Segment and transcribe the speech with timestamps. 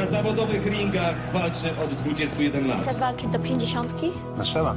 [0.00, 2.80] Na zawodowych ringach walczy od 21 lat.
[2.80, 4.12] Chcesz walczyć do pięćdziesiątki?
[4.36, 4.74] No trzeba.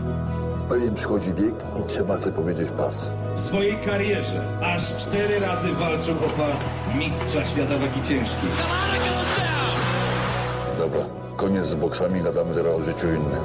[0.88, 3.10] Im przychodzi wiek i trzeba sobie powiedzieć pas.
[3.34, 8.50] W swojej karierze aż cztery razy walczył o pas mistrza świata wagi ciężkiej.
[10.80, 11.00] Dobra,
[11.38, 13.44] koniec z boksami, gadamy teraz o życiu innym.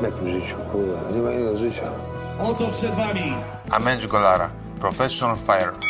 [0.00, 0.56] W jakim życiu?
[0.72, 1.90] Kurwa, nie ma innego życia.
[2.38, 3.34] Oto przed wami
[3.70, 4.50] Amęcz Golara,
[4.80, 5.89] Professional Fire.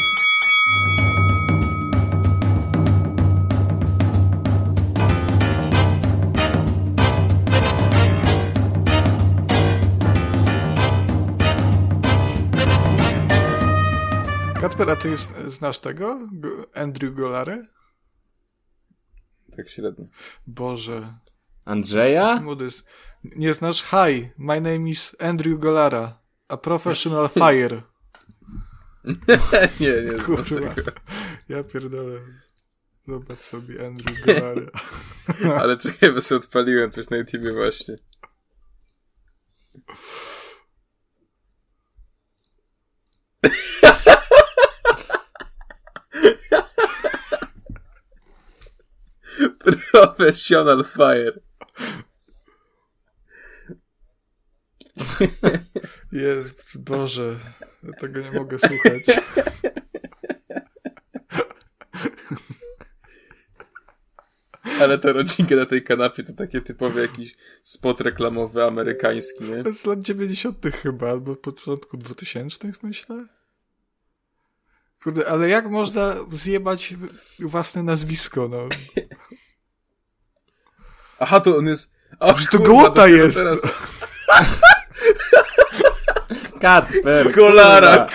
[14.80, 15.16] Kacper, a ty
[15.50, 16.18] znasz tego?
[16.32, 17.66] Go- Andrew Golary?
[19.56, 20.06] Tak średnio.
[20.46, 21.12] Boże.
[21.64, 22.42] Andrzeja?
[23.24, 23.82] Nie znasz?
[23.82, 27.82] Hi, my name is Andrew Golara, a professional fire.
[29.80, 30.74] Nie, nie Kurwa.
[30.74, 30.90] tego.
[31.48, 32.20] Ja pierdolę.
[33.08, 34.70] Zobacz sobie Andrew Golara.
[35.62, 37.96] Ale czekaj, bo sobie odpaliłem coś na YouTubie właśnie.
[49.92, 51.40] Professional Fire.
[56.12, 57.36] Jest, Boże.
[57.82, 59.20] Ja tego nie mogę słuchać.
[64.80, 69.64] Ale ta rodzinka na tej kanapie to takie typowy jakiś spot reklamowy amerykański, nie?
[69.64, 70.56] To z lat 90.
[70.82, 73.26] chyba, albo początku 2000 myślę.
[75.02, 76.94] Kurde, ale jak można zjebać
[77.38, 78.68] własne nazwisko, no?
[81.20, 81.92] Aha, to on jest...
[82.20, 83.36] O, Że to kurwa, gołota dopiero jest.
[83.36, 83.60] Teraz...
[86.60, 87.32] Kacper!
[87.32, 88.06] Golara,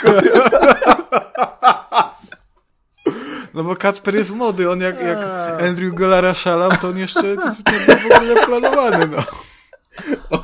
[3.54, 5.18] No bo Kacper jest młody, on jak, jak
[5.64, 9.24] Andrew Golara szalał, to on jeszcze nie był w ogóle planowany, no.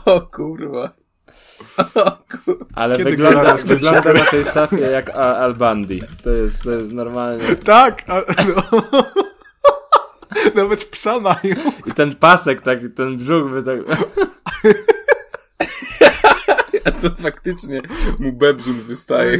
[0.06, 0.90] O kurwa.
[2.76, 6.02] Ale Kiedy wygląda, Golara wygląda na tej safie jak A- Albandi.
[6.24, 7.56] To jest, to jest normalnie.
[7.56, 8.14] Tak, a,
[8.44, 8.64] no.
[10.56, 11.56] Nawet psa mają.
[11.86, 13.80] I ten pasek, tak, ten brzuch by tak...
[16.86, 17.82] A to faktycznie
[18.20, 19.38] mu bebzun O wystaje.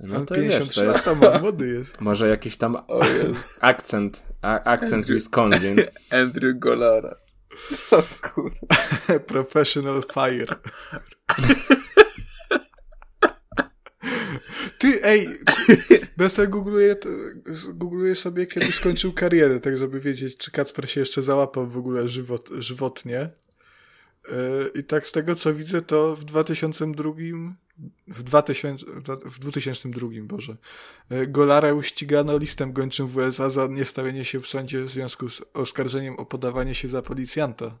[0.00, 2.00] No to wiesz, 53 to jest młody jest.
[2.00, 2.76] może jakiś tam
[3.60, 5.76] akcent, a, akcent z Wisconsin.
[6.22, 7.16] Andrew Golara.
[7.90, 8.66] O kurwa.
[9.26, 10.56] Professional fire.
[14.82, 15.28] Ty, ej,
[16.18, 16.48] ja sobie
[17.74, 22.08] googluję, sobie, kiedy skończył karierę, tak żeby wiedzieć, czy Kacper się jeszcze załapał w ogóle
[22.08, 23.30] żywot, żywotnie.
[24.28, 27.10] Yy, I tak z tego, co widzę, to w 2002,
[28.08, 28.86] w 2000,
[29.24, 30.56] w 2002, Boże,
[31.10, 35.42] yy, Golara uścigano listem gończym w USA za niestawienie się w sądzie w związku z
[35.54, 37.78] oskarżeniem o podawanie się za policjanta.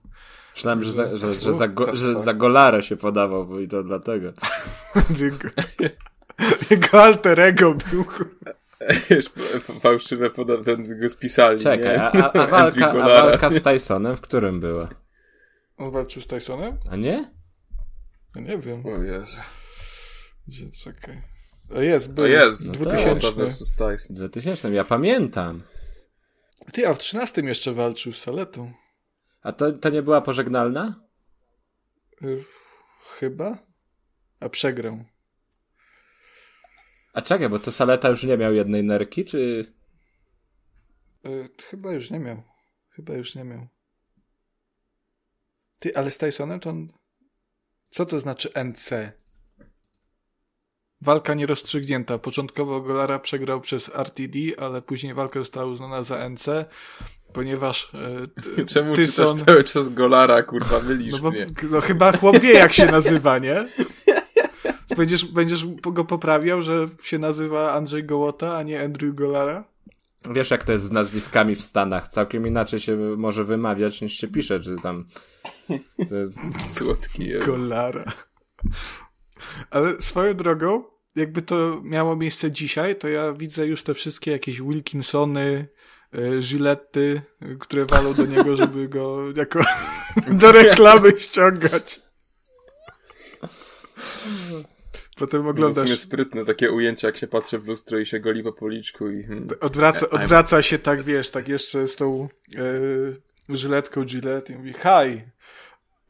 [0.54, 3.82] Myślałem, że za, że, że, za, go, że za Golarę się podawał, bo i to
[3.82, 4.32] dlatego.
[6.70, 8.04] Jego, alter ego był.
[9.10, 10.30] F- fałszywe
[10.64, 12.02] ten go spisali, Czekaj, nie?
[12.02, 14.88] a, a, a, walka, a walka z Tysonem w którym była?
[15.76, 16.78] On walczył z Tysonem?
[16.90, 17.30] A nie?
[18.36, 18.86] Ja nie wiem.
[18.86, 19.40] O Jezu.
[20.48, 21.22] Gdzie, czekaj.
[21.76, 22.26] A jest, był.
[22.26, 22.66] Jest.
[22.66, 22.82] No tak.
[22.82, 23.20] 2000.
[23.20, 24.16] Gołota versus Tyson.
[24.16, 25.62] 2000, ja pamiętam.
[26.72, 28.72] Ty, a w 13 jeszcze walczył z Saletą.
[29.42, 30.94] A to, to nie była pożegnalna?
[32.22, 32.44] Y,
[33.18, 33.58] Chyba?
[34.40, 35.04] A przegrał.
[37.12, 39.66] A czekaj, bo to Saleta już nie miał jednej nerki, czy...
[41.26, 42.42] Y, Chyba już nie miał.
[42.90, 43.66] Chyba już nie miał.
[45.78, 46.88] Ty, ale z Tysonem to on...
[47.90, 49.12] Co to znaczy NC?
[51.00, 52.18] Walka nierozstrzygnięta.
[52.18, 56.46] Początkowo Golara przegrał przez RTD, ale później walka została uznana za NC,
[57.32, 57.92] ponieważ
[58.56, 59.26] t- Czemu Tyson...
[59.26, 61.46] czytasz cały czas Golara, kurwa, mylisz No bo mnie.
[61.70, 63.66] no, chyba chłop wie, jak się nazywa, nie?
[64.96, 69.64] Będziesz, będziesz go poprawiał, że się nazywa Andrzej Gołota, a nie Andrew Golara?
[70.30, 72.08] Wiesz, jak to jest z nazwiskami w Stanach.
[72.08, 75.04] Całkiem inaczej się może wymawiać, niż się pisze, czy tam...
[75.98, 76.14] To...
[76.74, 77.46] Słodki jest.
[77.46, 78.04] Golara.
[79.70, 80.84] Ale swoją drogą,
[81.16, 85.68] jakby to miało miejsce dzisiaj, to ja widzę już te wszystkie jakieś Wilkinsony,
[86.14, 89.60] y, Giletty, y, które walą do niego, żeby go jako
[90.40, 92.00] do reklamy ściągać.
[95.16, 98.42] Potem No, oglądasz sumie sprytne takie ujęcia, jak się patrzy w lustro i się goli
[98.42, 99.24] po policzku i...
[99.24, 99.48] hmm.
[99.60, 102.28] Odwraca, odwraca się tak, wiesz, tak jeszcze z tą
[103.48, 105.22] e, żyletką Gillette i mówi Hi,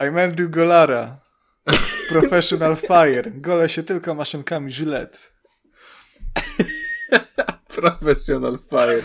[0.01, 1.21] I'm Andrew Golara,
[2.09, 3.31] Professional Fire.
[3.31, 5.19] Gole się tylko maszynkami Gillette.
[7.77, 9.03] Professional Fire.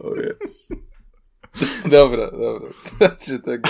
[0.00, 0.87] O jest.
[1.90, 2.68] Dobra, dobra.
[2.98, 3.68] Znaczy tego.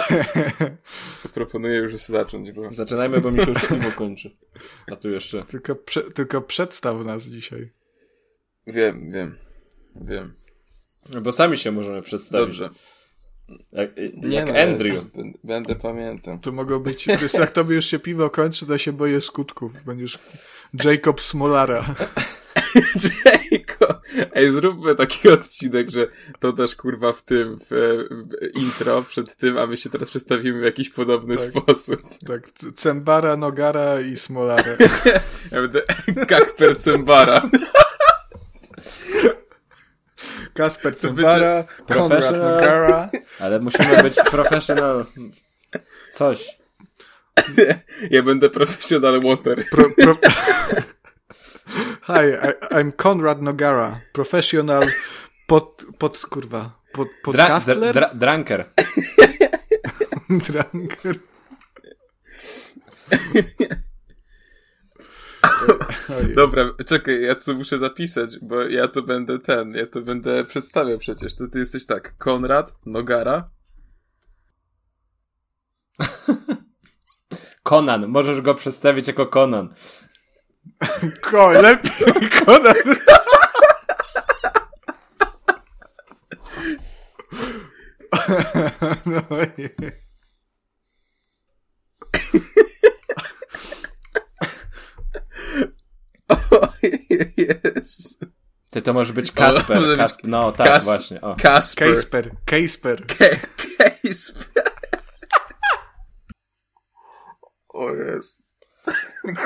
[1.34, 2.72] Proponuję już zacząć, bo...
[2.72, 4.30] Zaczynajmy, bo mi się już piwo kończy.
[4.92, 5.44] A tu jeszcze.
[5.44, 7.70] Tylko, prze, tylko przedstaw nas dzisiaj.
[8.66, 9.38] Wiem, wiem.
[9.96, 10.34] Wiem.
[11.14, 12.58] No Bo sami się możemy przedstawić.
[12.58, 12.70] Dobrze.
[13.72, 15.04] Jak, Nie jak no, Andrew.
[15.44, 16.38] Będę, pamiętał.
[16.38, 19.84] To mogą być, wiesz, jak tobie już się piwo kończy, to się boję skutków.
[19.84, 20.18] Będziesz
[20.84, 21.84] Jacob Smolara.
[24.34, 26.06] Ej, zróbmy taki odcinek, że
[26.40, 30.60] to też kurwa w tym, w, w intro przed tym, a my się teraz przedstawimy
[30.60, 31.44] w jakiś podobny Tak.
[31.44, 32.02] sposób.
[32.26, 34.64] Tak, Cembara, Nogara i Smolara.
[35.52, 35.82] Ja będę
[36.28, 37.42] Kakper Cembara.
[40.54, 42.54] Kasper Cembara, Konrad Professional.
[42.54, 43.10] Nogara.
[43.40, 45.06] Ale musimy być professional.
[46.12, 46.58] Coś.
[48.10, 49.64] Ja będę Professional Water.
[49.70, 50.16] Pro, pro...
[52.02, 54.82] Hi, I, I'm Konrad Nogara, professional
[55.46, 57.78] pod, pod kurwa, pod, Dra, podcastler?
[57.78, 58.64] dra, dra, drunker.
[60.46, 61.18] Drunker.
[66.34, 70.98] Dobra, czekaj, ja to muszę zapisać, bo ja to będę ten, ja to będę przedstawiał
[70.98, 71.36] przecież.
[71.36, 73.50] To ty jesteś tak, Konrad Nogara.
[77.62, 78.06] Conan.
[78.08, 79.74] Możesz go przedstawić jako Conan.
[81.22, 82.76] Ko, lepiej Konrad.
[89.06, 89.22] No.
[96.28, 96.68] O,
[97.36, 98.24] jest.
[98.70, 99.76] Ty to możesz być Kasper.
[99.76, 101.20] może być Kasp no tak, Kas- właśnie.
[101.20, 101.36] O.
[101.36, 101.94] Kasper.
[101.94, 103.06] Kasper, Kasper.
[103.06, 104.34] Kasper.
[107.68, 108.42] O jest.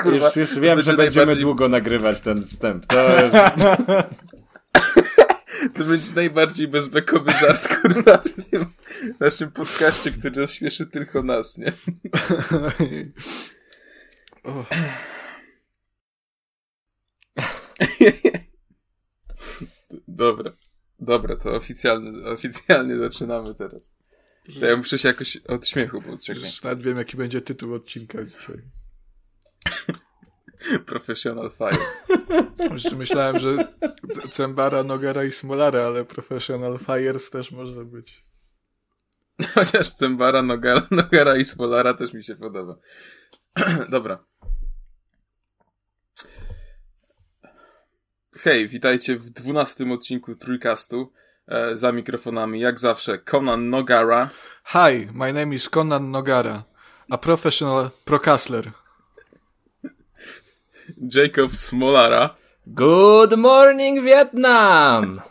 [0.03, 2.85] Kurwa, Już, już wiem, że będzie będziemy najbardziej- długo nagrywać ten wstęp.
[2.85, 3.07] To.
[5.77, 8.65] To będzie najbardziej bezbekowy żart, kurwa, w tym
[9.19, 11.73] naszym podcaście, który rozśmieszy tylko nas, nie?
[14.43, 14.65] O,
[20.07, 20.51] Dobra.
[20.99, 23.91] Dobra, to oficjalnie, oficjalnie zaczynamy teraz.
[24.59, 26.53] To ja muszę się jakoś od śmiechu podciągnąć.
[26.53, 28.61] już nawet wiem, jaki będzie tytuł odcinka dzisiaj.
[30.85, 31.77] Professional Fire.
[32.73, 33.67] Jeszcze myślałem, że
[34.31, 38.25] Cembara, Nogara i Smolara, ale Professional Fires też może być.
[39.55, 42.75] Chociaż Cembara, Nogara, Nogara i Spolara też mi się podoba.
[43.89, 44.25] Dobra.
[48.35, 51.13] Hej, witajcie w dwunastym odcinku Trójkastu.
[51.47, 54.29] E, za mikrofonami, jak zawsze, Conan Nogara.
[54.65, 56.63] Hi, my name is Conan Nogara,
[57.09, 58.71] a professional procastler.
[61.15, 62.29] Jacob Smolara
[62.67, 65.21] Good morning, Vietnam!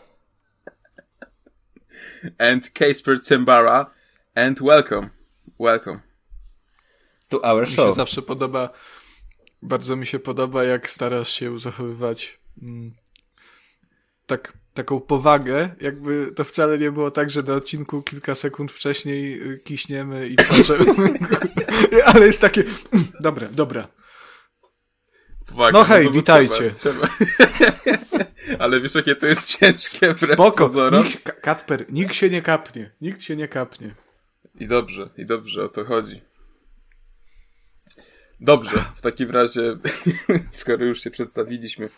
[2.39, 3.85] and Casper Cembara
[4.35, 5.09] and welcome.
[5.59, 5.99] Welcome.
[7.29, 7.95] To our Mi się show.
[7.95, 8.69] zawsze podoba,
[9.61, 12.91] bardzo mi się podoba, jak starasz się zachowywać mm,
[14.25, 19.51] tak, taką powagę, jakby to wcale nie było tak, że na odcinku kilka sekund wcześniej
[19.51, 21.13] y, kiśniemy i płaczemy.
[22.13, 22.63] ale jest takie,
[22.93, 23.87] mm, dobra, dobra.
[25.45, 26.71] Powaga, No hej, bo witajcie.
[26.71, 27.07] Trzeba, trzeba.
[28.59, 33.21] Ale wiesz, jakie to jest ciężkie Spoko, nikt, Ka- Kacper, nikt się nie kapnie, nikt
[33.21, 33.95] się nie kapnie.
[34.55, 36.21] I dobrze, i dobrze, o to chodzi.
[38.39, 39.77] Dobrze, w takim razie,
[40.51, 41.89] skoro już się przedstawiliśmy,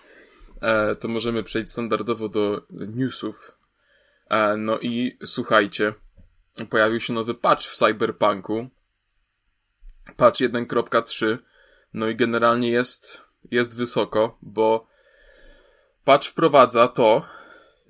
[0.61, 3.51] e, to możemy przejść standardowo do newsów.
[4.29, 5.93] E, no i słuchajcie,
[6.69, 8.69] pojawił się nowy patch w Cyberpunku.
[10.17, 11.37] Patch 1.3.
[11.93, 14.87] No i generalnie jest, jest wysoko, bo
[16.03, 17.25] patch wprowadza to,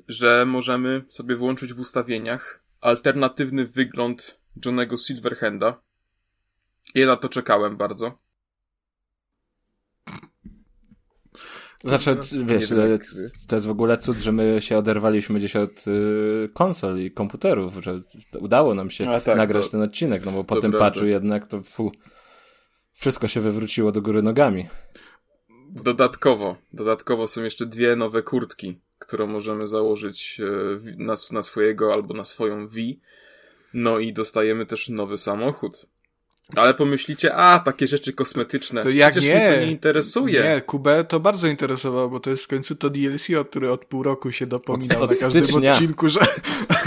[0.08, 5.82] że możemy sobie włączyć w ustawieniach alternatywny wygląd Johnego Silverhanda.
[6.96, 8.18] Ja na to czekałem bardzo.
[11.84, 13.00] Znaczy, wiesz, e,
[13.48, 17.74] to jest w ogóle cud, że my się oderwaliśmy gdzieś od y, konsol i komputerów,
[17.84, 18.00] że
[18.40, 21.62] udało nam się tak, nagrać to- ten odcinek, no bo po tym patchu jednak to
[21.62, 21.92] fu,
[22.94, 24.68] wszystko się wywróciło do góry nogami.
[25.76, 32.14] Dodatkowo, dodatkowo są jeszcze dwie nowe kurtki, które możemy założyć e, na, na swojego albo
[32.14, 32.76] na swoją V.
[33.74, 35.86] No i dostajemy też nowy samochód.
[36.56, 38.84] Ale pomyślicie, a, takie rzeczy kosmetyczne.
[38.84, 39.36] To jak Przecież nie?
[39.48, 40.44] mnie to nie interesuje.
[40.44, 43.86] Nie, Kubę to bardzo interesowało, bo to jest w końcu to DLC, o które od
[43.86, 45.74] pół roku się dopominał Od- od na każdym stycznia.
[45.74, 46.20] odcinku, że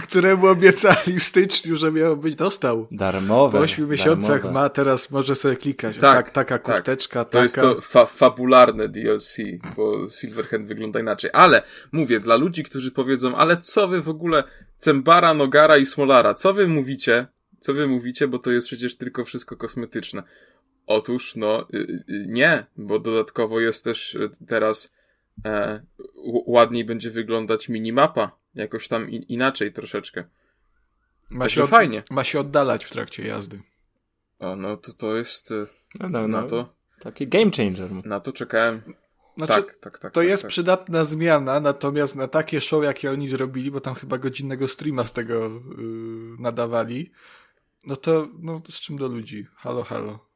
[0.09, 2.87] któremu obiecali w styczniu, że miał być dostał.
[2.91, 3.59] Darmowe.
[3.59, 4.53] Po 8 miesiącach darmowe.
[4.55, 5.97] ma, teraz może sobie klikać.
[5.97, 6.75] Tak, Tak, taka tak.
[6.77, 7.43] kurteczka, To taka.
[7.43, 9.37] jest to fa fabularne DLC,
[9.77, 11.31] bo Silverhand wygląda inaczej.
[11.33, 11.63] Ale
[11.93, 14.45] mówię, dla ludzi, którzy powiedzą, ale co wy w ogóle,
[14.77, 17.27] Cembara, Nogara i Smolara, co wy mówicie?
[17.61, 20.23] Co wy mówicie, bo to jest przecież tylko wszystko kosmetyczne.
[20.87, 24.95] Otóż, no, y, y, nie, bo dodatkowo jest też y, teraz
[25.45, 25.81] e,
[26.47, 28.39] ładniej będzie wyglądać minimapa.
[28.59, 30.25] Jakoś tam in inaczej troszeczkę.
[31.31, 32.03] ma, Także się od, fajnie.
[32.11, 33.61] ma się oddalać w trakcie jazdy.
[34.39, 35.67] O, no to to jest, y,
[36.01, 38.07] No, no, na no, to, Taki game changer.
[38.07, 38.83] na to czekałem.
[39.37, 40.13] Znaczy, tak, tak, tak.
[40.13, 40.51] to tak, jest tak.
[40.51, 45.13] przydatna zmiana, natomiast na takie show, jakie oni zrobili, bo tam chyba godzinnego streama z
[45.13, 45.35] tego
[45.79, 47.11] yy, nadawali,
[47.87, 49.47] no to no, z czym do ludzi?
[49.57, 50.28] Halo, halo.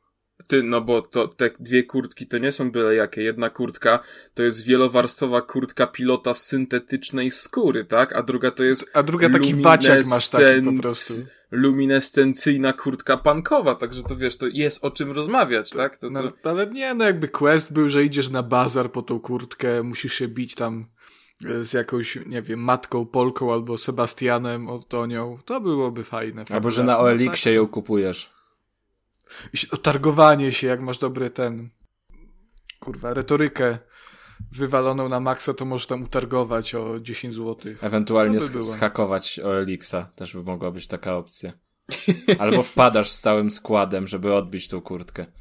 [0.46, 3.22] Ty, no bo to te dwie kurtki to nie są byle jakie.
[3.22, 4.00] Jedna kurtka
[4.34, 8.12] to jest wielowarstwowa kurtka pilota z syntetycznej skóry, tak?
[8.16, 11.14] A druga to jest A druga taki waciak masz taki po prostu.
[11.50, 15.98] Luminescencyjna kurtka pankowa, także to wiesz, to jest o czym rozmawiać, tak?
[15.98, 16.50] To, No, to...
[16.50, 20.28] ale nie, no jakby quest był, że idziesz na bazar po tą kurtkę, musisz się
[20.28, 20.84] bić tam
[21.44, 26.44] e, z jakąś, nie wiem, matką Polką albo Sebastianem, Otonią, to byłoby fajne.
[26.50, 28.32] Albo, że na No, OLX-ie ją kupujesz.
[29.82, 31.70] Targowanie się, jak masz dobry ten,
[32.80, 33.78] kurwa, retorykę
[34.52, 37.72] wywaloną na maksa, to możesz tam utargować o 10 zł.
[37.80, 39.40] Ewentualnie To by schakować.
[40.16, 41.52] Też by mogła być taka opcja.
[42.38, 45.26] Albo wpadasz z całym składem, żeby odbić tą kurtkę.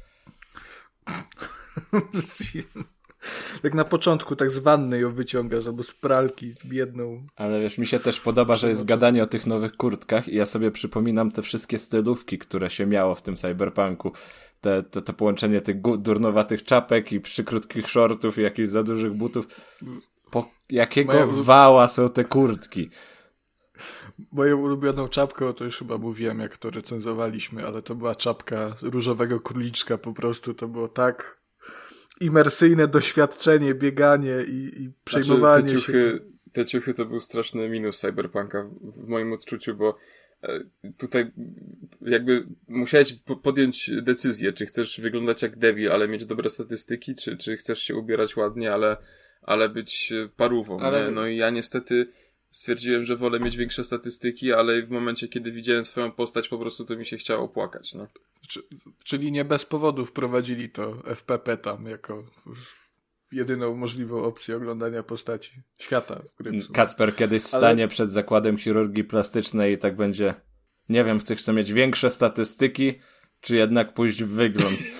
[3.62, 7.26] Jak na początku tak z wanny ją wyciągasz, albo z pralki biedną.
[7.36, 10.46] Ale wiesz, mi się też podoba, że jest gadanie o tych nowych kurtkach i ja
[10.46, 14.12] sobie przypominam te wszystkie stylówki, które się miało w tym cyberpunku.
[14.60, 19.46] Te, to, to połączenie tych durnowatych czapek i przykrótkich shortów i jakichś za dużych butów.
[20.30, 22.90] Po jakiego Moja wała są te kurtki?
[24.32, 29.40] Moją ulubioną czapką, to już chyba mówiłem, jak to recenzowaliśmy, ale to była czapka różowego
[29.40, 31.41] króliczka, po prostu to było tak
[32.20, 35.86] imersyjne doświadczenie, bieganie i, i przejmowanie znaczy, te się.
[35.86, 36.20] ciuchy,
[36.52, 39.96] Te ciuchy to był straszny minus Cyberpunka w, w moim odczuciu, bo
[40.42, 40.60] e,
[40.98, 41.30] tutaj
[42.00, 47.36] jakby musiałeś po- podjąć decyzję, czy chcesz wyglądać jak debil, ale mieć dobre statystyki, czy,
[47.36, 48.96] czy chcesz się ubierać ładnie, ale,
[49.42, 50.80] ale być e, parówą.
[50.80, 51.10] Ale- Nie?
[51.10, 52.08] No i ja niestety
[52.52, 56.84] stwierdziłem, że wolę mieć większe statystyki, ale w momencie, kiedy widziałem swoją postać, po prostu
[56.84, 57.94] to mi się chciało płakać.
[57.94, 58.06] No.
[58.48, 58.62] Czy-
[59.04, 62.24] Czyli nie bez powodu wprowadzili to FPP tam jako
[63.32, 66.22] jedyną możliwą opcję oglądania postaci świata.
[66.72, 70.34] Kacper kiedyś stanie przed zakładem chirurgii plastycznej i tak będzie.
[70.88, 72.92] Nie wiem, czy chcę mieć większe statystyki,
[73.40, 74.78] czy jednak pójść w wygląd.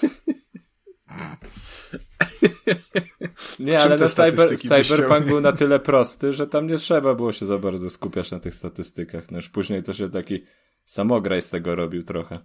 [3.59, 7.33] Nie, ale te no cyber, Cyberpunk był na tyle prosty, że tam nie trzeba było
[7.33, 9.31] się za bardzo skupiać na tych statystykach.
[9.31, 10.45] No już później to się taki
[10.85, 12.39] samograj z tego robił trochę.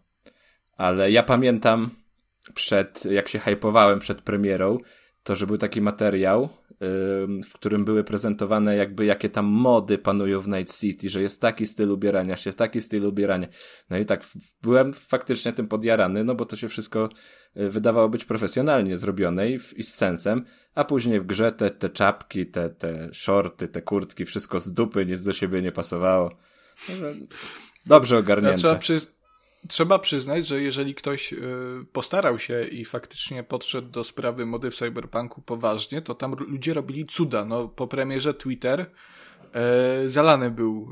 [0.78, 1.90] Ale ja pamiętam
[2.54, 4.78] przed, jak się hypowałem przed premierą,
[5.24, 6.50] to że był taki materiał,
[7.48, 11.66] w którym były prezentowane jakby jakie tam mody panują w Night City, że jest taki
[11.68, 13.48] styl ubierania się, taki styl ubierania.
[13.90, 14.24] No i tak
[14.62, 17.10] byłem faktycznie tym podjarany, no bo to się wszystko
[17.58, 21.70] y, wydawało być profesjonalnie zrobione i, w- i z sensem, a później w grze te,
[21.70, 26.38] te czapki, te, te shorty, te kurtki, wszystko z dupy, nic do siebie nie pasowało.
[27.86, 28.58] Dobrze Ja ogarnięte.
[28.58, 29.17] trzeba, przyz...
[29.68, 31.38] trzeba przyznać, że jeżeli ktoś y,
[31.92, 37.06] postarał się i faktycznie podszedł do sprawy mody w cyberpunku poważnie, to tam ludzie robili
[37.06, 37.46] cuda.
[37.46, 38.92] No, po premierze Twitter
[39.54, 40.92] e, zalany był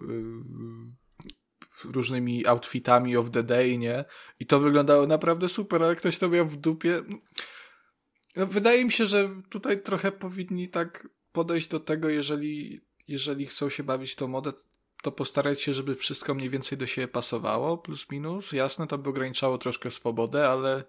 [1.85, 4.05] y, różnymi outfitami of the day, nie?
[4.39, 7.03] I to wyglądało naprawdę super, ale ktoś to miał w dupie.
[8.35, 13.69] No, wydaje mi się, że tutaj trochę powinni tak podejść do tego, jeżeli, jeżeli chcą
[13.69, 14.51] się bawić tą modę,
[15.03, 18.51] to postarać się, żeby wszystko mniej więcej do siebie pasowało, plus minus.
[18.51, 20.83] Jasne, to by ograniczało troszkę swobodę, ale,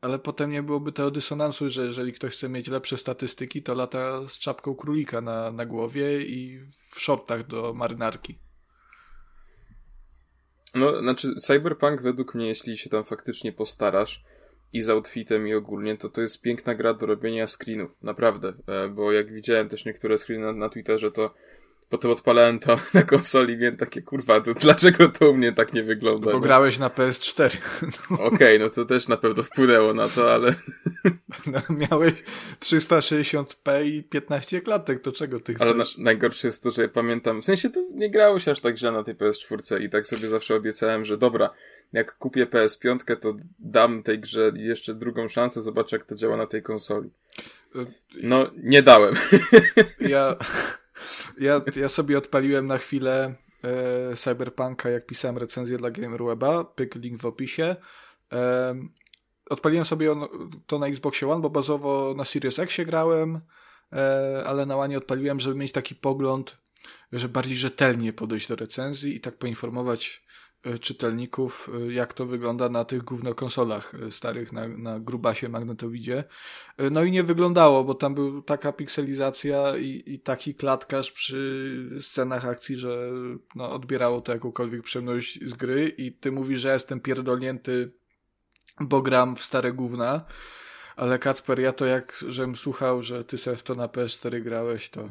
[0.00, 4.26] ale potem nie byłoby tego dysonansu, że jeżeli ktoś chce mieć lepsze statystyki, to lata
[4.26, 8.38] z czapką królika na, na głowie i w shortach do marynarki.
[10.74, 14.24] No, znaczy, Cyberpunk według mnie, jeśli się tam faktycznie postarasz
[14.72, 18.88] i z outfitem i ogólnie, to to jest piękna gra do robienia screenów, naprawdę, e,
[18.88, 21.34] bo jak widziałem też niektóre screeny na, na Twitterze, to
[21.88, 25.72] potem odpalałem to na konsoli i miałem takie, kurwa, to dlaczego to u mnie tak
[25.72, 26.26] nie wygląda?
[26.26, 26.40] Bo nie?
[26.40, 27.56] grałeś na PS4.
[28.32, 30.54] Okej, no to też na pewno wpłynęło na to, ale
[31.46, 32.12] No, miałeś
[32.60, 35.98] 360p i 15 klatek, to czego ty Ale na, chcesz?
[35.98, 38.92] najgorsze jest to, że ja pamiętam, w sensie to nie grało się aż tak źle
[38.92, 41.50] na tej PS4 i tak sobie zawsze obiecałem, że dobra,
[41.92, 46.46] jak kupię PS5, to dam tej grze jeszcze drugą szansę, zobaczę jak to działa na
[46.46, 47.10] tej konsoli.
[48.22, 49.14] No, nie dałem.
[50.00, 50.36] Ja,
[51.40, 57.20] ja, ja sobie odpaliłem na chwilę e, Cyberpunka, jak pisałem recenzję dla GamerWeba, pyk link
[57.20, 57.76] w opisie.
[58.32, 58.74] E,
[59.50, 60.28] odpaliłem sobie on,
[60.66, 63.40] to na Xboxie One, bo bazowo na Series X grałem,
[63.92, 66.58] e, ale na One odpaliłem, żeby mieć taki pogląd,
[67.12, 70.24] że bardziej rzetelnie podejść do recenzji i tak poinformować
[70.80, 76.24] czytelników, e, jak to wygląda na tych głównokonsolach e, starych, na, na grubasie magnetowidzie.
[76.76, 81.90] E, No i nie wyglądało, bo tam był taka pikselizacja i, i taki klatkarz przy
[82.00, 83.10] scenach akcji, że
[83.54, 87.92] no, odbierało to jakąkolwiek przyjemność z gry i ty mówisz, że jestem pierdolnięty,
[88.80, 90.24] bo gram w stare gówna,
[90.96, 94.90] ale Kacper, ja to jak, żem słuchał, że ty se w to na PS4 grałeś,
[94.90, 95.08] to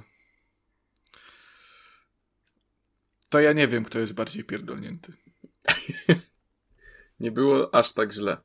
[3.29, 5.26] to ja nie wiem, kto jest bardziej pierdolnięty.
[7.19, 8.37] Nie było aż tak źle.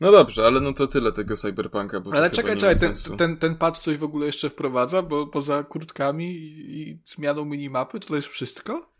[0.00, 3.16] No dobrze, ale no to tyle tego cyberpunka, bo Ale czekaj, czekaj, ten, sensu.
[3.16, 8.08] ten, ten patch coś w ogóle jeszcze wprowadza, bo poza kurtkami i, zmianą minimapy, to,
[8.08, 8.90] to jest wszystko?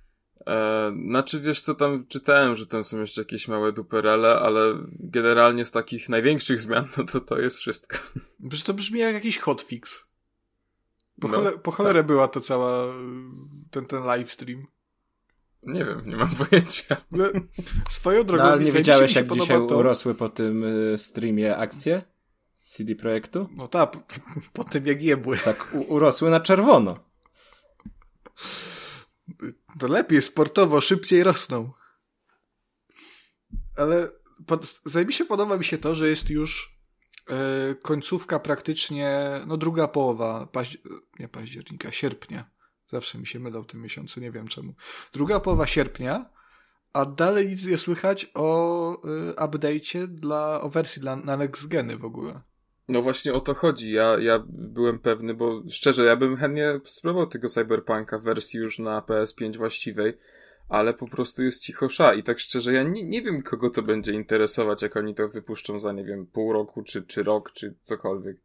[0.46, 5.64] E, znaczy, wiesz co, tam czytałem, że tam są jeszcze jakieś małe duperele, ale generalnie
[5.64, 7.96] z takich największych zmian, no to to jest wszystko.
[8.48, 10.06] Przecież to brzmi jak jakiś hotfix.
[11.20, 12.94] Po, No, chole, po cholerę była to cała,
[13.70, 14.62] ten, ten livestream.
[15.66, 16.96] Nie wiem, nie mam pojęcia.
[17.12, 17.30] Ogóle
[17.90, 22.02] Swoją drogą No ale nie wiedziałeś, jak dzisiaj to, urosły po tym y, streamie akcje
[22.62, 23.48] CD Projektu?
[23.56, 24.00] No tak, po,
[24.52, 25.38] po tym jak jebły.
[25.38, 26.98] Tak u- urosły na czerwono.
[29.78, 31.72] To lepiej, sportowo, szybciej rosną.
[33.76, 34.08] Ale
[34.46, 36.78] pod, zajebiście podoba mi się to, że jest już
[37.28, 40.78] e, końcówka praktycznie, no druga połowa, paź,
[41.18, 42.50] nie października, sierpnia.
[42.88, 44.74] Zawsze mi się mylą w tym miesiącu, nie wiem czemu.
[45.12, 46.30] Druga połowa sierpnia,
[46.92, 48.92] a dalej nic nie słychać o
[49.30, 52.40] y, update'cie dla, o wersji dla, na next geny w ogóle.
[52.88, 53.92] No właśnie o to chodzi.
[53.92, 58.78] Ja, ja byłem pewny, bo szczerze, ja bym chętnie spróbował tego cyberpunka w wersji już
[58.78, 60.18] na PS5 właściwej,
[60.68, 63.82] ale po prostu jest cicho sza i tak szczerze, ja nie, nie wiem, kogo to
[63.82, 67.74] będzie interesować, jak oni to wypuszczą za, nie wiem, pół roku, czy, czy rok, czy
[67.82, 68.36] cokolwiek.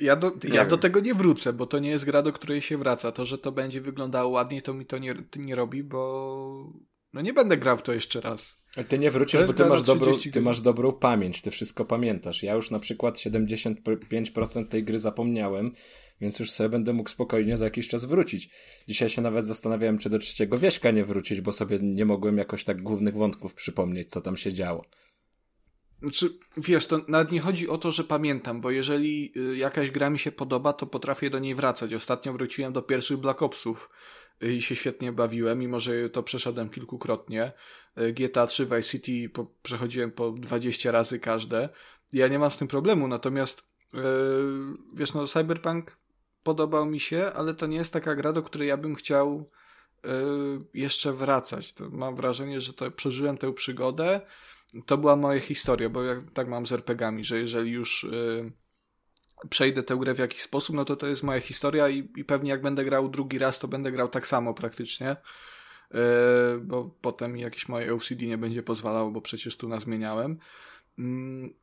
[0.00, 2.78] Ja, do, ja do tego nie wrócę, bo to nie jest gra, do której się
[2.78, 3.12] wraca.
[3.12, 6.72] To, że to będzie wyglądało ładniej, to mi to nie, nie robi, bo
[7.12, 8.62] no nie będę grał w to jeszcze raz.
[8.88, 12.42] Ty nie wrócisz, bo ty masz, dobrą, 30 ty masz dobrą pamięć, ty wszystko pamiętasz.
[12.42, 15.72] Ja już na przykład 75% tej gry zapomniałem,
[16.20, 18.50] więc już sobie będę mógł spokojnie za jakiś czas wrócić.
[18.88, 22.64] Dzisiaj się nawet zastanawiałem, czy do trzeciego wieśka nie wrócić, bo sobie nie mogłem jakoś
[22.64, 24.84] tak głównych wątków przypomnieć, co tam się działo.
[26.06, 30.10] Znaczy, wiesz, to nawet nie chodzi o to, że pamiętam, bo jeżeli y, jakaś gra
[30.10, 31.94] mi się podoba, to potrafię do niej wracać.
[31.94, 33.90] Ostatnio wróciłem do pierwszych Black Opsów
[34.42, 37.52] y, i się świetnie bawiłem, mimo że to przeszedłem kilkukrotnie.
[37.98, 41.68] Y, GTA 3 Vice City po, przechodziłem po 20 razy każde.
[42.12, 44.00] Ja nie mam z tym problemu, natomiast yy,
[44.94, 45.96] wiesz, no Cyberpunk
[46.42, 49.50] podobał mi się, ale to nie jest taka gra, do której ja bym chciał
[50.04, 50.10] yy,
[50.74, 51.72] jeszcze wracać.
[51.72, 54.20] To mam wrażenie, że to przeżyłem tę przygodę,
[54.86, 58.52] to była moja historia, bo ja tak mam z RPGami, że jeżeli już y,
[59.50, 62.50] przejdę tę grę w jakiś sposób, no to to jest moja historia i, i pewnie
[62.50, 65.16] jak będę grał drugi raz, to będę grał tak samo praktycznie,
[65.90, 65.96] y,
[66.60, 70.38] bo potem jakieś moje OCD nie będzie pozwalało, bo przecież tu nazmieniałem.
[70.98, 71.54] Mm,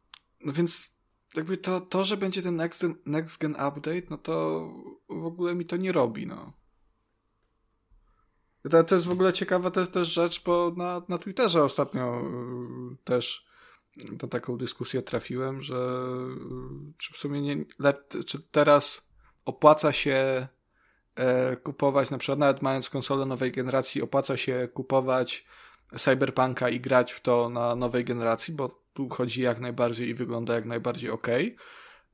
[0.45, 0.93] no więc
[1.35, 4.67] jakby to, to że będzie ten next, next gen update, no to
[5.09, 6.62] w ogóle mi to nie robi, no.
[8.71, 12.95] To, to jest w ogóle ciekawa też, też rzecz, bo na, na Twitterze ostatnio y,
[13.03, 13.45] też
[14.21, 17.65] na taką dyskusję trafiłem, że y, czy w sumie nie,
[18.25, 19.09] czy teraz
[19.45, 20.47] opłaca się
[21.15, 25.45] e, kupować, na przykład nawet mając konsolę nowej generacji, opłaca się kupować
[25.97, 30.55] Cyberpunka i grać w to na nowej generacji, bo tu chodzi jak najbardziej i wygląda
[30.55, 31.27] jak najbardziej ok.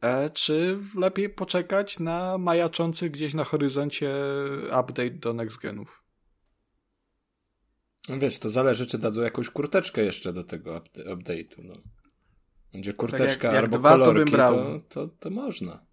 [0.01, 4.15] E, czy lepiej poczekać na majaczący gdzieś na horyzoncie
[4.67, 6.08] update do next genów?
[8.09, 11.73] No wiesz, to zależy, czy dadzą jakąś kurteczkę jeszcze do tego upd- update'u, no.
[12.73, 15.85] Będzie kurteczka jak- jak albo bym kolorki, to, to, to można.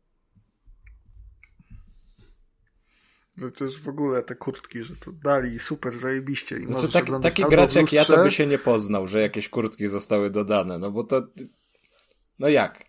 [3.37, 6.57] No to jest w ogóle te kurtki, że to dali super, zajebiście.
[6.57, 9.49] I No to tak, taki gracz jak ja to by się nie poznał, że jakieś
[9.49, 11.29] kurtki zostały dodane, no bo to...
[12.38, 12.85] No jak?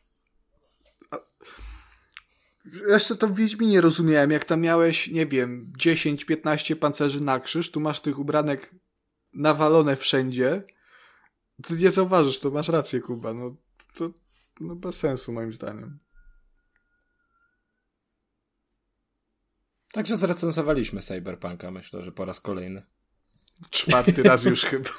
[2.88, 7.80] Jeszcze to w Wiedźminie rozumiałem, jak tam miałeś, nie wiem, 10-15 pancerzy na krzyż, tu
[7.80, 8.76] masz tych ubranek
[9.38, 10.63] nawalone wszędzie,
[11.63, 13.56] to nie zauważysz, to masz rację, Kuba, no
[13.93, 14.10] to
[14.60, 16.00] no bez sensu moim zdaniem.
[19.91, 22.84] Także zrecenzowaliśmy Cyberpunka, myślę, że po raz kolejny.
[23.69, 24.89] Czwarty raz już chyba.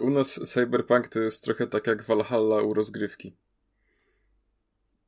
[0.00, 3.36] U nas Cyberpunk to jest trochę tak jak Valhalla u rozgrywki.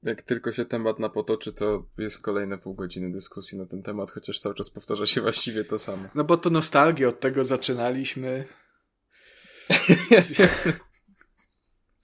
[0.04, 4.40] Jak tylko się temat napotoczy, to jest kolejne pół godziny dyskusji na ten temat, chociaż
[4.40, 6.08] cały czas powtarza się właściwie to samo.
[6.14, 8.44] No bo to nostalgia, od tego zaczynaliśmy.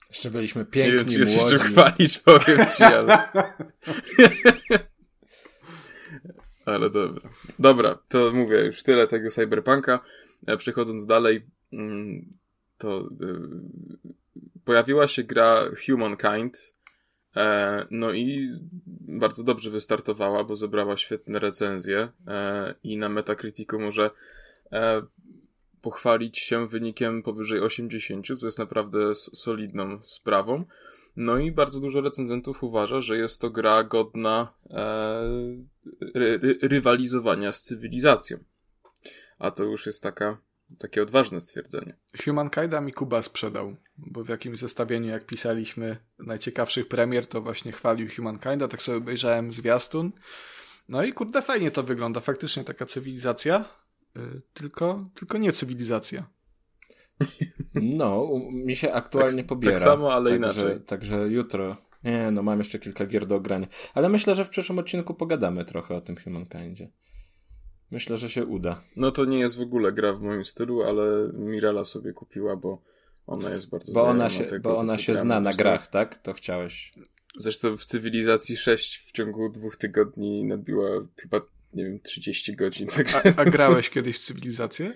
[0.09, 3.31] Jeszcze byliśmy Nie piękni, wiem, czy jest jeszcze chwalić, powiem ci, ale...
[6.65, 7.29] ale dobra.
[7.59, 9.99] Dobra, to mówię, już tyle tego cyberpunka.
[10.47, 12.29] E, Przechodząc dalej, mm,
[12.77, 13.05] to y,
[14.63, 16.70] pojawiła się gra Humankind, e,
[17.91, 18.49] no i
[19.07, 24.11] bardzo dobrze wystartowała, bo zebrała świetne recenzje e, i na Metacriticu może
[24.71, 25.01] e,
[25.81, 30.65] pochwalić się wynikiem powyżej 80, co jest naprawdę solidną sprawą.
[31.15, 35.21] No i bardzo dużo recenzentów uważa, że jest to gra godna e,
[36.15, 38.37] ry, ry, rywalizowania z cywilizacją.
[39.39, 40.37] A to już jest taka,
[40.79, 41.95] takie odważne stwierdzenie.
[42.25, 48.07] Humankinda mi Kuba sprzedał, bo w jakimś zestawieniu, jak pisaliśmy najciekawszych premier, to właśnie chwalił
[48.15, 50.11] Humankinda, tak sobie obejrzałem zwiastun.
[50.89, 52.19] No i kurde, fajnie to wygląda.
[52.19, 53.65] Faktycznie taka cywilizacja,
[54.17, 56.27] y, tylko, tylko nie cywilizacja.
[57.73, 59.75] No, mi się aktualnie Tak- pobiera.
[59.75, 60.81] tak samo, ale także, inaczej.
[60.85, 61.77] Także jutro.
[62.03, 63.67] Nie, no mam jeszcze kilka gier do ogrania.
[63.93, 66.89] Ale myślę, że w przyszłym odcinku pogadamy trochę o tym Humankindzie.
[67.91, 68.83] Myślę, że się uda.
[68.95, 72.81] No to nie jest w ogóle gra w moim stylu, ale Mirela sobie kupiła, bo
[73.27, 76.17] ona jest bardzo Bo ona się, tego bo ona się zna na grach, tak?
[76.17, 76.93] To chciałeś.
[77.37, 80.89] Zresztą w Cywilizacji 6 w ciągu dwóch tygodni nabiła
[81.21, 81.41] chyba,
[81.73, 82.87] nie wiem, 30 godzin.
[82.87, 83.21] Także...
[83.37, 84.93] A, a grałeś kiedyś w cywilizację?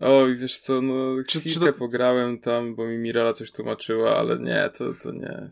[0.00, 4.16] Oj, wiesz co, no Czy- chwilkę czy to- pograłem tam, bo mi Mirela coś tłumaczyła,
[4.16, 5.50] ale nie, to, to nie.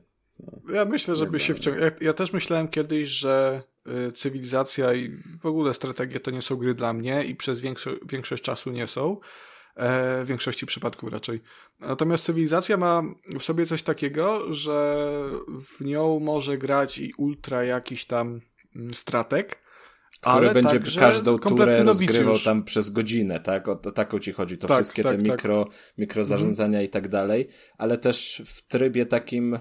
[0.74, 1.92] Ja myślę, żeby Nie się wciągnąć.
[2.00, 3.62] Ja, ja też myślałem kiedyś, że
[4.14, 8.42] cywilizacja i w ogóle strategie to nie są gry dla mnie i przez większo większość
[8.42, 9.20] czasu nie są.
[9.78, 11.40] E, w większości przypadków raczej.
[11.80, 13.02] Natomiast cywilizacja ma
[13.38, 15.04] w sobie coś takiego, że
[15.78, 18.40] w nią może grać i ultra jakiś tam
[18.76, 19.58] mm, stratek.
[20.20, 22.44] Który ale będzie każdą turę rozgrywał nowicjusz.
[22.44, 23.68] tam przez godzinę, tak?
[23.68, 24.58] O, o taką ci chodzi.
[24.58, 25.26] To Tak, wszystkie tak, te tak.
[25.26, 27.48] mikro, mikro zarządzania i tak dalej.
[27.78, 29.58] Ale też w trybie takim,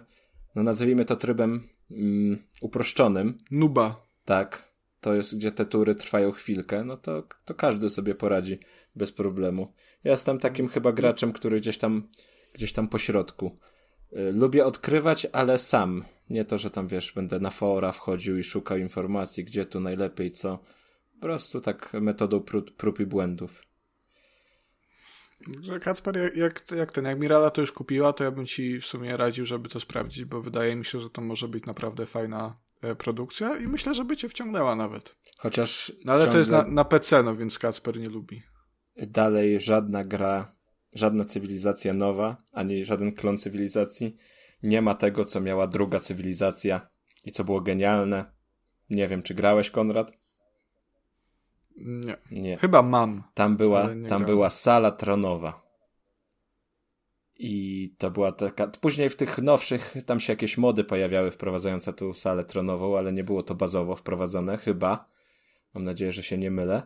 [0.56, 4.07] no nazwijmy to trybem mm, uproszczonym, Nuba.
[4.28, 4.72] Tak?
[5.02, 8.60] To jest, gdzie te tury trwają chwilkę, no to, to każdy sobie poradzi
[8.96, 9.74] bez problemu.
[10.04, 12.08] Ja jestem takim chyba graczem, który gdzieś tam,
[12.56, 13.58] gdzieś tam po środku.
[14.14, 16.04] Y, Lubię odkrywać, ale sam.
[16.30, 20.32] Nie to, że tam wiesz, będę na fora wchodził i szukał informacji, gdzie tu najlepiej,
[20.32, 20.60] co.
[21.14, 23.64] Po prostu tak metodą prób, prób i błędów.
[25.82, 28.86] Kacper, jak, jak, jak ten, jak Mirala to już kupiła, to ja bym ci w
[28.86, 32.67] sumie radził, żeby to sprawdzić, bo wydaje mi się, że to może być naprawdę fajna
[32.98, 35.16] produkcja i myślę, że by cię wciągnęła nawet.
[35.38, 38.42] Chociaż No ale to jest na, na PC, no więc Kacper nie lubi.
[38.98, 40.56] dalej żadna gra,
[40.94, 44.16] żadna cywilizacja nowa, ani żaden klon cywilizacji
[44.64, 46.90] nie ma tego, co miała druga cywilizacja
[47.26, 48.26] i co było genialne.
[48.90, 50.12] Nie wiem, czy grałeś, Konrad?
[51.78, 52.18] Nie.
[52.32, 52.58] Nie.
[52.58, 53.24] Chyba mam.
[53.34, 54.26] Tam była, tam grałem.
[54.26, 55.67] była sala tronowa.
[57.40, 58.68] I to była taka.
[58.68, 63.24] Później w tych nowszych tam się jakieś mody pojawiały wprowadzające tą salę tronową, ale nie
[63.24, 65.10] było to bazowo wprowadzone, chyba.
[65.74, 66.84] Mam nadzieję, że się nie mylę.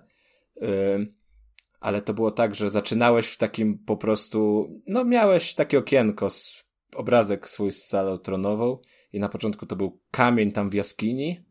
[1.79, 4.69] Ale to było tak, że zaczynałeś w takim po prostu.
[4.87, 8.77] No, miałeś takie okienko, z, obrazek swój z salą tronową,
[9.13, 11.45] i na początku to był kamień tam w jaskini,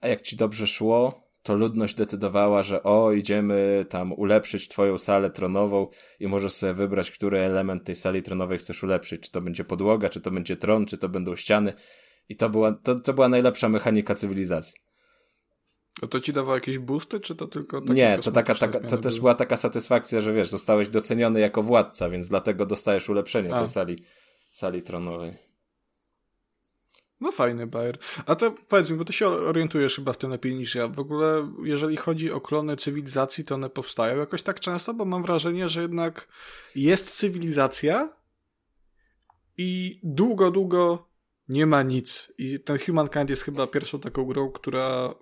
[0.00, 5.30] a jak ci dobrze szło, to ludność decydowała, że o, idziemy tam ulepszyć twoją salę
[5.30, 5.88] tronową
[6.20, 9.22] i możesz sobie wybrać, który element tej sali tronowej chcesz ulepszyć.
[9.22, 11.72] Czy to będzie podłoga, czy to będzie tron, czy to będą ściany.
[12.28, 14.80] I to była, to, to była najlepsza mechanika cywilizacji.
[16.02, 18.98] A to ci dawało jakieś boosty, czy to tylko takie Nie, to, taka, taka, to
[18.98, 23.60] też była taka satysfakcja, że wiesz, zostałeś doceniony jako władca, więc dlatego dostajesz ulepszenie A.
[23.60, 24.04] tej sali,
[24.50, 25.51] sali tronowej.
[27.22, 27.98] No fajny Bayer.
[28.26, 30.88] A to powiedz mi, bo ty się orientujesz chyba w tym lepiej niż ja.
[30.88, 35.22] W ogóle, jeżeli chodzi o klony cywilizacji, to one powstają jakoś tak często, bo mam
[35.22, 36.28] wrażenie, że jednak
[36.74, 38.16] jest cywilizacja
[39.58, 41.08] i długo, długo
[41.48, 42.32] nie ma nic.
[42.38, 45.14] I ten Humankind jest chyba pierwszą taką grą, która,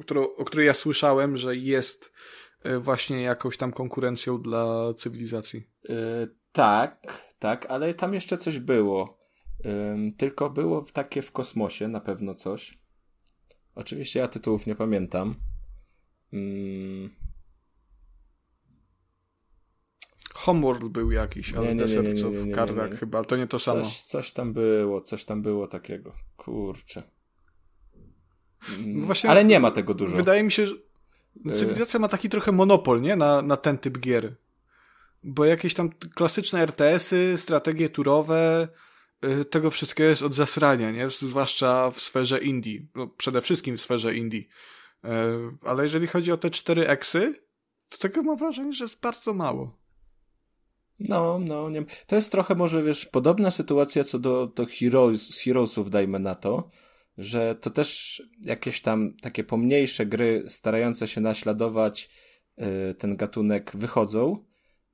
[0.00, 2.12] którą, o której ja słyszałem, że jest
[2.62, 5.68] e, właśnie jakąś tam konkurencją dla cywilizacji.
[5.88, 5.94] Yy,
[6.52, 9.21] tak, tak, ale tam jeszcze coś było.
[10.16, 12.78] Tylko było takie w kosmosie na pewno coś.
[13.74, 15.34] Oczywiście ja tytułów nie pamiętam.
[20.34, 22.96] Homeworld był jakiś, ale Nie, nie, nie, nie, nie, nie.
[22.96, 23.82] chyba, ale to nie to samo.
[23.82, 26.12] coś, coś tam było, coś tam było takiego.
[26.36, 27.02] Kurczę.
[28.96, 30.16] Właśnie- ale nie ma tego dużo.
[30.16, 30.74] Wydaje mi się, że
[31.54, 33.16] cywilizacja ma taki trochę monopol, nie?
[33.16, 34.34] Na, na ten typ gier.
[35.24, 38.91] Bo jakieś tam klasyczne RTS-y, strategie turowe, y,
[39.50, 41.10] tego wszystkiego jest od zasrania, nie?
[41.10, 42.86] Zwłaszcza w sferze indie.
[42.94, 44.40] No, przede wszystkim w sferze indie.
[44.40, 45.08] Y,
[45.64, 47.34] ale jeżeli chodzi o te cztery eksy,
[47.88, 49.78] to tego mam wrażenie, że jest bardzo mało.
[50.98, 51.84] No, no, nie.
[52.06, 56.70] To jest trochę może, wiesz, podobna sytuacja co do, do Heroes, Heroesów, dajmy na to,
[57.18, 62.10] że to też jakieś tam takie pomniejsze gry starające się naśladować
[62.90, 64.44] y, ten gatunek wychodzą,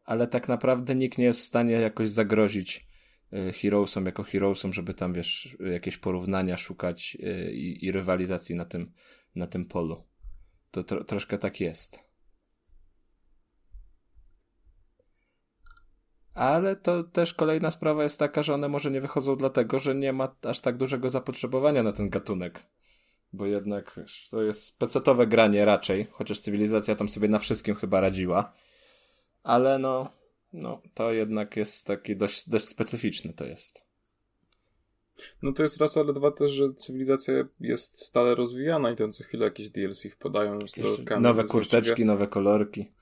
[0.04, 2.87] ale tak naprawdę nikt nie jest w stanie jakoś zagrozić y,
[3.32, 8.92] Heroesom jako Heroesom, żeby tam, wiesz, jakieś porównania szukać y, i, i rywalizacji na tym,
[9.34, 10.04] na tym polu.
[10.70, 12.08] To tro, troszkę tak jest.
[16.34, 20.12] Ale to też kolejna sprawa jest taka, że one może nie wychodzą dlatego, że nie
[20.12, 22.62] ma aż tak dużego zapotrzebowania na ten gatunek.
[23.32, 28.00] Bo jednak wiesz, to jest pecetowe granie raczej, chociaż cywilizacja tam sobie na wszystkim chyba
[28.00, 28.52] radziła.
[29.42, 30.12] Ale no,
[30.52, 33.82] no to jednak jest taki dość, dość specyficzny to jest.
[35.42, 39.24] No to jest raz, ale dwa też, że cywilizacja jest stale rozwijana i tam co
[39.24, 41.22] chwilę jakieś DLC wpadają z dodatkami.
[41.22, 42.92] Nowe kurteczki, właściwie- nowe kolorki.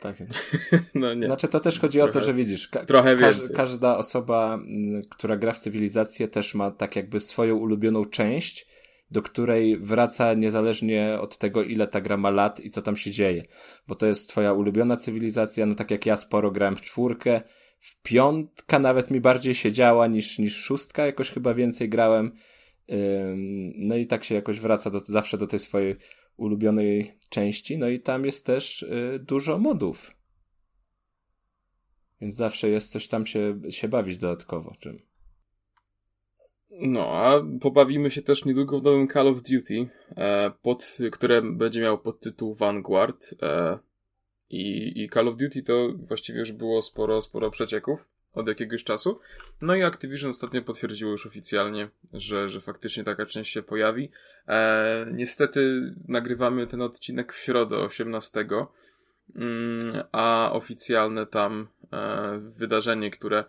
[0.00, 0.16] Tak.
[0.94, 1.26] No nie.
[1.26, 3.56] Znaczy to też chodzi o to, Trochę- że widzisz, ka- trochę każ- więcej.
[3.56, 8.66] każda osoba, m, która gra w cywilizację też ma tak jakby swoją ulubioną część,
[9.10, 13.10] do której wraca niezależnie od tego, ile ta gra ma lat i co tam się
[13.10, 13.44] dzieje.
[13.86, 17.40] Bo to jest twoja ulubiona cywilizacja, no tak jak ja sporo grałem w czwórkę,
[17.78, 22.32] w piątka nawet mi bardziej siedziała niż, niż szóstka, jakoś chyba więcej grałem.
[23.74, 25.96] No i tak się jakoś wraca do, zawsze do tej swojej
[26.36, 30.14] ulubionej części, no i tam jest też y, dużo modów.
[32.20, 35.07] Więc zawsze jest coś tam się, się bawić dodatkowo czym.
[36.80, 41.80] No, a pobawimy się też niedługo w nowym Call of Duty, e, pod, które będzie
[41.80, 43.34] miało podtytuł Vanguard.
[43.42, 43.78] E,
[44.50, 49.20] i, I Call of Duty to właściwie już było sporo, sporo przecieków od jakiegoś czasu.
[49.62, 54.10] No i Activision ostatnio potwierdziło już oficjalnie, że, że faktycznie taka część się pojawi.
[54.48, 58.46] E, niestety nagrywamy ten odcinek w środę 18,
[59.34, 63.44] mm, a oficjalne tam e, wydarzenie, które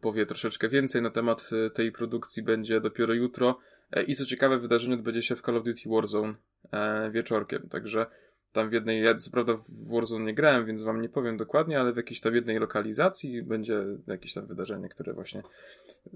[0.00, 3.58] powie troszeczkę więcej na temat e, tej produkcji będzie dopiero jutro.
[3.92, 6.34] E, I co ciekawe, wydarzenie odbędzie się w Call of Duty Warzone
[6.72, 8.06] e, wieczorkiem, także
[8.52, 11.80] tam w jednej, ja co prawda w Warzone nie grałem, więc wam nie powiem dokładnie,
[11.80, 15.42] ale w jakiejś tam jednej lokalizacji będzie jakieś tam wydarzenie, które właśnie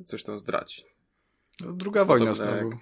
[0.05, 0.85] coś tam zdradzi.
[1.61, 2.77] No, Druga wojna Podobne jak- znowu.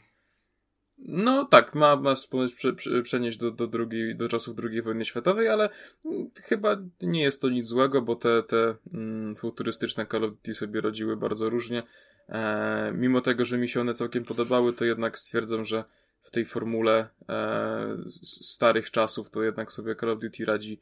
[0.99, 5.05] No tak, ma, ma wspólność prze, prze, przenieść do, do, drugiej, do czasów II wojny
[5.05, 5.71] światowej, ale
[6.05, 10.55] mm, chyba nie jest to nic złego, bo te, te mm, futurystyczne Call of Duty
[10.55, 11.83] sobie rodziły bardzo różnie.
[12.29, 15.85] E, mimo tego, że mi się one całkiem podobały, to jednak stwierdzam, że
[16.23, 20.81] w tej formule e, starych czasów to jednak sobie Call of Duty radzi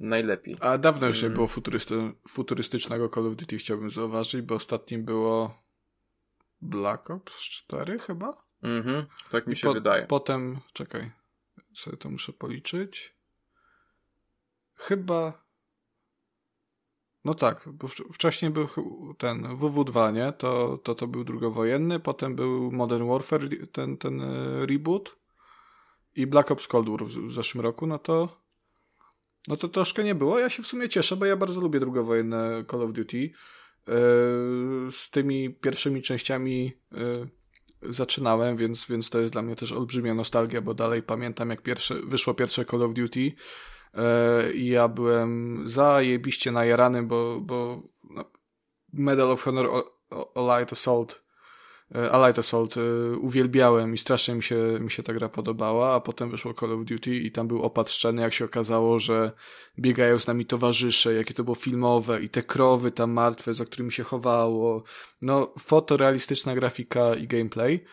[0.00, 0.56] najlepiej.
[0.60, 1.34] A dawno już nie Mm.
[1.34, 5.62] było futurysty, futurystycznego Call of Duty, chciałbym zauważyć, bo ostatnim było
[6.62, 8.43] Black Ops 4 chyba?
[8.64, 10.06] Mhm, tak mi się po- wydaje.
[10.06, 11.10] Potem, czekaj,
[11.74, 13.14] sobie to muszę policzyć.
[14.74, 15.44] Chyba.
[17.24, 18.68] No tak, bo wcz- wcześniej był
[19.18, 20.32] ten WW2, nie?
[20.32, 25.16] To, to to był drugowojenny, potem był Modern Warfare, ten, ten e, reboot
[26.14, 28.44] i Black Ops Cold War w, w zeszłym roku, no to
[29.48, 30.38] no to troszkę nie było.
[30.38, 33.30] Ja się w sumie cieszę, bo ja bardzo lubię drugowojenne Call of Duty.
[33.88, 33.92] E,
[34.90, 36.96] Z tymi pierwszymi częściami e,
[37.88, 41.94] zaczynałem, więc, więc to jest dla mnie też olbrzymia nostalgia, bo dalej pamiętam jak pierwsze,
[41.94, 43.32] wyszło pierwsze Call of Duty.
[43.94, 48.24] E, i ja byłem zajebiście najarany, bo, bo no,
[48.92, 51.23] Medal of Honor o- Allied Assault
[52.12, 52.80] Allied Assault e,
[53.16, 56.84] uwielbiałem i strasznie mi się, mi się ta gra podobała, a potem wyszło Call of
[56.84, 59.32] Duty i tam był opad szczelny, jak się okazało, że
[59.78, 63.92] biegają z nami towarzysze, jakie to było filmowe i te krowy tam martwe, za którymi
[63.92, 64.82] się chowało.
[65.22, 67.84] No, fotorealistyczna grafika i gameplay.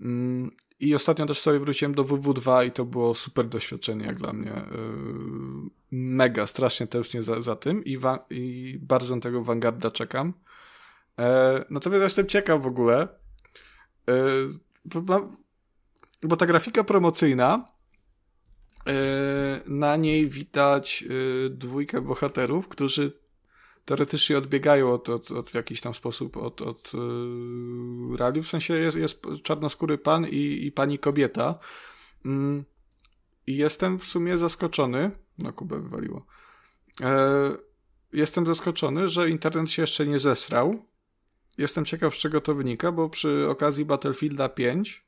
[0.00, 4.32] Mm, I ostatnio też sobie wróciłem do WW2 i to było super doświadczenie jak dla
[4.32, 4.50] mnie.
[4.50, 10.32] Yy, Mega, strasznie tęsknię za, za tym i, wa- i bardzo na tego Vanguarda czekam.
[11.18, 13.08] E, natomiast jestem ciekaw w ogóle, e,
[14.84, 15.36] bo, mam-
[16.22, 17.68] bo ta grafika promocyjna
[18.86, 18.92] e,
[19.66, 23.12] na niej widać e, dwójkę bohaterów, którzy
[23.84, 26.92] teoretycznie odbiegają od, od, od w jakiś tam sposób od, od
[28.18, 28.46] realiów.
[28.46, 31.58] W sensie jest, jest czarnoskóry pan i, i pani kobieta.
[32.24, 32.64] Mm,
[33.46, 35.10] I jestem w sumie zaskoczony.
[35.38, 36.26] No, Kubę wywaliło.
[37.00, 37.50] E,
[38.12, 40.87] jestem zaskoczony, że internet się jeszcze nie zesrał.
[41.58, 45.04] Jestem ciekaw, z czego to wynika, bo przy okazji Battlefielda 5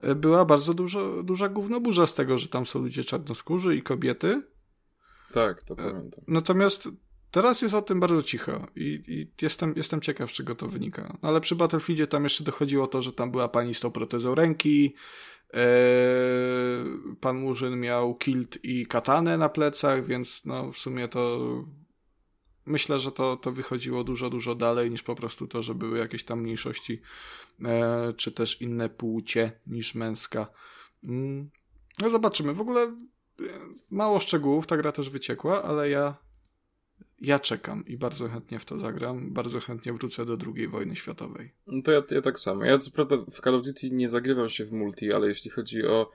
[0.00, 4.42] e, była bardzo dużo, duża gównoburza z tego, że tam są ludzie czarnoskórzy i kobiety.
[5.32, 6.24] Tak, to pamiętam.
[6.28, 6.88] Natomiast
[7.32, 11.02] Teraz jest o tym bardzo cicho i, i jestem, jestem ciekaw, z czego to wynika.
[11.22, 14.34] No, ale przy Battlefieldzie tam jeszcze dochodziło to, że tam była pani z tą protezą
[14.34, 14.94] ręki,
[15.54, 15.58] e,
[17.20, 21.40] pan Murzyn miał kilt i katanę na plecach, więc no w sumie to
[22.66, 26.24] myślę, że to, to wychodziło dużo, dużo dalej niż po prostu to, że były jakieś
[26.24, 27.00] tam mniejszości
[27.64, 30.46] e, czy też inne płcie niż męska.
[31.04, 31.50] Mm.
[31.98, 32.54] No zobaczymy.
[32.54, 32.94] W ogóle e,
[33.90, 36.16] mało szczegółów, ta gra też wyciekła, ale ja
[37.22, 39.32] ja czekam i bardzo chętnie w to zagram.
[39.32, 41.52] Bardzo chętnie wrócę do II wojny światowej.
[41.66, 42.64] No to ja, ja tak samo.
[42.64, 45.86] Ja co prawda w Call of Duty nie zagrywam się w multi, ale jeśli chodzi
[45.86, 46.10] o,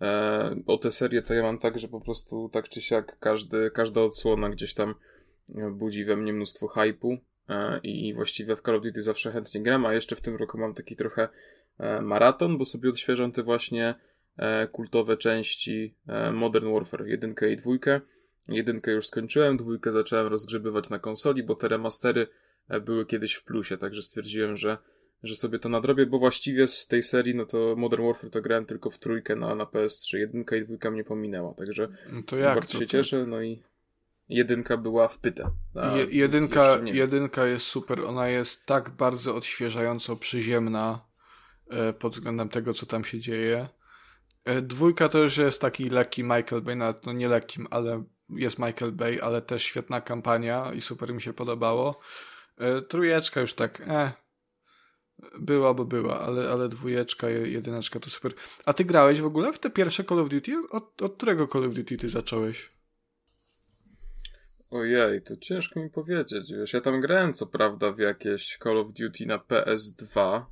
[0.00, 3.70] e, o tę serię, to ja mam tak, że po prostu tak czy siak każdy,
[3.70, 4.94] każda odsłona gdzieś tam
[5.72, 9.86] budzi we mnie mnóstwo hypu e, i właściwie w Call of Duty zawsze chętnie gram,
[9.86, 11.28] a jeszcze w tym roku mam taki trochę
[11.78, 13.94] e, maraton, bo sobie odświeżam te właśnie
[14.36, 15.94] e, kultowe części
[16.32, 17.72] Modern Warfare 1 i 2
[18.48, 22.26] Jedynkę już skończyłem, dwójkę zacząłem rozgrzebywać na konsoli, bo te remastery
[22.84, 24.78] były kiedyś w plusie, także stwierdziłem, że,
[25.22, 28.66] że sobie to nadrobię, bo właściwie z tej serii, no to Modern Warfare to grałem
[28.66, 32.54] tylko w trójkę na, na PS3, jedynka i dwójka mnie pominęła, także no to jak,
[32.54, 33.62] bardzo to, się cieszę, no i
[34.28, 35.50] jedynka była w pytę.
[35.96, 41.04] Je, jedynka, jedynka jest super, ona jest tak bardzo odświeżająco przyziemna
[41.70, 43.68] e, pod względem tego, co tam się dzieje.
[44.44, 48.58] E, dwójka to już jest taki lekki Michael Bay, nawet no nie lekkim, ale jest
[48.58, 52.00] Michael Bay, ale też świetna kampania i super mi się podobało.
[52.58, 54.12] E, trójeczka już tak, eh,
[55.38, 58.32] była, bo była, ale, ale dwójeczka, jedyneczka to super.
[58.64, 60.56] A ty grałeś w ogóle w te pierwsze Call of Duty?
[60.70, 62.68] Od, od którego Call of Duty ty zacząłeś?
[64.72, 66.52] Ojej, to ciężko mi powiedzieć.
[66.52, 70.42] Wiesz, ja tam grałem co prawda w jakieś Call of Duty na PS2,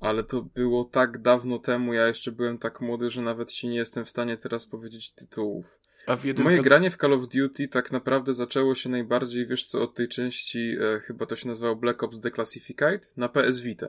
[0.00, 3.76] ale to było tak dawno temu, ja jeszcze byłem tak młody, że nawet ci nie
[3.76, 5.78] jestem w stanie teraz powiedzieć tytułów.
[6.06, 6.50] A w jedynka...
[6.50, 10.08] Moje granie w Call of Duty tak naprawdę zaczęło się najbardziej, wiesz co, od tej
[10.08, 13.88] części, e, chyba to się nazywało Black Ops Declassified, na PS Vita.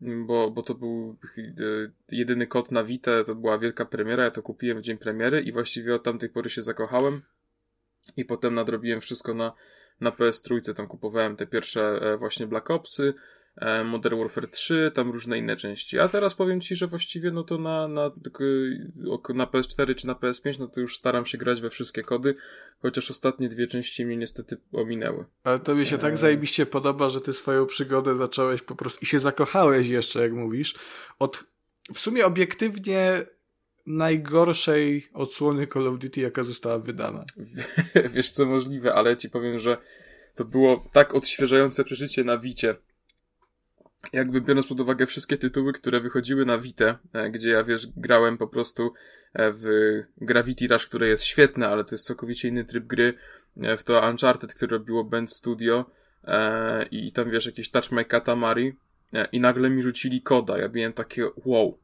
[0.00, 1.42] Bo, bo to był e,
[2.08, 5.52] jedyny kod na Vita, to była wielka premiera, ja to kupiłem w dzień premiery i
[5.52, 7.22] właściwie od tamtej pory się zakochałem.
[8.16, 9.52] I potem nadrobiłem wszystko na,
[10.00, 13.14] na PS3, tam kupowałem te pierwsze e, właśnie Black Opsy,
[13.56, 15.98] E, Modern Warfare 3, tam różne inne części.
[15.98, 18.10] A teraz powiem ci, że właściwie no to na, na,
[19.34, 22.34] na PS4 czy na PS5, no to już staram się grać we wszystkie kody,
[22.82, 25.24] chociaż ostatnie dwie części mnie niestety ominęły.
[25.44, 29.06] Ale to mi się tak zajebiście podoba, że ty swoją przygodę zacząłeś po prostu i
[29.06, 30.74] się zakochałeś jeszcze, jak mówisz,
[31.18, 31.44] od
[31.94, 33.26] w sumie obiektywnie
[33.86, 37.24] najgorszej odsłony Call of Duty, jaka została wydana.
[38.14, 39.76] Wiesz co, możliwe, ale ci powiem, że
[40.34, 42.74] to było tak odświeżające przeżycie na Wicie,
[44.12, 48.38] jakby biorąc pod uwagę wszystkie tytuły, które wychodziły na Vita, e, gdzie ja wiesz, grałem
[48.38, 48.92] po prostu
[49.32, 49.64] e, w
[50.16, 53.14] Gravity Rush, które jest świetne, ale to jest całkowicie inny tryb gry,
[53.62, 55.84] e, w to Uncharted, które robiło Band Studio
[56.90, 58.76] i tam wiesz, jakieś Touch My Katamari
[59.32, 60.58] i nagle mi rzucili koda.
[60.58, 61.78] Ja byłem takie wow,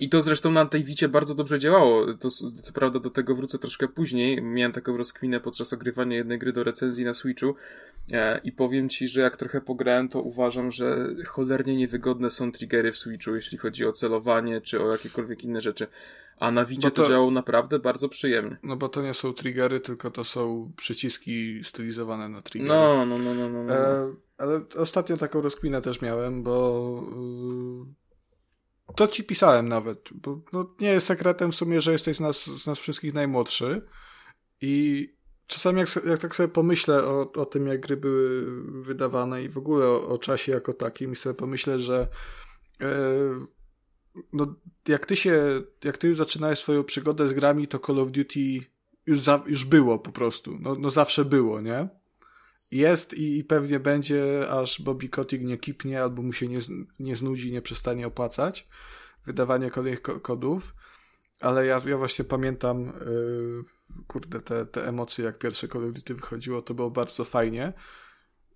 [0.00, 2.14] i to zresztą na tej Wicie bardzo dobrze działało.
[2.14, 4.42] To, co prawda do tego wrócę troszkę później.
[4.42, 7.54] Miałem taką rozkminę podczas ogrywania jednej gry do recenzji na Switchu
[8.12, 12.92] e, i powiem ci, że jak trochę pograłem, to uważam, że cholernie niewygodne są triggery
[12.92, 15.86] w Switchu, jeśli chodzi o celowanie czy o jakiekolwiek inne rzeczy.
[16.38, 18.56] A na Wicie to, to działało naprawdę bardzo przyjemnie.
[18.62, 22.74] No bo to nie są triggery, tylko to są przyciski stylizowane na triggery.
[22.74, 23.48] No, no, no, no.
[23.48, 23.62] no.
[23.62, 23.74] no.
[23.74, 27.02] E, ale ostatnio taką rozkminę też miałem, bo...
[27.88, 28.05] Yy
[28.94, 32.46] to ci pisałem nawet, bo no, nie jest sekretem w sumie, że jesteś z nas,
[32.46, 33.86] z nas wszystkich najmłodszy
[34.60, 35.08] i
[35.46, 38.46] czasami jak, jak tak sobie pomyślę o, o tym, jak gry były
[38.82, 42.08] wydawane i w ogóle o, o czasie jako takim i sobie pomyślę, że
[42.80, 42.88] e,
[44.32, 44.54] no,
[44.88, 48.40] jak ty się, jak ty już zaczynałeś swoją przygodę z grami, to Call of Duty
[49.06, 51.88] już, za, już było po prostu, no, no zawsze było, nie?
[52.70, 56.58] Jest i, i pewnie będzie, aż Bobby Kotick nie kipnie albo mu się nie,
[56.98, 58.68] nie znudzi, nie przestanie opłacać
[59.26, 60.74] wydawanie kolejnych ko kodów.
[61.40, 63.64] Ale ja, ja właśnie pamiętam, yy,
[64.06, 67.72] kurde, te, te emocje, jak pierwsze Call wychodziło, to było bardzo fajnie.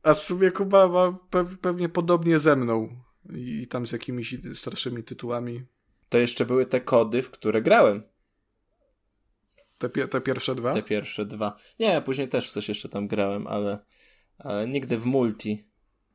[0.03, 2.89] A w sumie Kuba ma pe pewnie podobnie ze mną
[3.33, 5.65] i, i tam z jakimiś starszymi tytułami.
[6.09, 8.03] To jeszcze były te kody, w które grałem.
[9.79, 10.75] Te, te pierwsze dwa?
[10.75, 11.57] Te pierwsze dwa.
[11.79, 13.79] Nie, później też w coś jeszcze tam grałem, ale
[14.45, 15.65] ale nigdy w multi.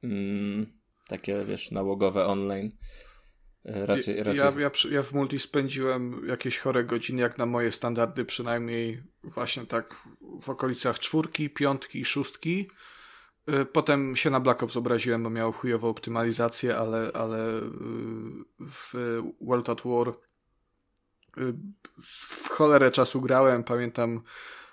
[0.04, 0.66] Mm,
[1.08, 2.70] takie, wiesz, nałogowe online.
[3.66, 4.38] Raczej, raczej...
[4.38, 9.66] Ja, ja, ja, w multi spędziłem jakieś chore godziny, jak na moje standardy, przynajmniej właśnie
[9.66, 9.96] tak
[10.42, 12.68] w okolicach czwórki, piątki, szóstki.
[13.48, 17.62] E, potem się na Black Ops obraziłem, bo miał chujową optymalizację, ale, ale e,
[18.60, 18.94] w
[19.42, 20.14] World at War
[22.02, 23.64] w cholerę czasu grałem.
[23.64, 24.22] Pamiętam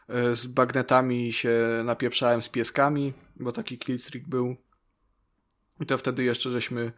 [0.09, 3.13] e, z bagnetami się napieprzałem z pieskami,
[3.43, 4.57] bo taki killstreak był.
[5.81, 6.93] I to wtedy jeszcze żeśmy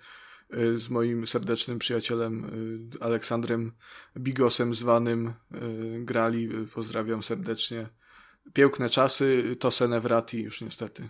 [0.51, 2.45] e, z moim serdecznym przyjacielem
[3.01, 3.73] e, Aleksandrem
[4.19, 5.35] Bigosem zwanym e,
[5.99, 6.49] grali.
[6.75, 7.89] Pozdrawiam serdecznie.
[8.53, 11.09] Piękne czasy, to Senevrati już niestety.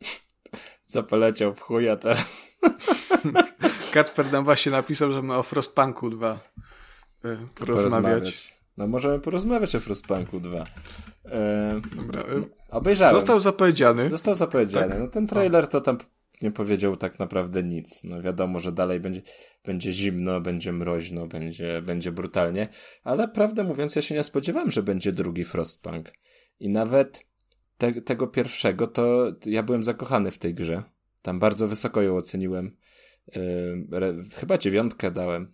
[0.86, 2.52] Co poleciał w chuja teraz?
[3.92, 6.52] Kacper nam właśnie napisał, że my o Frostpunku 2
[7.24, 8.54] e, porozmawiać.
[8.76, 10.64] No możemy porozmawiać o Frostpunku 2.
[11.24, 12.20] E, Dobra.
[12.20, 12.24] e,
[12.70, 13.14] obejrzałem.
[13.14, 14.10] Został zapowiedziany.
[14.10, 14.88] Został zapowiedziany.
[14.88, 14.98] Tak?
[14.98, 15.98] No ten trailer to tam
[16.42, 18.04] nie powiedział tak naprawdę nic.
[18.04, 19.22] No wiadomo, że dalej będzie,
[19.64, 22.68] będzie zimno, będzie mroźno, będzie, będzie brutalnie,
[23.04, 26.12] ale prawdę mówiąc ja się nie spodziewałem, że będzie drugi Frostpunk.
[26.60, 27.26] I nawet
[27.78, 30.82] te, tego pierwszego to ja byłem zakochany w tej grze.
[31.22, 32.76] Tam bardzo wysoko ją oceniłem.
[33.36, 35.52] Yy, re, chyba dziewiątkę dałem.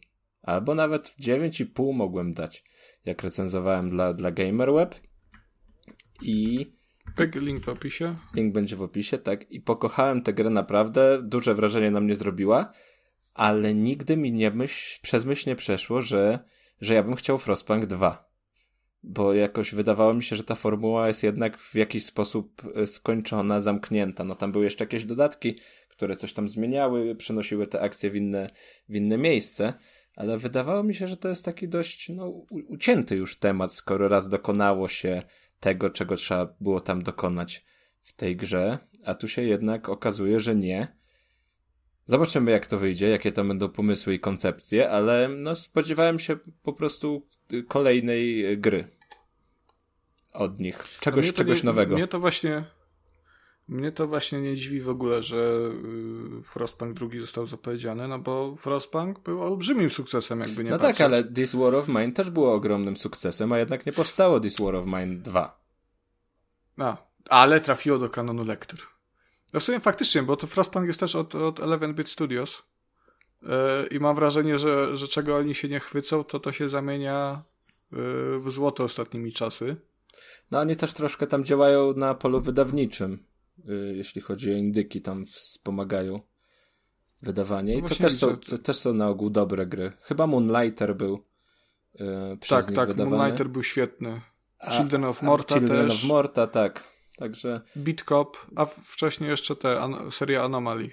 [0.49, 2.65] Albo nawet dziewięć i pół mogłem dać,
[3.05, 4.95] jak recenzowałem dla, dla GamerWeb.
[6.23, 6.67] I
[7.17, 8.17] Pyk, link w opisie.
[8.35, 9.51] Link będzie w opisie, tak.
[9.51, 11.23] I pokochałem tę grę naprawdę.
[11.23, 12.73] Duże wrażenie na mnie zrobiła,
[13.35, 16.39] ale nigdy mi nie myśl, przez myśl nie przeszło, że,
[16.81, 18.29] że ja bym chciał Frostpunk 2.
[19.03, 23.61] Bo jakoś wydawało mi się, że ta formuła jest jednak w jakiś sposób e, skończona,
[23.61, 24.25] zamknięta.
[24.25, 28.51] No tam były jeszcze jakieś dodatki, które coś tam zmieniały, przenosiły te akcje w inne,
[28.89, 29.75] w inne miejsce,
[30.19, 32.27] ale wydawało mi się, że to jest taki dość no,
[32.69, 35.23] ucięty już temat, skoro raz dokonało się
[35.61, 37.65] tego, czego trzeba było tam dokonać
[38.03, 40.97] w tej grze, a tu się jednak okazuje, że nie.
[42.07, 46.73] Zobaczymy, jak to wyjdzie, jakie to będą pomysły i koncepcje, ale no, spodziewałem się po
[46.73, 47.27] prostu
[47.69, 48.89] kolejnej gry
[50.33, 50.85] od nich.
[51.01, 51.95] Czegoś, czegoś nie, nowego.
[51.95, 52.65] Mnie to właśnie.
[53.69, 55.37] Mnie to właśnie nie dziwi w ogóle, że
[56.39, 60.97] y, Frostpunk drugi został zapowiedziany, no bo Frostpunk był olbrzymim sukcesem, jakby nie No patrzeć.
[60.99, 64.61] tak, ale This War of Mine też było ogromnym sukcesem, a jednak nie powstało This
[64.61, 65.61] War of Mine 2.
[66.79, 66.97] A,
[67.29, 68.79] ale trafiło do kanonu lektur.
[69.53, 72.63] No w sumie faktycznie, bo to Frostpunk jest też od, od 11-bit Studios
[73.43, 73.49] yy,
[73.91, 77.43] i mam wrażenie, że, że czego oni się nie chwycą, to to się zamienia
[77.93, 77.99] yy,
[78.41, 79.77] w złoto ostatnimi czasy.
[80.51, 83.25] No oni też troszkę tam działają na polu wydawniczym,
[83.95, 86.21] jeśli chodzi o indyki, tam wspomagają
[87.23, 87.73] wydawanie.
[87.75, 89.93] I No to właśnie też, są, to też są na ogół dobre gry.
[90.03, 91.25] Chyba Moonlighter był
[91.95, 91.99] y,
[92.41, 93.17] przez tak, tak, wydawany.
[93.17, 94.21] Moonlighter był świetny.
[94.59, 95.99] A- Children of Morta Children też.
[95.99, 96.85] of Morta, tak.
[97.17, 100.91] Także Beat Cop, a wcześniej jeszcze te an- seria Anomalii.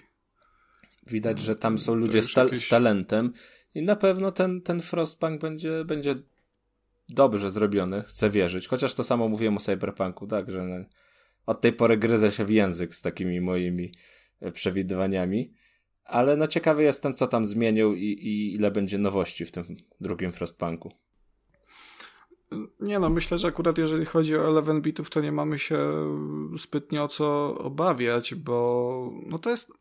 [1.08, 3.34] widać, że tam są To ludzie z, ta- jakieś- z talentem
[3.76, 6.16] i na pewno ten, ten Frostpunk będzie, będzie
[7.10, 8.68] dobrze zrobiony, chcę wierzyć.
[8.68, 10.86] Chociaż to samo mówiłem o Cyberpunku, tak, że no,
[11.46, 13.92] od tej pory gryzę się w język z takimi moimi
[14.42, 15.54] e, przewidywaniami.
[16.06, 20.32] Ale no ciekawy jestem, co tam zmienił i, i ile będzie nowości w tym drugim
[20.32, 20.92] Frostpunku.
[22.80, 25.78] Nie no, myślę, że akurat jeżeli chodzi o 11 bitów, to nie mamy się
[26.58, 29.72] zbytnio o co obawiać, bo no to jest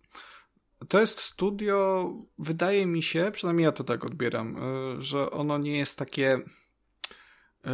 [0.88, 4.56] to jest studio, wydaje mi się, przynajmniej ja to tak odbieram,
[4.98, 6.40] y, że ono nie jest takie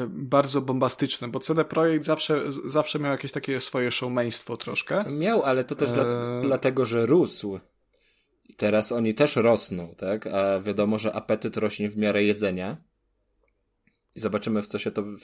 [0.08, 5.04] bardzo bombastyczne, bo CD Projekt zawsze, zawsze miał jakieś takie swoje showmeństwo troszkę.
[5.10, 6.42] Miał, ale to też dla, Eee.
[6.42, 7.60] dlatego, że rósł.
[8.48, 10.26] I teraz oni też rosną, tak?
[10.26, 12.76] A wiadomo, że apetyt rośnie w miarę jedzenia.
[14.14, 15.18] I zobaczymy, w co się to, w,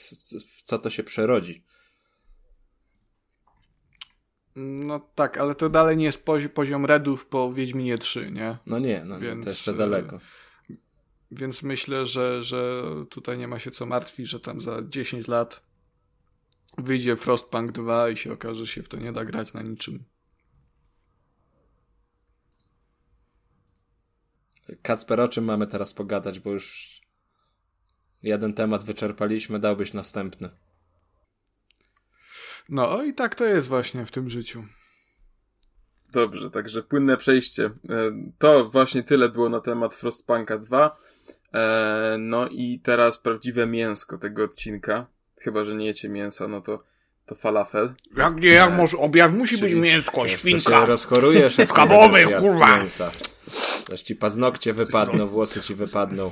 [0.57, 1.63] w co to się przerodzi.
[4.55, 8.57] No tak, ale to dalej nie jest pozi- poziom Redów po Wiedźminie 3, nie?
[8.65, 10.19] No nie, no Więc, to jeszcze e, daleko.
[11.31, 15.61] Więc myślę, że, że tutaj nie ma się co martwić, że tam za 10 lat
[16.77, 20.03] wyjdzie Frostpunk 2 i się okaże, że się w to nie da grać na niczym.
[24.81, 26.97] Kacper, o czym mamy teraz pogadać, bo już
[28.23, 30.49] jeden temat wyczerpaliśmy, dałbyś następny.
[32.69, 34.65] No i tak to jest właśnie w tym życiu.
[36.11, 37.65] Dobrze, także płynne przejście.
[37.65, 37.71] E,
[38.37, 40.97] To właśnie tyle było na temat Frostpunka 2.
[41.53, 45.05] E, No i teraz prawdziwe mięsko tego odcinka.
[45.41, 46.83] Chyba, że nie jecie mięsa, no to,
[47.25, 47.93] to falafel.
[48.17, 50.85] Jak nie, jak może obiad musi być Czyli- mięsko, To się świnka.
[50.85, 51.73] rozchorujesz, jadł
[52.41, 52.77] kurwa.
[52.77, 53.11] Mięsa.
[53.89, 56.31] Też ci paznokcie wypadną, włosy ci wypadną.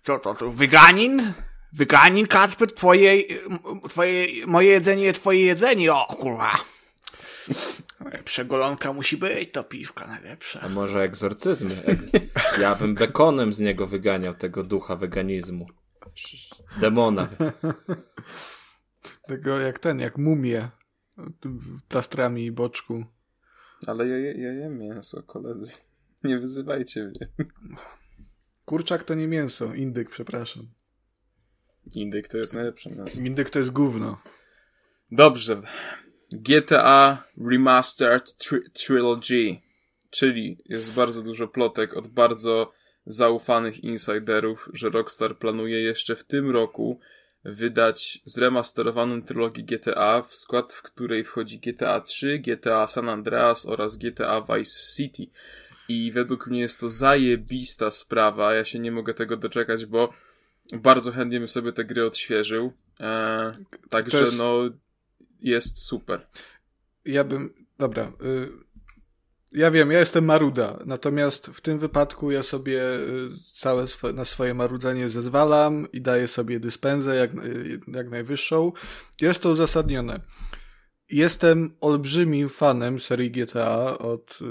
[0.00, 1.32] Co to, to wyganin?
[1.72, 3.22] Wyganin, Kacper, twoje,
[3.88, 6.50] twoje, moje jedzenie, twoje jedzenie, o kurwa.
[8.24, 10.68] Przegolonka musi być, to piwka A najlepsza.
[10.68, 11.82] może egzorcyzmy?
[12.60, 15.66] Ja bym bekonem z niego wyganiał tego ducha weganizmu.
[16.80, 17.28] Demona.
[19.28, 20.68] Tego jak ten, jak mumie.
[21.88, 23.04] Plastrami i boczku.
[23.86, 25.72] Ale ja, ja jem mięso, koledzy.
[26.24, 27.46] Nie wyzywajcie mnie.
[28.64, 30.68] Kurczak to nie mięso, indyk, przepraszam.
[31.94, 33.22] Indyk to jest najlepsze nazwa.
[33.22, 34.20] Indyk to jest gówno.
[35.10, 35.62] Dobrze.
[36.34, 39.56] GTA Remastered Tri- Trilogy.
[40.10, 42.72] Czyli jest bardzo dużo plotek od bardzo
[43.06, 47.00] zaufanych insiderów, że Rockstar planuje jeszcze w tym roku
[47.44, 53.96] wydać zremasterowaną trylogię GTA, w skład w której wchodzi GTA 3, GTA San Andreas oraz
[53.96, 55.26] GTA Vice City.
[55.88, 58.54] I według mnie jest to zajebista sprawa.
[58.54, 60.12] Ja się nie mogę tego doczekać, bo
[60.72, 62.72] bardzo chętnie bym sobie te gry odświeżył.
[63.00, 63.52] Eee,
[63.90, 64.70] także jest- no
[65.44, 66.24] jest super.
[67.04, 67.54] Ja bym.
[67.78, 68.12] Dobra.
[68.22, 68.64] Y,
[69.52, 73.84] ja wiem, ja jestem maruda, natomiast w tym wypadku ja sobie y, całe
[74.14, 78.72] na swoje marudzenie zezwalam i daję sobie dyspensę jak, y, jak najwyższą.
[79.20, 80.20] Jest to uzasadnione.
[81.10, 84.44] Jestem olbrzymim fanem serii GTA od y,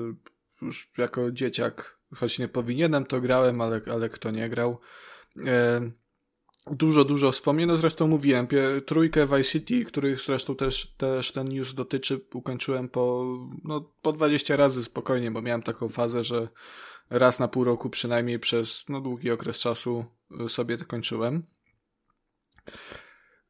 [0.66, 4.80] już jako dzieciak, choć nie powinienem, to grałem, ale, ale kto nie grał.
[5.46, 5.82] E,
[6.72, 7.68] Dużo, dużo wspomnień.
[7.68, 8.48] No zresztą mówiłem,
[8.86, 13.26] trójkę Vice City, których zresztą też, też ten news dotyczy, ukończyłem po,
[13.64, 16.48] no, po 20 razy spokojnie, bo miałem taką fazę, że
[17.10, 20.06] raz na pół roku przynajmniej przez no, długi okres czasu
[20.46, 21.44] y, sobie to kończyłem.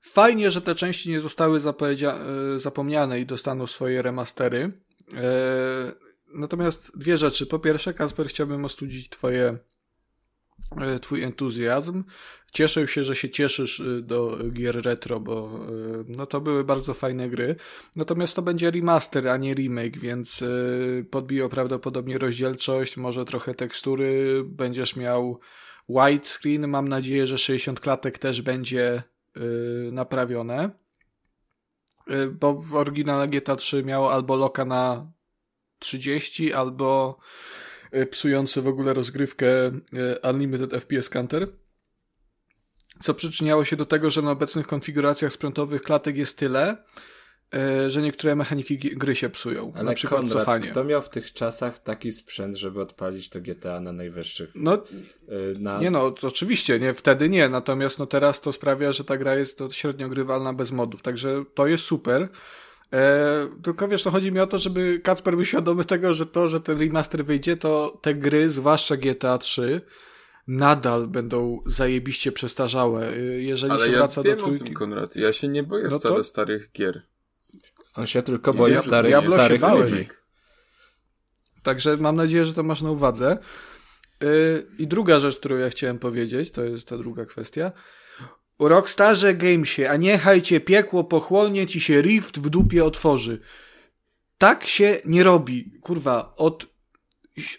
[0.01, 4.71] Fajnie, że te części nie zostały y, zapomniane i dostaną swoje remastery.
[5.13, 6.03] E,
[6.33, 7.45] Natomiast dwie rzeczy.
[7.45, 9.57] Po pierwsze, Kasper, chciałbym ostudzić twoje
[11.01, 12.03] twój entuzjazm.
[12.51, 16.93] Cieszę się, że się cieszysz y, do gier retro, bo y, no to były bardzo
[16.93, 17.55] fajne gry.
[17.95, 20.43] Natomiast to będzie remaster, a nie remake, więc
[21.11, 25.39] podbiją prawdopodobnie rozdzielczość, może trochę tekstury, będziesz miał
[25.89, 26.67] widescreen.
[26.67, 29.03] Mam nadzieję, że 60 klatek też będzie
[29.91, 30.69] naprawione.
[32.31, 35.11] Bo w oryginale GTA 3 miało albo loka na
[35.79, 37.17] 30, albo
[38.11, 39.71] psujący w ogóle rozgrywkę y,
[40.29, 41.47] Unlimited FPS Counter.
[43.01, 46.77] Co przyczyniało się do tego, że na obecnych konfiguracjach sprzętowych klatek jest tyle,
[47.85, 49.71] y, że niektóre mechaniki gry się psują.
[49.75, 50.71] Ale na przykład Konrad, cofanie.
[50.71, 54.51] kto miał w tych czasach taki sprzęt, żeby odpalić to GTA na najwyższych?
[54.55, 54.83] No,
[55.59, 55.79] Na...
[55.79, 59.59] nie no, oczywiście, nie, wtedy nie, natomiast no teraz to sprawia, że ta gra jest
[59.71, 62.29] średnio grywalna bez modów, także to jest super.
[62.93, 66.47] E, tylko wiesz, no chodzi mi o to, żeby Kacper był świadomy tego, że to,
[66.47, 69.81] że ten remaster wyjdzie, to te gry, zwłaszcza GTA 3,
[70.47, 73.07] nadal będą zajebiście przestarzałe.
[73.09, 74.63] E, Jeżeli Ale się ja wraca wiem do o trójki.
[74.65, 75.15] tym, Konrad.
[75.15, 77.01] Ja się nie boję No to- wcale starych gier.
[77.95, 80.07] On się tylko boi Ja- starych, się starych ludzi.
[81.63, 83.37] Także mam nadzieję, że to masz na uwadze.
[84.21, 87.71] Yy, I druga rzecz, którą ja chciałem powiedzieć, to jest ta druga kwestia.
[88.59, 93.39] Rockstarze Gamesie, a niechaj cię piekło pochłonie, ci się Rift w dupie otworzy.
[94.37, 95.71] Tak się nie robi.
[95.81, 96.67] Kurwa, od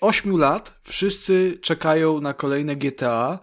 [0.01, 3.39] 8 lat wszyscy czekają na kolejne GTA.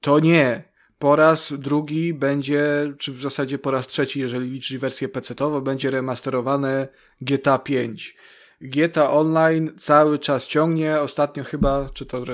[0.00, 0.72] To nie.
[0.98, 5.90] Po raz drugi będzie, czy w zasadzie po raz trzeci, jeżeli liczyć wersję PC-tową, będzie
[5.90, 6.88] remasterowane
[7.20, 8.16] GTA 5.
[8.60, 11.00] GTA Online cały czas ciągnie.
[11.00, 12.24] Ostatnio chyba, czy to,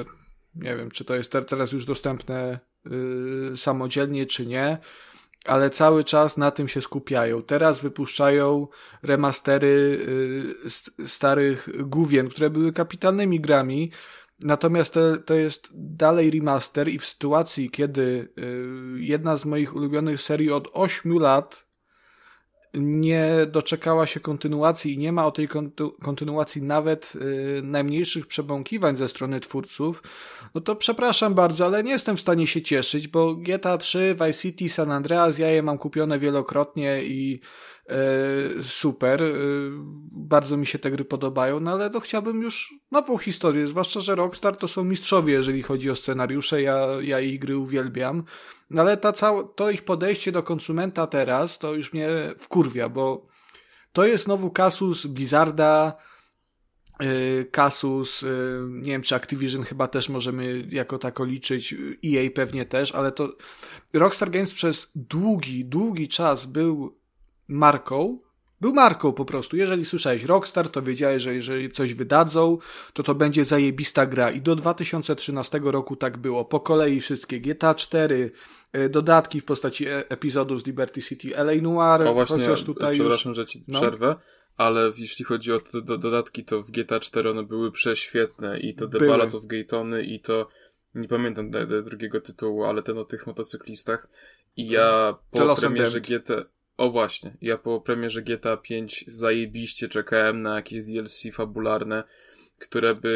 [0.54, 4.78] nie wiem, czy to jest ter- teraz już dostępne yy, samodzielnie, czy nie,
[5.44, 7.42] ale cały czas na tym się skupiają.
[7.42, 8.68] Teraz wypuszczają
[9.02, 10.06] remastery
[10.68, 13.92] st- starych główien, które były kapitalnymi grami.
[14.40, 20.20] Natomiast to, to jest dalej remaster i w sytuacji, kiedy yy, jedna z moich ulubionych
[20.20, 21.67] serii od 8 lat
[22.74, 25.48] nie doczekała się kontynuacji i nie ma o tej
[26.02, 30.02] kontynuacji nawet y, najmniejszych przebąkiwań ze strony twórców,
[30.54, 34.38] no to przepraszam bardzo, ale nie jestem w stanie się cieszyć, bo GTA 3, Vice
[34.38, 37.40] City, San Andreas, ja je mam kupione wielokrotnie i
[38.62, 39.28] super, e,
[40.12, 44.14] bardzo mi się te gry podobają, no ale to chciałbym już nową historię, zwłaszcza, że
[44.14, 48.24] Rockstar to są mistrzowie, jeżeli chodzi o scenariusze, ja, ja ich gry uwielbiam,
[48.70, 52.08] no ale ta cała, to ich podejście do konsumenta teraz, to już mnie
[52.38, 53.26] wkurwia, bo
[53.92, 55.96] to jest znowu kasus Blizzarda,
[57.00, 58.24] yy, kasus,
[58.70, 61.74] nie wiem czy Activision chyba też możemy jako tako liczyć,
[62.06, 63.36] EA pewnie też, ale to
[63.92, 66.97] Rockstar Games przez długi, długi czas był
[67.48, 68.18] marką,
[68.60, 69.56] był marką po prostu.
[69.56, 72.58] Jeżeli słyszałeś Rockstar, to wiedziałeś, że jeżeli coś wydadzą,
[72.92, 74.30] to to będzie zajebista gra.
[74.30, 76.44] I do 2013 roku tak było.
[76.44, 78.30] Po kolei wszystkie GTA 4,
[78.76, 82.94] y, dodatki w postaci e- epizodów z Liberty City, LA Noir, O właśnie, chociaż tutaj
[82.94, 83.36] przepraszam, już...
[83.36, 83.80] że ci no.
[83.80, 84.16] przerwę,
[84.56, 88.74] ale jeśli chodzi o te do, dodatki, to w GTA 4 one były prześwietne i
[88.74, 89.10] to The Były.
[89.10, 90.48] Ballad of Gaytony i to,
[90.94, 91.50] nie pamiętam
[91.84, 94.08] drugiego tytułu, ale ten o tych motocyklistach
[94.56, 96.00] i ja po premierze.
[96.00, 96.44] GTA...
[96.78, 102.04] O właśnie, ja po premierze GTA 5 zajebiście czekałem na jakieś DLC fabularne
[102.58, 103.10] które by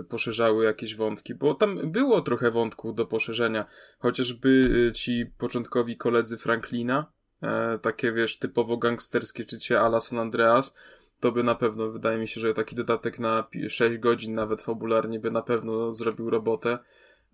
[0.00, 3.66] y, poszerzały jakieś wątki, bo tam było trochę wątków do poszerzenia,
[3.98, 4.48] chociażby
[4.88, 10.74] y, ci początkowi koledzy Franklina, e, takie wiesz, typowo gangsterskie czycie ala San Andreas,
[11.20, 14.62] to by na pewno, wydaje mi się, że taki dodatek na pi- 6 godzin nawet
[14.62, 16.78] fabularnie by na pewno zrobił robotę.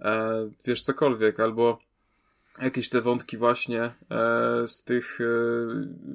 [0.00, 1.78] E, wiesz, cokolwiek, albo
[2.62, 3.92] jakieś te wątki właśnie e,
[4.66, 5.24] z tych e,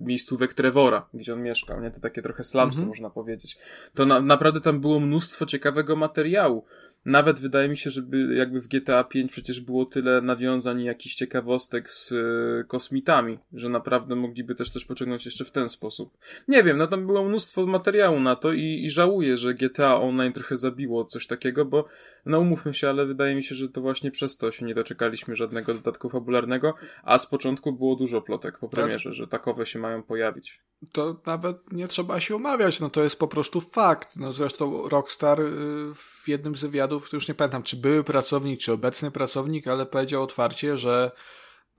[0.04, 1.92] miejscówek Trevora, gdzie on mieszkał, nie?
[1.92, 3.58] To takie trochę slumsy, można powiedzieć.
[3.94, 6.66] To na, naprawdę tam było mnóstwo ciekawego materiału.
[7.06, 11.16] Nawet wydaje mi się, żeby jakby w GTA 5 przecież było tyle nawiązań i jakichś
[11.16, 16.18] ciekawostek z e, kosmitami, że naprawdę mogliby też coś pociągnąć jeszcze w ten sposób.
[16.48, 20.34] Nie wiem, no tam było mnóstwo materiału na to i, i żałuję, że GTA Online
[20.34, 21.86] trochę zabiło coś takiego, bo
[22.26, 25.36] no umówmy się, ale wydaje mi się, że to właśnie przez to się nie doczekaliśmy
[25.36, 26.74] żadnego dodatku fabularnego,
[27.04, 30.62] a z początku było dużo plotek po premierze, że takowe się mają pojawić.
[30.92, 34.18] to nawet nie trzeba się umawiać, no to jest po prostu fakt.
[34.18, 38.60] No zresztą Rockstar y, w jednym z wywiadów, to już nie pamiętam, czy były pracownik,
[38.60, 41.12] czy obecny pracownik, ale powiedział otwarcie, że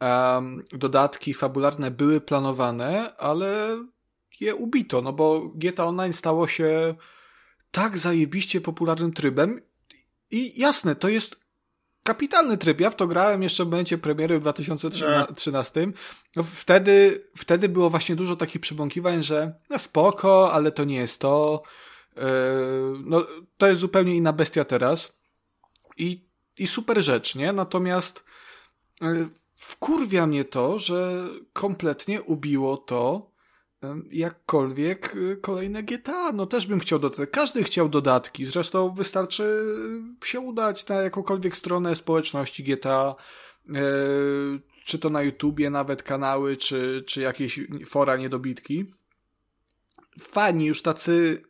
[0.01, 3.79] em, dodatki fabularne były planowane, ale
[4.41, 6.95] je ubito, no bo GTA Online stało się
[7.71, 9.61] tak zajebiście popularnym trybem
[10.31, 11.37] i jasne, to jest
[12.03, 12.81] kapitalny tryb.
[12.81, 15.93] Ja w to grałem jeszcze w momencie premiery w 2013.
[16.37, 21.21] No, wtedy, wtedy było właśnie dużo takich przebąkiwań, że no spoko, ale to nie jest
[21.21, 21.63] to.
[22.21, 25.21] Yy, no, to jest zupełnie inna bestia teraz.
[25.99, 26.25] I,
[26.59, 27.53] i super rzecz, nie?
[27.53, 28.25] Natomiast
[29.01, 33.31] yy, wkurwia mnie to, że kompletnie ubiło to
[33.83, 36.33] em, jakkolwiek kolejne GTA.
[36.33, 37.31] No też bym chciał dodatek.
[37.31, 38.45] Każdy chciał dodatki.
[38.45, 39.75] Zresztą wystarczy
[40.25, 43.14] się udać na jakąkolwiek stronę społeczności GTA,
[44.85, 48.95] czy to na YouTubie nawet kanały, czy, czy jakieś fora niedobitki.
[50.21, 51.43] Fani już tacy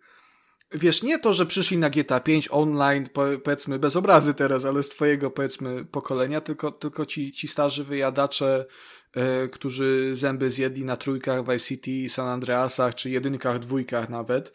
[0.73, 4.83] wiesz, nie to, że przyszli na GTA 5 online, po- powiedzmy, bez obrazy teraz, ale
[4.83, 8.67] z twojego, powiedzmy, pokolenia, tylko, tylko ci, ci starzy wyjadacze,
[9.15, 14.53] e, którzy zęby zjedli na trójkach Vice City, San Andreasach, czy jedynkach, dwójkach nawet,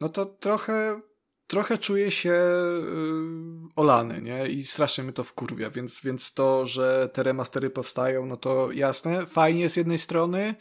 [0.00, 1.00] no to trochę,
[1.46, 4.48] trochę czuję się y, olany, nie?
[4.48, 9.26] I strasznie mnie to wkurwia, więc, więc to, że te remastery powstają, no to jasne,
[9.26, 10.54] fajnie z jednej strony,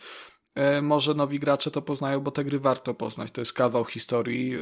[0.82, 3.32] Może nowi gracze to poznają, bo te gry warto poznać.
[3.32, 4.56] To jest kawał historii.
[4.56, 4.60] e,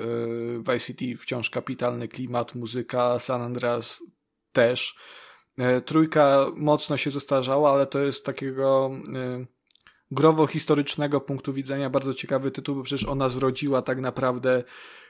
[0.58, 4.04] Vice City wciąż kapitalny klimat, muzyka, San Andreas
[4.52, 4.96] też.
[5.58, 9.46] E, Trójka mocno się zestarzała, ale to jest takiego e,
[10.12, 14.64] growo-historycznego punktu widzenia bardzo ciekawy tytuł, bo przecież ona zrodziła tak naprawdę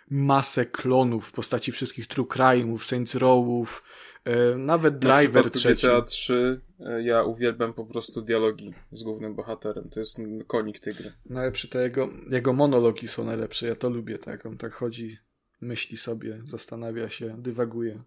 [0.09, 3.81] masę klonów w postaci wszystkich True Crime'ów, Saints Row'ów, e,
[4.57, 5.87] nawet Na Driver przypadku trzeci.
[5.87, 9.89] GTA 3 e, ja uwielbiam po prostu dialogi z głównym bohaterem.
[9.89, 11.11] To jest konik tej gry.
[11.25, 13.67] Najlepszy to jego, jego monologi są najlepsze.
[13.67, 14.45] Ja to lubię, tak.
[14.45, 15.17] On tak chodzi,
[15.61, 18.03] myśli sobie, zastanawia się, dywaguje.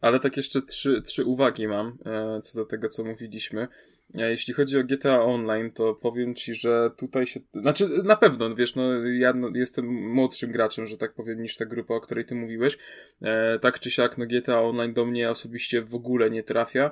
[0.00, 3.68] Ale tak jeszcze trzy, trzy uwagi mam e, co do tego, co mówiliśmy.
[4.14, 7.40] E, Jeśli chodzi o GTA Online, to powiem ci, że tutaj się.
[7.54, 11.66] Znaczy, na pewno, wiesz, no, ja no, jestem młodszym graczem, że tak powiem, niż ta
[11.66, 12.78] grupa, o której ty mówiłeś.
[13.22, 16.90] E, tak czy siak, no, GTA Online do mnie osobiście w ogóle nie trafia.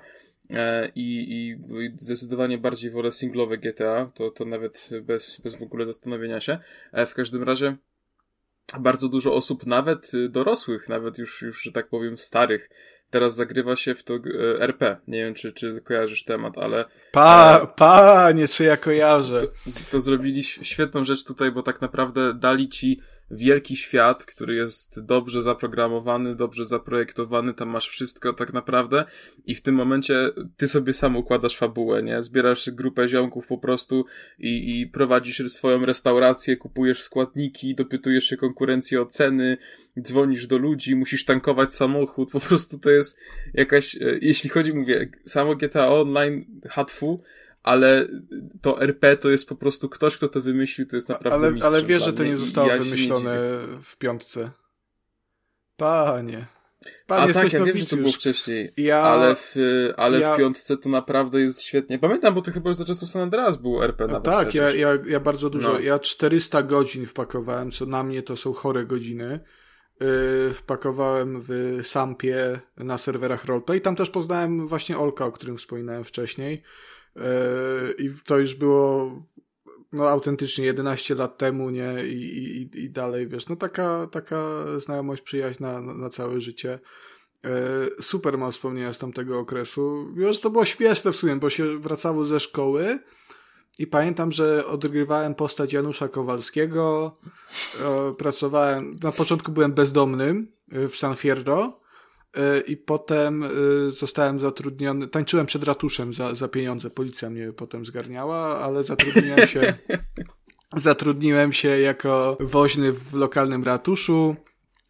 [0.50, 1.56] E, i, i
[2.00, 6.58] zdecydowanie bardziej wolę singlowe GTA, to, to nawet bez, bez w ogóle zastanowienia się.
[6.92, 7.76] E, w każdym razie
[8.80, 12.70] bardzo dużo osób, nawet dorosłych, nawet już, już, że tak powiem, starych,
[13.10, 14.96] teraz zagrywa się w to e, RP.
[15.08, 19.40] Nie wiem, czy, czy kojarzysz temat, ale Pa, panie, czy ja kojarzę.
[19.40, 19.46] to,
[19.90, 23.00] to zrobili świetną rzecz tutaj, bo tak naprawdę dali ci
[23.30, 29.04] wielki świat, który jest dobrze zaprogramowany, dobrze zaprojektowany, tam masz wszystko tak naprawdę
[29.46, 32.22] i w tym momencie ty sobie sam układasz fabułę, nie?
[32.22, 34.04] Zbierasz grupę ziomków po prostu
[34.38, 39.58] i, i prowadzisz swoją restaurację, kupujesz składniki, dopytujesz się konkurencji o ceny,
[40.00, 43.20] dzwonisz do ludzi, musisz tankować samochód, po prostu to jest
[43.54, 47.22] jakaś, e, jeśli chodzi, mówię, samo GTA Online, hatfu,
[47.66, 48.08] ale
[48.62, 51.82] to RP to jest po prostu ktoś, kto to wymyślił, to jest naprawdę Ale, ale
[51.82, 53.30] wiesz, że to nie zostało ja nie wymyślone
[53.66, 53.78] dziwię.
[53.82, 54.50] w piątce.
[55.76, 56.46] Panie.
[57.06, 59.54] Panie, A tak, ja wiem, że to było wcześniej, Ja- ale, w,
[59.96, 61.98] ale ja- w piątce to naprawdę jest świetnie.
[61.98, 64.88] Pamiętam, bo to chyba już za czasów San Andreas było RP nawet Tak, ja, ja,
[65.08, 65.80] ja bardzo dużo, No.
[65.80, 69.40] ja 400 godzin wpakowałem, co na mnie to są chore godziny.
[70.00, 73.80] Yy, wpakowałem w Sampie na serwerach roleplay.
[73.80, 76.62] Tam też poznałem właśnie Olka, o którym wspominałem wcześniej.
[77.16, 79.12] Yy, I to już było
[79.92, 82.06] no autentycznie 11 lat temu, nie?
[82.06, 82.22] I,
[82.74, 86.78] i, i dalej, wiesz, no taka, taka znajomość, przyjaźń na, na, całe życie.
[87.44, 87.50] E,
[88.00, 90.12] Super mam wspomnienia z tamtego okresu.
[90.16, 92.98] Wiesz, to było śmieszne w sumie, bo się wracało ze szkoły
[93.78, 97.16] i pamiętam, że odgrywałem postać Janusza Kowalskiego.
[97.84, 101.80] E, pracowałem, na początku byłem bezdomnym w San Fierro
[102.66, 103.48] i potem e,
[103.90, 109.74] zostałem zatrudniony, tańczyłem przed ratuszem za, za pieniądze, policja mnie potem zgarniała, ale zatrudniłem się
[110.76, 114.36] zatrudniłem się jako woźny w lokalnym ratuszu.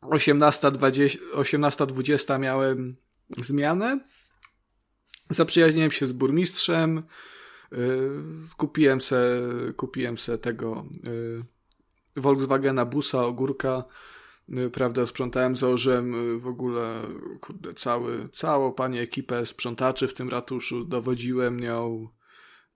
[0.03, 2.97] 18.20 18.20 miałem
[3.39, 4.01] zmianę.
[5.31, 7.03] Zaprzyjaźniłem się z burmistrzem.
[7.73, 7.79] Yy,
[8.57, 9.41] kupiłem se,
[9.77, 10.85] kupiłem se tego
[12.17, 13.85] Volkswagena busa, ogórka.
[14.49, 17.03] Yy, prawda, sprzątałem, założyłem yy, w ogóle
[17.41, 22.09] kurde, cały, całą panie ekipę sprzątaczy w tym ratuszu, dowodziłem nią.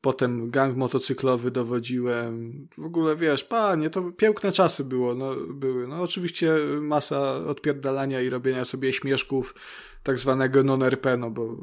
[0.00, 2.52] Potem gang motocyklowy dowodziłem.
[2.78, 5.88] W ogóle wiesz, panie, to piękne czasy było, no, były.
[5.88, 9.54] No oczywiście masa odpierdalania i robienia sobie śmieszków
[10.02, 11.56] tak zwanego non-RP, no bo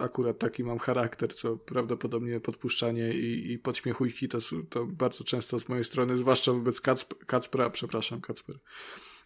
[0.00, 4.38] akurat taki mam charakter, co prawdopodobnie podpuszczanie i, i podśmiechujki to,
[4.70, 8.58] to bardzo często z mojej strony, zwłaszcza wobec Kacp Kacpra, przepraszam, Kacper,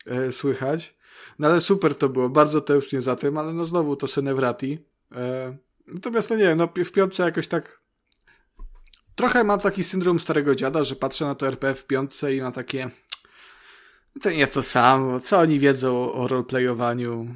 [0.07, 0.97] e, słychać.
[1.39, 4.79] No ale super to było, bardzo tęsknię za tym, ale no znowu to Senevrati.
[5.13, 7.87] E, natomiast no nie wiem, no w piątce jakoś tak
[9.15, 12.53] Trochę mam taki syndrom starego dziada, że patrzę na to RP w piątce i mam
[12.53, 12.91] takie
[14.23, 17.35] to nie to samo, co oni wiedzą o roleplayowaniu.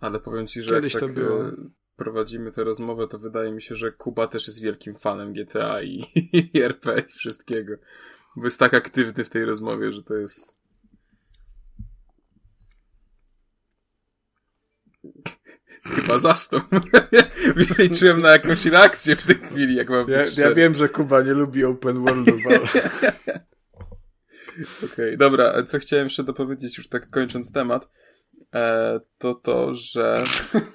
[0.00, 1.44] Ale powiem ci, że Kiedyś jak to tak było.
[1.44, 1.52] e,
[1.96, 6.04] prowadzimy tę rozmowę, to wydaje mi się, że Kuba też jest wielkim fanem GTA i,
[6.54, 7.74] i RP i wszystkiego.
[8.36, 10.61] Bo jest tak aktywny w tej rozmowie, że to jest...
[15.84, 16.62] Chyba zasnął.
[17.78, 21.32] Liczyłem na jakąś reakcję w tej chwili, jak mam Ja, ja wiem, że Kuba nie
[21.32, 22.58] lubi open worldów, ale
[24.84, 27.90] Okej, dobra, a co chciałem jeszcze dopowiedzieć, już tak kończąc temat,
[28.54, 30.24] e, to to, że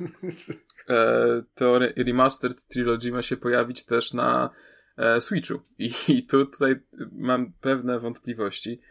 [0.90, 4.50] e, to re- Remastered Trilogy ma się pojawić też na
[4.98, 5.60] e, Switchu.
[5.78, 6.76] I, I tu tutaj
[7.12, 8.82] mam pewne wątpliwości.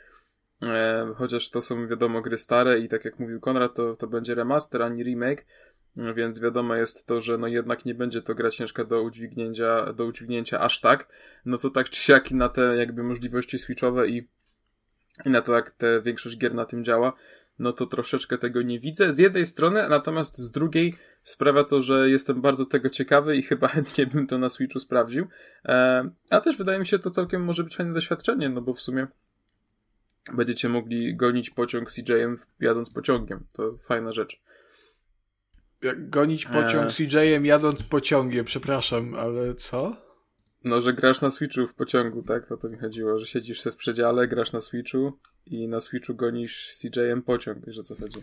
[0.62, 4.34] E, chociaż to są wiadomo gry stare i tak jak mówił Konrad, to, to będzie
[4.34, 5.46] remaster, a nie remake.
[5.98, 9.92] E, Więc wiadomo jest to, że no jednak nie będzie to gra ciężka do udźwignięcia,
[9.92, 11.08] do udźwignięcia aż tak.
[11.44, 14.28] No to tak czy siak na te jakby możliwości switchowe i
[15.24, 17.12] i na to, jak te większość gier na tym działa,
[17.58, 19.12] no to troszeczkę tego nie widzę.
[19.12, 23.68] Z jednej strony, natomiast z drugiej sprawia to, że jestem bardzo tego ciekawy i chyba
[23.74, 25.26] chętnie bym to na Switchu sprawdził.
[25.64, 28.80] E, a też wydaje mi się to całkiem może być fajne doświadczenie, no bo w
[28.80, 29.06] sumie
[30.34, 33.46] będziecie mogli gonić pociąg CJ-em jadąc pociągiem.
[33.52, 34.40] To fajna rzecz.
[35.82, 37.08] jak gonić pociąg Eee.
[37.08, 39.96] CJ-em jadąc pociągiem, przepraszam, ale co?
[40.64, 42.52] No, że grasz na Switchu w pociągu, tak?
[42.52, 45.12] O to mi chodziło, że siedzisz sobie w przedziale, grasz na Switchu
[45.46, 48.22] i na Switchu gonisz CJ-em pociąg, wiesz o co chodzi.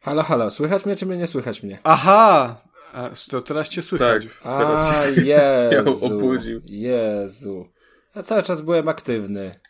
[0.00, 1.78] Halo, halo, słychać mnie czy mnie nie słychać mnie?
[1.84, 2.60] Aha!
[2.92, 4.24] A, to teraz cię słychać.
[4.24, 6.06] Tak, A, teraz ci Jezu.
[6.06, 6.60] obudził.
[6.64, 7.68] Jezu.
[8.16, 9.60] Ja cały czas byłem aktywny.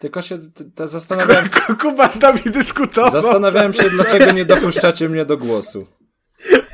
[0.00, 0.38] Tylko się
[0.84, 1.48] zastanawiałem,
[1.80, 3.22] Kuba z nami dyskutował.
[3.22, 5.86] zastanawiałem się, dlaczego nie dopuszczacie mnie do głosu.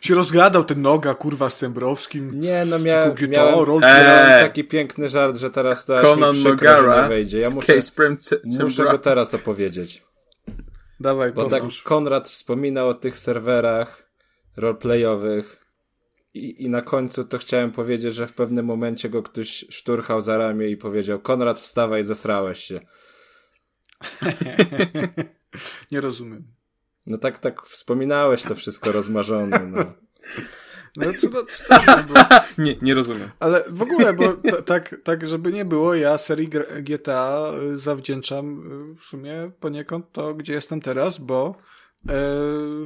[0.00, 2.40] Się rozgadał ten noga, kurwa, z Cembrowskim.
[2.40, 4.42] Nie, no mia Kuki to, miałem, rol- miałem Eee.
[4.46, 7.38] taki piękny żart, że teraz to aż Conan mi przykro, że Nogara nie wejdzie.
[7.38, 7.74] Ja muszę,
[8.62, 10.02] muszę go teraz opowiedzieć.
[11.00, 11.62] Dawaj, Bo tak.
[11.84, 14.02] Konrad wspominał o tych serwerach
[14.56, 15.61] roleplayowych
[16.34, 20.38] i, i na końcu to chciałem powiedzieć, że w pewnym momencie go ktoś szturchał za
[20.38, 22.80] ramię i powiedział Konrad wstawaj, zesrałeś się.
[25.92, 26.44] Nie rozumiem.
[27.06, 29.58] No tak, tak wspominałeś to wszystko rozmarzone.
[29.58, 29.84] No.
[30.96, 31.28] No, co,
[31.86, 32.18] no, było.
[32.66, 33.30] Nie, nie rozumiem.
[33.40, 36.50] Ale w ogóle, bo t- tak, tak, żeby nie było, ja serii
[36.82, 38.62] GTA zawdzięczam
[39.00, 41.54] w sumie poniekąd to, gdzie jestem teraz, bo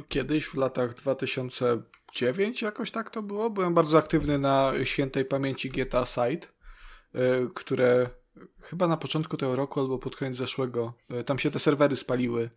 [0.07, 6.05] kiedyś w latach 2009 jakoś tak to było, byłem bardzo aktywny na świętej pamięci GTA
[6.05, 6.47] Site,
[7.13, 8.09] e, które
[8.61, 12.49] chyba na początku tego roku albo pod koniec zeszłego, e, tam się te serwery spaliły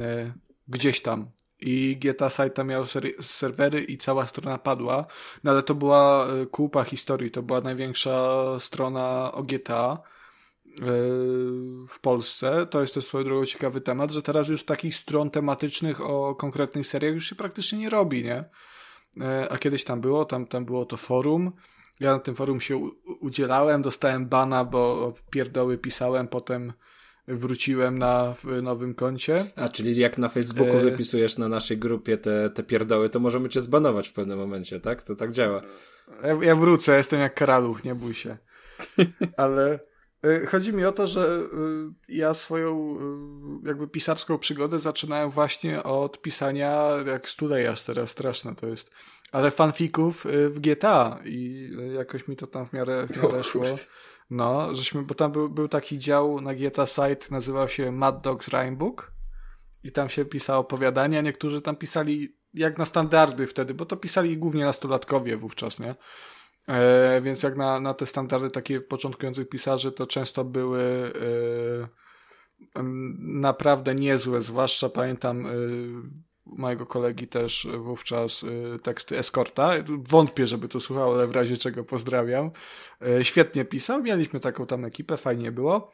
[0.00, 0.32] e,
[0.68, 1.30] gdzieś tam.
[1.60, 2.84] I GTA Site miał
[3.20, 5.06] serwery i cała strona padła.
[5.44, 10.17] No ale to była e, kupa historii, to była największa strona o GTA e,
[11.88, 12.66] w Polsce.
[12.66, 16.86] To jest też swoją drogą ciekawy temat, że teraz już takich stron tematycznych o konkretnych
[16.86, 18.44] seriach już się praktycznie nie robi, nie?
[19.20, 21.52] E, A kiedyś tam było, tam, tam było to forum.
[22.00, 22.76] Ja na tym forum się
[23.20, 26.72] udzielałem, dostałem bana, bo pierdoły pisałem, potem
[27.28, 29.46] wróciłem na w nowym koncie.
[29.56, 30.80] A, czyli jak na Facebooku E.
[30.80, 35.02] wypisujesz na naszej grupie te, te pierdoły, to możemy cię zbanować w pewnym momencie, tak?
[35.02, 35.62] To tak działa.
[36.22, 38.36] Ja, ja wrócę, jestem jak karaluch, nie bój się.
[39.36, 39.78] Ale,
[40.48, 41.40] Chodzi mi o to, że
[42.08, 42.98] y, ja swoją
[43.64, 48.90] y, jakby pisarską przygodę zaczynałem właśnie od pisania jak stulejarz teraz, straszne to jest.
[49.32, 53.64] Ale fanfików w GTA i jakoś mi to tam w miarę, w miarę szło.
[54.30, 58.48] No, żeśmy, bo tam był, był taki dział na GTA site, nazywał się Mad Dogs
[58.48, 59.12] Rhymebook
[59.84, 61.20] i tam się pisało opowiadania.
[61.20, 65.94] Niektórzy tam pisali jak na standardy wtedy, bo to pisali głównie nastolatkowie wówczas, nie?
[66.68, 71.12] E, więc jak na, na te standardy takie początkujących pisarzy, to często były
[71.82, 71.88] e,
[73.18, 75.50] naprawdę niezłe, zwłaszcza pamiętam e,
[76.46, 79.72] mojego kolegi też wówczas e, teksty Eskorta.
[79.86, 82.50] Wątpię, żeby to słuchał, ale w razie czego pozdrawiam.
[83.02, 85.92] E, świetnie pisał, mieliśmy taką tam ekipę, fajnie było.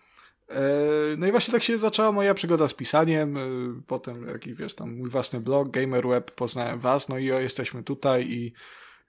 [0.48, 0.62] E,
[1.18, 3.36] No i właśnie tak się zaczęła moja przygoda z pisaniem,
[3.86, 8.26] potem jakiś, wiesz, tam mój własny blog, GamerWeb, poznałem was, no i o, jesteśmy tutaj
[8.30, 8.52] i,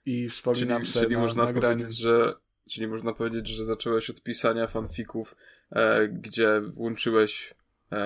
[0.05, 1.77] i Czyli, wspominam sobie czyli na można nagraniu.
[1.77, 2.33] powiedzieć, że
[2.69, 5.35] czyli można powiedzieć, że zacząłeś od pisania fanfików,
[5.71, 7.53] e, gdzie włączyłeś
[7.91, 7.97] e,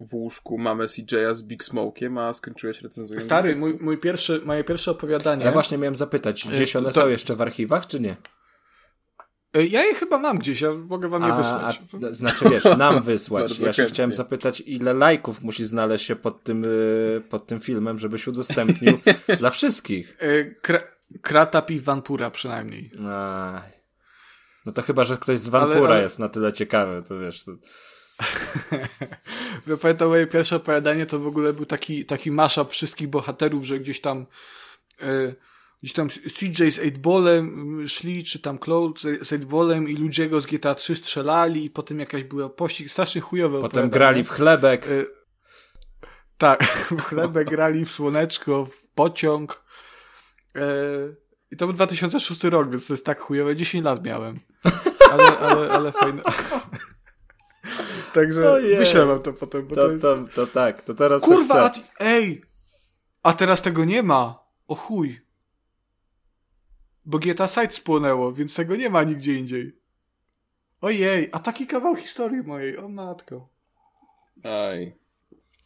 [0.00, 3.24] w łóżku mamę CJ'a z Big Smoke'iem, a skończyłeś recenzując...
[3.24, 5.44] Stary, mój, mój pierwszy, moje pierwsze opowiadanie.
[5.44, 8.16] Ja właśnie miałem zapytać, gdzieś one to- są jeszcze w archiwach, czy nie?
[9.56, 11.80] E, Ja je chyba mam gdzieś, ja mogę wam je A, wysłać.
[12.08, 13.58] a, znaczy wiesz, nam wysłać.
[13.60, 17.98] Ja się chciałem zapytać, ile lajków musi znaleźć się pod tym, y, pod tym filmem,
[17.98, 18.98] żebyś udostępnił
[19.40, 20.16] dla wszystkich.
[20.20, 20.80] E, Kra
[21.22, 22.90] Kratap i Vanpura przynajmniej.
[23.08, 23.60] Aj.
[24.66, 27.44] No to chyba, że ktoś z Vancouver Ale- jest na tyle ciekawy, to wiesz.
[27.44, 27.52] To...
[29.66, 33.78] Ja pamiętam moje pierwsze opowiadanie, to w ogóle był taki, taki mashup wszystkich bohaterów, że
[33.80, 34.26] gdzieś tam
[35.00, 35.34] e,
[35.82, 40.40] gdzieś tam CJ z 8-ballem mm, szli, czy tam Cloud z z 8-ballem i Ludziego
[40.40, 44.86] z GTA 3 strzelali i potem jakaś była pościg, strasznie chujowe Potem grali w chlebek.
[44.86, 45.04] E,
[46.38, 46.64] tak,
[46.98, 49.64] w chlebę grali, w słoneczko, w pociąg.
[50.56, 50.62] E,
[51.50, 53.56] I to był 2006 rok, więc to jest tak chujowe.
[53.56, 54.36] 10 lat miałem.
[55.10, 56.22] Ale, ale, ale fajne.
[58.14, 60.02] Także wyślę wam to potem, bo to, To, jest...
[60.02, 62.42] to, to tak, to teraz Kurwa, ty- ej!
[63.22, 64.38] A teraz tego nie ma.
[64.68, 65.20] O chuj.
[67.04, 69.82] Bo GTA Site spłonęło, więc tego nie ma nigdzie indziej.
[70.80, 73.48] Ojej, a taki kawał historii mojej, o matko.
[74.44, 74.94] Aj.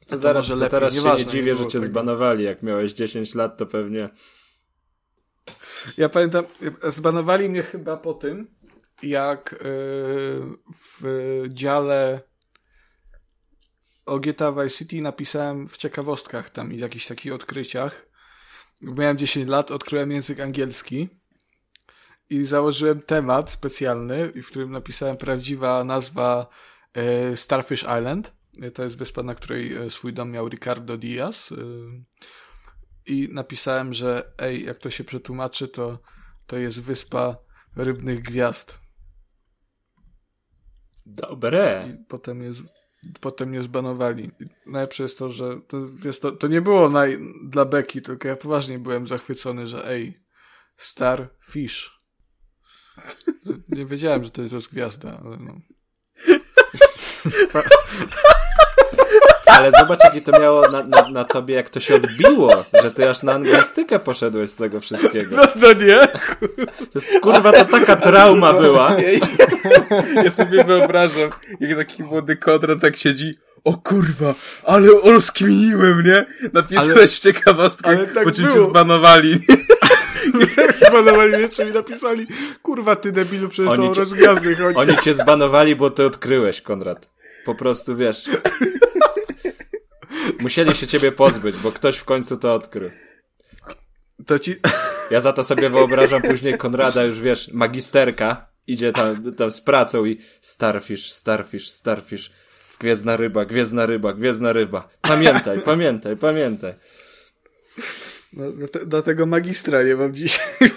[0.07, 1.91] To to teraz, to lepiej, teraz się nieważne, nie nie dziwię, że było cię tego.
[1.91, 2.45] zbanowali.
[2.45, 4.09] Jak miałeś 10 lat, to pewnie...
[5.97, 6.45] Ja pamiętam,
[6.89, 8.55] zbanowali mnie chyba po tym,
[9.03, 9.61] jak yy,
[11.01, 12.21] w dziale
[14.07, 18.07] o GTA Vice City napisałem w ciekawostkach tam i jakichś takich odkryciach.
[18.83, 21.09] Miałem 10 lat, odkryłem język angielski
[22.31, 26.47] i założyłem temat specjalny, w którym napisałem prawdziwa nazwa
[26.95, 28.33] e, Starfish Island.
[28.63, 31.55] E, To jest wyspa, na której e, swój dom miał Ricardo Diaz.
[33.07, 35.99] I napisałem, że ej, jak to się przetłumaczy, to,
[36.47, 37.37] to jest wyspa
[37.77, 38.81] rybnych gwiazd.
[41.07, 41.89] Dobre.
[41.91, 42.63] I potem jest
[43.21, 44.31] potem mnie zbanowali.
[44.67, 48.37] Najlepsze jest to, że to, wiesz, to, to nie było naj, dla Beki, tylko ja
[48.37, 50.21] poważnie byłem zachwycony, że ej,
[50.77, 51.96] Starfish.
[53.69, 55.55] Nie wiedziałem, że to jest rozgwiazda, ale no.
[59.47, 63.11] Ale zobacz, jakie to miało na, na, na tobie, jak to się odbiło, że ty
[63.11, 65.37] aż na anglistykę poszedłeś z tego wszystkiego.
[65.37, 65.99] No, no nie?
[66.79, 68.97] To jest, kurwa, to taka trauma była.
[70.25, 71.31] Ja, sobie wyobrażam,
[71.61, 74.35] jak taki młody Konrad tak siedzi, o kurwa,
[74.65, 76.27] ale rozkminiłem, nie?
[76.53, 78.71] Napisałeś Ale- w ciekawostkach, ale tak po czym cię było.
[78.71, 79.41] zbanowali.
[80.89, 82.27] Zbanowali jeszcze mi napisali,
[82.63, 84.79] kurwa ty debilu, przecież Oni to cię- rozgwiazdy chodzi.
[84.79, 87.11] Oni cię zbanowali, bo ty odkryłeś, Konrad.
[87.45, 88.31] Po prostu, wiesz...
[90.41, 92.91] Musieli się ciebie pozbyć, bo ktoś w końcu to odkrył.
[94.27, 94.57] To ci...
[95.11, 100.05] Ja za to sobie wyobrażam później Konrada, już wiesz, magisterka, idzie tam, tam z pracą
[100.05, 102.31] i starfish, starfish, starfish,
[102.81, 104.89] gwiezdna ryba, gwiezdna ryba, gwiezdna ryba.
[105.01, 106.75] Pamiętaj, pamiętaj, pamiętaj.
[108.37, 110.47] No, dlate- dlatego magistra nie mam dzisiaj.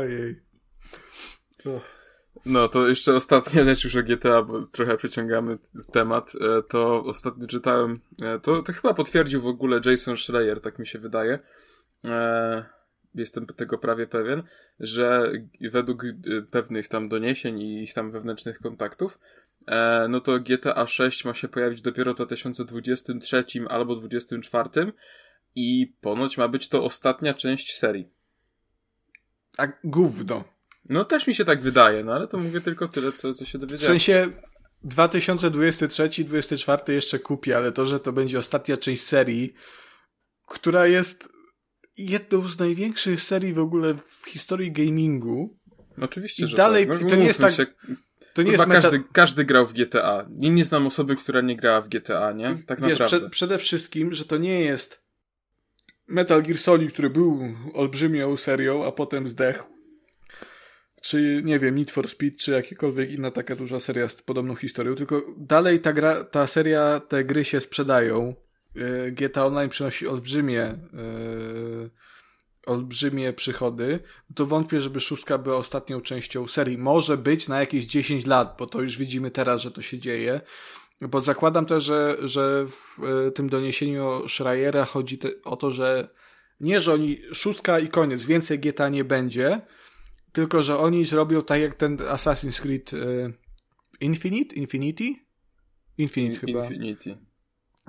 [0.00, 0.40] Ojej.
[1.66, 1.80] O.
[2.46, 5.58] No, to jeszcze ostatnia rzecz już o GTA, bo trochę przeciągamy
[5.92, 6.32] temat.
[6.40, 10.86] E, To ostatnio czytałem, e, to, to chyba potwierdził w ogóle Jason Schreier, tak mi
[10.86, 11.38] się wydaje.
[12.04, 12.64] E,
[13.14, 14.42] Jestem tego prawie pewien,
[14.80, 16.02] że według
[16.50, 19.18] pewnych tam doniesień i ich tam wewnętrznych kontaktów,
[19.66, 24.92] e, no to GTA 6 ma się pojawić dopiero w 2023 albo 2024
[25.54, 28.08] i ponoć ma być to ostatnia część serii.
[29.58, 30.44] A gówno.
[30.88, 33.58] No też mi się tak wydaje, no ale to mówię tylko tyle, co, co się
[33.58, 33.86] W dowiedziałem.
[34.00, 34.28] sensie
[34.84, 39.54] 2023-2024 jeszcze kupię, ale to, że to będzie ostatnia część serii,
[40.48, 41.28] która jest
[41.96, 45.58] jedną z największych serii w ogóle w historii gamingu.
[46.02, 47.02] Oczywiście, I że dalej- tak.
[47.02, 47.66] i to nie jest tak- Się,
[48.34, 48.80] To nie Chyba jest meta...
[48.82, 50.26] każdy, każdy grał w GTA.
[50.30, 52.56] Nie, nie znam osoby, która nie grała w GTA, nie?
[52.66, 53.18] Tak Wiesz, naprawdę.
[53.18, 55.00] prze, przede wszystkim, że to nie jest
[56.06, 59.64] Metal Gear Solid, który był olbrzymią serią, a potem zdechł.
[61.02, 64.94] Czy, nie wiem, Need for Speed, czy jakakolwiek inna taka duża seria z podobną historią,
[64.94, 68.34] tylko dalej ta, gra, ta seria, te gry się sprzedają.
[68.74, 71.90] Yy, GTA Online przynosi olbrzymie yy,
[72.70, 74.00] olbrzymie przychody,
[74.34, 76.78] to wątpię, żeby szóstka była ostatnią częścią serii.
[76.78, 80.40] Może być na jakieś 10 lat, bo to już widzimy teraz, że to się dzieje.
[81.00, 85.70] Bo zakładam też, że, że w e, tym doniesieniu o Schreiera chodzi te, o to,
[85.70, 86.08] że
[86.60, 89.60] nie, że oni szóstka i koniec, więcej GTA nie będzie,
[90.32, 92.96] tylko że oni zrobią tak jak ten Assassin's Creed e,
[94.00, 94.54] Infinite?
[94.54, 95.14] Infinity?
[95.98, 96.64] Infinite chyba.
[96.64, 97.18] Infinity.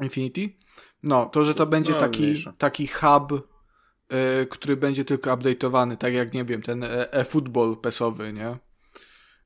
[0.02, 0.50] Infinity?
[1.04, 2.54] No, to, że to będzie No, taki, mniejsza.
[2.58, 3.42] taki hub, y,
[4.50, 8.58] który będzie tylko update'owany, tak jak, nie wiem, ten e- e-football pesowy, nie?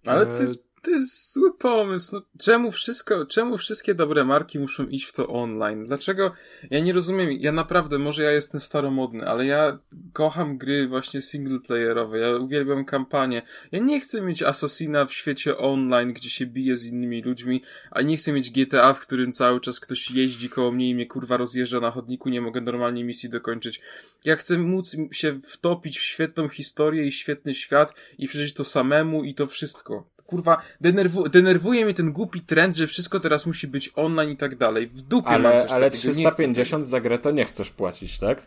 [0.05, 0.55] Ale E, ty,
[0.85, 2.15] to jest zły pomysł.
[2.15, 5.85] No, czemu wszystko, czemu wszystkie dobre marki muszą iść w to online?
[5.85, 6.31] Dlaczego?
[6.69, 7.31] Ja nie rozumiem.
[7.31, 9.79] Ja naprawdę, może ja jestem staromodny, ale ja
[10.13, 12.19] kocham gry właśnie singleplayerowe.
[12.19, 13.41] Ja uwielbiam kampanię.
[13.71, 18.01] Ja nie chcę mieć Assassina w świecie online, gdzie się bije z innymi ludźmi, a
[18.01, 21.37] nie chcę mieć GTA, w którym cały czas ktoś jeździ koło mnie i mnie kurwa
[21.37, 23.81] rozjeżdża na chodniku, nie mogę normalnie misji dokończyć.
[24.25, 29.23] Ja chcę móc się wtopić w świetną historię i świetny świat i przeżyć to samemu
[29.23, 30.14] i to wszystko.
[30.25, 34.55] Kurwa, denerwu denerwuje mnie ten głupi trend, że wszystko teraz musi być online i tak
[34.55, 34.87] dalej.
[34.87, 36.07] W dupie mam Ale, coś ale takiego.
[36.07, 38.45] nie chcę 350 za grę to nie chcesz płacić, tak?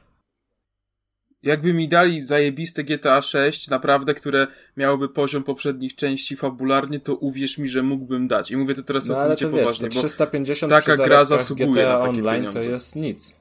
[1.42, 7.58] Jakby mi dali zajebiste GTA 6, naprawdę, które miałoby poziom poprzednich części fabularnie, to uwierz
[7.58, 8.50] mi, że mógłbym dać.
[8.50, 11.68] I mówię to teraz No całkowicie to wiesz, poważnie, to bo 350 taka gra zasługuje
[11.70, 12.70] GTA na takie Online to pieniądze.
[12.70, 13.36] jest nic.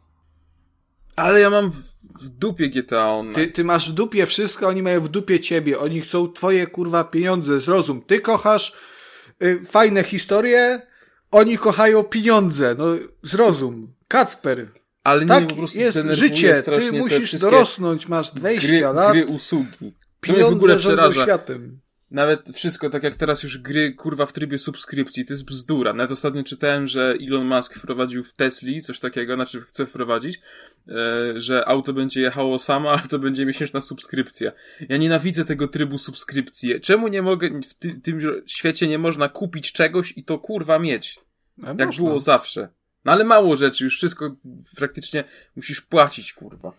[1.17, 3.35] Ale ja mam w, dupie GTA Online.
[3.35, 5.79] Ty, ty masz w dupie wszystko, oni mają w dupie ciebie.
[5.79, 7.61] Oni chcą twoje kurwa pieniądze.
[7.61, 8.01] Zrozum.
[8.01, 8.73] Ty kochasz
[9.43, 10.81] y, fajne historie,
[11.31, 12.75] oni kochają pieniądze.
[12.77, 12.85] No
[13.23, 13.93] zrozum.
[14.07, 14.67] Kacper.
[15.03, 16.63] Ale nie, Tak po prostu jest życie.
[16.63, 18.07] Ty musisz dorosnąć.
[18.07, 19.11] Masz 20 gry, lat.
[19.11, 19.71] gry usługi.
[19.77, 21.23] To mnie w pieniądze ogóle przeraża.
[21.23, 21.79] światem.
[22.11, 25.93] Nawet wszystko, tak jak teraz już gry, kurwa, w trybie subskrypcji, to jest bzdura.
[25.93, 30.39] Nawet ostatnio czytałem, że Elon Musk wprowadził w Tesli coś takiego, znaczy chce wprowadzić,
[30.87, 34.51] e, że auto będzie jechało samo, ale to będzie miesięczna subskrypcja.
[34.89, 36.81] Ja nienawidzę tego trybu subskrypcji.
[36.81, 41.19] Czemu nie mogę, w ty, tym świecie nie można kupić czegoś i to kurwa mieć?
[41.63, 42.05] A Jak można.
[42.05, 42.69] było zawsze.
[43.05, 44.35] No ale mało rzeczy, już wszystko
[44.75, 45.23] praktycznie
[45.55, 46.73] musisz płacić, kurwa.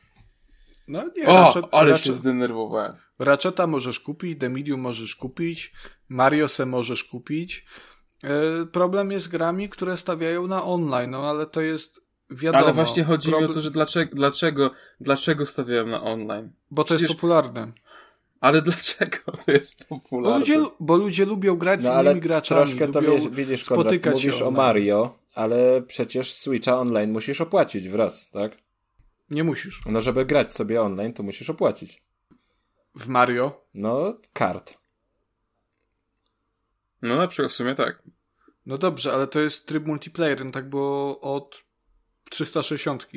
[0.89, 2.97] No nie, O, Ratchet, ale Ratchet, się zdenerwowałem.
[3.19, 5.73] Ratcheta możesz kupić, The Medium możesz kupić,
[6.09, 7.64] Mario se możesz kupić.
[8.25, 12.01] E, problem jest z grami, które stawiają na online, no ale to jest
[12.31, 12.64] wiadomo.
[12.64, 16.51] Ale właśnie chodzi mi Problem- o to, że dlaczego, dlaczego, dlaczego stawiałem na online?
[16.71, 17.73] Bo to przecież- jest popularne.
[18.41, 19.16] Ale dlaczego
[19.47, 20.39] to jest Bo popularne?
[20.39, 22.66] ludzie, bo ludzie lubią grać z No innymi ale graczami.
[22.66, 24.51] troszkę to lubią wiesz, widzisz, Konrad, mówisz o.
[24.51, 28.59] Mario, ale przecież Switcha online musisz opłacić wraz, tak?
[29.31, 29.81] Nie musisz.
[29.87, 32.03] No żeby grać sobie online, to musisz opłacić.
[32.99, 33.64] W Mario.
[33.74, 34.78] No, kart.
[37.03, 38.03] No na przykład w sumie tak.
[38.66, 40.44] No dobrze, ale to jest tryb multiplayer.
[40.44, 41.64] No tak było od
[42.30, 43.09] 360.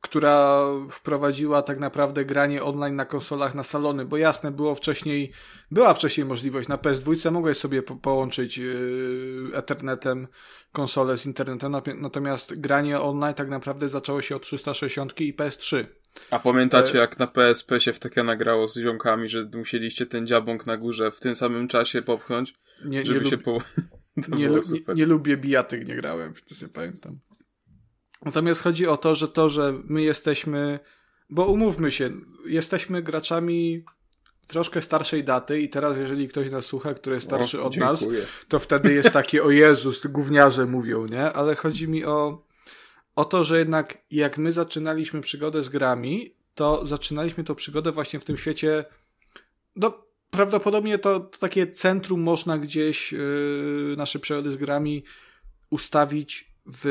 [0.00, 5.32] Która wprowadziła tak naprawdę granie online na konsolach na salony, bo jasne, było wcześniej,
[5.70, 10.28] była wcześniej możliwość na PS2, mogłeś sobie po połączyć yy, Ethernetem
[10.72, 15.86] konsolę z internetem, natomiast granie online tak naprawdę zaczęło się od 360 i PS3.
[16.30, 20.26] A pamiętacie E- jak na PSP się w takie nagrało z ziomkami, że musieliście ten
[20.26, 22.54] dziabąk na górze w tym samym czasie popchnąć,
[22.84, 23.58] Nie, żeby nie, się po...
[24.36, 27.18] Nie, lu- nie, nie lubię bijatyk, nie grałem, więc nie pamiętam.
[28.24, 30.80] Natomiast chodzi o to, że to, że my jesteśmy,
[31.30, 32.10] bo umówmy się,
[32.46, 33.84] jesteśmy graczami
[34.46, 38.06] troszkę starszej daty i teraz jeżeli ktoś nas słucha, który jest starszy O, od nas,
[38.48, 41.32] to wtedy jest takie, o Jezus, gówniarze mówią, nie?
[41.32, 42.46] Ale chodzi mi o,
[43.18, 48.20] o to, że jednak jak my zaczynaliśmy przygodę z grami, to zaczynaliśmy tą przygodę właśnie
[48.20, 48.84] w tym świecie,
[49.76, 55.04] no prawdopodobnie to, to takie centrum można gdzieś yy, nasze przygody z grami
[55.70, 56.84] ustawić w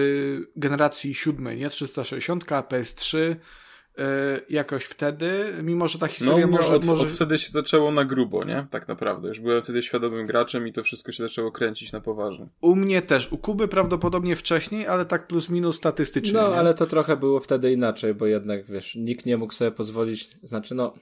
[0.55, 1.69] generacji siódmej, nie?
[1.69, 3.35] 360, PS3, yy,
[4.49, 6.75] jakoś wtedy, mimo że ta No, historia może, może...
[6.75, 7.03] od, może...
[7.03, 8.67] od wtedy się zaczęło na grubo, nie?
[8.69, 9.27] Tak naprawdę.
[9.27, 12.47] Już byłem wtedy świadomym graczem i to wszystko się zaczęło kręcić na poważnie.
[12.61, 16.33] U mnie też, u Kuby prawdopodobnie wcześniej, ale tak plus minus statystycznie.
[16.33, 16.55] No, nie?
[16.55, 20.75] ale to trochę było wtedy inaczej, bo jednak, wiesz, nikt nie mógł sobie pozwolić, znaczy
[20.75, 20.93] no,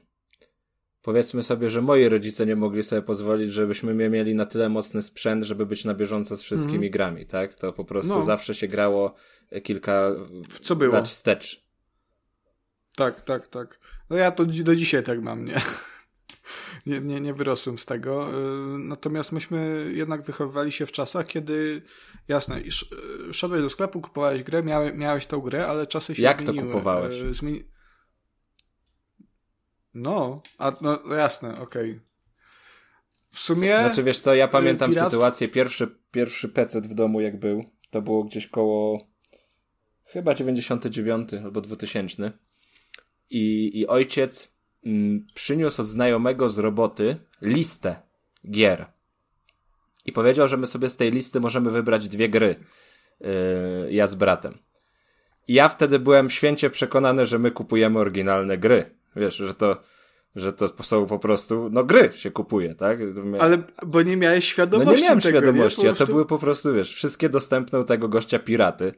[1.01, 5.03] powiedzmy sobie, że moi rodzice nie mogli sobie pozwolić, żebyśmy mie- mieli na tyle mocny
[5.03, 7.53] sprzęt, żeby być na bieżąco z wszystkimi grami, tak?
[7.53, 8.25] To po prostu No.
[8.25, 9.15] zawsze się grało
[9.63, 10.11] kilka
[10.49, 10.93] W co było?
[10.93, 11.64] lat wstecz.
[12.95, 13.79] Tak, tak, tak.
[14.09, 15.61] No ja to do dzisiaj tak mam, nie?
[16.85, 18.29] Nie, nie, nie wyrosłem z tego.
[18.29, 21.81] Y, Natomiast myśmy jednak wychowywali się w czasach, kiedy
[22.27, 22.57] jasne,
[23.29, 26.45] y, szedłeś do sklepu, kupowałeś grę, miałeś, miałeś tą grę, ale czasy się Jak to
[26.51, 26.67] zmieniły.
[26.67, 27.21] kupowałeś?
[27.21, 27.63] Y, Zmieni...
[29.93, 31.99] No, a no no jasne, okej.
[33.31, 33.77] W sumie.
[33.79, 38.01] Znaczy wiesz co, ja pamiętam piractwo- sytuację, pierwszy, pierwszy PC w domu jak był, to
[38.01, 39.07] było gdzieś koło
[40.05, 42.31] chyba 99 albo 2000
[43.29, 44.53] i, i ojciec
[44.85, 47.95] mm, przyniósł od znajomego z roboty listę
[48.51, 48.85] gier
[50.05, 52.55] i powiedział, że my sobie z tej listy możemy wybrać dwie gry,
[53.19, 53.27] yy,
[53.91, 54.57] ja z bratem.
[55.47, 58.95] I ja wtedy byłem święcie przekonany, że my kupujemy oryginalne gry.
[59.15, 59.81] Wiesz, że to,
[60.35, 62.99] że to są po prostu, no gry się kupuje, tak?
[63.39, 64.95] Ale bo nie miałeś No świadomości.
[64.95, 65.89] nie miałem tego, świadomości, nie?
[65.89, 68.93] a to były po prostu, wiesz, wszystkie dostępne u tego gościa piraty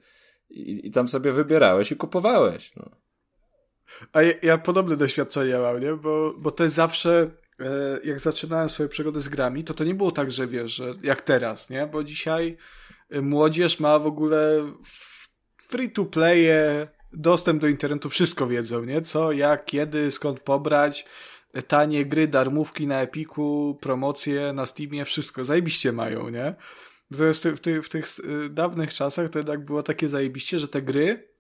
[0.50, 2.76] i, i tam sobie wybierałeś i kupowałeś.
[2.76, 2.92] No.
[4.14, 5.94] A ja, ja podobne doświadczenia mam, nie?
[5.94, 9.96] Bo, bo to jest zawsze, e, jak zaczynałem swoje przygody z grami, to to nie
[9.96, 11.88] było tak, że wiesz, że jak teraz, nie?
[11.88, 12.58] Bo dzisiaj
[13.10, 14.72] e, młodzież ma w ogóle
[15.58, 19.02] free to playe, dostęp do internetu, wszystko wiedzą, nie?
[19.02, 21.06] Co, jak, kiedy, skąd pobrać,
[21.54, 26.56] e, tanie gry, darmówki na Epiku, promocje na Steamie, wszystko, zajebiście mają, nie?
[27.12, 28.08] Natomiast w, ty, w tych
[28.46, 31.37] e, dawnych czasach to jednak było takie zajebiście, że te gry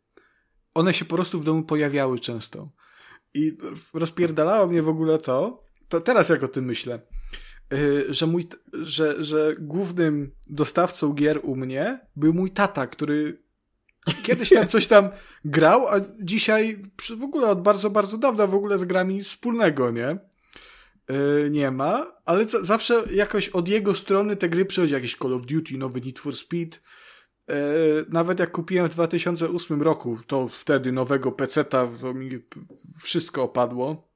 [0.77, 2.69] one się po prostu w domu pojawiały często.
[3.33, 3.57] I
[3.93, 7.01] rozpierdalało mnie w ogóle to, to teraz jak o tym myślę,
[7.71, 13.43] yy, że mój, że, że głównym dostawcą gier u mnie był mój tata, który
[14.23, 15.09] kiedyś tam coś tam
[15.45, 16.81] grał, a dzisiaj
[17.17, 20.17] w ogóle od bardzo, bardzo dawna w ogóle z grami nic wspólnego, nie?
[21.09, 25.33] Yy, nie ma, ale za- zawsze jakoś od jego strony te gry przychodzi, jakieś Call
[25.33, 26.79] of Duty, nowy Need for Speed,
[28.09, 32.39] nawet jak kupiłem w 2008 roku, to wtedy nowego peceta, to mi
[33.01, 34.07] wszystko opadło.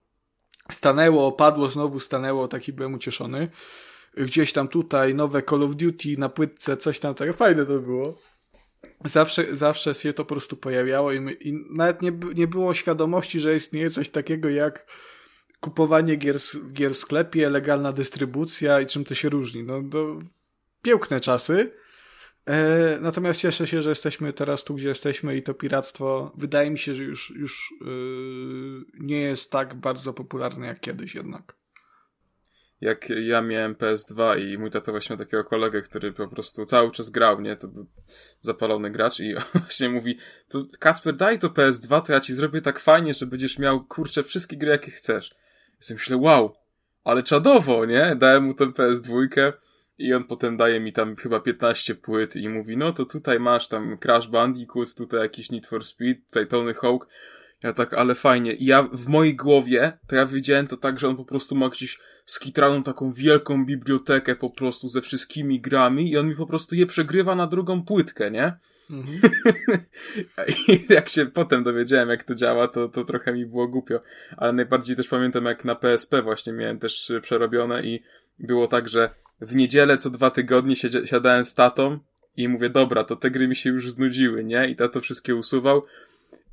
[0.72, 3.50] Stanęło, opadło, znowu stanęło, taki byłem ucieszony.
[4.18, 8.18] Gdzieś tam tutaj nowe Call of Duty na płytce, coś tam tego, fajne to było.
[9.06, 13.40] Zawsze, zawsze się to po prostu pojawiało i, my, i nawet nie, nie było świadomości,
[13.40, 14.86] że istnieje coś takiego jak
[15.60, 16.38] kupowanie gier,
[16.74, 19.64] gier w sklepie, legalna dystrybucja i czym to się różni.
[19.64, 20.20] No, to
[20.82, 21.72] piękne czasy.
[22.46, 26.78] E, natomiast cieszę się, że jesteśmy teraz tu, gdzie jesteśmy i to piractwo wydaje mi
[26.80, 31.56] się, że już, już yy, nie jest tak bardzo popularne jak kiedyś jednak.
[32.82, 36.92] jak ja miałem PS2 i mój tata właśnie miał takiego kolegę, który po prostu cały
[36.92, 37.56] czas grał, nie?
[37.56, 37.88] To był
[38.42, 40.18] zapalony gracz i on właśnie mówi,
[40.50, 44.24] to Kacper daj to PS2, to ja ci zrobię tak fajnie, że będziesz miał, kurczę,
[44.24, 45.30] wszystkie gry jakie chcesz.
[45.70, 46.56] Ja sobie myślę, wow,
[47.04, 48.16] ale czadowo, nie?
[48.16, 49.28] Dałem mu tę PS2
[49.98, 53.68] i on potem daje mi tam chyba 15 płyt i mówi, no to tutaj masz
[53.68, 57.08] tam Crash Bandicoot, tutaj jakiś Need for Speed, tutaj Tony Hawk.
[57.64, 58.54] Ja tak, ale fajnie.
[58.54, 61.70] I ja w mojej głowie, to ja wiedziałem to tak, że on po prostu ma
[61.70, 66.76] gdzieś skitraną taką wielką bibliotekę po prostu ze wszystkimi grami i on mi po prostu
[66.76, 68.54] je przegrywa na drugą płytkę, nie?
[70.68, 74.02] I jak się potem dowiedziałem, jak to działa, to, to trochę mi było głupio.
[74.38, 78.04] Ale najbardziej też pamiętam, jak na PSP właśnie miałem też przerobione i
[78.40, 79.10] było tak, że
[79.42, 82.00] w niedzielę co dwa tygodnie siedzie, siadałem z tatą
[82.38, 84.70] i mówię, dobra, to te gry mi się już znudziły, nie?
[84.70, 85.84] I tato wszystkie usuwał.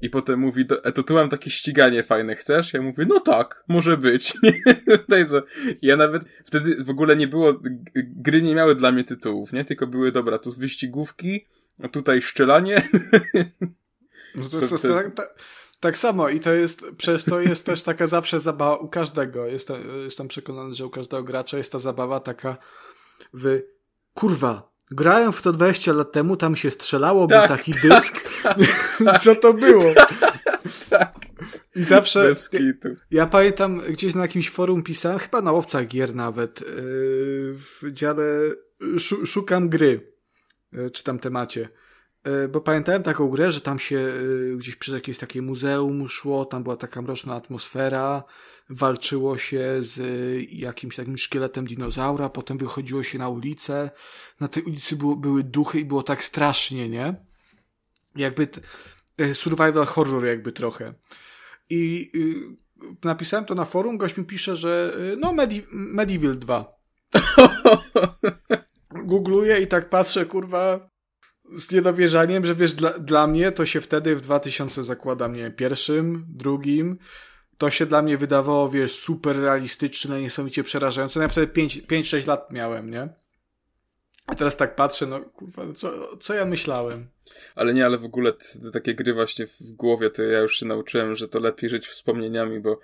[0.01, 2.73] I potem mówi, do, e, to tu mam takie ściganie fajne, chcesz?
[2.73, 4.35] Ja mówię, no tak, może być.
[5.09, 5.43] Daj co.
[5.83, 7.61] Ja nawet wtedy w ogóle nie było,
[7.95, 9.65] gry nie miały dla mnie tytułów, nie?
[9.65, 11.47] Tylko były, dobra, tu wyścigówki,
[11.83, 12.83] a tutaj szczelanie.
[14.35, 15.13] No to, To to, to, wtedy-
[15.81, 18.89] tak, tak, tak samo i to jest, przez to jest też taka zawsze zabawa u
[18.89, 19.47] każdego.
[19.47, 22.57] Jestem, jestem przekonany, że u każdego gracza jest ta zabawa taka
[23.35, 23.61] w
[24.15, 28.31] kurwa, grałem w to 20 lat temu, tam się strzelało, był Tak, taki dysk.
[29.25, 29.85] Co to było?
[31.77, 32.23] I zawsze...
[32.23, 32.89] Bez kitu.
[33.11, 36.67] Ja pamiętam gdzieś na jakimś forum pisałem, chyba na łowcach gier nawet, yy,
[37.55, 38.25] w dziale
[38.99, 40.13] szu, szukam gry,
[40.73, 41.69] yy, czy tam temacie.
[42.29, 46.45] Yy, Bo pamiętałem taką grę, że tam się yy, gdzieś przez jakieś takie muzeum szło,
[46.45, 48.25] tam była taka mroczna atmosfera,
[48.71, 53.91] walczyło się z y, jakimś takim szkieletem dinozaura, potem wychodziło się na ulicę,
[54.41, 57.15] na tej ulicy było, były duchy i było tak strasznie, nie?
[58.17, 58.49] Jakby
[59.35, 60.95] survival horror jakby trochę.
[61.71, 66.79] I y, napisałem to na forum, gość mi pisze, że no Medi Medieval 2.
[69.05, 70.91] Googluję i tak patrzę, kurwa,
[71.57, 75.53] z niedowierzaniem, że wiesz, dla, dla mnie to się wtedy w 2000 zakładam, nie wiem,
[75.53, 76.99] pierwszym, drugim,
[77.59, 81.19] to się dla mnie wydawało, wiesz, super realistyczne, niesamowicie przerażające.
[81.19, 83.09] No ja wtedy 5-6 lat miałem, nie?
[84.27, 87.09] A teraz tak patrzę, no kurwa, no co, co ja myślałem?
[87.55, 90.67] Ale nie, ale w ogóle te takie gry właśnie w głowie, to ja już się
[90.67, 92.81] nauczyłem, że to lepiej żyć wspomnieniami, bo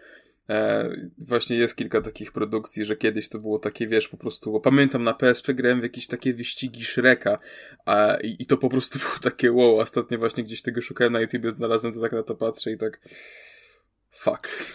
[0.48, 4.60] e, właśnie jest kilka takich produkcji, że kiedyś to było takie, wiesz, po prostu, bo
[4.60, 7.38] pamiętam na PSP grałem w jakieś takie wyścigi Shreka
[7.86, 11.20] a, i, i to po prostu było takie wow, ostatnio właśnie gdzieś tego szukałem na
[11.20, 13.00] YouTubie, znalazłem, to tak na to patrzę i tak
[14.10, 14.48] fuck.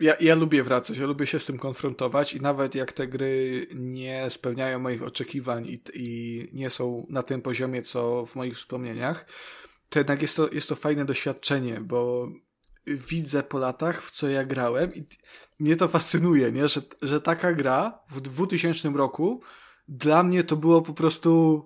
[0.00, 3.66] Ja, ja lubię wracać, ja lubię się z tym konfrontować i nawet jak te gry
[3.74, 9.26] nie spełniają moich oczekiwań i, i nie są na tym poziomie, co w moich wspomnieniach,
[9.88, 12.28] to jednak jest to, jest to fajne doświadczenie, bo
[12.96, 15.04] widzę po latach, w co ja grałem i
[15.58, 16.68] mnie to fascynuje, nie?
[16.68, 19.42] Że, że taka gra w 2000 roku
[19.88, 21.62] dla mnie to było po prostu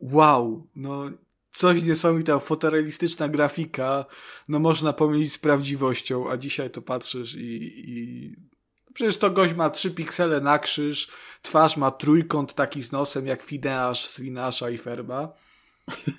[0.00, 1.10] wow, no
[1.52, 4.04] coś niesamowitego, fotorealistyczna grafika,
[4.48, 7.56] no można pomylić z prawdziwością, a dzisiaj to patrzysz i,
[7.90, 8.36] i...
[8.94, 11.10] przecież to gość ma trzy piksele na krzyż,
[11.42, 15.32] twarz ma trójkąt taki z nosem jak Fideasz z Winasza i Ferba.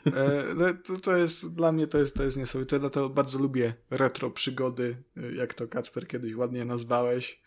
[0.05, 3.73] E, no, to, to jest, dla mnie to jest, to jest niesamowite, dlatego bardzo lubię
[3.89, 7.41] retro przygody, e, jak to Kacper kiedyś ładnie nazwałeś.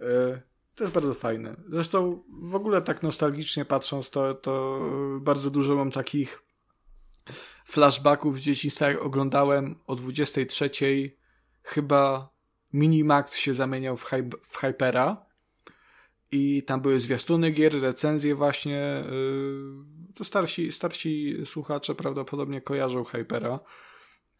[0.00, 0.42] E,
[0.74, 1.56] to jest bardzo fajne.
[1.68, 4.80] Zresztą w ogóle tak nostalgicznie patrząc, to, to
[5.20, 6.42] bardzo dużo mam takich
[7.64, 10.70] flashbacków z dzieciństwa, jak oglądałem o 23
[11.62, 12.30] chyba
[12.72, 15.26] Minimax się zamieniał w, hy w Hypera
[16.30, 19.04] i tam były zwiastuny gier, recenzje właśnie.
[19.10, 23.60] Yy, to starsi, starsi słuchacze prawdopodobnie kojarzą Hypera.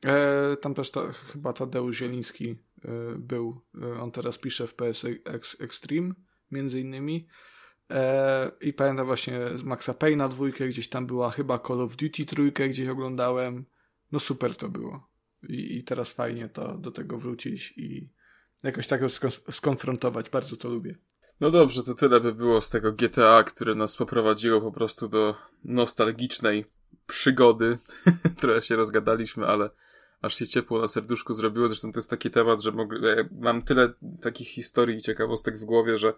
[0.05, 2.47] E, tam też ta, chyba Tadeusz Zieliński
[2.85, 3.61] yy, był.
[3.75, 5.07] Yy, on teraz pisze w PS
[5.61, 6.15] Extreme
[6.51, 7.27] między innymi.
[7.91, 12.27] E, I pamiętam właśnie z Maxa Payna dwójkę, gdzieś tam była chyba Call of Duty
[12.27, 13.65] trójkę, gdzieś oglądałem.
[14.13, 15.11] No super to było.
[15.49, 18.11] I, i teraz fajnie to do tego wrócić i
[18.63, 19.01] jakoś tak
[19.51, 20.31] skonfrontować.
[20.31, 20.99] Bardzo to lubię.
[21.41, 25.35] No dobrze, to tyle by było z tego GTA, które nas poprowadziło po prostu do
[25.65, 26.65] nostalgicznej
[27.07, 27.79] przygody.
[28.41, 29.71] Trochę się rozgadaliśmy, ale
[30.23, 31.69] aż się ciepło na serduszku zrobiło.
[31.69, 32.73] Zresztą to jest taki temat, że
[33.41, 36.15] mam tyle takich historii i ciekawostek w głowie, że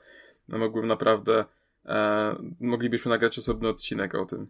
[0.48, 1.44] mogłem naprawdę
[1.86, 4.46] e, moglibyśmy nagrać osobny odcinek o tym.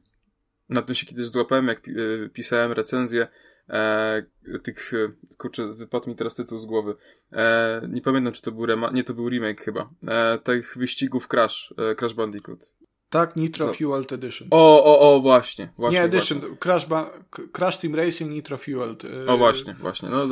[0.68, 3.28] Na tym się kiedyś złapałem, jak e, pisałem recenzję
[3.68, 4.22] e,
[4.62, 6.94] tych, e, kurczę, wypadł mi teraz tytuł z głowy.
[7.32, 9.90] E, nie pamiętam, czy to był rema- nie, to był remake chyba.
[10.08, 12.72] E, tych wyścigów Crash, e, Crash Bandicoot.
[13.10, 13.72] Tak, Nitro Co?
[13.74, 14.48] Fueled Edition.
[14.50, 15.72] O, o, o, właśnie.
[15.76, 16.56] właśnie nie Edition, właśnie.
[16.56, 17.10] Crash, ba-
[17.52, 19.02] Crash Team Racing Nitro Fueled.
[19.26, 20.08] O, właśnie, właśnie.
[20.08, 20.24] No,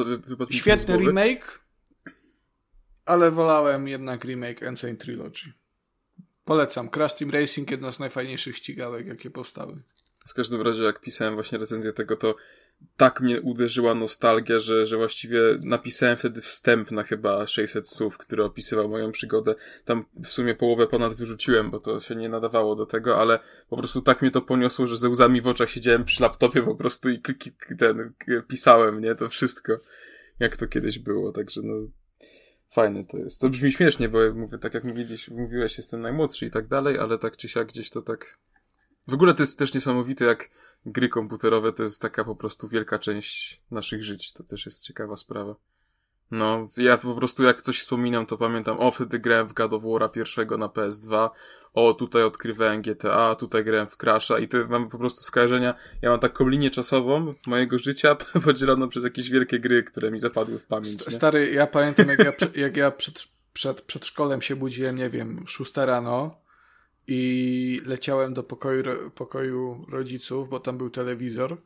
[0.51, 1.61] Świetny remake,
[3.05, 5.52] ale wolałem jednak remake Insane Trilogy.
[6.44, 6.89] Polecam.
[6.90, 9.82] Crash Team Racing, jedna z najfajniejszych ścigałek, jakie powstały.
[10.28, 12.35] W każdym razie, jak pisałem właśnie recenzję tego, to
[12.97, 18.44] tak mnie uderzyła nostalgia, że, że właściwie napisałem wtedy wstęp na chyba 600 słów, który
[18.44, 19.55] opisywał moją przygodę.
[19.85, 23.39] Tam w sumie połowę ponad wyrzuciłem, bo to się nie nadawało do tego, ale
[23.69, 26.74] po prostu tak mnie to poniosło, że ze łzami w oczach siedziałem przy laptopie po
[26.74, 27.20] prostu i
[27.78, 28.12] ten,
[28.48, 29.15] pisałem, nie?
[29.15, 29.78] To wszystko,
[30.39, 31.74] jak to kiedyś było, także no
[32.70, 33.40] fajne to jest.
[33.40, 37.19] To brzmi śmiesznie, bo mówię, tak jak mówiliś, mówiłeś, jestem najmłodszy i tak dalej, ale
[37.19, 38.39] tak czy siak gdzieś to tak...
[39.09, 40.51] W ogóle to jest też niesamowite, jak
[40.86, 44.32] gry komputerowe to jest taka po prostu wielka część naszych żyć.
[44.32, 45.55] To też jest ciekawa sprawa.
[46.31, 49.82] No, ja po prostu jak coś wspominam, to pamiętam, o, wtedy grałem w God of
[49.82, 51.31] War pierwszego na PS2,
[51.74, 56.11] o, tutaj odkrywałem GTA, tutaj grałem w Crasha i to mam po prostu skojarzenia, ja
[56.11, 60.66] mam taką linię czasową mojego życia podzieloną przez jakieś wielkie gry, które mi zapadły w
[60.66, 61.07] pamięć.
[61.07, 61.12] Nie?
[61.12, 65.44] Stary, ja pamiętam, jak ja, jak ja przed, przed, przed szkolem się budziłem, nie wiem,
[65.47, 66.40] szósta rano
[67.12, 68.85] i leciałem do pokoju,
[69.15, 71.57] pokoju rodziców, bo tam był telewizor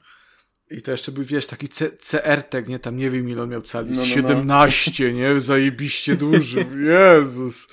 [0.70, 1.68] i to jeszcze był, wiesz, taki
[1.98, 2.78] CRT, nie?
[2.78, 3.90] Tam nie wiem, ile on miał cali.
[3.90, 5.10] No, no, 17, no.
[5.10, 5.40] nie?
[5.40, 6.66] Zajebiście duży.
[6.90, 7.68] Jezus.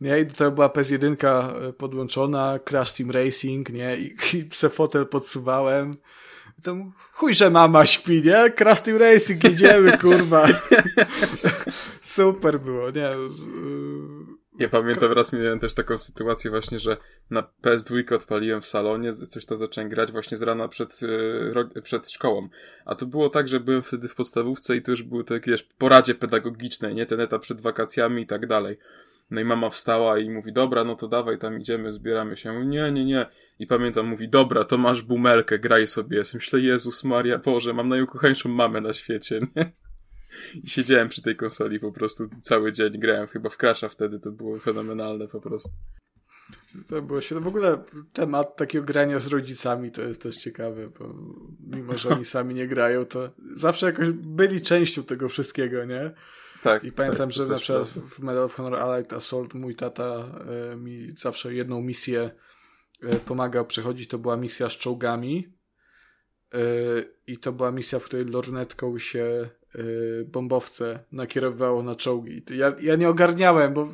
[0.00, 0.20] Nie?
[0.20, 3.96] I to była PS1 e, podłączona, Crash Team Racing, nie?
[3.96, 5.96] I, i se fotel podsuwałem.
[6.58, 8.50] I tam chuj, że mama śpi, nie?
[8.50, 10.48] Crash Team Racing, jedziemy, kurwa.
[12.00, 13.10] Super było, nie?
[14.58, 16.96] Ja pamiętam, raz miałem też taką sytuację właśnie, że
[17.30, 21.00] na PS2 odpaliłem w salonie, coś to zacząłem grać właśnie z rana przed,
[21.76, 22.48] e, przed szkołą.
[22.84, 25.62] A to było tak, że byłem wtedy w podstawówce i to już były takie, wiesz,
[25.62, 27.06] poradzie pedagogicznej, nie?
[27.06, 28.78] Ten etap przed wakacjami i tak dalej.
[29.30, 32.66] No i mama wstała i mówi, dobra, no to dawaj, tam idziemy, zbieramy się.
[32.66, 33.26] Nie, nie, nie.
[33.58, 36.16] I pamiętam, mówi, dobra, to masz bumelkę, graj sobie.
[36.18, 39.72] Ja myślę, Jezus Maria, Boże, mam najukochańszą mamę na świecie, nie?
[40.64, 44.32] I siedziałem przy tej konsoli po prostu cały dzień, grałem chyba w Crasha wtedy, to
[44.32, 45.72] było fenomenalne po prostu.
[46.86, 51.14] To było się, w ogóle temat takiego grania z rodzicami to jest też ciekawy, bo
[51.60, 56.14] mimo, że oni sami nie grają, to zawsze jakoś byli częścią tego wszystkiego, nie?
[56.62, 56.84] Tak.
[56.84, 60.04] I pamiętam, tak, że na przykład w Medal of Honor Allied Assault mój tata
[60.72, 62.30] e, mi zawsze jedną misję
[63.02, 65.52] e, pomagał przechodzić, to była misja z czołgami.
[66.54, 66.58] E,
[67.26, 69.50] I to była misja, w której lornetką się
[70.26, 72.42] bombowce nakierowało na czołgi.
[72.50, 73.88] Ja, ja nie ogarniałem, bo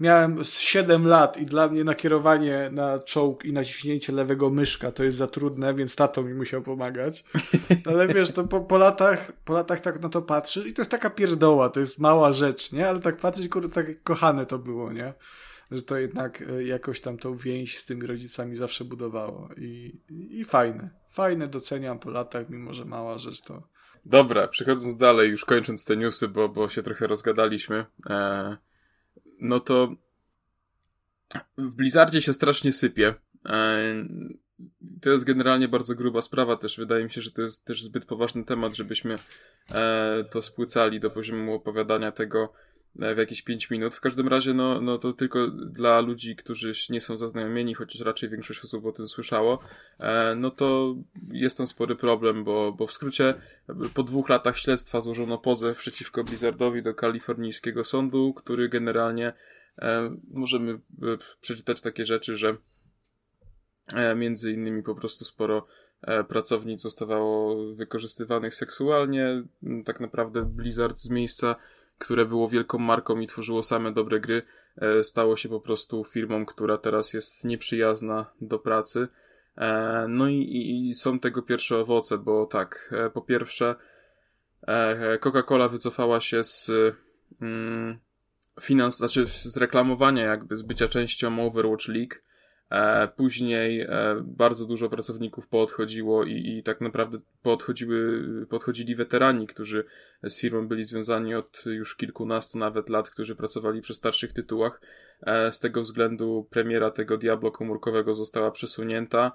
[0.00, 5.04] miałem z 7 lat i dla mnie nakierowanie na czołg i naciśnięcie lewego myszka to
[5.04, 7.24] jest za trudne, więc tato mi musiał pomagać.
[7.90, 10.90] Ale wiesz, to po, po latach po latach tak na to patrzysz i to jest
[10.90, 12.88] taka pierdoła, to jest mała rzecz, nie?
[12.88, 15.14] Ale tak patrzeć, kurde, tak kochane to było, nie?
[15.70, 19.48] że to jednak e, jakoś tam tą więź z tymi rodzicami zawsze budowało.
[19.56, 20.90] I, i fajne.
[21.10, 23.62] Fajne, doceniam po latach, mimo że mała rzecz to.
[24.06, 27.84] Dobra, przechodząc dalej, już kończąc te newsy, bo, bo się trochę rozgadaliśmy.
[28.10, 28.56] E,
[29.40, 29.94] no to
[31.58, 33.14] w Blizzardzie się strasznie sypie.
[33.46, 33.78] E,
[35.00, 36.76] to jest generalnie bardzo gruba sprawa też.
[36.76, 39.18] Wydaje mi się, że to jest też zbyt poważny temat, żebyśmy
[39.70, 42.52] e, to spłycali do poziomu opowiadania tego,
[42.96, 43.94] w jakieś 5 minut.
[43.94, 48.28] W każdym razie, no, no to tylko dla ludzi, którzy nie są zaznajomieni, chociaż raczej
[48.28, 49.58] większość osób o tym słyszało,
[49.98, 50.94] e, no to
[51.32, 53.34] jest tam spory problem, bo, bo w skrócie
[53.94, 59.32] po dwóch latach śledztwa złożono pozew przeciwko Blizzardowi do kalifornijskiego sądu, który generalnie
[59.78, 60.78] e, możemy
[61.40, 62.56] przeczytać takie rzeczy, że
[64.16, 65.66] między innymi po prostu sporo
[66.28, 69.42] pracownic zostawało wykorzystywanych seksualnie.
[69.84, 71.56] Tak naprawdę Blizzard z miejsca
[71.98, 74.42] które było wielką marką i tworzyło same dobre gry,
[74.76, 79.08] e, stało się po prostu firmą, która teraz jest nieprzyjazna do pracy.
[79.56, 83.74] E, no i, i są tego pierwsze owoce, bo tak, e, po pierwsze,
[85.20, 86.70] Coca-Cola wycofała się z
[87.42, 87.98] mm,
[88.60, 92.14] finans, znaczy z reklamowania jakby, z bycia częścią Overwatch League,
[93.16, 93.88] później e,
[94.24, 99.84] bardzo dużo pracowników poodchodziło i, i tak naprawdę poodchodziły, podchodzili weterani, którzy
[100.22, 104.80] z firmą byli związani od już kilkunastu nawet lat, którzy pracowali przy starszych tytułach.
[105.22, 109.32] E, z tego względu premiera tego Diablo komórkowego została przesunięta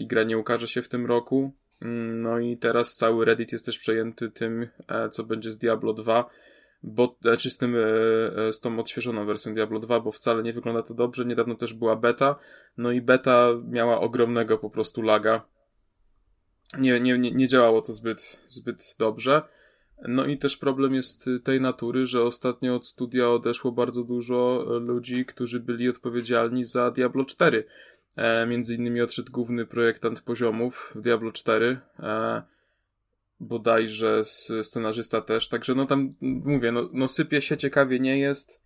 [0.00, 1.52] i gra nie ukaże się w tym roku.
[1.82, 4.68] Mm, no i teraz cały Reddit jest też przejęty tym,
[5.10, 6.30] co będzie z Diablo 2
[6.82, 7.78] bo, czy z tym, e,
[8.48, 11.24] e, z tą odświeżoną wersją Diablo 2, bo wcale nie wygląda to dobrze.
[11.24, 12.36] Niedawno też była beta,
[12.76, 15.46] no i beta miała ogromnego po prostu laga.
[16.78, 19.42] Nie, nie, nie, działało to zbyt, zbyt dobrze.
[20.08, 25.24] No i też problem jest tej natury, że ostatnio od studia odeszło bardzo dużo ludzi,
[25.24, 27.64] którzy byli odpowiedzialni za Diablo 4.
[28.16, 31.80] E, między innymi odszedł główny projektant poziomów w Diablo 4.
[32.00, 32.42] E,
[33.40, 34.24] bodajże
[34.62, 38.60] scenarzysta też, także no tam mówię, no, no sypie się, ciekawie nie jest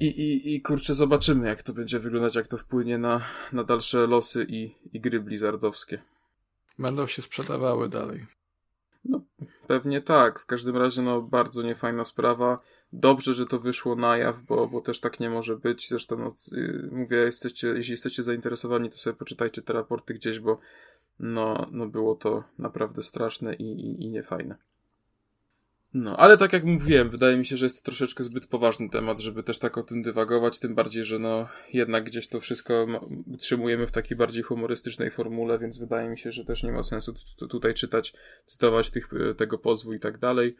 [0.00, 3.20] i, i, i kurczę zobaczymy jak to będzie wyglądać, jak to wpłynie na,
[3.52, 6.02] na dalsze losy i, i gry blizzardowskie.
[6.78, 8.26] Będą się sprzedawały dalej.
[9.04, 9.20] No,
[9.66, 10.40] pewnie tak.
[10.40, 12.60] W każdym razie, no, bardzo niefajna sprawa.
[12.92, 15.88] Dobrze, że to wyszło na jaw, bo, bo też tak nie może być.
[15.88, 20.58] Zresztą, no, y, mówię, jesteście, jeśli jesteście zainteresowani, to sobie poczytajcie te raporty gdzieś, bo
[21.20, 24.56] no, no było to naprawdę straszne i, i, i niefajne.
[25.94, 29.20] No, ale tak jak mówiłem, wydaje mi się, że jest to troszeczkę zbyt poważny temat,
[29.20, 32.86] żeby też tak o tym dywagować, tym bardziej, że no jednak gdzieś to wszystko
[33.26, 37.14] utrzymujemy w takiej bardziej humorystycznej formule, więc wydaje mi się, że też nie ma sensu
[37.50, 38.14] tutaj czytać,
[38.46, 40.56] cytować tych, tego pozwu i tak dalej.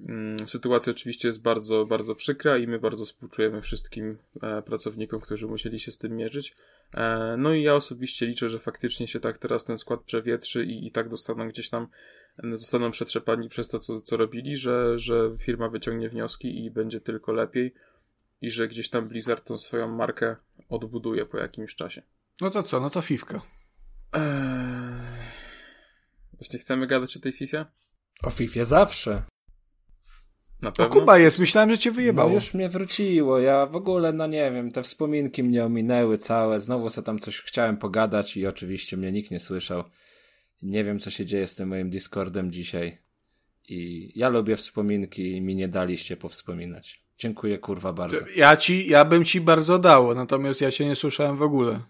[0.00, 5.46] Mm, sytuacja oczywiście jest bardzo, bardzo przykra i my bardzo współczujemy wszystkim e, pracownikom, którzy
[5.46, 6.56] musieli się z tym mierzyć.
[6.94, 10.86] E, no i ja osobiście liczę, że faktycznie się tak teraz ten skład przewietrzy i,
[10.86, 11.88] i tak dostaną gdzieś tam,
[12.52, 17.32] zostaną przetrzepani przez to, co, co robili, że, że firma wyciągnie wnioski i będzie tylko
[17.32, 17.74] lepiej
[18.40, 20.36] i że gdzieś tam Blizzard tą swoją markę
[20.68, 22.02] odbuduje po jakimś czasie.
[22.40, 23.40] No to co, no to Fifka.
[24.12, 25.18] Eee...
[26.32, 27.64] Właśnie chcemy gadać o tej Fifie?
[28.22, 29.22] O Fifie zawsze.
[30.62, 30.96] Na pewno?
[30.96, 32.28] O Kuba jest, myślałem, że cię wyjebało.
[32.28, 36.60] No już mnie wróciło, ja w ogóle, no nie wiem, te wspominki mnie ominęły całe,
[36.60, 39.84] znowu sobie tam coś chciałem pogadać i oczywiście mnie nikt nie słyszał.
[40.62, 42.98] Nie wiem, co się dzieje z tym moim Discordem dzisiaj.
[43.68, 47.04] I ja lubię wspominki i mi nie daliście powspominać.
[47.18, 48.18] Dziękuję kurwa bardzo.
[48.36, 51.80] Ja ci, ja bym ci bardzo dało, natomiast ja cię nie słyszałem w ogóle.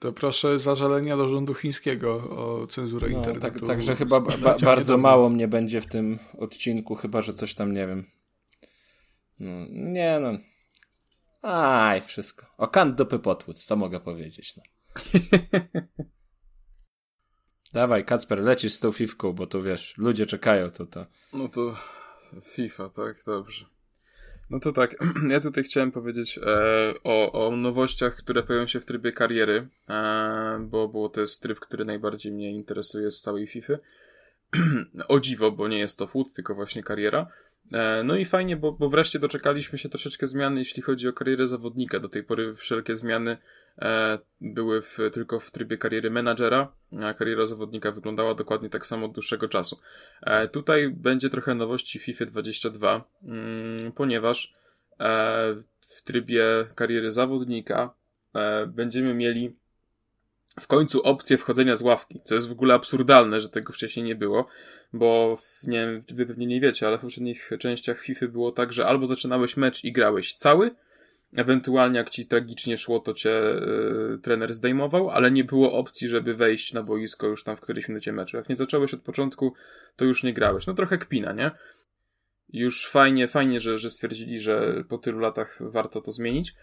[0.00, 3.58] To proszę zażalenia do rządu chińskiego o cenzurę no, internetu.
[3.58, 7.72] Tak, także chyba ba bardzo mało mnie będzie w tym odcinku, chyba że coś tam
[7.72, 8.06] nie wiem.
[9.38, 10.38] No, nie no.
[11.42, 12.46] Aj, wszystko.
[12.58, 14.56] O kant dupy potłuc, co mogę powiedzieć.
[14.56, 14.62] No.
[17.72, 21.06] Dawaj, Kacper, lecisz z tą fifką, bo tu wiesz, ludzie czekają, to to.
[21.32, 21.76] No to
[22.42, 23.64] FIFA, tak, dobrze.
[24.50, 24.96] No to tak,
[25.28, 30.58] ja tutaj chciałem powiedzieć e, o, o nowościach, które pojawią się w trybie kariery, e,
[30.60, 33.74] bo, bo to jest tryb, który najbardziej mnie interesuje z całej FIFA.
[35.08, 37.26] o dziwo, bo nie jest to food, tylko właśnie kariera.
[37.72, 41.46] E, No i fajnie, bo, bo wreszcie doczekaliśmy się troszeczkę zmiany, jeśli chodzi o karierę
[41.46, 42.00] zawodnika.
[42.00, 43.36] Do tej pory wszelkie zmiany
[43.78, 46.72] e, były w, tylko w trybie kariery menadżera,
[47.02, 49.80] a kariera zawodnika wyglądała dokładnie tak samo od dłuższego czasu.
[50.22, 54.54] E, tutaj będzie trochę nowości w FIFA 22, mm, ponieważ
[55.00, 57.94] e, w trybie kariery zawodnika
[58.34, 59.56] e, będziemy mieli
[60.60, 64.14] w końcu opcję wchodzenia z ławki, co jest w ogóle absurdalne, że tego wcześniej nie
[64.14, 64.46] było,
[64.92, 68.72] bo w, nie wiem, wy pewnie nie wiecie, ale w poprzednich częściach FIFA było tak,
[68.72, 70.70] że albo zaczynałeś mecz i grałeś cały,
[71.36, 73.52] ewentualnie jak ci tragicznie szło, to cię
[74.14, 77.88] y, trener zdejmował, ale nie było opcji, żeby wejść na boisko już tam w którejś
[77.88, 78.36] minucie meczu.
[78.36, 79.54] Jak nie zacząłeś od początku,
[79.96, 80.66] to już nie grałeś.
[80.66, 81.50] No trochę kpina, nie?
[82.52, 86.54] Już fajnie, fajnie, że, że stwierdzili, że po tylu latach warto to zmienić.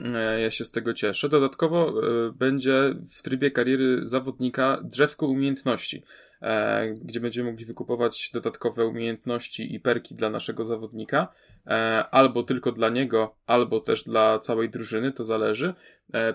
[0.00, 1.28] E, Ja się z tego cieszę.
[1.28, 6.02] Dodatkowo e, będzie w trybie kariery zawodnika drzewko umiejętności,
[6.42, 11.28] e, gdzie będziemy mogli wykupować dodatkowe umiejętności i perki dla naszego zawodnika,
[12.10, 15.74] albo tylko dla niego, albo też dla całej drużyny, to zależy.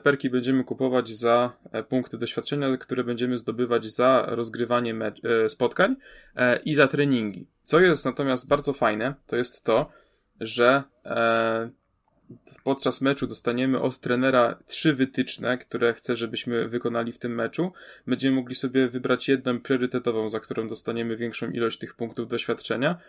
[0.03, 1.57] Perki będziemy kupować za
[1.89, 4.95] punkty doświadczenia, które będziemy zdobywać za rozgrywanie
[5.47, 5.95] spotkań
[6.65, 7.47] i za treningi.
[7.63, 9.89] Co jest natomiast bardzo fajne, to jest to,
[10.39, 10.83] że
[12.63, 17.71] podczas meczu dostaniemy od trenera trzy wytyczne, które chce, żebyśmy wykonali w tym meczu.
[18.07, 22.99] Będziemy mogli sobie wybrać jedną priorytetową, za którą dostaniemy większą ilość tych punktów doświadczenia.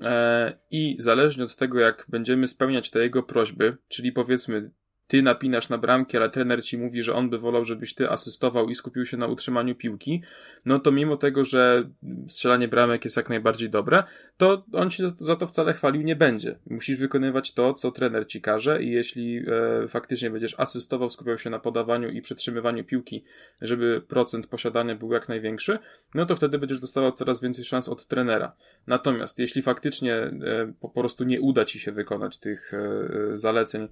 [0.00, 4.70] E, I zależnie od tego, jak będziemy spełniać te jego prośby, czyli powiedzmy,
[5.06, 8.68] ty napinasz na bramki, ale trener ci mówi, że on by wolał, żebyś ty asystował
[8.68, 10.22] i skupił się na utrzymaniu piłki,
[10.64, 11.90] no to mimo tego, że
[12.28, 14.04] strzelanie bramek jest jak najbardziej dobre,
[14.36, 16.58] to on ci za to wcale chwalił nie będzie.
[16.70, 21.50] Musisz wykonywać to, co trener ci każe i jeśli e, faktycznie będziesz asystował, skupiał się
[21.50, 23.24] na podawaniu i przetrzymywaniu piłki,
[23.60, 25.78] żeby procent posiadania był jak największy,
[26.14, 28.56] no to wtedy będziesz dostawał coraz więcej szans od trenera.
[28.86, 33.88] Natomiast jeśli faktycznie e, po, prostu nie uda ci się wykonać tych e, e, zaleceń,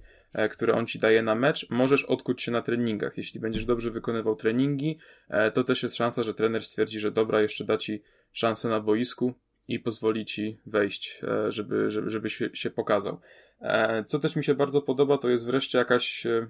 [0.51, 3.17] które on ci daje na mecz, możesz odkuć się na treningach.
[3.17, 4.97] Jeśli będziesz dobrze wykonywał treningi,
[5.29, 8.01] e, to też jest szansa, że trener stwierdzi, że dobra, jeszcze da ci
[8.31, 9.33] szansę na boisku
[9.67, 13.19] i pozwoli ci wejść, e, żeby, żeby, żeby się, pokazał.
[13.61, 16.47] E, Co też mi się bardzo podoba, to jest wreszcie jakaś e,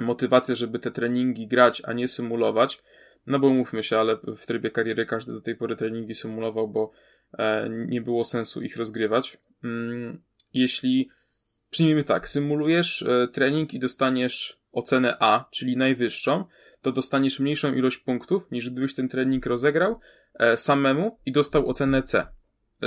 [0.00, 2.82] motywacja, żeby te treningi grać, a nie symulować.
[3.26, 6.92] No bo mówmy się, ale w trybie kariery każdy do tej pory treningi symulował, bo
[7.38, 9.38] e, nie było sensu ich rozgrywać.
[9.64, 10.20] Mm,
[10.54, 11.08] Jeśli
[11.74, 16.44] przyjmijmy tak, symulujesz e, trening i dostaniesz ocenę A, czyli najwyższą,
[16.82, 20.00] to dostaniesz mniejszą ilość punktów, niż gdybyś ten trening rozegrał
[20.34, 22.26] e, samemu i dostał ocenę C.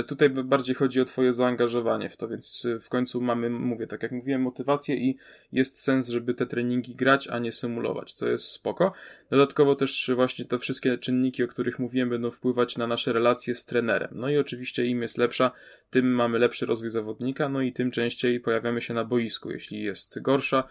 [0.06, 4.02] Tutaj bardziej chodzi o twoje zaangażowanie w to, więc e, w końcu mamy, mówię, tak
[4.02, 5.16] jak mówiłem, motywację i
[5.52, 8.92] jest sens, żeby te treningi grać, a nie symulować, co jest spoko.
[9.30, 13.64] Dodatkowo też właśnie te wszystkie czynniki, o których mówiłem, będą wpływać na nasze relacje z
[13.64, 14.10] trenerem.
[14.12, 15.50] No i oczywiście im jest lepsza,
[15.90, 19.50] tym mamy lepszy rozwój zawodnika, no i tym częściej pojawiamy się na boisku.
[19.50, 20.64] Jeśli jest gorsza,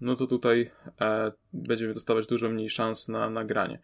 [0.00, 0.70] no to tutaj
[1.00, 3.78] e, będziemy dostawać dużo mniej szans na nagranie.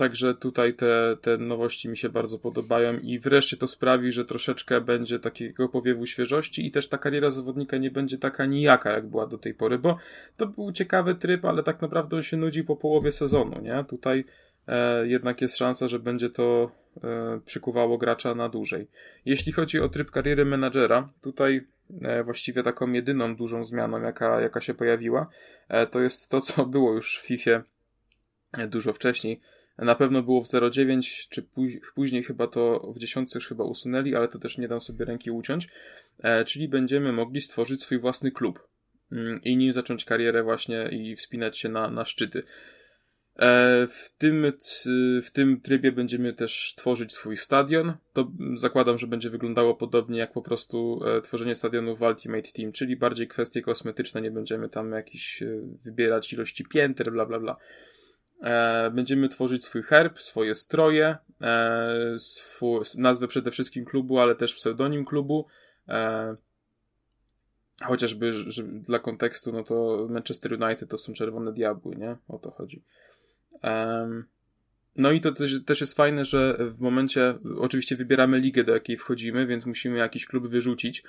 [0.00, 4.80] Także tutaj te, te nowości mi się bardzo podobają i wreszcie to sprawi, że troszeczkę
[4.80, 9.26] będzie takiego powiewu świeżości i też ta kariera zawodnika nie będzie taka nijaka, jak była
[9.26, 9.96] do tej pory, bo
[10.36, 13.84] to był ciekawy tryb, ale tak naprawdę on się nudzi po połowie sezonu, nie?
[13.88, 14.24] Tutaj
[14.68, 16.70] e, jednak jest szansa, że będzie to
[17.04, 18.86] e, przykuwało gracza na dłużej.
[19.24, 21.66] Jeśli chodzi o tryb kariery menadżera, tutaj
[22.02, 25.26] e, właściwie taką jedyną dużą zmianą, jaka, jaka się pojawiła,
[25.68, 27.62] e, to jest to, co było już w FIFA
[28.52, 29.40] e, dużo wcześniej.
[29.80, 31.46] Na pewno było w 09, czy
[31.94, 35.30] później chyba to w 10 już chyba usunęli, ale to też nie dam sobie ręki
[35.30, 35.68] uciąć.
[36.22, 38.68] E, czyli będziemy mogli stworzyć swój własny klub
[39.12, 42.42] mm, i nim zacząć karierę właśnie i wspinać się na, na szczyty.
[43.36, 44.52] E, w tym,
[45.22, 47.94] w tym trybie będziemy też tworzyć swój stadion.
[48.12, 52.72] To zakładam, że będzie wyglądało podobnie jak po prostu e, tworzenie stadionu w Ultimate Team,
[52.72, 55.42] czyli bardziej kwestie kosmetyczne, nie będziemy tam jakiś
[55.84, 57.56] wybierać ilości pięter, bla bla bla.
[58.42, 64.54] E, będziemy tworzyć swój herb, swoje stroje, e, swój, nazwę przede wszystkim klubu, ale też
[64.54, 65.46] pseudonim klubu.
[65.88, 66.36] E,
[67.84, 72.16] chociażby że, że dla kontekstu, no to Manchester United to są czerwone diabły, nie?
[72.28, 72.82] O to chodzi.
[74.96, 78.96] No i to też, też jest fajne, że w momencie, oczywiście wybieramy ligę, do jakiej
[78.96, 81.02] wchodzimy, więc musimy jakiś klub wyrzucić.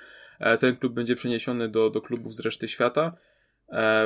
[0.60, 3.16] Ten klub będzie przeniesiony do, do klubów z reszty świata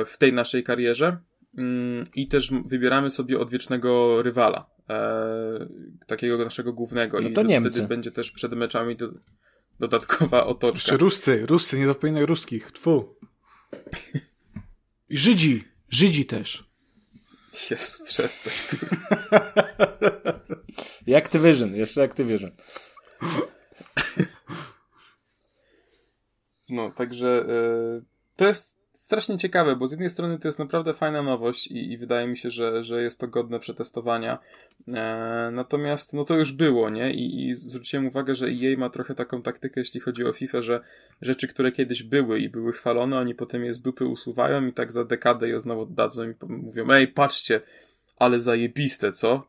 [0.05, 1.17] w tej naszej karierze.
[1.57, 5.67] Mm, I też wybieramy sobie odwiecznego rywala, e,
[6.07, 7.19] takiego naszego głównego.
[7.19, 7.71] No I to do- Niemcy.
[7.71, 9.09] wtedy będzie też przed meczami do,
[9.79, 10.77] dodatkowa otoczka.
[10.77, 12.71] Jeszcze Ruscy, Ruscy, nie zapominaj ruskich.
[12.71, 13.15] Tfu.
[15.09, 16.67] I Żydzi, Żydzi też.
[17.71, 18.53] Jezu, przestań.
[21.07, 22.51] I Activision, jeszcze Activision.
[26.69, 28.01] No, także e,
[28.37, 31.97] to jest strasznie ciekawe, bo z jednej strony to jest naprawdę fajna nowość i, i
[31.97, 34.39] wydaje mi się, że, że jest to godne przetestowania.
[34.87, 37.13] E, natomiast no to już było, nie?
[37.13, 40.79] I, I zwróciłem uwagę, że EA ma trochę taką taktykę, jeśli chodzi o FIFA, że
[41.21, 44.91] rzeczy, które kiedyś były i były chwalone, oni potem je z dupy usuwają i tak
[44.91, 47.61] za dekadę je znowu oddadzą i mówią, ej, patrzcie,
[48.19, 49.47] ale zajebiste, co?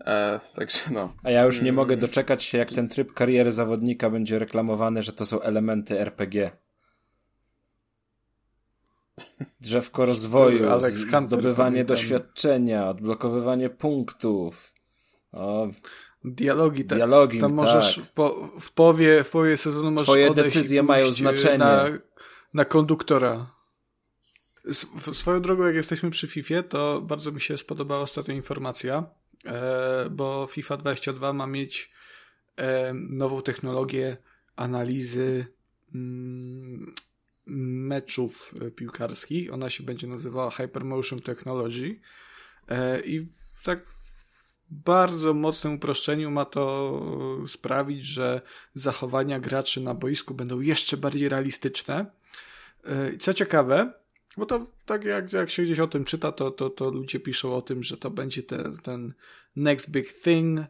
[0.00, 1.12] E, także no.
[1.22, 5.12] A ja już nie mogę doczekać się, jak ten tryb kariery zawodnika będzie reklamowany, że
[5.12, 6.50] to są elementy RPG.
[9.60, 11.96] Drzewko rozwoju, Alex z- Hunter, zdobywanie pamiętam.
[11.96, 14.72] doświadczenia, odblokowywanie punktów.
[15.32, 15.68] O,
[16.24, 18.04] Dialogi, ta, Dialogi, tam możesz tak.
[18.04, 21.58] w, po, w, połowie, w połowie sezonu możesz Twoje decyzje mają e, znaczenie.
[21.58, 21.84] Na,
[22.54, 23.56] na konduktora.
[25.12, 29.04] Swoją drogą, jak jesteśmy przy FIFA, to bardzo mi się spodobała ostatnia informacja,
[29.44, 31.90] e, bo FIFA 22 ma mieć
[32.56, 34.16] e, nową technologię
[34.56, 35.46] analizy
[35.94, 36.94] mm,
[37.46, 39.52] meczów e, piłkarskich.
[39.52, 42.00] Ona się będzie nazywała Hypermotion Technology
[42.68, 43.26] e, i
[43.64, 43.80] tak
[44.70, 47.02] bardzo mocnym uproszczeniu ma to
[47.46, 48.40] sprawić, że
[48.74, 52.06] zachowania graczy na boisku będą jeszcze bardziej realistyczne.
[52.84, 53.92] E, Co ciekawe,
[54.36, 57.54] bo to tak jak, jak się gdzieś o tym czyta, to, to, to ludzie piszą
[57.54, 59.14] o tym, że to będzie ten, ten
[59.56, 60.60] next big thing,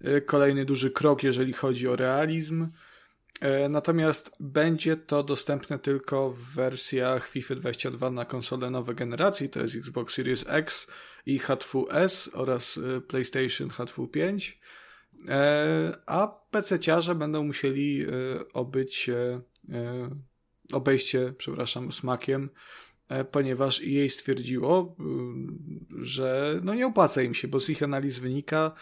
[0.00, 2.66] e, kolejny duży krok, jeżeli chodzi o realizm.
[3.40, 9.60] E, Natomiast będzie to dostępne tylko w wersjach FIFA 22 na konsole nowej generacji, to
[9.60, 10.86] jest Xbox Series X
[11.26, 14.52] i H2S oraz e, PlayStation H25.
[15.28, 18.06] E, A PC-ciarze będą musieli
[18.52, 19.10] obyć
[20.72, 22.50] obejście, przepraszam, smakiem,
[23.30, 24.96] ponieważ EA stwierdziło,
[26.02, 28.72] że no nie opłaca im się, bo z ich analiz wynika,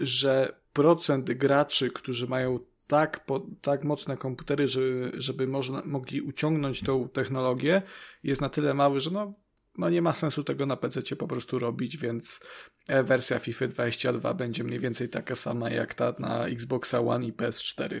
[0.00, 6.80] że procent graczy, którzy mają tak, po, tak mocne komputery, żeby, żeby można, mogli uciągnąć
[6.82, 7.82] tą technologię,
[8.22, 9.34] jest na tyle mały, że no,
[9.78, 12.40] no nie ma sensu tego na PC po prostu robić, więc
[12.86, 17.32] e, wersja FIFA 22 będzie mniej więcej taka sama jak ta na Xboxa One i
[17.32, 18.00] PS4.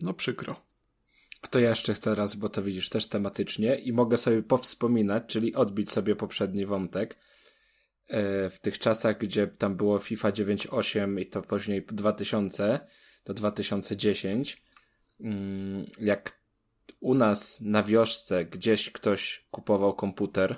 [0.00, 0.60] No przykro.
[1.50, 5.90] to ja jeszcze teraz, bo to widzisz też tematycznie i mogę sobie powspominać, czyli odbić
[5.90, 7.18] sobie poprzedni wątek.
[8.08, 12.80] E, W tych czasach, gdzie tam było FIFA 9.8 i to później 2000
[13.24, 14.62] do 2010,
[15.20, 16.40] mm, jak
[17.00, 20.56] u nas na wiosce gdzieś ktoś kupował komputer,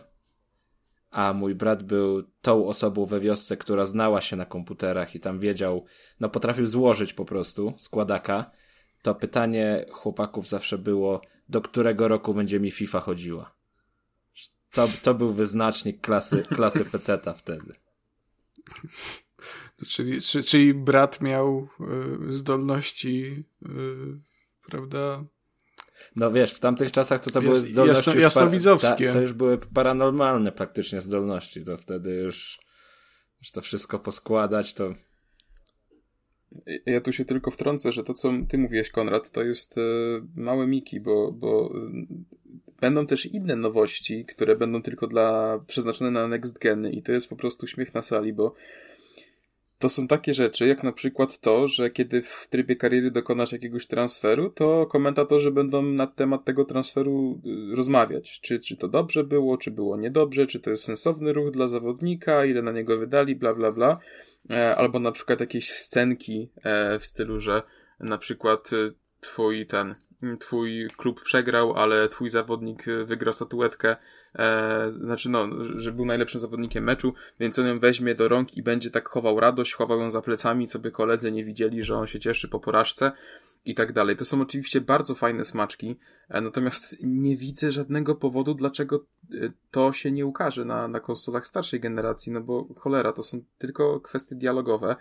[1.11, 5.39] a mój brat był tą osobą we wiosce, która znała się na komputerach i tam
[5.39, 5.85] wiedział,
[6.21, 8.51] no potrafił złożyć po prostu składaka,
[9.03, 13.55] to pytanie chłopaków zawsze było, do którego roku będzie mi FIFA chodziła.
[14.73, 17.75] To, to był wyznacznik klasy, klasy peceta wtedy.
[19.87, 21.69] Czyli, czy, czyli brat miał
[22.29, 23.69] y, zdolności, y,
[24.71, 25.25] prawda?
[26.17, 29.07] No wiesz, w tamtych czasach to to były zdolności jasno- jasnowidzowskie.
[29.07, 31.65] ta, to już były paranormalne praktycznie zdolności.
[31.65, 32.61] To wtedy już,
[33.41, 34.95] już to wszystko poskładać, to
[36.87, 39.81] Ja tu się tylko wtrącę, że to, co ty mówiłeś, Konrad, to jest e,
[40.37, 42.07] małe miki, bo, bo e,
[42.81, 47.29] będą też inne nowości, które będą tylko dla przeznaczone na next geny i to jest
[47.29, 48.55] po prostu śmiech na sali, bo
[49.83, 53.87] to są takie rzeczy, jak na przykład to, że kiedy w trybie kariery dokonasz jakiegoś
[53.87, 57.41] transferu, to komentatorzy będą na temat tego transferu
[57.73, 58.41] y, rozmawiać.
[58.41, 62.45] Czy, czy to dobrze było, czy było niedobrze, czy to jest sensowny ruch dla zawodnika,
[62.45, 63.99] ile na niego wydali, bla, bla, bla.
[64.51, 67.63] E, Albo na przykład jakieś scenki e, w stylu, że
[68.01, 69.95] na przykład y, twój ten,
[70.25, 73.97] y, twój klub przegrał, ale twój zawodnik wygrał statuetkę,
[74.35, 78.63] e, znaczy no, że był najlepszym zawodnikiem meczu, więc on ją weźmie do rąk i
[78.63, 82.07] będzie tak chował radość, chował ją za plecami, co by koledzy nie widzieli, że on
[82.07, 83.13] się cieszy po porażce
[83.65, 84.17] i tak dalej.
[84.17, 85.97] To są oczywiście bardzo fajne smaczki,
[86.29, 89.05] e, natomiast nie widzę żadnego powodu, dlaczego
[89.35, 93.43] e, to się nie ukaże na, na konsolach starszej generacji, no bo cholera, to są
[93.59, 94.97] tylko kwestie dialogowe,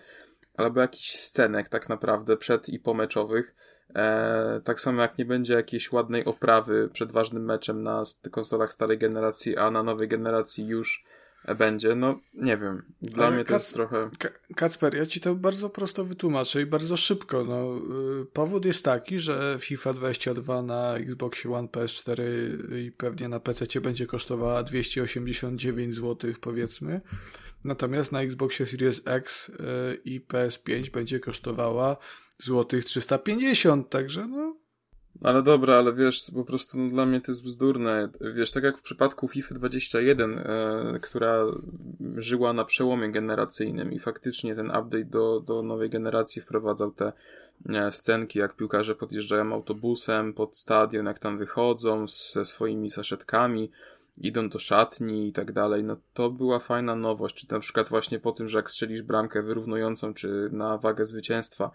[0.58, 3.56] albo jakichś scenek tak naprawdę przed i pomeczowych.
[3.96, 8.98] E, tak samo jak nie będzie jakiejś ładnej oprawy przed ważnym meczem na konsolach starej
[8.98, 11.04] generacji, a na nowej generacji już
[11.58, 12.84] będzie, no nie wiem.
[13.02, 14.02] Dla Ale mnie to Kac- jest trochę...
[14.20, 17.44] Ka- Kacper, ja ci to bardzo prosto wytłumaczę i bardzo szybko.
[17.44, 17.78] No,
[18.22, 22.22] y, powód jest taki, że FIFA 22 na Xboxie One, PS4
[22.76, 27.02] i pewnie na PC będzie kosztowała 289 zł, powiedzmy.
[27.64, 29.54] Natomiast na Xboxie Series X y,
[30.06, 31.98] i PS5 będzie kosztowała
[32.38, 34.56] złotych 350, także no
[35.24, 38.10] Ale dobra, ale wiesz, po prostu no, dla mnie to jest bzdurne.
[38.36, 41.44] Wiesz, tak jak w przypadku FIFA 21, e, która
[42.16, 47.14] żyła na przełomie generacyjnym i faktycznie ten update do, do nowej generacji wprowadzał te
[47.70, 53.72] e, scenki, jak piłkarze podjeżdżają autobusem pod stadion, jak tam wychodzą ze swoimi saszetkami,
[54.18, 57.36] idą do szatni i tak dalej, no to była fajna nowość.
[57.36, 61.72] Czy na przykład właśnie po tym, że jak strzelisz bramkę wyrównującą, czy na wagę zwycięstwa,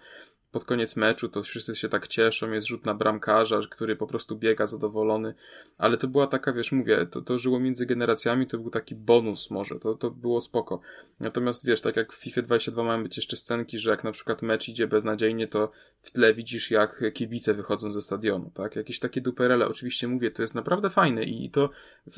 [0.53, 4.37] pod koniec meczu to wszyscy się tak cieszą, jest rzut na bramkarza, który po prostu
[4.37, 5.35] biega zadowolony,
[5.79, 9.51] ale to była taka, wiesz, mówię, to, to żyło między generacjami, to był taki bonus
[9.51, 10.81] może, to, to było spoko.
[11.21, 14.43] Natomiast wiesz, tak jak w FIFA 22 mają być jeszcze scenki, że jak na przykład
[14.43, 15.71] mecz idzie beznadziejnie, to
[16.01, 18.77] w tle widzisz jak kibice wychodzą ze stadionu, tak?
[18.77, 21.71] Jakieś takie duperele, oczywiście mówię, to jest naprawdę fajne i to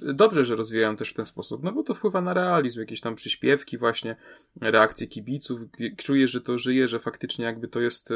[0.03, 3.15] dobrze, że rozwijają też w ten sposób, no bo to wpływa na realizm, jakieś tam
[3.15, 4.17] przyśpiewki właśnie,
[4.61, 5.61] reakcje kibiców,
[5.97, 8.13] czujesz, że to żyje, że faktycznie jakby to jest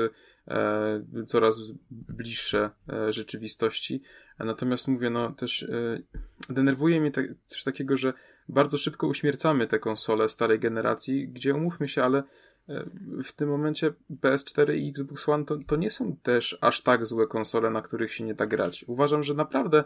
[1.26, 1.58] coraz
[1.90, 4.02] bliższe e, rzeczywistości.
[4.38, 6.02] Natomiast mówię, no też e,
[6.48, 8.12] denerwuje mnie te, coś takiego, że
[8.48, 12.22] bardzo szybko uśmiercamy te konsole starej generacji, gdzie umówmy się, ale
[12.68, 12.84] e,
[13.24, 13.92] w tym momencie
[14.22, 18.12] PS4 i Xbox One to, to nie są też aż tak złe konsole, na których
[18.12, 18.84] się nie da grać.
[18.88, 19.84] Uważam, że naprawdę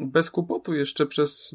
[0.00, 1.54] bez kłopotu jeszcze przez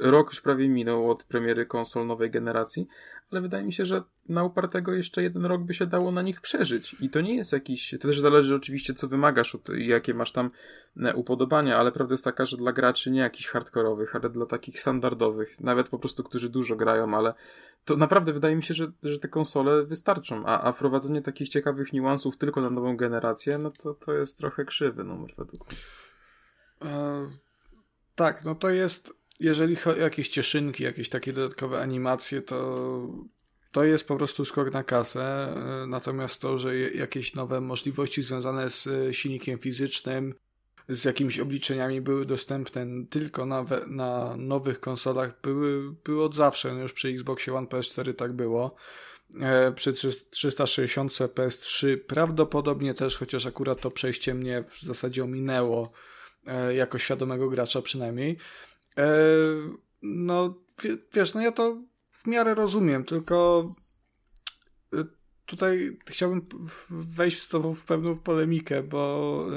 [0.00, 2.86] rok już prawie minął od premiery konsol nowej generacji,
[3.30, 6.40] ale wydaje mi się, że na upartego jeszcze jeden rok by się dało na nich
[6.40, 6.96] przeżyć.
[7.00, 10.50] I to nie jest jakiś, to też zależy oczywiście co wymagasz od, jakie masz tam
[10.96, 14.80] e, upodobania, ale prawda jest taka, że dla graczy nie jakichś hardkorowych, ale dla takich
[14.80, 17.34] standardowych, nawet po prostu, którzy dużo grają, ale
[17.84, 21.92] to naprawdę wydaje mi się, że, że te konsole wystarczą, a, a wprowadzenie takich ciekawych
[21.92, 25.78] niuansów tylko na nową generację, no to, to jest trochę krzywy numer według mnie.
[26.82, 27.45] E,
[28.16, 32.76] tak, no to jest, jeżeli jakieś cieszynki, jakieś takie dodatkowe animacje, to
[33.76, 35.54] to jest po prostu skok na kasę.
[35.82, 40.34] E, Natomiast to, że jakieś nowe możliwości związane z e, silnikiem fizycznym,
[40.88, 46.74] z jakimiś obliczeniami były dostępne tylko na, na nowych konsolach, były, były od zawsze.
[46.74, 48.76] No już przy Xboxie One PS4 tak było.
[49.40, 49.92] E, Przy
[50.30, 55.92] 360 PS3 prawdopodobnie też, chociaż akurat to przejście mnie w zasadzie ominęło
[56.74, 58.36] jako świadomego gracza przynajmniej.
[58.98, 59.06] E,
[60.02, 63.74] No, wie- wiesz, no ja to w miarę rozumiem, tylko
[64.94, 65.04] e,
[65.46, 66.46] tutaj chciałbym
[66.90, 69.56] wejść z tobą w pewną polemikę, bo e,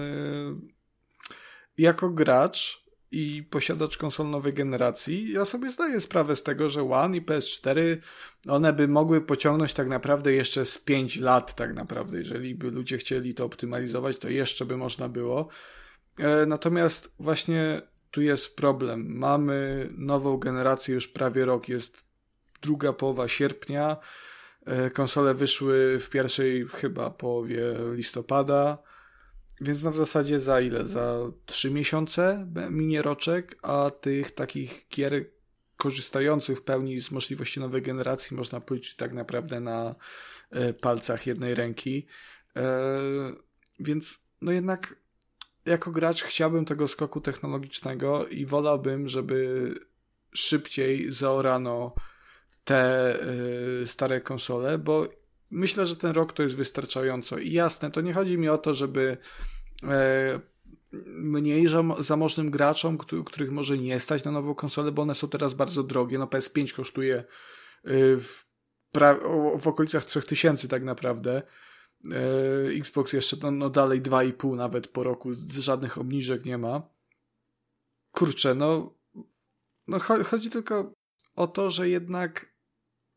[1.78, 7.18] jako gracz i posiadacz konsol nowej generacji, ja sobie zdaję sprawę z tego, że One
[7.18, 7.98] i PS4
[8.48, 12.98] one by mogły pociągnąć tak naprawdę jeszcze z 5 lat tak naprawdę, jeżeli by ludzie
[12.98, 15.48] chcieli to optymalizować, to jeszcze by można było.
[16.18, 17.82] E, Natomiast właśnie
[18.12, 19.18] tu jest problem.
[19.18, 22.04] Mamy nową generację już prawie rok, jest
[22.62, 23.98] druga połowa sierpnia.
[24.66, 27.62] E, Konsole wyszły w pierwszej chyba połowie
[27.94, 28.78] listopada.
[29.62, 30.86] Więc no w zasadzie za ile?
[30.86, 35.26] Za trzy miesiące minie roczek, a tych takich gier
[35.78, 39.96] korzystających w pełni z możliwości nowej generacji można policzyć tak naprawdę na
[40.52, 42.08] e, palcach jednej ręki.
[43.80, 44.96] Więc no jednak
[45.70, 49.74] jako gracz chciałbym tego skoku technologicznego i wolałbym, żeby
[50.34, 51.96] szybciej zaorano
[52.64, 53.16] te
[53.82, 55.08] y, stare konsole, bo
[55.52, 57.38] myślę, że ten rok to jest wystarczająco.
[57.38, 59.18] I jasne, to nie chodzi mi o to, żeby
[59.84, 60.40] e,
[61.06, 65.28] mniej zam- zamożnym graczom, któ- których może nie stać na nową konsolę, bo one są
[65.28, 66.18] teraz bardzo drogie.
[66.20, 67.24] No PS5 kosztuje
[67.88, 68.46] y, w,
[69.60, 71.42] w okolicach 3000 tak naprawdę.
[72.12, 76.90] E, Xbox jeszcze no, no dalej 2,5 nawet po roku, z- żadnych obniżek nie ma.
[78.12, 78.94] Kurczę, no,
[79.88, 80.94] no cho- chodzi tylko
[81.36, 82.54] o to, że jednak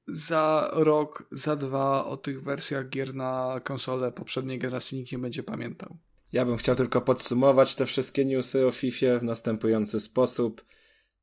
[0.08, 5.42] za rok, za dwa o tych wersjach gier na konsolę poprzedniej generacji nikt nie będzie
[5.42, 5.98] pamiętał.
[6.32, 10.64] Ja bym chciał tylko podsumować te wszystkie newsy o FIFA w następujący sposób.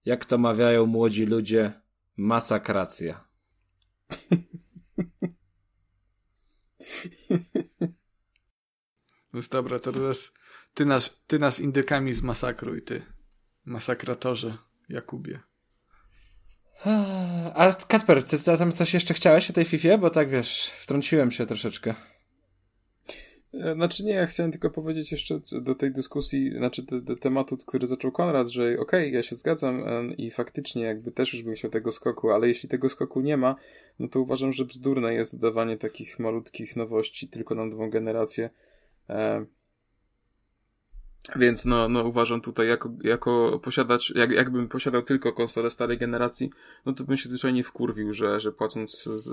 [0.05, 1.81] Jak to mawiają młodzi ludzie,
[2.17, 3.27] masakracja.
[9.33, 10.31] No dobra, to teraz
[10.73, 13.01] ty nas, ty nas indykami zmasakruj, ty.
[13.65, 14.57] Masakratorze,
[14.89, 15.39] Jakubie.
[17.55, 19.97] A Kacper, ty tam coś jeszcze chciałeś o tej FIFA?
[19.97, 21.95] Bo tak wiesz, wtrąciłem się troszeczkę.
[23.53, 27.57] E, Znaczy nie, ja chciałem tylko powiedzieć jeszcze do tej dyskusji, znaczy do, do tematu,
[27.57, 29.83] który zaczął Konrad, że okej, ja się zgadzam
[30.17, 33.55] i faktycznie jakby też już bym chciał tego skoku, ale jeśli tego skoku nie ma,
[33.99, 38.49] no to uważam, że bzdurne jest dodawanie takich malutkich nowości tylko na nową generację.
[39.09, 39.45] E,
[41.35, 46.49] Więc no, no uważam tutaj jako, jako posiadacz, jak, jakbym posiadał tylko konsolę starej generacji,
[46.85, 49.29] no to bym się zwyczajnie wkurwił, że, że płacąc z,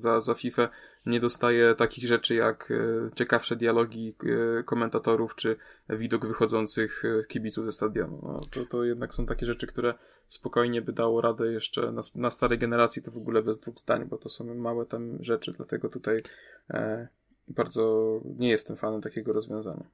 [0.00, 0.68] za, za FIFA
[1.06, 4.14] nie dostaję takich rzeczy jak e, ciekawsze dialogi
[4.58, 5.56] e, komentatorów, czy
[5.88, 8.20] widok wychodzących e, kibiców ze stadionu.
[8.22, 9.94] No, to, to jednak są takie rzeczy, które
[10.26, 14.04] spokojnie by dało radę jeszcze na, na starej generacji to w ogóle bez dwóch zdań,
[14.04, 16.22] bo to są małe tam rzeczy, dlatego tutaj
[16.70, 17.08] e,
[17.48, 19.84] bardzo nie jestem fanem takiego rozwiązania.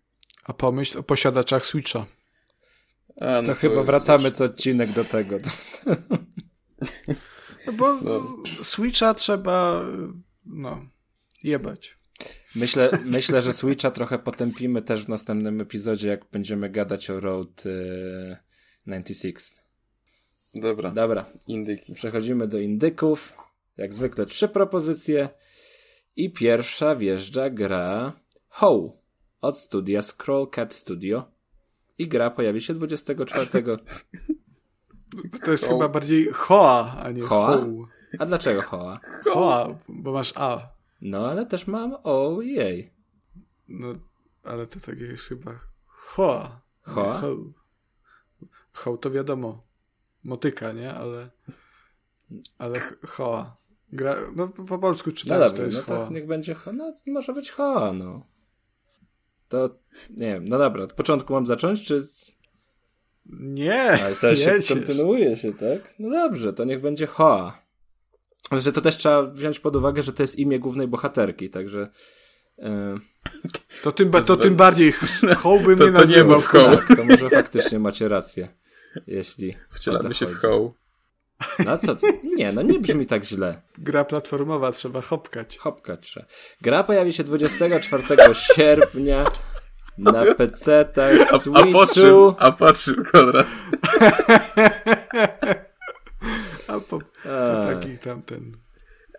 [0.44, 2.06] A pomyśl o posiadaczach Switcha.
[3.20, 5.38] A, no To chyba jest wracamy co odcinek do tego.
[7.66, 8.00] No bo
[8.62, 9.84] Switcha trzeba,
[10.46, 10.86] no,
[11.42, 11.98] jebać.
[12.56, 17.64] Myślę, myślę, że Switcha trochę potępimy też w następnym epizodzie, jak będziemy gadać o Road
[17.66, 18.36] e,
[18.86, 19.54] 96.
[20.54, 21.94] Dobra, Dobra, indyki.
[21.94, 23.32] przechodzimy do indyków.
[23.76, 25.28] Jak zwykle trzy propozycje.
[26.16, 28.12] I pierwsza wjeżdża gra
[28.48, 29.03] How
[29.44, 31.24] od studia Scroll Cat Studio.
[31.98, 33.64] I gra pojawi się 24.
[35.44, 37.56] To jest chyba bardziej Hoa, a nie Hoa?
[37.56, 37.66] Ho.
[38.18, 39.00] A dlaczego Hoa?
[39.32, 40.68] Hoa, bo masz A.
[41.02, 42.92] No, ale też mam ojej.
[43.68, 43.92] No,
[44.44, 45.54] ale to takie jest chyba
[45.86, 46.60] Hoa.
[46.82, 47.20] Hoa?
[47.20, 47.36] Ho.
[48.72, 49.62] Ho to wiadomo.
[50.24, 50.94] Motyka, nie?
[50.94, 51.30] Ale
[52.58, 53.56] ale Hoa.
[53.92, 56.06] Gra, no po polsku No czytałem, że dobra, to jest no Hoa.
[56.06, 56.72] to niech będzie Hoa.
[56.72, 58.26] No, może być Hoa, no.
[59.54, 59.70] To,
[60.10, 62.06] nie wiem, no dobra, od początku mam zacząć, czy...
[63.40, 64.68] Nie, Ale to się jedziesz.
[64.68, 65.94] kontynuuje się, tak?
[65.98, 67.62] No dobrze, to niech będzie Hoa.
[68.48, 71.88] Znaczy, to też trzeba wziąć pod uwagę, że to jest imię głównej bohaterki, także...
[72.58, 72.98] e,
[73.82, 74.92] To tym, ba- to tym bardziej
[75.42, 76.36] Ho bym To- nie to nie nazywał.
[76.36, 76.76] mów Ho.
[76.76, 78.48] tak, to może faktycznie macie rację,
[79.06, 80.40] jeśli Wcielamy się w chodzi.
[80.40, 80.74] hoł.
[81.64, 82.20] No co, ty?
[82.36, 83.62] nie, no nie brzmi tak źle.
[83.78, 85.58] Gra platformowa, trzeba hopkać.
[85.58, 86.26] Hopka trzeba.
[86.60, 88.02] Gra pojawi się 24
[88.54, 89.24] sierpnia
[89.98, 91.88] na PC-tach, A, a po czym?
[91.92, 92.34] Switchu.
[92.38, 93.46] A po czym, Konrad?
[96.68, 97.02] A po, po
[97.72, 98.52] takich tamten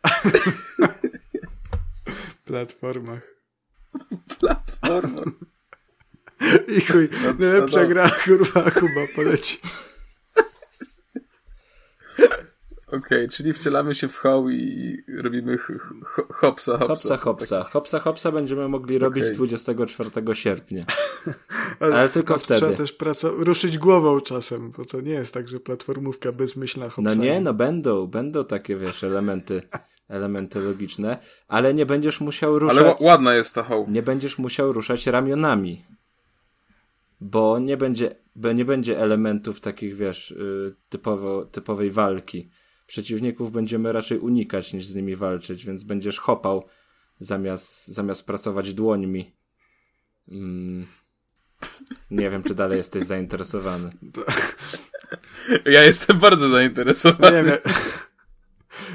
[2.46, 3.22] platformach.
[4.40, 5.24] Platforma.
[6.68, 7.10] I chuj,
[7.40, 7.88] najlepsza no.
[7.88, 9.58] gra, kurwa, Kuba poleci.
[12.98, 15.58] Okej, czyli wcielamy się w hoł i robimy
[16.30, 16.78] hopsa, hopsa.
[16.78, 17.64] Hopsa, hopsa.
[17.64, 19.36] Hopsa, hopsa będziemy mogli robić Okej.
[19.36, 20.86] 24 sierpnia.
[21.80, 22.60] Ale tylko to wtedy.
[22.60, 27.02] Trzeba też praco- ruszyć głową czasem, bo to nie jest tak, że platformówka bezmyślna hopsa.
[27.02, 29.62] No nie, no będą, będą takie, wiesz, elementy,
[30.10, 31.18] elementy logiczne,
[31.48, 33.86] ale nie będziesz musiał ruszać, Ale ła- ładna jest ta hoł.
[33.90, 35.86] nie będziesz musiał ruszać ramionami.
[37.22, 42.50] Bo nie będzie, bo nie będzie elementów takich, wiesz, y, typowo, typowej walki.
[42.88, 46.66] Przeciwników będziemy raczej unikać niż z nimi walczyć, więc będziesz hopał
[47.20, 49.32] zamiast, zamiast pracować dłońmi.
[50.32, 50.86] Mm.
[52.12, 53.92] Nie wiem, czy dalej jesteś zainteresowany.
[55.66, 57.38] Ja jestem bardzo zainteresowany.
[57.38, 57.58] nie wiem,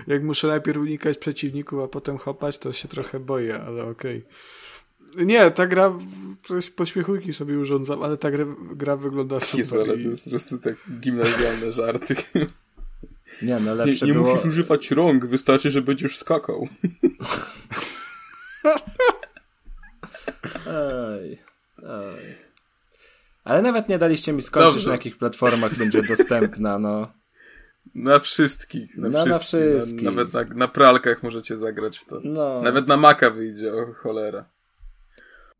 [0.06, 4.24] jak, muszę najpierw unikać przeciwników, a potem hopać, to się trochę boję, ale okej.
[5.16, 5.98] Nie, ta gra,
[6.44, 9.90] coś pośmiechujki sobie urządzam, ale ta gra, gra wygląda Jezu, super.
[9.90, 12.14] ale to jest po prostu tak gimnazjalne żarty.
[13.42, 14.30] Nie, no Nie, lepsze nie było...
[14.30, 16.68] musisz używać rąk, wystarczy, że będziesz skakał.
[20.66, 21.38] Oj,
[21.82, 22.36] oj.
[23.44, 24.88] Ale nawet nie daliście mi skończyć, Dobrze.
[24.88, 27.12] na jakich platformach będzie dostępna, no.
[27.94, 28.96] Na wszystkich.
[28.98, 29.60] Na, No, na wszystkich.
[29.70, 30.02] wszystkich.
[30.02, 32.20] Na, nawet na, na pralkach możecie zagrać w to.
[32.24, 32.62] no.
[32.62, 34.44] Nawet na Maca wyjdzie, o cholera.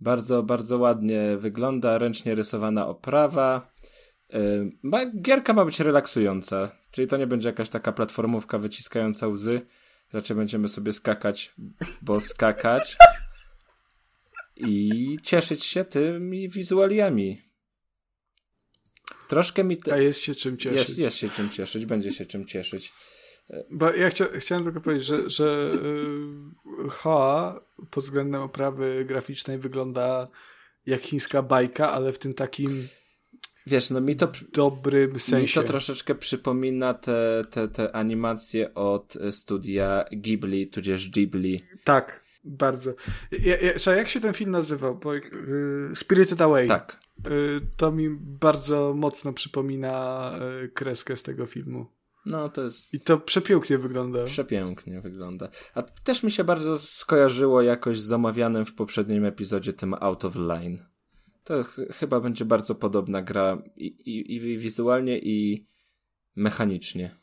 [0.01, 3.71] Bardzo, bardzo ładnie wygląda, ręcznie rysowana oprawa.
[4.83, 9.61] Ma, gierka ma być relaksująca, czyli to nie będzie jakaś taka platformówka wyciskająca łzy.
[10.13, 11.55] Raczej będziemy sobie skakać,
[12.03, 12.97] bo skakać
[14.57, 17.43] i cieszyć się tymi wizualiami.
[19.29, 19.93] Troszkę mi to...
[19.93, 20.79] A jest się czym cieszyć.
[20.79, 22.93] Jest, jest się czym cieszyć, będzie się czym cieszyć.
[23.71, 25.73] Bo ja chcia, chciałem tylko powiedzieć, że, że
[26.85, 30.29] y, Hoa pod względem oprawy graficznej wygląda
[30.87, 32.89] jak chińska bajka, ale w tym takim
[33.71, 35.61] Wiesz, no mi to, dobrym mi sensie.
[35.61, 41.65] to troszeczkę przypomina te, te, te animacje od e, studia Ghibli, tudzież Ghibli.
[41.85, 42.95] Tak, bardzo.
[43.33, 43.57] Ja,
[43.87, 44.99] ja, jak się ten film nazywał?
[44.99, 45.21] Bo, y,
[45.95, 46.67] Spirited Away.
[46.67, 47.01] Tak.
[47.27, 50.33] Y, to mi bardzo mocno przypomina
[50.65, 51.87] y, kreskę z tego filmu.
[52.27, 54.25] No to jest I to przepięknie wygląda.
[54.25, 55.49] przepięknie wygląda.
[55.75, 60.37] A też mi się bardzo skojarzyło jakoś z omawianym w poprzednim epizodzie tym Out of
[60.37, 60.91] Line.
[61.45, 65.67] To ch chyba będzie bardzo podobna gra i, i, i wizualnie i
[66.37, 67.17] mechanicznie.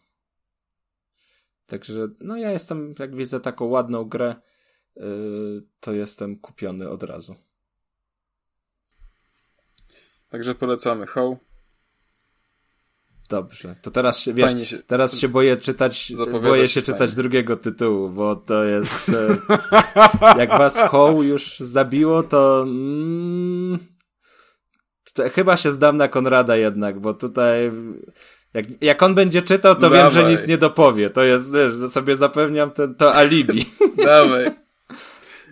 [1.65, 4.35] Także, no ja jestem, jak widzę taką ładną grę,
[4.95, 7.35] yy, to jestem kupiony od razu.
[10.29, 11.07] Także polecamy.
[11.07, 11.37] Ho.
[13.29, 13.75] Dobrze.
[13.81, 17.15] To teraz się, wiesz, się- teraz się boję czytać, boję się czytać fajnie.
[17.15, 19.37] drugiego tytułu, bo to jest, e,
[20.37, 23.96] jak was Hoł już zabiło, to, mm, to
[25.33, 27.71] chyba się zdam na Konrada jednak, bo tutaj,
[28.53, 30.31] jak, jak on będzie czytał, to wiem, że Dawaj.
[30.31, 31.09] nic nie dopowie.
[31.09, 33.65] To jest, wiesz, że sobie zapewniam ten, to alibi.
[34.05, 34.45] Dawaj.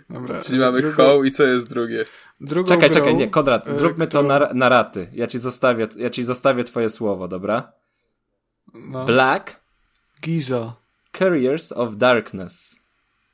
[0.10, 0.42] Dobra.
[0.42, 2.06] Czyli mamy Drugą- Ho i co jest drugie?
[2.42, 5.10] Drugą Czekaj, grą, czekaj, nie, Konrad, e, zróbmy to którą- na, na raty.
[5.14, 7.72] Ja ci zostawię, ja ci zostawię twoje słowo, dobra?
[8.74, 9.60] No, Black
[10.22, 10.76] Giza.
[11.20, 12.80] Couriers of Darkness.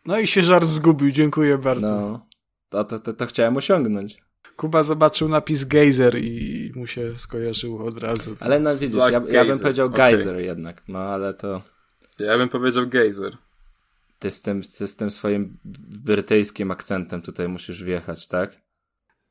[0.05, 1.87] No i się żart zgubił, dziękuję bardzo.
[1.87, 2.25] No,
[2.69, 4.17] to, to, to, to chciałem osiągnąć.
[4.61, 8.35] Kuba zobaczył napis Geyser i mu się skojarzyło od razu.
[8.39, 11.61] Ale no widzisz, Black ja, ja bym powiedział geyser jednak, no ale to
[12.19, 13.37] Ja bym powiedział Geyser.
[14.19, 15.57] ty z tym, ty z tym swoim
[16.03, 18.57] brytyjskim akcentem tutaj musisz wjechać, tak?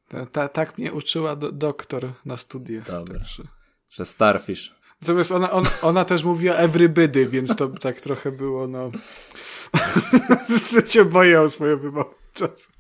[0.09, 2.87] Ta, ta, tak mnie uczyła do, doktor na studiach.
[2.87, 3.19] Dobra.
[3.19, 3.43] Także.
[3.91, 4.75] Że starfish.
[5.03, 8.91] Natomiast ona, on, ona też mówiła everybody, więc to tak trochę było, no...
[10.93, 12.80] się boję o swoją wymowę czasem.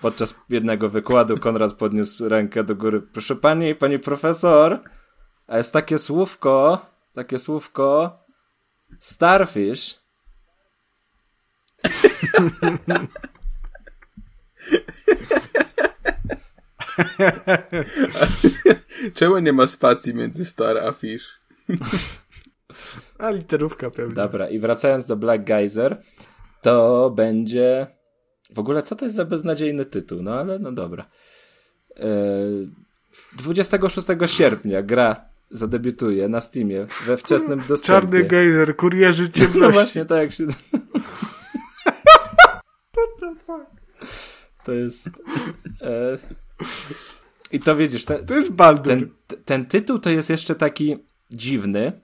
[0.00, 3.02] Podczas jednego wykładu Konrad podniósł rękę do góry.
[3.02, 4.80] Proszę pani, pani profesor,
[5.46, 8.18] a jest takie słówko, takie słówko
[9.00, 10.00] starfish.
[19.14, 21.40] Czemu nie ma spacji między Star a Fish?
[23.18, 24.14] A literówka pewnie.
[24.14, 26.02] Dobra, i wracając do Black Geyser,
[26.62, 27.95] to będzie.
[28.54, 30.22] W ogóle, co to jest za beznadziejny tytuł?
[30.22, 31.06] No ale no dobra.
[31.96, 32.70] Eee,
[33.38, 38.00] 26 sierpnia gra zadebiutuje na Steamie we wczesnym dostępie.
[38.00, 39.72] Czarny gejzer, kurierzy No ciemności.
[39.72, 40.46] właśnie tak jak się.
[44.64, 45.08] To jest.
[45.82, 46.18] E...
[47.52, 48.84] I to widzisz, ten, To jest Baldur.
[48.86, 49.10] ten,
[49.44, 50.96] ten tytuł to jest jeszcze taki
[51.30, 52.00] dziwny,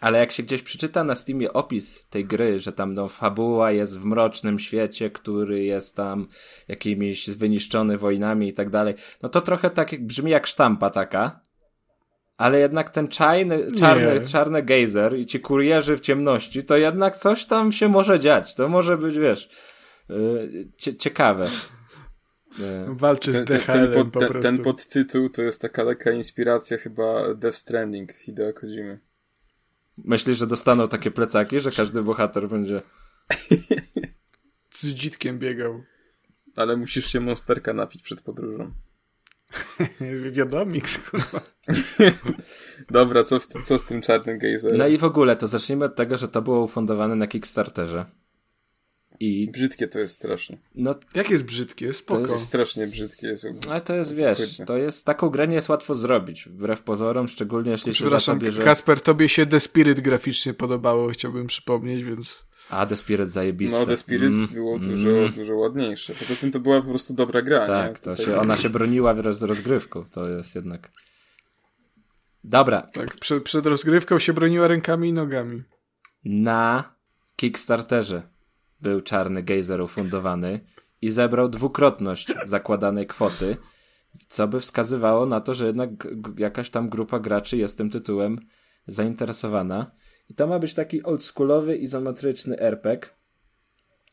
[0.00, 3.98] ale jak się gdzieś przeczyta na Steamie opis tej gry, że tam no, fabuła jest
[3.98, 6.28] w mrocznym świecie, który jest tam
[6.68, 11.40] jakimiś wyniszczony wojnami i tak dalej, no to trochę tak jak- brzmi jak sztampa taka.
[12.36, 14.20] Ale jednak ten czarny, czarny, Nie.
[14.20, 18.54] czarny gejzer i ci kurierzy w ciemności, to jednak coś tam się może dziać.
[18.54, 19.48] To może być, wiesz,
[20.08, 21.50] yy, cie, ciekawe.
[22.58, 24.50] Yy, Walczy z Ten, ten, DHL-em ten, pod, po ten, prostu.
[24.50, 29.00] ten podtytuł to jest taka lekka inspiracja chyba Death Stranding Hideo Kojimy.
[29.98, 32.82] Myślisz, że dostaną takie plecaki, że każdy bohater będzie.
[34.74, 35.82] Z dzitkiem biegał.
[36.56, 38.72] Ale musisz się monsterka napić przed podróżą.
[40.32, 41.40] Wiadomix, kurwa.
[42.90, 44.78] Dobra, co, w, co z tym czarnym gejzerem?
[44.78, 48.04] No i w ogóle to zacznijmy od tego, że to było ufundowane na Kickstarterze.
[49.20, 50.58] I Brzydkie to jest strasznie.
[50.74, 52.26] no, Jak jest brzydkie, spoko.
[52.26, 53.46] To jest- Strasznie brzydkie jest.
[53.70, 57.70] ale to jest, wiesz, to jest, taką grę nie jest łatwo zrobić, wbrew pozorom, szczególnie
[57.70, 58.64] jeśli się za Przepraszam, to bierze...
[58.64, 62.46] Kasper, tobie się The Spirit graficznie podobało, chciałbym przypomnieć, więc...
[62.70, 63.80] A, The Spirit zajebiste.
[63.80, 64.88] No, The Spirit Mm, było mm.
[64.90, 66.14] dużo, dużo ładniejsze.
[66.14, 67.66] Poza tym to była po prostu dobra gra, nie?
[67.66, 70.90] Tak, to Tutaj- się, ona się broniła wraz z rozgrywką, to jest jednak...
[72.44, 75.62] Dobra, Tak, przed, przed rozgrywką się broniła rękami i nogami.
[76.24, 76.94] na
[77.36, 78.22] Kickstarterze
[78.80, 80.60] był czarny gejzer ufundowany
[81.02, 83.56] i zebrał dwukrotność zakładanej kwoty,
[84.28, 85.90] co by wskazywało na to, że jednak
[86.38, 88.38] jakaś tam grupa graczy jest tym tytułem
[88.86, 89.90] zainteresowana.
[90.28, 93.10] I to ma być taki oldschoolowy, izometryczny RPG,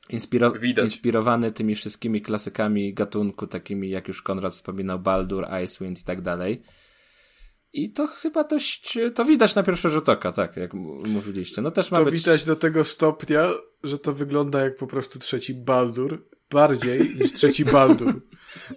[0.10, 0.86] inspiro- Widać.
[0.86, 6.62] inspirowany tymi wszystkimi klasykami gatunku, takimi jak już Konrad wspominał, Baldur, Icewind i tak dalej.
[7.74, 10.74] I to chyba dość, to widać na pierwszy rzut oka, tak, jak
[11.08, 11.62] mówiliście.
[11.62, 12.14] No też ma To być...
[12.14, 16.28] widać do tego stopnia, że to wygląda jak po prostu trzeci Baldur.
[16.52, 18.22] Bardziej niż trzeci Baldur.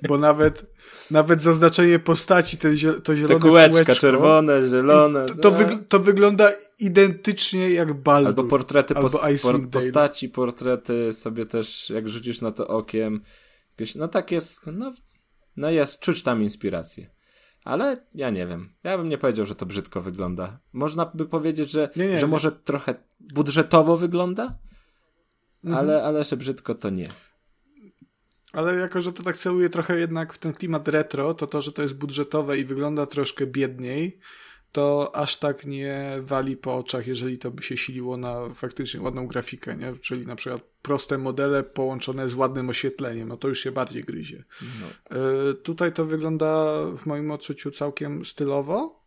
[0.08, 0.66] Bo nawet,
[1.10, 5.26] nawet zaznaczenie postaci, ten zie, to zielone Te kółeczka kółeczko, czerwone, zielone.
[5.26, 5.58] To, to, no.
[5.58, 8.26] wyg- to wygląda identycznie jak Baldur.
[8.28, 13.20] Albo portrety Albo pos- por- postaci, portrety sobie też, jak rzucisz na to okiem.
[13.70, 14.92] Jakieś, no tak jest, no,
[15.56, 17.15] no jest, czuć tam inspirację.
[17.66, 18.68] Ale ja nie wiem.
[18.84, 20.58] Ja bym nie powiedział, że to brzydko wygląda.
[20.72, 22.30] Można by powiedzieć, że, Nie, nie, że nie.
[22.30, 24.58] może trochę budżetowo wygląda,
[25.64, 25.78] Mhm.
[25.84, 27.08] ale, ale że brzydko to nie.
[28.52, 31.72] Ale jako, że to tak celuje trochę jednak w ten klimat retro, to to, że
[31.72, 34.18] to jest budżetowe i wygląda troszkę biedniej,
[34.72, 39.26] to aż tak nie wali po oczach, jeżeli to by się siliło na faktycznie ładną
[39.26, 39.92] grafikę, nie?
[40.02, 44.44] Czyli na przykład proste modele połączone z ładnym oświetleniem, no to już się bardziej gryzie.
[45.50, 46.66] Y, tutaj to wygląda
[46.96, 49.06] w moim odczuciu całkiem stylowo.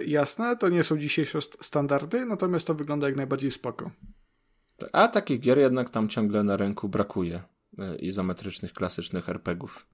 [0.00, 3.90] Y, jasne, to nie są dzisiejsze st- standardy, natomiast to wygląda jak najbardziej spoko.
[4.92, 7.42] A takich gier jednak tam ciągle na rynku brakuje.
[7.78, 9.86] e, Izometrycznych, klasycznych RPGów.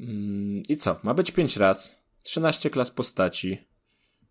[0.00, 1.00] Mm, I co?
[1.02, 3.58] Ma być 5 raz, 13 klas postaci,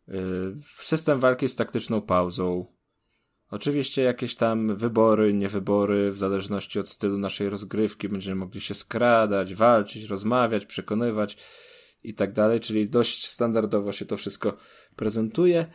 [0.08, 2.66] yy, system walki z taktyczną pauzą,
[3.52, 9.56] oczywiście jakieś tam wybory, niewybory, w zależności od stylu naszej rozgrywki, będziemy mogli się skradać,
[9.56, 11.38] walczyć, rozmawiać, przekonywać
[12.04, 14.58] i tak dalej, czyli dość standardowo się to wszystko
[14.96, 15.66] prezentuje.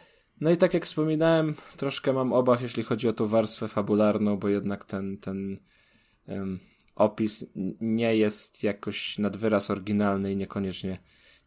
[0.40, 4.48] No i tak jak wspominałem, troszkę mam obaw, jeśli chodzi o tą warstwę fabularną, bo
[4.48, 5.58] jednak ten, ten
[6.26, 6.58] um,
[6.94, 7.46] opis
[7.80, 10.98] nie jest jakoś nad wyraz oryginalny i niekoniecznie,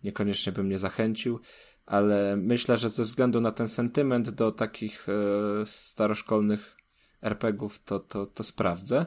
[0.04, 1.40] niekoniecznie by mnie zachęcił,
[1.86, 5.14] ale myślę, że ze względu na ten sentyment do takich e,
[5.66, 6.76] staroszkolnych
[7.22, 9.06] RPGów to, to, to sprawdzę.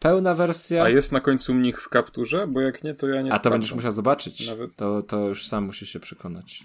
[0.00, 0.82] Pełna wersja.
[0.82, 2.46] A jest na końcu mnich w kapturze?
[2.46, 4.48] Bo jak nie, to ja nie A to będziesz musiał zobaczyć.
[4.50, 6.64] Nawet- To, to już sam musisz się przekonać.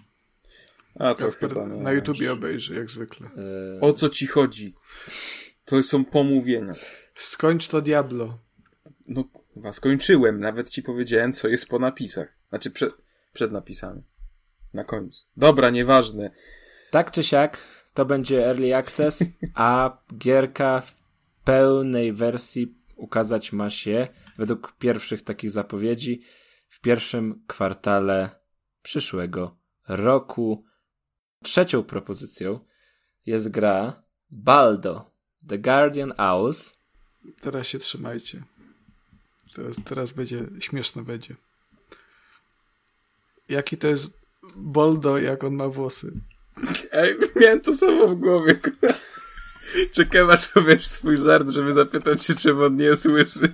[0.99, 3.27] A, to Kasper na YouTubie obejrzy, jak zwykle.
[3.77, 4.76] E, O co ci chodzi?
[5.65, 6.73] To są pomówienia.
[7.15, 8.38] Skończ to Diablo.
[9.07, 9.23] No,
[9.53, 10.40] chyba skończyłem.
[10.40, 12.27] Nawet ci powiedziałem, co jest po napisach.
[12.49, 12.94] Znaczy, przed,
[13.34, 14.03] przed napisami.
[14.73, 15.26] Na końcu.
[15.38, 16.31] Dobra, nieważne.
[16.91, 17.57] Tak czy siak,
[17.93, 19.23] to będzie Early Access,
[19.55, 20.95] a gierka w
[21.43, 24.07] pełnej wersji ukazać ma się,
[24.38, 26.22] według pierwszych takich zapowiedzi,
[26.69, 28.30] w pierwszym kwartale
[28.81, 29.57] przyszłego
[29.88, 30.65] roku.
[31.43, 32.60] Trzecią propozycją
[33.26, 35.11] jest gra Baldo,
[35.47, 36.77] The Guardian Owls.
[37.41, 38.43] Teraz się trzymajcie.
[39.55, 41.35] Teraz, teraz będzie, śmieszno będzie.
[43.49, 44.10] Jaki to jest
[44.56, 46.11] Boldo, jak on ma włosy?
[46.91, 48.56] Ej, miałem to samo w głowie.
[48.56, 48.94] kurwa.
[49.94, 53.52] Czekam aż powiesz swój żart, żeby zapytać się, czym on nie jest łysy.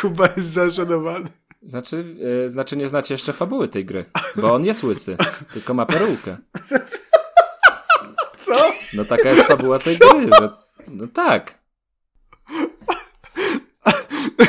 [0.00, 1.28] Kuba jest zażenowany.
[1.62, 2.04] Znaczy,
[2.44, 4.04] e, znaczy nie znacie jeszcze fabuły tej gry,
[4.36, 5.16] bo on jest łysy,
[5.52, 6.36] tylko ma perukę.
[8.94, 10.50] No taka jest fabuła tej gry, że...
[10.88, 11.58] No tak.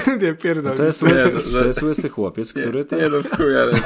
[0.21, 0.71] nie, pierdol.
[0.71, 2.99] No to jest Nie, łysy, że- to jest łysy chłopiec, który tam...
[2.99, 3.71] Nie no, w chuj, ale...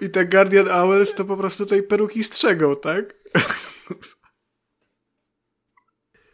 [0.00, 3.14] I te Guardian Owls to po prostu tej peruki strzegą, tak?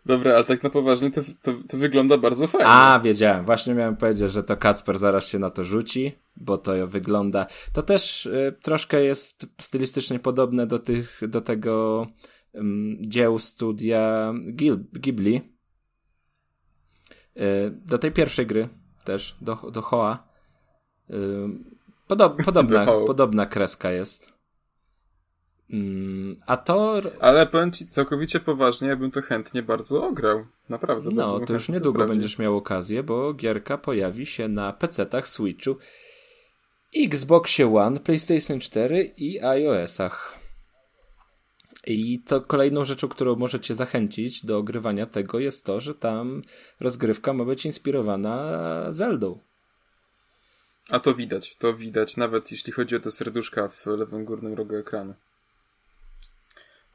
[0.07, 2.67] Dobra, ale tak na poważnie to, to, to wygląda bardzo fajnie.
[2.67, 3.45] A, wiedziałem.
[3.45, 7.47] Właśnie miałem powiedzieć, że to Kacper zaraz się na to rzuci, bo to wygląda...
[7.73, 12.07] To też y, troszkę jest stylistycznie podobne do tych, do tego
[12.55, 15.37] ym, dzieł studia Gil, Ghibli.
[17.37, 18.69] Y, do tej pierwszej gry
[19.05, 20.29] też, do, do Hoa.
[21.11, 21.15] Y,
[22.07, 24.34] podob, podobna, podobna kreska jest.
[25.75, 27.03] Ym, a to...
[27.21, 30.47] Ale powiem ci całkowicie poważnie, ja bym to chętnie bardzo ograł.
[30.69, 31.11] Naprawdę.
[31.13, 32.17] No, to już niedługo sprawdził.
[32.17, 35.77] będziesz miał okazję, bo gierka pojawi się na PC-tach, Switchu,
[36.97, 40.39] Xboxie One, PlayStation 4 i iOS-ach.
[41.87, 46.43] I to kolejną rzeczą, którą możecie zachęcić do ogrywania tego jest to, że tam
[46.81, 48.59] rozgrywka ma być inspirowana
[48.91, 49.39] Zeldą.
[50.91, 54.77] A to widać, to widać, nawet jeśli chodzi o te serduszka w lewym górnym rogu
[54.77, 55.15] ekranu.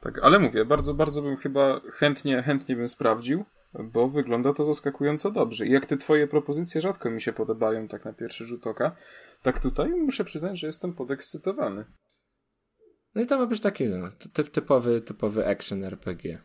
[0.00, 3.44] Tak, ale mówię, bardzo, bardzo bym chyba chętnie, chętnie bym sprawdził,
[3.84, 5.66] bo wygląda to zaskakująco dobrze.
[5.66, 8.96] I jak te twoje propozycje rzadko mi się podobają, tak na pierwszy rzut oka,
[9.42, 11.84] tak tutaj muszę przyznać, że jestem podekscytowany.
[13.14, 16.38] No i to ma być taki no, ty, typowy, typowy action RPG.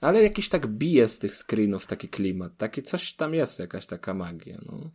[0.00, 4.14] Ale jakiś tak bije z tych screenów taki klimat, taki coś tam jest, jakaś taka
[4.14, 4.90] magia, no.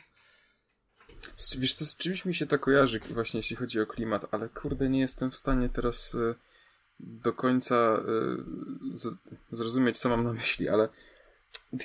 [1.35, 4.49] Z- Wiesz co, z czymś mi się to kojarzy właśnie jeśli chodzi o klimat, ale
[4.49, 6.35] kurde nie jestem w stanie teraz e,
[6.99, 7.97] do końca
[8.95, 9.17] z-
[9.51, 10.89] zrozumieć co mam na myśli, ale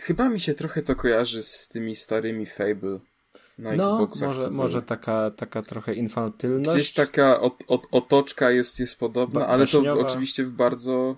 [0.01, 2.99] chyba mi się trochę to kojarzy z tymi starymi Fable
[3.59, 4.28] na No, Xboxach.
[4.28, 6.77] może, może taka, taka trochę infantylność.
[6.77, 11.16] Gdzieś taka ot, ot, otoczka jest, jest podobna, Ba- ale to w, oczywiście w bardzo,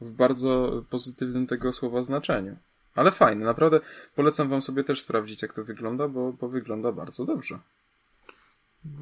[0.00, 2.56] w bardzo pozytywnym tego słowa znaczeniu.
[2.94, 3.80] Ale fajne, naprawdę
[4.14, 7.58] polecam wam sobie też sprawdzić jak to wygląda, bo, bo wygląda bardzo dobrze.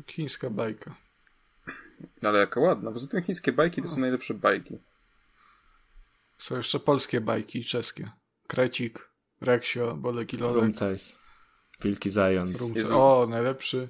[0.06, 0.94] Chińska bajka.
[2.22, 2.92] Ale jaka ładna.
[2.92, 4.78] Poza tym chińskie bajki to są najlepsze bajki.
[6.38, 8.10] Są jeszcze polskie bajki i czeskie.
[8.46, 9.08] Krecik,
[9.40, 10.62] Reksio, Bolek i Lolek.
[10.62, 11.18] Rumcajs.
[11.82, 12.60] Wilki Zając.
[12.60, 12.78] Rumce.
[12.78, 12.98] Jezu.
[13.00, 13.88] O, najlepszy.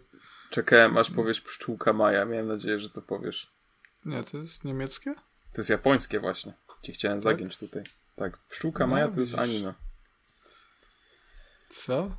[0.51, 2.25] Czekałem aż powiesz pszczółka Maja.
[2.25, 3.51] Miałem nadzieję, że to powiesz.
[4.05, 5.15] Nie, to jest niemieckie?
[5.53, 6.53] To jest japońskie właśnie.
[6.83, 7.83] Cię chciałem zagiąć tutaj.
[8.17, 9.45] Tak, pszczółka No, Maja to jest widzisz.
[9.51, 9.75] anime.
[11.71, 12.17] Co?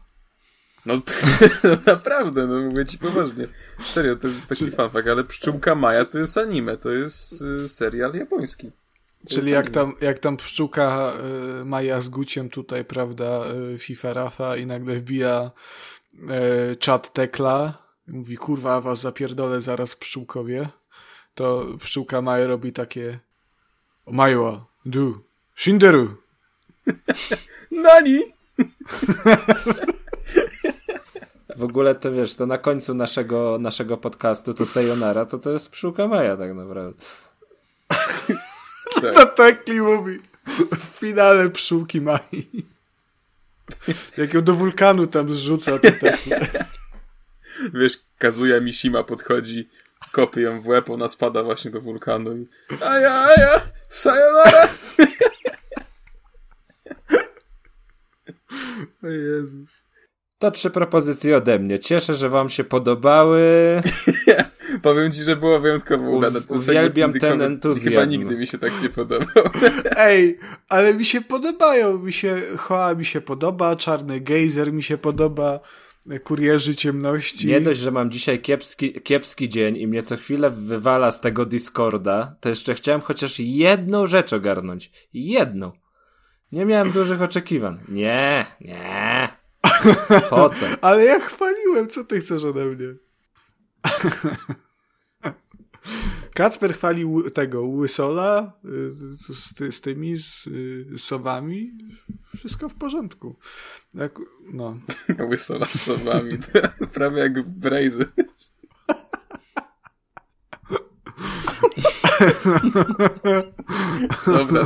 [0.85, 0.93] No,
[1.63, 3.47] no naprawdę, no mówię ci poważnie.
[3.83, 8.13] Serio, to jest taki fanfak, ale pszczółka Maja to jest anime, to jest y, serial
[8.13, 8.71] japoński.
[8.71, 9.73] To Czyli jak anime.
[9.73, 11.13] tam, jak tam pszczółka
[11.61, 13.43] y, Maja z Guciem tutaj, prawda,
[13.73, 15.51] y, FIFA Rafa i nagle wbija
[16.71, 17.77] y, czat Tekla
[18.07, 20.69] i mówi, kurwa, was zapierdolę zaraz pszczółkowie.
[21.35, 23.19] to pszczółka Maja robi takie
[24.07, 25.23] Majła, du,
[25.55, 26.15] Shinderu.
[27.71, 28.19] Nani!
[31.61, 35.71] W ogóle to wiesz, to na końcu naszego, naszego podcastu to Sayonara, to to jest
[35.71, 37.01] pszczółka Maja tak naprawdę.
[39.01, 40.19] To Tekli mówi
[40.71, 42.47] w finale pszczółki Mai.
[44.17, 46.31] Jak ją do wulkanu tam zrzuca, to Tekli.
[47.73, 49.69] Wiesz, Kazuya Mishima podchodzi,
[50.11, 52.47] kopie ją w łeb, ona spada właśnie do wulkanu i
[52.83, 54.67] aja, aja, sayonara!
[59.03, 59.80] O Jezus.
[60.41, 61.79] To trzy propozycje ode mnie.
[61.79, 63.41] Cieszę, że wam się podobały.
[64.81, 66.39] Powiem ci, że było wyjątkowo udane.
[66.39, 67.89] Uw- uwielbiam ten entuzjazm.
[67.89, 69.43] Chyba nigdy mi się tak nie podobał.
[69.97, 70.39] Ej,
[70.69, 71.97] ale mi się podobają.
[71.99, 75.59] Mi się Hoa mi się podoba, Czarny Gejzer mi się podoba,
[76.23, 77.47] Kurierzy Ciemności.
[77.47, 81.45] Nie dość, że mam dzisiaj kiepski, kiepski dzień i mnie co chwilę wywala z tego
[81.45, 84.91] Discorda, to jeszcze chciałem chociaż jedną rzecz ogarnąć.
[85.13, 85.71] Jedną.
[86.51, 87.79] Nie miałem dużych oczekiwań.
[87.89, 89.10] Nie, nie.
[90.29, 90.65] Po co?
[90.81, 92.95] Ale ja chwaliłem, co ty chcesz ode mnie?
[96.33, 101.71] Kacper chwalił tego Łysola y, z, ty, z tymi z, y, sowami.
[102.37, 103.35] Wszystko w porządku.
[103.93, 104.19] Jak,
[104.53, 104.79] no.
[105.29, 106.31] Łysola z sobami.
[106.93, 108.05] Prawie jak Brazy.
[114.25, 114.65] Dobra.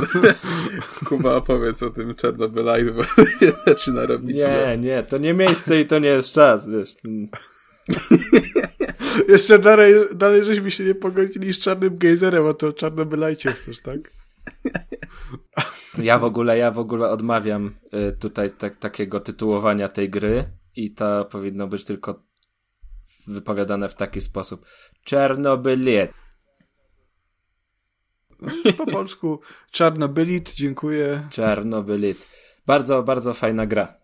[1.08, 4.36] Kuba opowiedz o tym Czernobylajdu, bo się zaczyna robić.
[4.36, 6.96] Nie, nie, to nie miejsce i to nie jest czas, wiesz.
[9.28, 13.80] Jeszcze dalej, dalej żeśmy się nie pogodzili z czarnym gejzerem, a to o czarnobylajcie chcesz,
[13.80, 13.98] tak?
[15.98, 20.44] Ja w ogóle, ja w ogóle odmawiam y, tutaj tak, takiego tytułowania tej gry
[20.76, 22.22] i to powinno być tylko
[23.26, 24.66] wypowiadane w taki sposób.
[25.04, 26.12] Czernobyliet.
[28.76, 29.40] Po polsku
[29.70, 31.28] czarnobylit, dziękuję.
[31.30, 32.28] Czarnobylit.
[32.66, 33.94] Bardzo, bardzo fajna gra.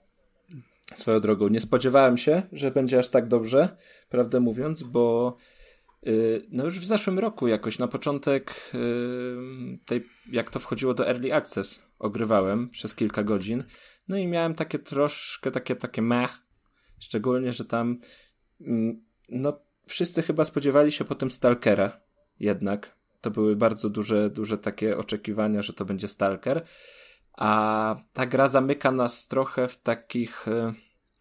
[0.95, 1.49] Swoją drogą.
[1.49, 3.77] Nie spodziewałem się, że będzie aż tak dobrze,
[4.09, 5.37] prawdę mówiąc, bo
[6.03, 11.09] yy, no już w zeszłym roku jakoś na początek yy, tej, jak to wchodziło do
[11.09, 13.65] Early Access, ogrywałem przez kilka godzin.
[14.09, 16.39] No i miałem takie troszkę, takie, takie mech.
[17.01, 17.99] Szczególnie, że tam
[18.61, 22.01] mm, no wszyscy chyba spodziewali się potem Stalkera
[22.41, 23.02] jednak.
[23.23, 26.65] To były bardzo duże, duże takie oczekiwania, że to będzie Stalker.
[27.33, 30.75] A ta gra zamyka nas trochę w takich e,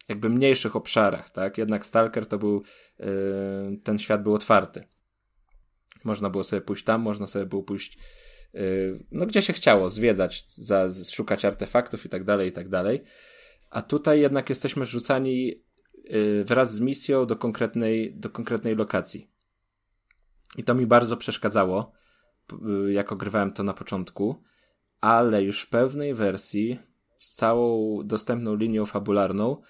[0.08, 1.58] jakby mniejszych obszarach, tak?
[1.58, 2.62] Jednak Stalker to był,
[3.00, 3.06] e,
[3.84, 4.84] ten świat był otwarty.
[6.04, 7.98] Można było sobie pójść tam, można sobie było pójść
[8.54, 8.60] e,
[9.10, 13.02] no gdzie się chciało, zwiedzać, za, szukać artefaktów i tak dalej, i tak dalej.
[13.70, 15.62] A tutaj jednak jesteśmy rzucani
[16.44, 19.31] wraz z misją do konkretnej, do konkretnej lokacji.
[20.56, 21.92] I to mi bardzo przeszkadzało,
[22.88, 24.42] jak ogrywałem to na początku,
[25.00, 26.78] ale już w pewnej wersji
[27.18, 29.62] z całą dostępną linią fabularną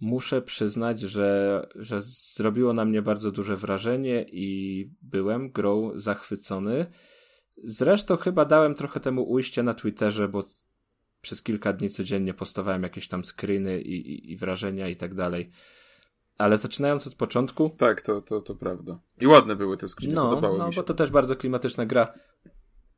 [0.00, 2.00] muszę przyznać, że, że
[2.34, 6.86] zrobiło na mnie bardzo duże wrażenie i byłem grą zachwycony.
[7.64, 10.44] Zresztą chyba dałem trochę temu ujście na Twitterze, bo
[11.20, 15.50] przez kilka dni codziennie postawałem jakieś tam screeny i, i, i wrażenia i tak dalej.
[16.38, 17.70] Ale zaczynając od początku.
[17.78, 18.98] Tak, to, to, to prawda.
[19.20, 20.80] I ładne były te screeny, no, no, mi się.
[20.80, 22.12] bo to też bardzo klimatyczna gra.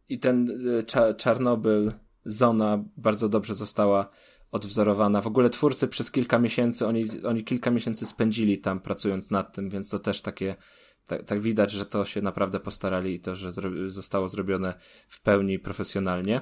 [0.09, 1.93] I ten y, cza Czarnobyl,
[2.25, 4.11] zona bardzo dobrze została
[4.53, 5.21] odwzorowana.
[5.21, 9.71] W ogóle twórcy przez kilka miesięcy, oni, oni kilka miesięcy spędzili tam pracując nad tym,
[9.71, 10.57] więc to też takie,
[11.07, 14.75] tak, tak widać, że to się naprawdę postarali i to, że zro zostało zrobione
[15.09, 16.41] w pełni profesjonalnie.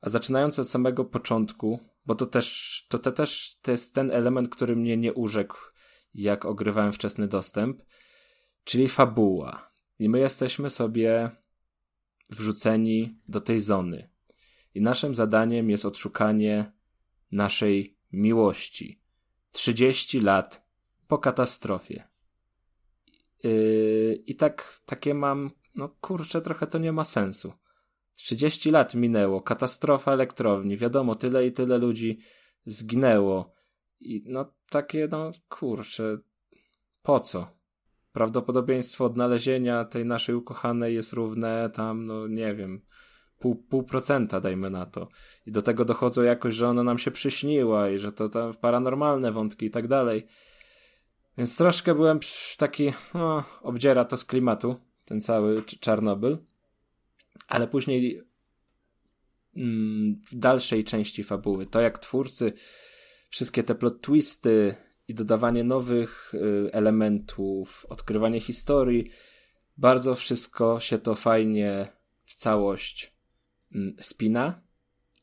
[0.00, 4.48] A zaczynając od samego początku, bo to też, to, to też to jest ten element,
[4.48, 5.56] który mnie nie urzekł,
[6.14, 7.82] jak ogrywałem wczesny dostęp,
[8.64, 9.70] czyli fabuła.
[9.98, 11.30] I my jesteśmy sobie
[12.30, 14.10] wrzuceni do tej zony.
[14.74, 16.72] I naszym zadaniem jest odszukanie
[17.32, 19.00] naszej miłości.
[19.52, 20.68] 30 lat
[21.08, 22.08] po katastrofie.
[23.44, 27.52] Yy, I tak, takie mam, no kurczę, trochę to nie ma sensu.
[28.14, 32.18] 30 lat minęło, katastrofa elektrowni, wiadomo, tyle i tyle ludzi
[32.66, 33.52] zginęło.
[34.00, 36.18] I no takie, no kurczę,
[37.02, 37.58] po co?
[38.12, 42.80] Prawdopodobieństwo odnalezienia tej naszej ukochanej jest równe tam, no nie wiem,
[43.38, 45.08] pół, pół procenta dajmy na to.
[45.46, 49.32] I do tego dochodzą jakoś, że ona nam się przyśniła i że to tam paranormalne
[49.32, 50.26] wątki i tak dalej.
[51.38, 52.20] Więc troszkę byłem
[52.56, 56.38] taki, no, obdziera to z klimatu, ten cały Czarnobyl.
[57.48, 58.22] Ale później
[59.56, 62.52] mm, w dalszej części fabuły, to jak twórcy
[63.28, 64.74] wszystkie te plot twisty
[65.08, 69.10] i dodawanie nowych y, elementów, odkrywanie historii
[69.76, 71.92] Bardzo wszystko się to fajnie
[72.24, 73.12] w całość
[73.74, 74.60] mm, spina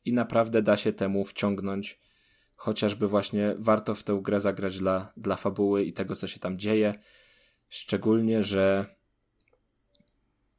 [0.04, 2.00] i naprawdę da się temu wciągnąć.
[2.56, 6.58] Chociażby właśnie warto w tę grę zagrać dla, dla fabuły i tego, co się tam
[6.58, 6.94] dzieje.
[7.68, 8.96] Szczególnie, że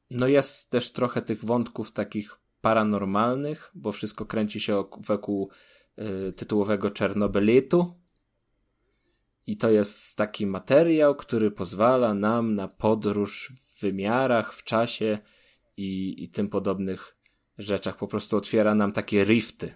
[0.10, 5.52] no jest też trochę tych wątków takich paranormalnych, bo wszystko kręci się wokół
[6.36, 7.94] tytułowego Czernobylitu.
[9.48, 15.20] I to jest taki materiał, który pozwala nam na podróż w wymiarach, w czasie
[15.78, 17.18] i, i tym podobnych
[17.58, 17.98] rzeczach.
[17.98, 19.74] Po prostu otwiera nam takie rifty.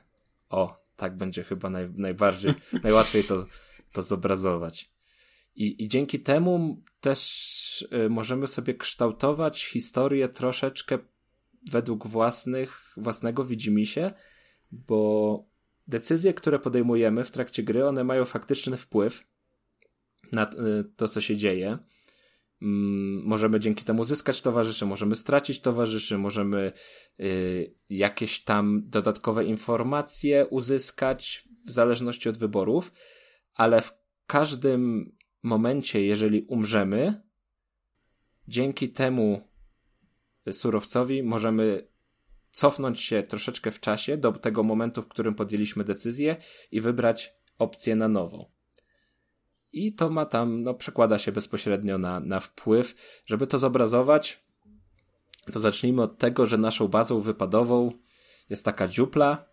[0.50, 2.54] O, tak będzie chyba naj, najbardziej,
[2.84, 3.46] najłatwiej to,
[3.92, 4.92] to zobrazować.
[5.56, 11.00] I, I dzięki temu też y, możemy sobie kształtować historię troszeczkę
[11.72, 14.14] według własnych, własnego widzimisię,
[14.72, 15.51] bo
[15.92, 19.24] decyzje, które podejmujemy w trakcie gry, one mają faktyczny wpływ
[20.32, 21.78] na y, to, co się dzieje.
[22.62, 26.72] Mm, możemy dzięki temu zyskać towarzyszy, możemy stracić towarzyszy, możemy
[27.20, 32.92] y, jakieś tam dodatkowe informacje uzyskać w zależności od wyborów,
[33.54, 33.92] ale w
[34.28, 35.12] każdym
[35.44, 37.22] momencie, jeżeli umrzemy,
[38.48, 39.42] dzięki temu
[40.52, 41.91] surowcowi możemy
[42.52, 46.36] cofnąć się troszeczkę w czasie do tego momentu, w którym podjęliśmy decyzję
[46.72, 48.46] i wybrać opcję na nową.
[49.74, 52.96] I to ma tam, no, przekłada się bezpośrednio na, na wpływ.
[53.26, 54.44] Żeby to zobrazować,
[55.52, 57.92] to zacznijmy od tego, że naszą bazą wypadową
[58.50, 59.46] jest taka dziupla.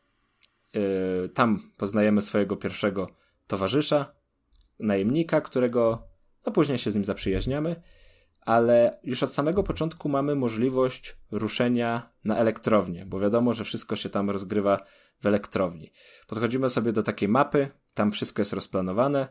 [0.75, 3.09] Yy, tam poznajemy swojego pierwszego
[3.47, 4.15] towarzysza,
[4.79, 6.09] najemnika, którego
[6.47, 7.83] no później się z nim zaprzyjaźniamy,
[8.49, 14.09] ale już od samego początku mamy możliwość ruszenia na elektrownię, bo wiadomo, że wszystko się
[14.09, 14.85] tam rozgrywa
[15.21, 15.93] w elektrowni.
[16.27, 19.29] Podchodzimy sobie do takiej mapy, tam wszystko jest rozplanowane,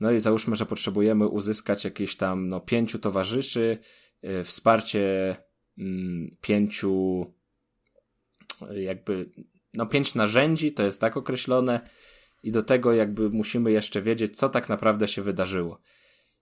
[0.00, 3.78] no i załóżmy, że potrzebujemy uzyskać jakieś tam no, pięciu towarzyszy,
[4.22, 5.36] yy, wsparcie
[5.76, 5.86] yy,
[6.40, 7.26] pięciu
[8.74, 9.30] jakby
[9.74, 11.80] no pięć narzędzi, to jest tak określone,
[12.42, 15.80] i do tego jakby musimy jeszcze wiedzieć, co tak naprawdę się wydarzyło.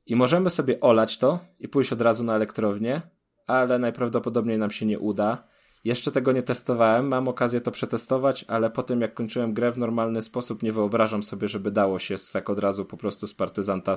[0.08, 3.02] I możemy sobie olać to i pójść od razu na elektrownię,
[3.46, 5.44] ale najprawdopodobniej nam się nie uda.
[5.84, 9.78] Jeszcze tego nie testowałem, mam okazję to przetestować, ale po tym jak kończyłem grę w
[9.78, 13.96] normalny sposób, nie wyobrażam sobie, żeby dało się tak od razu po prostu z partyzanta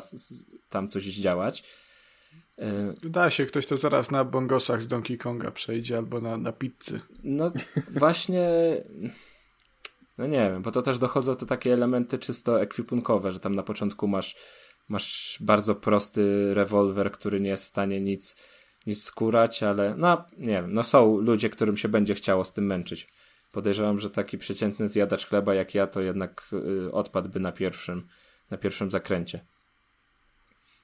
[0.69, 1.63] tam coś zdziałać.
[3.03, 6.51] Y, da się, ktoś to zaraz na bongosach z Donkey Konga przejdzie albo na, na
[6.51, 6.99] pizzy.
[7.23, 7.51] No
[7.99, 8.49] właśnie
[10.17, 13.63] no nie wiem, bo to też dochodzą to takie elementy czysto ekwipunkowe, że tam na
[13.63, 14.35] początku masz,
[14.91, 18.35] masz bardzo prosty rewolwer, który nie jest w stanie nic,
[18.87, 22.65] nic skórać, ale no nie wiem, no są ludzie, którym się będzie chciało z tym
[22.65, 23.07] męczyć.
[23.51, 28.07] Podejrzewam, że taki przeciętny zjadacz chleba jak ja, to jednak y, odpadłby na pierwszym,
[28.51, 29.45] na pierwszym zakręcie.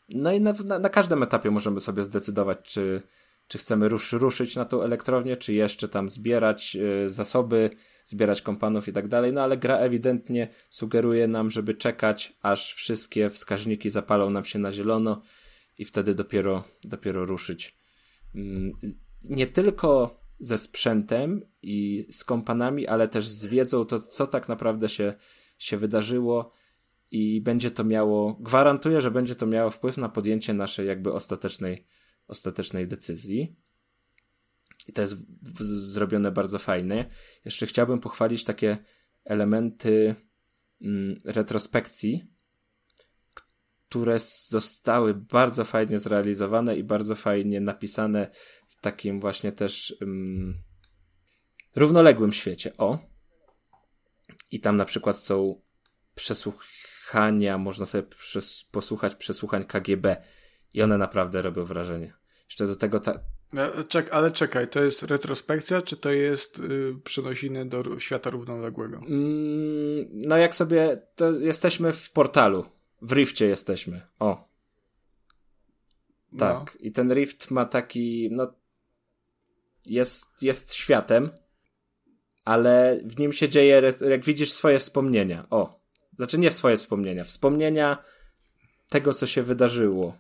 [0.10, 3.02] No i na, na, na każdym etapie możemy sobie zdecydować, czy,
[3.48, 6.76] czy chcemy rusz, ruszyć na tą elektrownię, czy jeszcze tam zbierać
[7.06, 7.70] y, zasoby,
[8.06, 13.30] zbierać kompanów i tak dalej, no ale gra ewidentnie sugeruje nam, żeby czekać, aż wszystkie
[13.30, 15.22] wskaźniki zapalą nam się na zielono
[15.78, 17.78] i wtedy dopiero, dopiero ruszyć.
[18.36, 18.72] Mm,
[19.24, 24.90] nie tylko ze sprzętem i z kompanami, ale też z wiedzą to, co tak naprawdę
[24.90, 25.14] się,
[25.58, 26.52] się wydarzyło
[27.12, 31.86] i będzie to miało, gwarantuję, że będzie to miało wpływ na podjęcie naszej jakby ostatecznej,
[32.28, 33.56] ostatecznej decyzji.
[34.88, 35.16] I to jest
[35.54, 37.10] w, zrobione bardzo fajnie.
[37.46, 38.78] Jeszcze chciałbym pochwalić takie
[39.26, 40.16] elementy
[40.82, 42.32] mm, retrospekcji,
[43.90, 48.30] które zostały bardzo fajnie zrealizowane i bardzo fajnie napisane
[48.68, 50.64] w takim właśnie też mm,
[51.76, 52.78] równoległym świecie.
[52.78, 53.00] O!
[54.52, 55.62] I tam na przykład są
[56.16, 60.18] przesłuchania, można sobie przes posłuchać przesłuchań KGB
[60.74, 62.14] i one naprawdę robią wrażenie.
[62.50, 63.20] Jeszcze do tego ta,
[63.54, 68.98] no, czek, ale czekaj, to jest retrospekcja, czy to jest yy, przenosiny do świata równoległego?
[68.98, 72.66] Mm, no jak sobie, to jesteśmy w portalu.
[73.02, 74.02] W Rifcie jesteśmy.
[74.20, 74.48] O.
[76.38, 76.56] Tak.
[76.56, 76.66] No.
[76.80, 78.54] I ten Rift ma taki, no
[79.86, 81.30] jest, jest światem,
[82.46, 85.48] ale w nim się dzieje, jak widzisz, swoje wspomnienia.
[85.50, 85.80] O.
[86.18, 87.24] Znaczy nie swoje wspomnienia.
[87.24, 87.98] Wspomnienia
[88.90, 90.18] tego, co się wydarzyło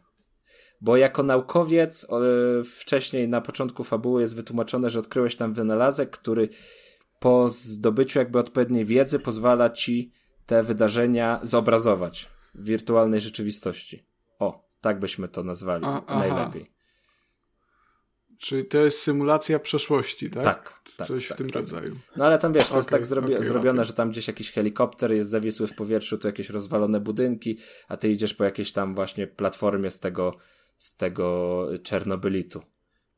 [0.81, 2.07] bo jako naukowiec
[2.65, 6.49] wcześniej na początku fabuły jest wytłumaczone, że odkryłeś tam wynalazek, który
[7.19, 10.11] po zdobyciu jakby odpowiedniej wiedzy pozwala ci
[10.45, 14.05] te wydarzenia zobrazować w wirtualnej rzeczywistości.
[14.39, 16.77] O, tak byśmy to nazwali A, najlepiej.
[18.39, 20.43] Czyli to jest symulacja przeszłości, tak?
[20.43, 20.81] Tak.
[20.97, 21.55] tak Coś tak, w tym tak.
[21.55, 21.95] rodzaju.
[22.15, 23.85] No ale tam wiesz, to okay, jest tak zrobi okay, zrobione, okay.
[23.85, 28.09] że tam gdzieś jakiś helikopter jest zawisły w powietrzu, tu jakieś rozwalone budynki, a ty
[28.09, 30.37] idziesz po jakiejś tam właśnie platformie z tego
[30.77, 32.61] z tego Czernobylitu.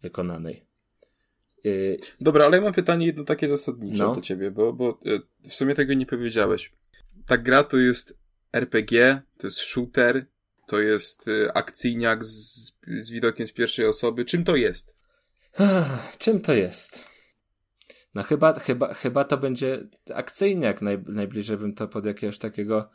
[0.02, 0.66] wykonanej.
[1.66, 4.16] Y, Dobra, ale ja mam pytanie jedno takie zasadnicze No.
[4.16, 6.72] do ciebie, bo, bo e, w sumie tego nie powiedziałeś.
[7.26, 8.18] Ta gra to jest
[8.54, 10.26] RPG, to jest shooter,
[10.68, 14.26] to jest e, akcyjniak z, z widokiem z pierwszej osoby.
[14.26, 14.98] Czym to jest?
[16.18, 17.06] Czym to jest?
[18.16, 20.82] No chyba, chyba, chyba to będzie akcyjniak.
[20.82, 22.90] Naj, najbliżej bym to pod jakiegoś takiego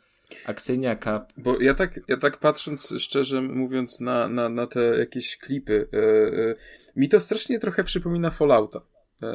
[0.45, 1.27] akcyjniaka.
[1.37, 5.97] Bo ja tak, ja tak patrząc szczerze mówiąc na, na, na te jakieś klipy, e,
[5.97, 6.55] e,
[6.95, 8.81] mi to strasznie trochę przypomina Fallouta.
[9.23, 9.27] E,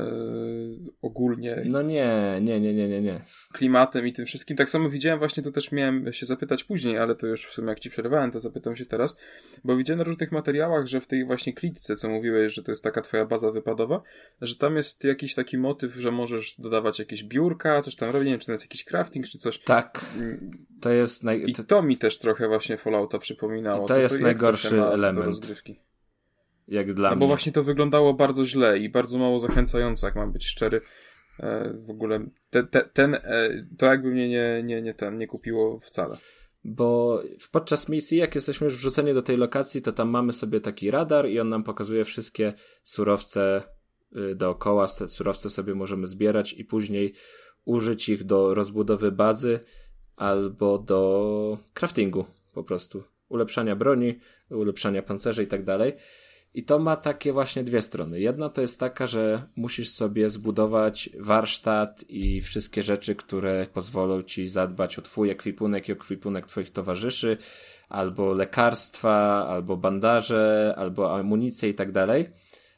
[1.03, 3.21] ogólnie No nie, nie, nie, nie, nie, nie.
[3.53, 4.57] klimatem i tym wszystkim.
[4.57, 7.69] Tak samo widziałem, właśnie to też miałem się zapytać później, ale to już w sumie
[7.69, 9.17] jak ci przerwałem, to zapytam się teraz,
[9.65, 12.83] bo widziałem na różnych materiałach, że w tej właśnie klitce, co mówiłeś, że to jest
[12.83, 14.03] taka twoja baza wypadowa,
[14.41, 18.33] że tam jest jakiś taki motyw, że możesz dodawać jakieś biurka, coś tam robić, nie
[18.33, 19.59] wiem, czy to jest jakiś crafting, czy coś.
[19.59, 20.05] Tak,
[20.81, 21.45] to jest naj...
[21.47, 23.85] I to, to mi też trochę właśnie Fallouta przypominało.
[23.85, 25.27] I to jest jak najgorszy trochę ma do element.
[25.27, 25.90] rozgrywki.
[26.71, 27.21] Jak dla No mnie.
[27.21, 30.81] bo właśnie to wyglądało bardzo źle i bardzo mało zachęcająco, jak mam być szczery.
[31.41, 35.27] E, w ogóle te, te, ten, e, to jakby mnie nie, nie, nie, ten, nie
[35.27, 36.17] kupiło wcale.
[36.65, 40.61] Bo w- podczas misji, jak jesteśmy już wrzuceni do tej lokacji, to tam mamy sobie
[40.61, 42.53] taki radar i on nam pokazuje wszystkie
[42.83, 43.63] surowce
[44.17, 44.87] y, dookoła.
[44.99, 47.15] Te surowce sobie możemy zbierać i później
[47.65, 49.61] użyć ich do rozbudowy bazy
[50.17, 53.03] albo do craftingu po prostu.
[53.29, 54.19] Ulepszania broni,
[54.51, 55.93] ulepszania pancerzy i tak dalej.
[56.55, 58.21] I to ma takie właśnie dwie strony.
[58.21, 64.49] Jedna to jest taka, że musisz sobie zbudować warsztat i wszystkie rzeczy, które pozwolą ci
[64.49, 67.37] zadbać o twój ekwipunek i ekwipunek twoich towarzyszy,
[67.89, 72.27] albo lekarstwa, albo bandaże, albo amunicję i tak dalej.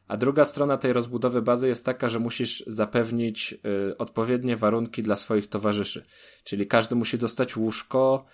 [0.09, 3.55] A druga strona tej rozbudowy bazy jest taka, że musisz zapewnić
[3.91, 6.05] y, odpowiednie warunki dla swoich towarzyszy.
[6.45, 8.25] Czyli każdy musi dostać łóżko,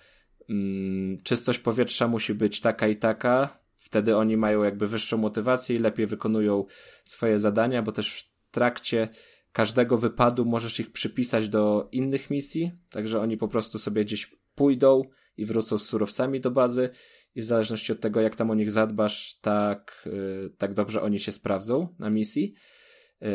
[0.49, 3.58] mm, czystość powietrza musi być taka i taka.
[3.79, 6.65] Wtedy oni mają jakby wyższą motywację i lepiej wykonują
[7.03, 9.09] swoje zadania, bo też w trakcie
[9.51, 15.03] każdego wypadu możesz ich przypisać do innych misji, także oni po prostu sobie gdzieś pójdą
[15.37, 16.89] i wrócą z surowcami do bazy.
[17.35, 21.19] I w zależności od tego, jak tam o nich zadbasz, tak, y, tak dobrze oni
[21.19, 22.53] się sprawdzą na misji.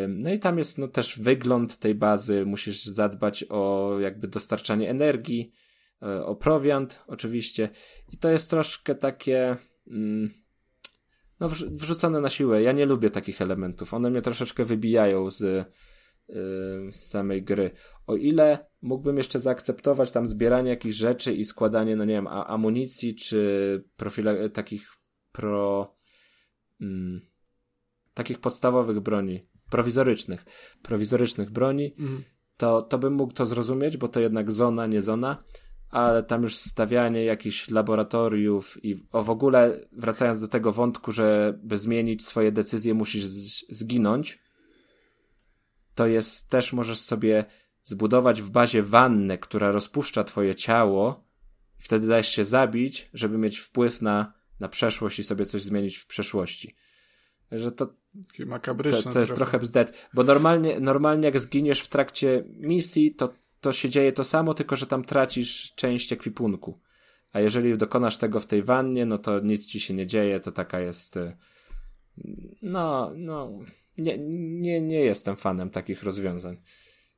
[0.08, 5.52] No i tam jest no, też wygląd tej bazy, musisz zadbać o jakby dostarczanie energii,
[6.02, 7.68] y, o prowiant oczywiście.
[8.12, 9.56] I to jest troszkę takie
[11.40, 12.62] no wrz- wrzucone na siłę.
[12.62, 13.94] Ja nie lubię takich elementów.
[13.94, 15.64] One mnie troszeczkę wybijają z, y,
[16.92, 17.70] z samej gry.
[18.06, 23.14] O ile mógłbym jeszcze zaakceptować tam zbieranie jakichś rzeczy i składanie, no nie wiem, amunicji
[23.14, 24.88] czy profila- takich
[25.32, 25.94] pro
[26.80, 27.20] mm,
[28.14, 30.44] takich podstawowych broni, prowizorycznych,
[30.82, 31.94] prowizorycznych broni,
[32.56, 35.44] to, to bym mógł to zrozumieć, bo to jednak zona, nie zona,
[35.94, 41.58] ale tam już stawianie jakichś laboratoriów i o w ogóle wracając do tego wątku, że
[41.62, 43.24] by zmienić swoje decyzje musisz
[43.68, 44.38] zginąć,
[45.94, 47.44] to jest też możesz sobie
[47.84, 51.24] zbudować w bazie wannę, która rozpuszcza twoje ciało
[51.80, 55.96] i wtedy dajesz się zabić, żeby mieć wpływ na, na przeszłość i sobie coś zmienić
[55.96, 56.74] w przeszłości.
[57.52, 57.94] Że to,
[58.90, 63.32] to, to jest trochę bzdet, bo normalnie, normalnie jak zginiesz w trakcie misji, to,
[63.64, 66.80] to się dzieje to samo, tylko że tam tracisz część ekwipunku.
[67.32, 70.52] A jeżeli dokonasz tego w tej wannie, no to nic ci się nie dzieje, to
[70.52, 71.16] taka jest.
[71.16, 71.36] y,
[72.62, 73.58] No, no.
[73.98, 76.56] Nie, nie, nie jestem fanem takich rozwiązań.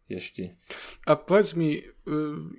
[0.09, 0.55] Jeśli.
[1.07, 1.93] A powiedz mi, y,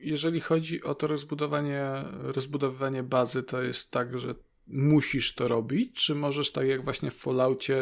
[0.02, 4.36] jeżeli chodzi o to rozbudowanie, rozbudowywanie bazy, to jest tak, że
[4.68, 7.78] musisz to robić, czy możesz tak jak właśnie w Falloutie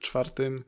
[0.00, 0.64] czwartym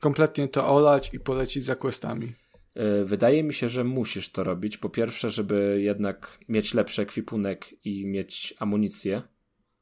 [0.00, 2.41] kompletnie to olać i polecić za questami?
[2.76, 4.78] Y, Wydaje mi się, że musisz to robić.
[4.78, 9.22] Po pierwsze, żeby jednak mieć lepszy ekwipunek i mieć amunicję,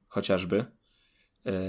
[0.08, 0.64] chociażby.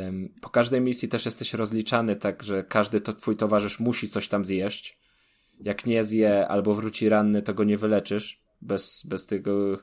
[0.07, 4.27] Ym, Po każdej misji też jesteś rozliczany, tak że każdy to twój towarzysz musi coś
[4.27, 4.99] tam zjeść.
[5.59, 9.79] Jak nie zje albo wróci ranny, to go nie wyleczysz bez, bez tego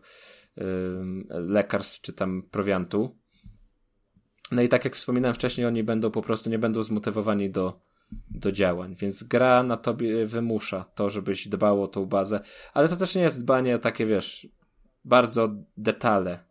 [0.60, 3.18] ym, lekarstw czy tam prowiantu.
[4.52, 7.80] No i tak jak wspominałem wcześniej, oni będą po prostu nie będą zmotywowani do,
[8.30, 12.40] do działań, więc gra na tobie wymusza to, żebyś dbał o tą bazę,
[12.74, 14.48] ale to też nie jest dbanie takie, wiesz,
[15.04, 16.44] bardzo detale.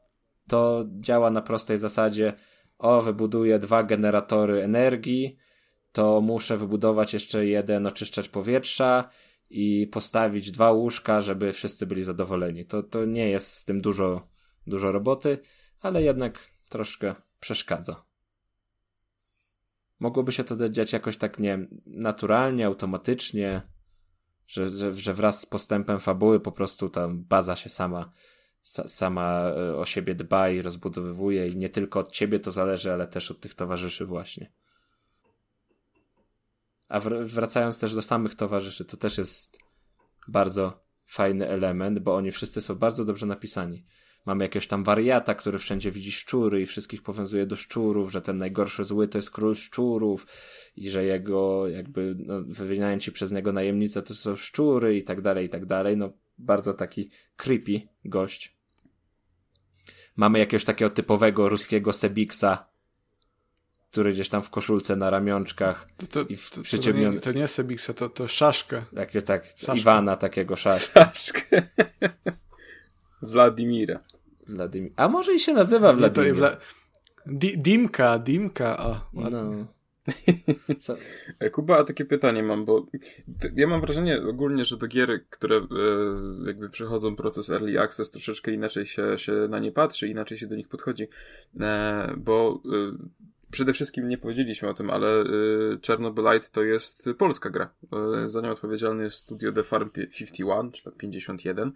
[0.48, 2.34] To działa na prostej zasadzie,
[2.78, 5.38] o, wybuduję dwa generatory energii,
[5.92, 9.10] to muszę wybudować jeszcze jeden oczyszczacz powietrza
[9.50, 12.66] i postawić dwa łóżka, żeby wszyscy byli zadowoleni.
[12.66, 14.28] To, to nie jest z tym dużo,
[14.68, 15.38] dużo roboty,
[15.82, 16.40] ale jednak
[16.70, 18.07] troszkę przeszkadza.
[20.00, 23.62] Mogłoby się to dziać jakoś tak, nie naturalnie, automatycznie,
[24.48, 28.12] że, że, że wraz z postępem fabuły po prostu ta baza się sama,
[28.64, 32.94] sa, sama e, o siebie dba i rozbudowywuje i nie tylko od ciebie to zależy,
[32.94, 34.52] ale też od tych towarzyszy właśnie.
[36.88, 39.60] A wr- wracając też do samych towarzyszy, to też jest
[40.28, 43.86] bardzo fajny element, bo oni wszyscy są bardzo dobrze napisani.
[44.28, 48.38] Mamy jakiegoś tam wariata, który wszędzie widzi szczury i wszystkich powiązuje do szczurów, że ten
[48.38, 50.28] najgorszy zły to jest król szczurów
[50.76, 55.46] i że jego jakby no, wywinięci przez niego najemnice to są szczury i tak dalej,
[55.46, 55.98] i tak dalej.
[55.98, 58.56] No bardzo taki creepy gość.
[60.16, 62.66] Mamy jakiegoś takiego typowego ruskiego Sebiksa,
[63.92, 67.16] który gdzieś tam w koszulce na ramionczkach To, to, i w to, przyciemniony...
[67.16, 68.86] nie, to nie Sebixa, to, to Szaszkę.
[68.94, 69.74] Jakie tak, Saszka.
[69.74, 70.78] Iwana takiego szak.
[70.78, 71.62] Saszkę.
[73.22, 74.00] Wladimira.
[74.48, 74.92] Wladimir.
[74.96, 76.36] A może i się nazywa Wladimir.
[76.36, 76.58] Wla...
[77.26, 79.10] Di, Dimka, Dimka, o.
[79.14, 79.42] ładnie.
[79.42, 79.78] No.
[80.80, 80.96] Co?
[81.40, 82.86] E, Kuba, a takie pytanie mam, bo
[83.56, 85.64] ja mam wrażenie ogólnie, że do gier, które e,
[86.46, 90.56] jakby przechodzą proces Early Access, troszeczkę inaczej się, się na nie patrzy, inaczej się do
[90.56, 91.08] nich podchodzi,
[91.60, 92.98] e, bo e,
[93.52, 95.26] przede wszystkim nie powiedzieliśmy o tym, ale e,
[95.88, 97.70] Chernobylite to jest polska gra.
[98.24, 101.72] E, za nią odpowiedzialny jest studio The Farm 51, czy tam 51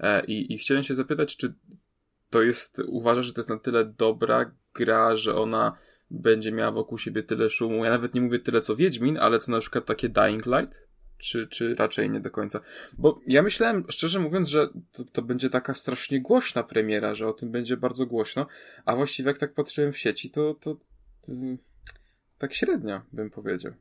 [0.00, 1.54] e, i, i chciałem się zapytać, czy
[2.30, 5.78] to jest, uważasz, że to jest na tyle dobra gra, że ona
[6.10, 7.84] będzie miała wokół siebie tyle szumu.
[7.84, 10.88] Ja nawet nie mówię tyle co Wiedźmin, ale co na przykład takie Dying Light?
[11.18, 12.60] Czy, czy raczej nie do końca?
[12.98, 17.32] Bo ja myślałem, szczerze mówiąc, że to, to będzie taka strasznie głośna premiera, że o
[17.32, 18.46] tym będzie bardzo głośno,
[18.84, 20.76] a właściwie jak tak patrzyłem w sieci, to, to
[21.28, 21.58] mm,
[22.38, 23.72] tak średnio bym powiedział.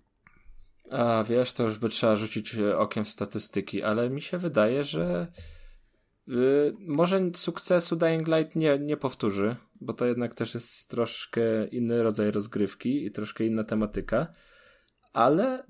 [0.91, 4.83] A wiesz, to już by trzeba rzucić e, okiem w statystyki, ale mi się wydaje,
[4.83, 5.27] że
[6.29, 12.03] y, może sukcesu Dying Light nie, nie powtórzy, bo to jednak też jest troszkę inny
[12.03, 14.27] rodzaj rozgrywki i troszkę inna tematyka,
[15.13, 15.65] ale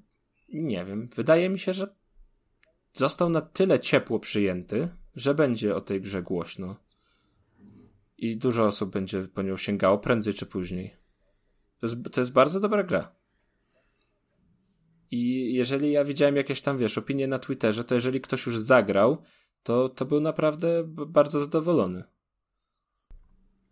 [0.53, 1.95] nie wiem, wydaje mi się, że
[2.93, 6.75] został na tyle ciepło przyjęty, że będzie o tej grze głośno.
[8.17, 10.95] I dużo osób będzie po nią sięgało prędzej czy później.
[11.79, 13.15] To jest, to jest bardzo dobra gra.
[15.11, 19.23] I jeżeli ja widziałem jakieś tam, wiesz, opinie na Twitterze, to jeżeli ktoś już zagrał,
[19.65, 22.03] to, to był naprawdę bardzo zadowolony.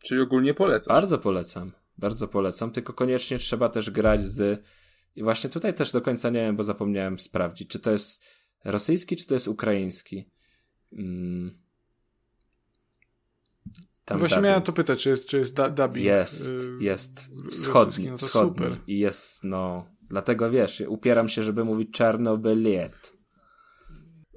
[0.04, 0.96] Czyli ogólnie polecam.
[0.96, 1.72] Bardzo polecam.
[1.98, 4.64] Bardzo polecam, tylko koniecznie trzeba też grać z.
[5.16, 8.24] I właśnie tutaj też do końca nie wiem, bo zapomniałem sprawdzić, czy to jest
[8.66, 10.30] rosyjski, czy to jest ukraiński.
[10.94, 11.58] Mm.
[14.06, 14.50] Tam Właśnie dubbing.
[14.50, 16.06] miałem to pytać, czy jest, czy jest da, dubbing.
[16.06, 18.66] Jest, y, jest wschodni, no wschodni.
[18.66, 18.80] super.
[18.88, 19.88] I jest, no.
[20.02, 23.23] Dlatego wiesz, upieram się, żeby mówić Czarnobyliet.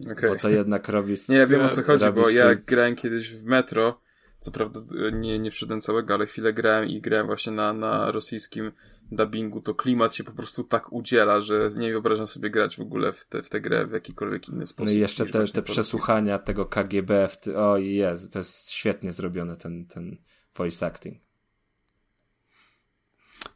[0.00, 0.30] Okej.
[0.30, 1.14] Bo to jednak robi.
[1.28, 4.00] Nie, ja wiem o co chodzi, bo ja swój- grałem kiedyś w metro.
[4.40, 8.10] Co prawda e, nie, nie wszedłem całego, ale chwilę grałem i grałem właśnie na, na
[8.10, 8.72] rosyjskim
[9.12, 9.60] dubbingu.
[9.60, 13.24] To klimat się po prostu tak udziela, że nie wyobrażam sobie grać w ogóle w,
[13.24, 14.86] te, w tę grę w jakikolwiek inny sposób.
[14.86, 17.58] No i jeszcze te, te przesłuchania tego KGB, w ty...
[17.58, 20.16] o Jezu, to jest świetnie zrobione ten, ten
[20.54, 21.18] voice acting.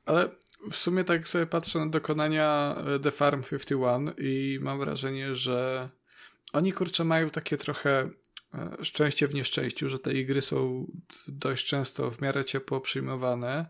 [0.04, 0.30] Ale
[0.70, 5.88] w sumie tak sobie patrzę na dokonania e, The Farm 51 i mam wrażenie, że
[6.52, 8.10] oni kurczę mają takie trochę
[8.54, 10.86] e, szczęście w nieszczęściu, że te gry są
[11.28, 13.66] dość często w miarę ciepło przyjmowane,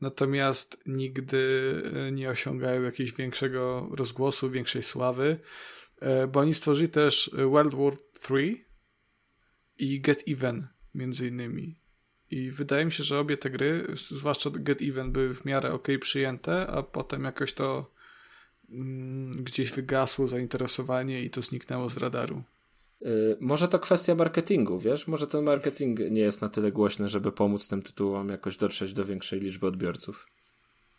[0.00, 5.40] natomiast nigdy e, nie osiągają jakiegoś większego rozgłosu, większej sławy,
[6.00, 8.64] e, bo oni stworzyli też World War 3
[9.78, 11.84] i Get Even między innymi.
[12.30, 15.88] I wydaje mi się, że obie te gry, zwłaszcza Get Even, były w miarę ok
[16.00, 17.93] przyjęte, a potem jakoś to
[19.40, 22.42] gdzieś wygasło zainteresowanie i to zniknęło z radaru.
[23.00, 25.06] Yy, może to kwestia marketingu, wiesz?
[25.06, 29.04] Może ten marketing nie jest na tyle głośny, żeby pomóc tym tytułom jakoś dotrzeć do
[29.04, 30.26] większej liczby odbiorców.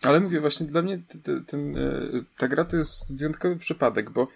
[0.02, 4.10] Ale mówię, właśnie dla mnie t- t- ten, e, ta gra to jest wyjątkowy przypadek,
[4.10, 4.28] bo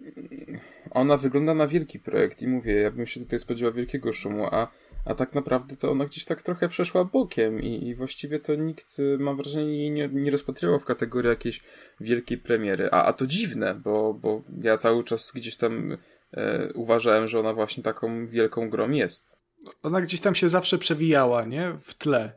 [0.00, 0.60] mm,
[0.90, 4.68] ona wygląda na wielki projekt i mówię, ja bym się tutaj spodziewał wielkiego szumu, a,
[5.04, 8.96] a tak naprawdę to ona gdzieś tak trochę przeszła bokiem i, i właściwie to nikt,
[8.98, 11.60] e, mam wrażenie, jej nie, nie rozpatrywał w kategorii jakiejś
[12.00, 12.88] wielkiej premiery.
[12.92, 15.98] A, a to dziwne, bo, bo ja cały czas gdzieś tam
[16.32, 19.36] e, uważałem, że ona właśnie taką wielką grą jest.
[19.82, 21.78] Ona gdzieś tam się zawsze przewijała, nie?
[21.82, 22.32] W tle.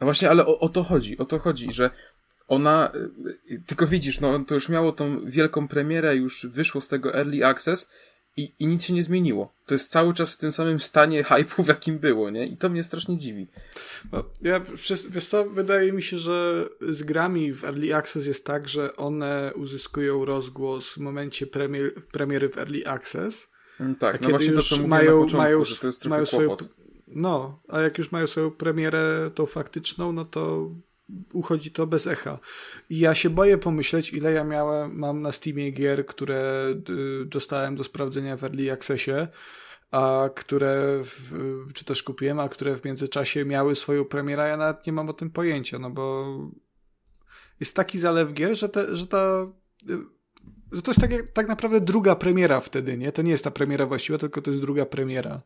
[0.00, 1.90] No właśnie, ale o, o to chodzi, o to chodzi, że
[2.48, 6.88] ona, y, y, tylko widzisz, no to już miało tą wielką premierę, już wyszło z
[6.88, 7.90] tego Early Access
[8.38, 9.52] i, i nic się nie zmieniło.
[9.66, 12.46] To jest cały czas w tym samym stanie hype'u, w jakim było, nie?
[12.46, 13.48] I to mnie strasznie dziwi.
[14.12, 18.44] No, ja, przez, wiesz co, wydaje mi się, że z grami w Early Access jest
[18.44, 23.48] tak, że one uzyskują rozgłos w momencie premier, premiery w Early Access,
[23.80, 26.04] Mm, Tak, a no kiedy właśnie to, co mają, na początku, mają, że to jest
[26.04, 26.56] mają swoją,
[27.08, 30.70] no, a jak już mają swoją premierę tą faktyczną, no to
[31.32, 32.38] uchodzi to bez echa.
[32.90, 36.66] I ja się boję pomyśleć, ile ja miałem, mam na Steamie gier, które
[37.22, 39.26] y, dostałem do sprawdzenia w Early Accessie,
[39.90, 41.32] a które, w,
[41.74, 45.12] czy też kupiłem, a które w międzyczasie miały swoją premierę, ja nawet nie mam o
[45.12, 46.36] tym pojęcia, no bo
[47.60, 49.46] jest taki zalew gier, że, te, że ta
[50.72, 53.12] że to jest tak, tak naprawdę druga premiera wtedy, nie?
[53.12, 55.42] To nie jest ta premiera właściwa, tylko to jest druga premiera.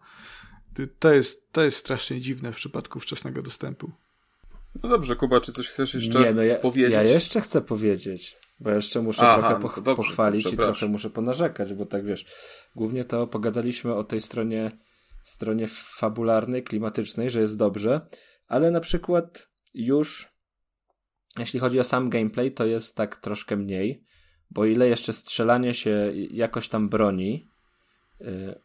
[0.99, 3.91] To jest, to jest strasznie dziwne w przypadku wczesnego dostępu.
[4.83, 6.93] No dobrze, Kuba, czy coś chcesz jeszcze Nie, no ja, powiedzieć?
[6.93, 10.49] ja jeszcze chcę powiedzieć, bo jeszcze muszę Aha, trochę no poch- to dobrze, pochwalić i
[10.49, 10.75] przepraszam.
[10.75, 12.27] trochę muszę ponarzekać, bo tak wiesz,
[12.77, 14.71] głównie to pogadaliśmy o tej stronie,
[15.25, 18.01] stronie fabularnej, klimatycznej, że jest dobrze,
[18.49, 20.33] ale na przykład już
[21.39, 24.05] jeśli chodzi o sam gameplay, to jest tak troszkę mniej,
[24.51, 27.52] bo ile jeszcze strzelanie się jakoś tam broni,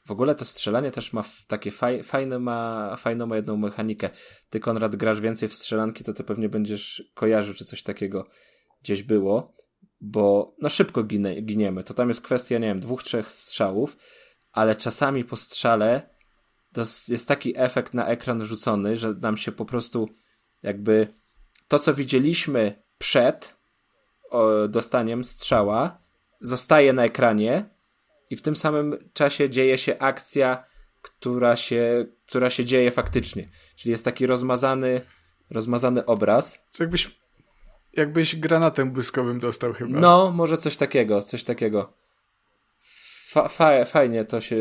[0.06, 4.10] w ogóle to strzelanie też ma takie faj, fajne ma, fajną ma jedną mechanikę.
[4.50, 8.28] Ty, Konrad, grasz więcej w strzelanki, to ty pewnie będziesz kojarzył, czy coś takiego
[8.84, 9.54] gdzieś było,
[10.02, 11.84] bo no szybko ginie, giniemy.
[11.84, 13.98] To tam jest kwestia, nie wiem, dwóch, trzech strzałów,
[14.52, 16.10] ale czasami po strzale
[16.74, 20.10] to jest taki efekt na ekran rzucony, że nam się po prostu
[20.64, 21.08] jakby
[21.68, 23.58] to, co widzieliśmy przed
[24.70, 26.02] dostaniem strzała,
[26.42, 27.77] zostaje na ekranie
[28.30, 30.64] i w tym samym czasie dzieje się akcja,
[31.02, 33.50] która się, która się dzieje faktycznie.
[33.76, 35.02] Czyli jest taki rozmazany,
[35.52, 36.66] rozmazany obraz.
[36.78, 37.20] To jakbyś,
[37.94, 40.00] jakbyś granatem błyskowym dostał chyba.
[40.00, 41.94] No, może coś takiego, coś takiego.
[43.30, 44.58] Fa, fa, fajnie to się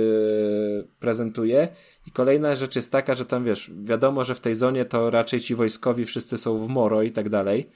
[0.99, 1.69] prezentuje.
[2.07, 5.41] I kolejna rzecz jest taka, że tam wiesz, wiadomo, że w tej zonie to raczej
[5.41, 7.71] ci wojskowi wszyscy są w moro i tak dalej.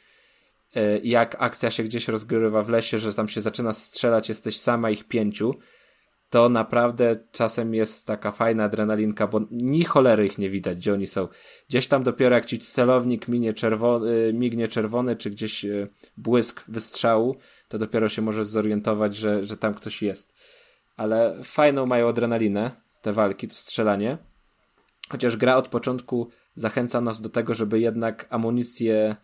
[0.76, 4.90] E, Jak akcja się gdzieś rozgrywa w lesie, że tam się zaczyna strzelać, jesteś sama
[4.90, 5.54] ich pięciu,
[6.30, 11.06] to naprawdę czasem jest taka fajna adrenalinka, bo ni cholery ich nie widać, gdzie oni
[11.06, 11.28] są.
[11.68, 17.36] Gdzieś tam dopiero jak ci celownik minie czerwony, mignie czerwony, czy gdzieś e, błysk wystrzału,
[17.68, 20.34] to dopiero się możesz zorientować, że, że tam ktoś jest.
[20.96, 22.70] Ale fajną mają adrenalinę,
[23.02, 24.18] te walki, to strzelanie.
[25.08, 29.16] Chociaż gra od początku zachęca nas do tego, żeby jednak amunicję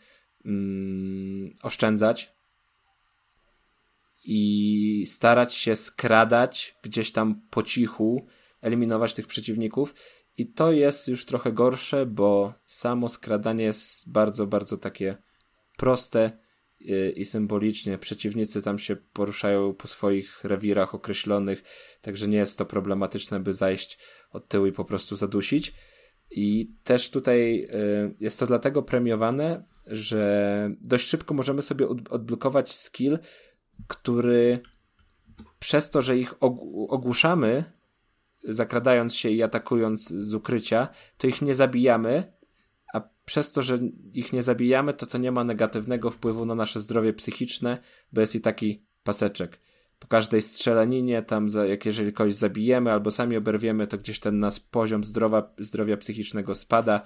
[0.44, 2.35] mm, oszczędzać
[4.26, 8.26] i starać się skradać gdzieś tam po cichu,
[8.62, 9.94] eliminować tych przeciwników.
[10.38, 15.16] I to jest już trochę gorsze, bo samo skradanie jest bardzo, bardzo takie
[15.76, 16.38] proste
[16.80, 17.98] y, i symbolicznie.
[17.98, 21.62] Przeciwnicy tam się poruszają po swoich rewirach określonych,
[22.00, 23.98] także nie jest to problematyczne, by zajść
[24.30, 25.74] od tyłu i po prostu zadusić.
[26.30, 32.74] I też tutaj y, jest to dlatego premiowane, że dość szybko możemy sobie od- odblokować
[32.74, 33.18] skill,
[33.88, 34.60] który
[35.58, 37.64] przez to, że ich og- ogłuszamy,
[38.44, 40.88] zakradając się i atakując z ukrycia,
[41.18, 42.32] to ich nie zabijamy,
[42.94, 43.78] a przez to, że
[44.12, 47.78] ich nie zabijamy, to to nie ma negatywnego wpływu na nasze zdrowie psychiczne,
[48.12, 49.60] bo jest i taki paseczek.
[49.98, 54.60] Po każdej strzelaninie, tam jak jeżeli kogoś zabijemy albo sami oberwiemy, to gdzieś ten nasz
[54.60, 57.02] poziom zdrowa, zdrowia psychicznego spada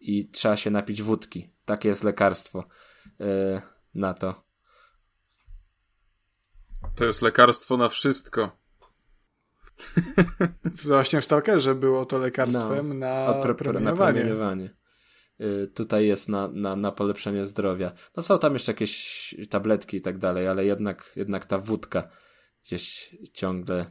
[0.00, 1.50] i trzeba się napić wódki.
[1.64, 2.64] Takie jest lekarstwo
[3.18, 3.26] yy,
[3.94, 4.47] na to.
[6.98, 8.50] To jest lekarstwo na wszystko.
[10.84, 13.84] Właśnie w Stalkerze było to lekarstwem na pre- promieniowanie.
[13.90, 14.74] na promieniowanie.
[15.40, 17.92] Y, Tutaj jest na, na, na polepszenie zdrowia.
[18.16, 22.08] No są tam jeszcze jakieś tabletki i tak dalej, ale jednak, jednak ta wódka
[22.64, 23.86] gdzieś ciągle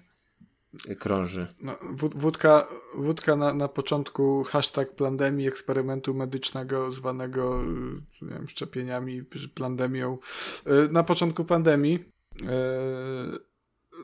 [0.99, 1.47] krąży.
[1.61, 2.67] No, wód- wódka
[2.97, 7.61] wódka na, na początku hashtag pandemii eksperymentu medycznego zwanego
[8.21, 9.23] y, nie wiem, szczepieniami,
[9.55, 10.17] pandemią.
[10.67, 12.16] Y, Na początku pandemii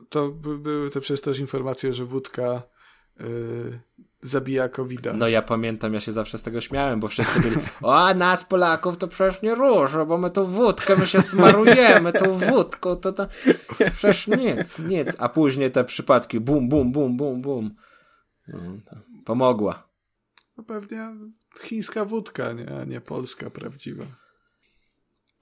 [0.08, 2.62] to by- były te przecież też informacje, że wódka
[3.20, 3.80] y,
[4.22, 8.14] zabija covid No ja pamiętam, ja się zawsze z tego śmiałem, bo wszyscy byli o,
[8.14, 12.96] nas Polaków to przecież nie różo, bo my tu wódkę, my się smarujemy tą wódką,
[12.96, 13.32] to, to, to
[13.92, 15.16] przecież nic, nic.
[15.18, 17.74] A później te przypadki bum, bum, bum, bum, bum.
[18.48, 18.58] No,
[18.90, 19.88] to pomogła.
[20.56, 21.08] No pewnie
[21.62, 24.04] chińska wódka, nie, a nie polska prawdziwa.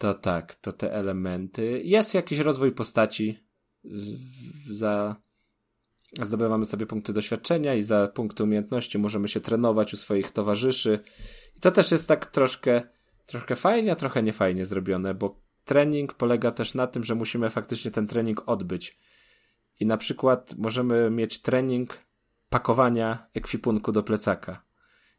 [0.02, 1.80] To tak, to te elementy.
[1.84, 3.38] Jest jakiś rozwój postaci.
[4.70, 5.16] Za.
[6.22, 10.98] Zdobywamy sobie punkty doświadczenia i za punkty umiejętności możemy się trenować u swoich towarzyszy.
[11.56, 12.82] I to też jest tak troszkę,
[13.26, 17.90] troszkę fajnie, a trochę niefajnie zrobione, bo trening polega też na tym, że musimy faktycznie
[17.90, 18.98] ten trening odbyć.
[19.80, 21.98] I na przykład możemy mieć trening
[22.48, 24.64] pakowania ekwipunku do plecaka.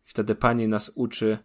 [0.04, 1.38] Wtedy pani nas uczy,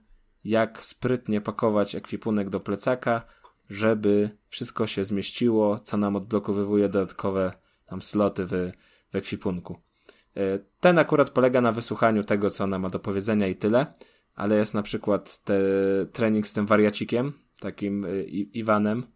[0.44, 3.22] jak sprytnie pakować ekwipunek do plecaka,
[3.70, 7.52] żeby wszystko się zmieściło, co nam odblokowywuje dodatkowe
[7.86, 8.50] tam sloty w,
[9.12, 9.78] w ekwipunku.
[10.36, 13.86] E, Ten akurat polega na wysłuchaniu tego, co ona ma do powiedzenia i tyle,
[14.34, 15.60] ale jest na przykład te,
[16.12, 19.06] trening z tym wariacikiem, takim e, I- Iwanem,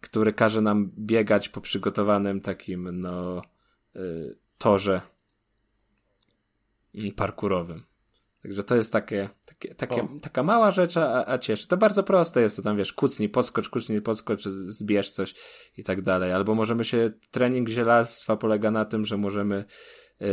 [0.00, 3.42] który każe nam biegać po przygotowanym takim, no,
[3.96, 4.00] e,
[4.58, 5.00] torze
[6.94, 7.89] mm, parkurowym.
[8.42, 11.68] Także to jest takie, takie, takie taka mała rzecz, a, a cieszy.
[11.68, 15.34] To bardzo proste jest, to tam wiesz, kucnij, podskocz, kucnij, podskocz, zbierz coś
[15.76, 16.32] i tak dalej.
[16.32, 19.64] Albo możemy się, trening zielarstwa polega na tym, że możemy,
[20.20, 20.28] yy,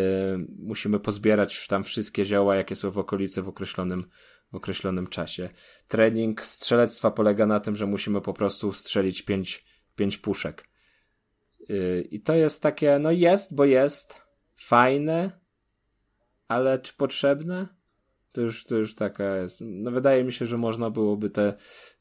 [0.60, 4.10] musimy pozbierać tam wszystkie zioła, jakie są w okolicy w określonym,
[4.52, 5.50] w określonym czasie.
[5.88, 9.66] Trening strzelectwa polega na tym, że musimy po prostu strzelić pięć,
[9.96, 10.70] pięć puszek.
[11.70, 14.22] Yy, I to jest takie, no jest, bo jest,
[14.56, 15.40] fajne,
[16.48, 17.77] ale czy potrzebne?
[18.32, 19.62] To już, to już taka jest.
[19.66, 21.54] No wydaje mi się, że można byłoby te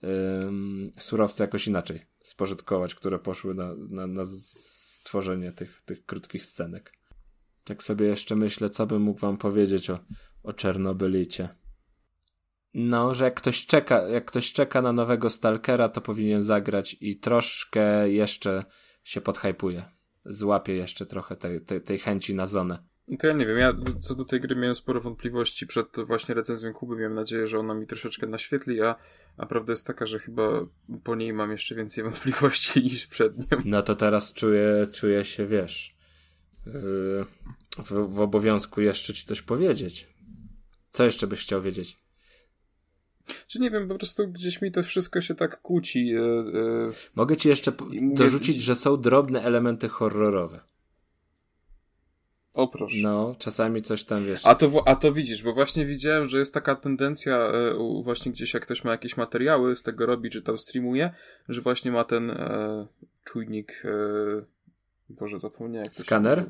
[0.05, 6.93] ym, surowce jakoś inaczej spożytkować, które poszły na, na, na stworzenie tych, tych krótkich scenek.
[7.65, 9.99] Tak sobie jeszcze myślę, co bym mógł wam powiedzieć o,
[10.43, 11.49] o Czernobylicie.
[12.75, 17.17] No, że jak ktoś czeka, jak ktoś czeka na nowego Stalkera, to powinien zagrać i
[17.17, 18.65] troszkę jeszcze
[19.05, 19.85] się podhypuje.
[20.25, 22.79] Złapie jeszcze trochę tej, tej, tej chęci na zonę.
[23.09, 26.35] No To ja nie wiem, ja co do tej gry miałem sporo wątpliwości przed właśnie
[26.35, 28.97] recenzją Kuby, miałem nadzieję, że ona mi troszeczkę naświetli, a,
[29.37, 30.67] a prawda jest taka, że chyba
[31.05, 33.59] po niej mam jeszcze więcej wątpliwości niż przed nią.
[33.65, 35.97] No to teraz czuję, czuję się, wiesz,
[36.67, 36.73] yy,
[37.79, 40.09] w, w obowiązku jeszcze ci coś powiedzieć.
[40.91, 41.99] Co jeszcze byś chciał wiedzieć?
[43.47, 46.07] Czy nie wiem, po prostu gdzieś mi to wszystko się tak kłóci.
[46.07, 46.21] Yy,
[46.55, 46.93] yy.
[47.15, 50.61] Mogę ci jeszcze mówię- dorzucić, że są drobne elementy horrorowe.
[52.57, 52.97] O proszę.
[53.03, 54.47] No, czasami coś tam, wiesz...
[54.47, 58.55] A to, a to widzisz, bo właśnie widziałem, że jest taka tendencja, u- właśnie gdzieś
[58.55, 61.11] jak ktoś ma jakieś materiały z tego robi, czy tam streamuje,
[61.49, 62.87] że właśnie ma ten e,
[63.25, 64.45] czujnik, e,
[65.09, 66.45] Boże, zapomniałem jak Skaner?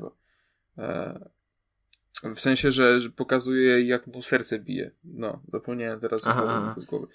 [0.77, 1.19] E,
[2.35, 4.91] w sensie, że, że pokazuje jak mu serce bije.
[5.03, 6.75] No, zapomniałem teraz Aha, z głowy- aha.
[6.77, 7.07] z głowy.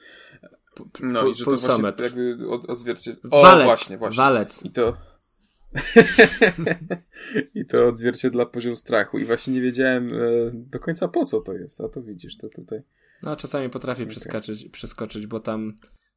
[1.00, 3.30] No i że to właśnie jakby od, odzwierciedla.
[3.30, 4.16] O, walec, właśnie, właśnie.
[4.16, 4.64] walec.
[4.64, 4.96] I to.
[7.54, 9.18] I to odzwierciedla poziom strachu.
[9.18, 10.18] I właśnie nie wiedziałem e,
[10.52, 11.80] do końca po co to jest.
[11.80, 12.82] A to widzisz, to tutaj.
[13.22, 15.74] No, czasami potrafi przeskoczyć, przeskoczyć, bo tam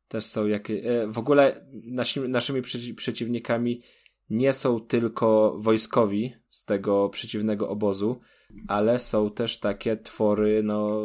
[0.07, 0.85] też są jakieś...
[0.85, 3.81] E, w ogóle nasi, naszymi przeci- przeciwnikami
[4.29, 8.19] nie są tylko wojskowi z tego przeciwnego obozu,
[8.67, 11.01] ale są też takie twory, no,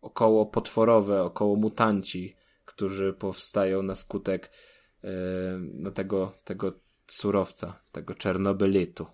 [0.00, 4.50] około potworowe, około mutanci, którzy powstają na skutek
[5.04, 5.10] e,
[5.74, 6.72] no, tego, tego
[7.06, 9.06] surowca, tego czernobylitu.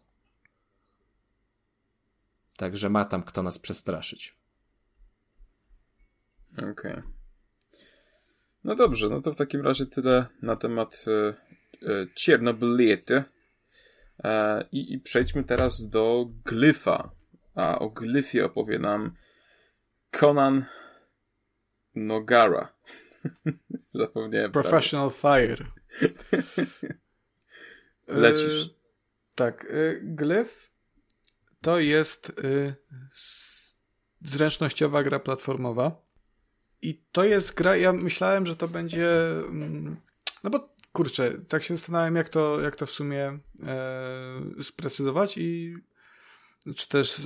[2.57, 4.37] Także ma tam kto nas przestraszyć.
[6.73, 7.03] Okej.
[8.65, 11.35] No dobrze, no to w takim razie tyle na temat e,
[11.89, 13.25] e, Czernobylity.
[14.25, 17.11] E, i, I przejdźmy teraz do glyfa.
[17.55, 19.15] A o glyfie opowie nam
[20.11, 20.65] Conan
[21.95, 22.73] Nogara.
[23.95, 24.53] Zapomniałem.
[24.53, 24.69] prawie.
[24.69, 25.65] Professional Fire.
[28.09, 28.67] Lecisz.
[28.67, 28.69] E,
[29.35, 29.65] tak.
[29.65, 30.71] E, glyf
[31.61, 32.33] to jest
[33.15, 33.77] s-
[34.23, 36.03] zręcznościowa gra platformowa.
[36.83, 39.11] I to jest gra, ja myślałem, że to będzie.
[39.31, 39.97] mm,
[40.45, 45.75] No bo kurczę, tak się zastanawiam, jak to, jak to w sumie e, sprecyzować i
[46.77, 47.21] czy też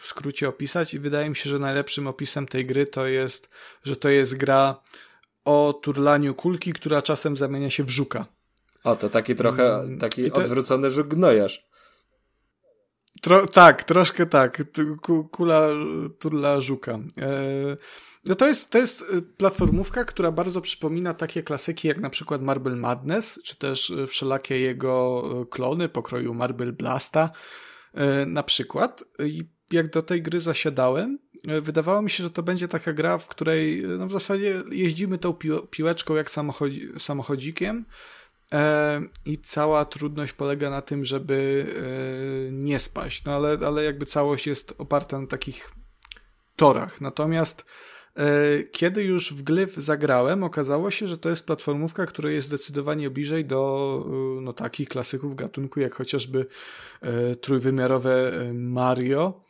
[0.00, 0.94] w skrócie opisać.
[0.94, 3.50] I wydaje mi się, że najlepszym opisem tej gry to jest,
[3.84, 4.80] że to jest gra
[5.44, 8.26] o turlaniu kulki, która czasem zamienia się w żuka.
[8.84, 11.66] O, to taki trochę, Mm, taki to- odwrócony żuk gnojarz.
[13.22, 14.62] Tro, tak, troszkę tak.
[15.32, 15.68] Kula
[16.18, 16.92] turla żuka.
[16.92, 17.76] E,
[18.24, 22.42] no to jest, to jest e, platformówka, która bardzo przypomina takie klasyki jak na przykład
[22.42, 27.30] Marble Madness, czy też e, wszelakie jego klony pokroju Marble Blasta
[28.26, 29.04] na przykład.
[29.24, 31.18] I jak do tej gry zasiadałem,
[31.62, 35.30] wydawało mi się, że to będzie taka gra, w której no w zasadzie jeździmy tą
[35.32, 37.84] pił- piłeczką jak samochodzi, samochodzikiem,
[39.26, 41.66] I cała trudność polega na tym, żeby
[42.48, 43.24] e, nie spaść.
[43.24, 45.70] No ale, ale jakby całość jest oparta na takich
[46.56, 47.00] torach.
[47.00, 47.64] Natomiast
[48.16, 48.24] e,
[48.62, 53.44] kiedy już w Glyph zagrałem, okazało się, że to jest platformówka, która jest zdecydowanie bliżej
[53.44, 56.46] do e, no, takich klasyków gatunku, jak chociażby
[57.00, 59.44] e, trójwymiarowe e, Mario.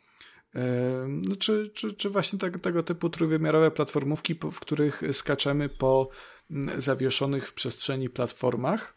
[0.55, 6.09] E, No, czy, czy, czy właśnie tak, tego typu trójwymiarowe platformówki, w których skaczemy po
[6.77, 8.93] zawieszonych w przestrzeni platformach.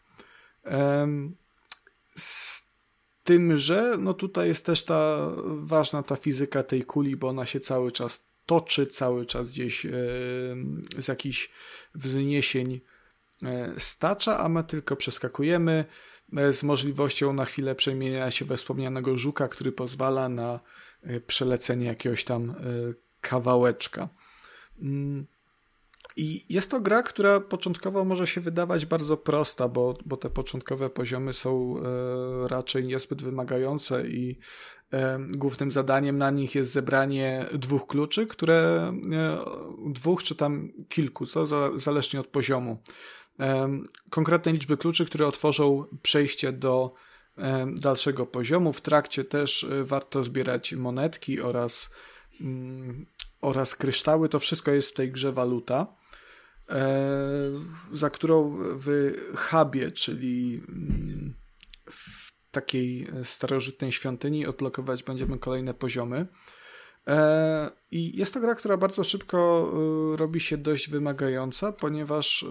[2.15, 2.63] Z
[3.23, 7.59] tym, że no tutaj jest też ta ważna ta fizyka tej kuli, bo ona się
[7.59, 11.49] cały czas toczy, cały czas gdzieś em, z jakichś
[11.95, 12.81] wzniesień
[13.43, 15.85] e, stacza, a my tylko przeskakujemy
[16.37, 20.59] e, z możliwością na chwilę przemienienia się we wspomnianego żuka, który pozwala na
[21.01, 22.55] e, przelecenie jakiegoś tam e,
[23.21, 24.09] kawałeczka.
[26.17, 30.89] I jest to gra, która początkowo może się wydawać bardzo prosta, bo, bo te początkowe
[30.89, 34.39] poziomy są e, raczej niezbyt wymagające i
[34.93, 39.37] e, głównym zadaniem na nich jest zebranie dwóch kluczy, które e,
[39.89, 42.77] dwóch czy tam kilku, co za, zależnie od poziomu.
[43.39, 43.79] E,
[44.09, 46.93] konkretne liczby kluczy, które otworzą przejście do
[47.37, 48.73] e, dalszego poziomu.
[48.73, 51.91] W trakcie też e, warto zbierać monetki oraz,
[52.41, 53.05] mm,
[53.41, 54.29] oraz kryształy.
[54.29, 55.96] To wszystko jest w tej grze waluta
[57.93, 61.33] za którą w hubie, czyli mm,
[61.91, 66.27] w takiej starożytnej świątyni odblokować będziemy kolejne poziomy.
[67.07, 69.71] E, I jest to gra, która bardzo szybko
[70.13, 72.45] y, robi się dość wymagająca, ponieważ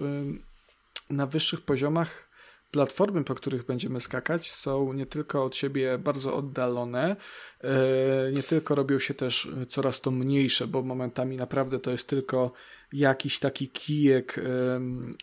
[1.09, 2.27] na wyższych poziomach
[2.71, 7.15] platformy, po których będziemy skakać, są nie tylko od siebie bardzo oddalone,
[7.61, 12.51] e, nie tylko robią się też coraz to mniejsze, bo momentami naprawdę to jest tylko
[12.93, 14.39] jakiś taki kijek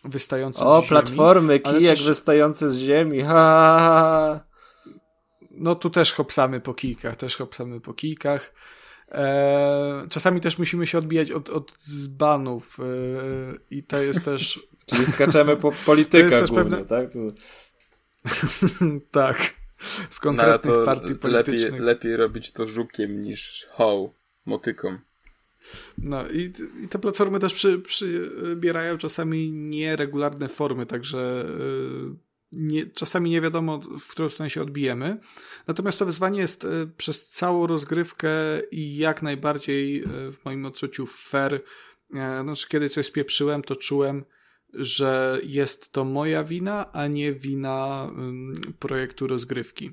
[0.04, 0.88] wystający O, z ziemi.
[0.88, 3.28] platformy, ale kijek też- wystający z ziemi, ha,
[3.78, 4.44] ha, ha.
[5.50, 8.54] No tu też hopsamy po kijkach, też hopsamy po kijkach.
[9.08, 12.84] E, czasami też musimy się odbijać od, od dzbanów e,
[13.70, 15.72] i to jest też Czyli skaczemy po
[16.40, 17.12] też głównie, pewne- tak?
[17.12, 17.18] To...
[19.20, 19.54] tak,
[20.10, 21.80] z No, konkretnych to partii lepiej, politycznych.
[21.80, 24.12] lepiej robić to żukiem niż hoł,
[24.46, 24.98] motyką.
[25.98, 26.52] No i,
[26.84, 33.78] i te platformy też przy, przybierają czasami nieregularne formy, także y, nie, czasami nie wiadomo,
[33.78, 35.18] w którą stronę się odbijemy.
[35.66, 38.30] Natomiast to wyzwanie jest y, przez całą rozgrywkę
[38.70, 41.62] i jak najbardziej y, w moim odczuciu fair.
[42.42, 44.24] Znaczy, kiedy coś spieprzyłem, to czułem,
[44.74, 48.10] że jest to moja wina, a nie wina
[48.78, 49.92] projektu rozgrywki.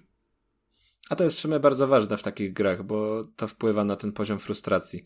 [1.10, 4.12] A to jest w sumie bardzo ważne w takich grach, bo to wpływa na ten
[4.12, 5.04] poziom frustracji.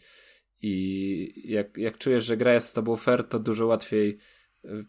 [0.67, 4.17] I jak, jak czujesz, że gra jest z tobą fair, to dużo łatwiej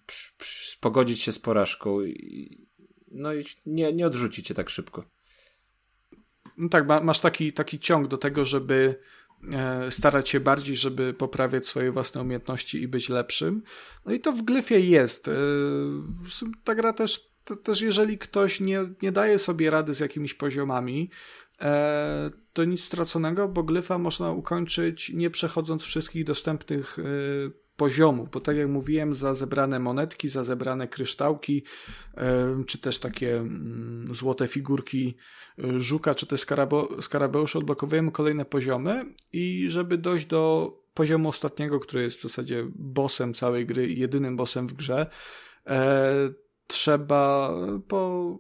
[0.06, 2.66] psz, psz, pogodzić się z porażką i,
[3.10, 5.05] no i nie, nie odrzuci cię tak szybko.
[6.56, 9.00] No tak, ma, masz taki, taki ciąg do tego, żeby
[9.52, 13.62] e, starać się bardziej, żeby poprawiać swoje własne umiejętności i być lepszym.
[14.06, 15.28] No i to w glyfie jest.
[15.28, 15.32] E,
[16.64, 21.10] ta gra też, te, też jeżeli ktoś nie, nie daje sobie rady z jakimiś poziomami,
[21.10, 21.45] e,
[22.52, 27.02] to nic straconego, bo glyfa można ukończyć nie przechodząc wszystkich dostępnych e,
[27.76, 31.62] poziomów, bo tak jak mówiłem, za zebrane monetki, za zebrane kryształki,
[32.17, 35.17] e, czy też takie mm, złote figurki
[35.59, 36.47] e, żuka, czy też
[37.01, 43.35] skarabeuszy odblokowujemy kolejne poziomy i żeby dojść do poziomu ostatniego, który jest w zasadzie bossem
[43.35, 45.10] całej gry jedynym bossem w grze,
[45.67, 46.15] e,
[46.67, 47.55] trzeba
[47.89, 48.39] po,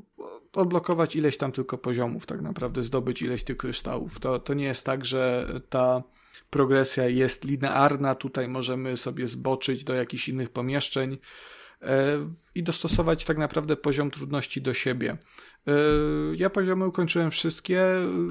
[0.56, 4.20] odblokować ileś tam tylko poziomów, tak naprawdę zdobyć ileś tych kryształów.
[4.20, 6.02] To, to nie jest tak, że ta
[6.50, 11.18] progresja jest linearna, tutaj możemy sobie zboczyć do jakichś innych pomieszczeń
[11.82, 12.18] e,
[12.54, 15.16] i dostosować tak naprawdę poziom trudności do siebie.
[15.66, 15.72] E,
[16.34, 17.82] Ja poziomy ukończyłem wszystkie,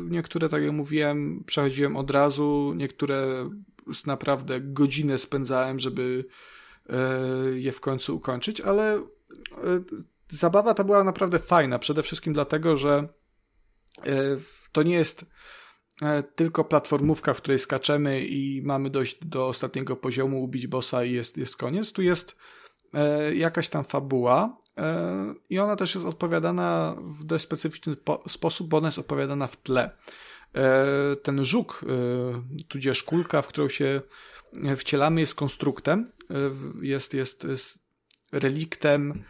[0.09, 3.49] niektóre, tak jak mówiłem, przechodziłem od razu, niektóre
[4.05, 6.25] naprawdę godzinę spędzałem, żeby
[6.89, 6.95] e,
[7.55, 9.01] je w końcu ukończyć, ale
[10.29, 13.07] zabawa ta była naprawdę fajna, przede wszystkim dlatego, że
[14.05, 14.13] e,
[14.71, 15.25] to nie jest
[16.01, 21.11] e, tylko platformówka, w której skaczemy i mamy dojść do ostatniego poziomu, ubić bossa i
[21.11, 21.91] jest, jest koniec.
[21.91, 22.35] Tu jest
[22.93, 24.57] e, jakaś tam fabuła
[25.49, 29.57] i ona też jest odpowiadana w dość specyficzny po, sposób, bo ona jest opowiadana w
[29.57, 29.89] tle.
[31.23, 31.85] Ten żuk,
[32.67, 34.01] tudzież kulka, w którą się
[34.77, 36.11] wcielamy, jest konstruktem,
[36.81, 37.79] jest, jest, jest
[38.31, 39.23] reliktem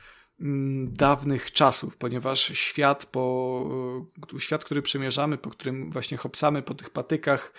[0.85, 4.05] dawnych czasów, ponieważ świat, po,
[4.35, 7.53] e, świat, który przemierzamy, po którym właśnie hopsamy po tych patykach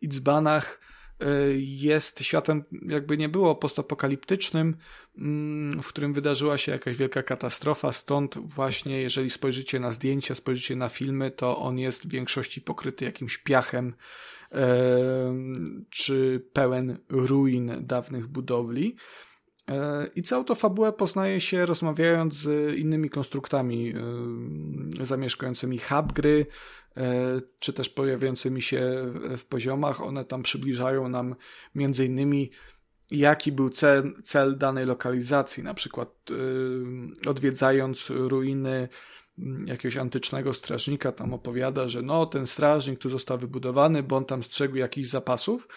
[0.00, 0.80] i dzbanach,
[1.20, 1.26] e,
[1.58, 4.76] jest światem, jakby nie było, postapokaliptycznym,
[5.18, 7.92] mm, w którym wydarzyła się jakaś wielka katastrofa.
[7.92, 13.04] Stąd właśnie, jeżeli spojrzycie na zdjęcia, spojrzycie na filmy, to on jest w większości pokryty
[13.04, 13.94] jakimś piachem
[14.50, 18.96] em, czy pełen ruin dawnych budowli.
[19.68, 23.94] E, I całą tą fabułę poznaje się rozmawiając z innymi konstruktami
[25.00, 26.46] e, zamieszkującymi hub gry,
[26.96, 30.02] e, czy też pojawiającymi się w poziomach.
[30.02, 31.34] One tam przybliżają nam
[31.74, 32.50] między innymi
[33.10, 36.08] jaki był cel, cel danej lokalizacji, na przykład
[37.26, 38.88] odwiedzając ruiny
[39.38, 44.24] mm, jakiegoś antycznego strażnika, tam opowiada, że no ten strażnik tu został wybudowany, bo on
[44.24, 45.68] tam strzegł jakichś zapasów,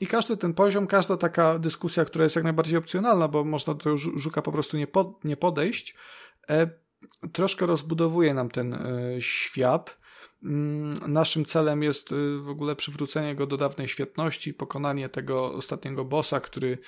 [0.00, 3.94] i każdy ten poziom, każda taka dyskusja, która jest jak najbardziej opcjonalna, bo można do
[3.94, 5.94] żu- żuka po prostu nie, po, nie podejść,
[6.50, 6.70] e,
[7.32, 8.80] troszkę rozbudowuje nam ten e,
[9.20, 10.00] świat.
[10.44, 16.04] Mm, Naszym celem jest e, w ogóle przywrócenie go do dawnej świetności, pokonanie tego ostatniego
[16.04, 16.78] bossa, który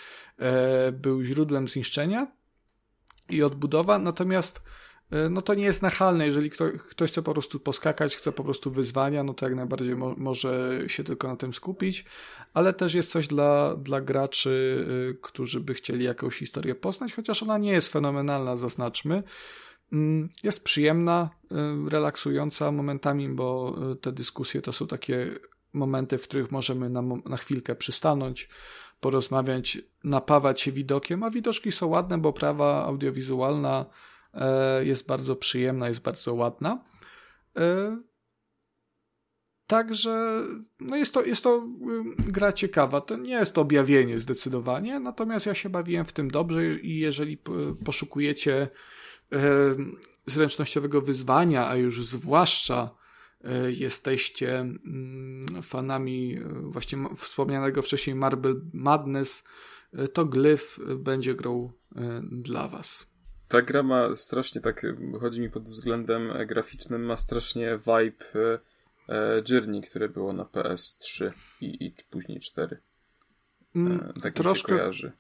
[0.93, 2.27] był źródłem zniszczenia
[3.31, 3.99] i odbudowa.
[3.99, 4.63] Natomiast
[5.31, 6.27] no to nie jest nachalne.
[6.27, 9.97] Jeżeli kto, ktoś chce po prostu poskakać, chce po prostu wyzwania, no to jak najbardziej
[9.97, 12.05] mo może się tylko na tym skupić,
[12.55, 17.43] ale też jest coś dla, dla graczy, y, którzy by chcieli jakąś historię poznać, chociaż
[17.43, 19.23] ona nie jest fenomenalna, zaznaczmy.
[19.93, 21.31] Mm, Jest przyjemna,
[21.87, 25.31] y, relaksująca momentami, bo y, te dyskusje to są takie
[25.73, 28.49] momenty, w których możemy na, na chwilkę przystanąć,
[29.01, 34.12] porozmawiać, napawać się widokiem, a widoczki są ładne, bo prawa audiowizualna e,
[34.83, 36.85] jest bardzo przyjemna, jest bardzo ładna.
[37.57, 37.97] E,
[39.73, 40.43] Także
[40.81, 43.01] no jest, to, jest to ym, gra ciekawa.
[43.01, 47.39] To nie jest to objawienie zdecydowanie, natomiast ja się bawiłem w tym dobrze i jeżeli
[47.85, 48.69] poszukujecie
[49.31, 49.97] em,
[50.27, 52.91] zręcznościowego wyzwania, a już zwłaszcza
[53.45, 59.45] e, jesteście mm, fanami e, właśnie wspomnianego wcześniej Marble Madness,
[59.93, 63.12] e, to Glyph będzie grą e, dla was.
[63.53, 64.87] Ta gra ma strasznie tak,
[65.21, 68.59] chodzi mi pod względem e, graficznym, ma strasznie vibe e,
[69.09, 72.81] e, Journey, które było na PS3 i, i później 4.
[73.77, 75.13] Mm, tak mi się troszkę, kojarzy.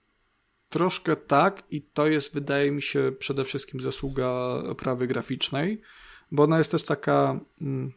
[0.68, 4.28] Troszkę tak i to jest, wydaje mi się, przede wszystkim zasługa
[4.68, 5.80] oprawy graficznej,
[6.30, 7.92] bo ona jest też taka mm,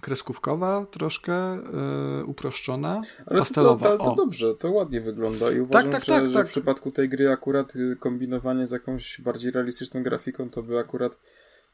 [0.00, 3.84] kreskówkowa, troszkę e, uproszczona, Ale to, pastelowa.
[3.86, 4.16] to, ale to o.
[4.16, 6.46] dobrze, to ładnie wygląda i uważam, tak, że, tak, że tak.
[6.46, 11.18] w przypadku tej gry akurat y, kombinowanie z jakąś bardziej realistyczną grafiką to by akurat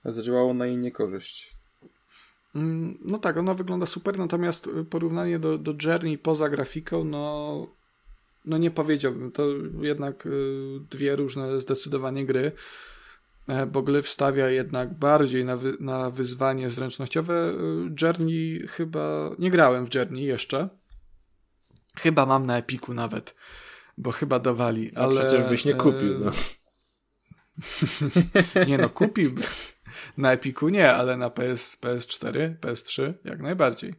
[0.05, 1.57] zadziałało na jej niekorzyść.
[2.55, 7.67] Mm, No tak, ona wygląda super, natomiast y, porównanie do, do Journey poza grafiką, no,
[8.45, 9.33] no nie powiedziałbym.
[9.33, 9.47] To
[9.81, 12.53] jednak y, dwie różne zdecydowanie gry,
[13.67, 17.35] bo Glyph stawia jednak bardziej na, wy, na wyzwanie zręcznościowe.
[17.35, 20.69] Y, Journey chyba, nie grałem w Journey jeszcze.
[21.97, 23.35] Chyba mam na Epiku nawet,
[23.99, 25.21] bo chyba dawali, A ale...
[25.21, 26.31] przecież byś nie e, kupił, no.
[28.67, 29.45] Nie no, kupiłbym.
[30.17, 33.95] Na Epiku nie, ale na PS, PS4, PS3 jak najbardziej.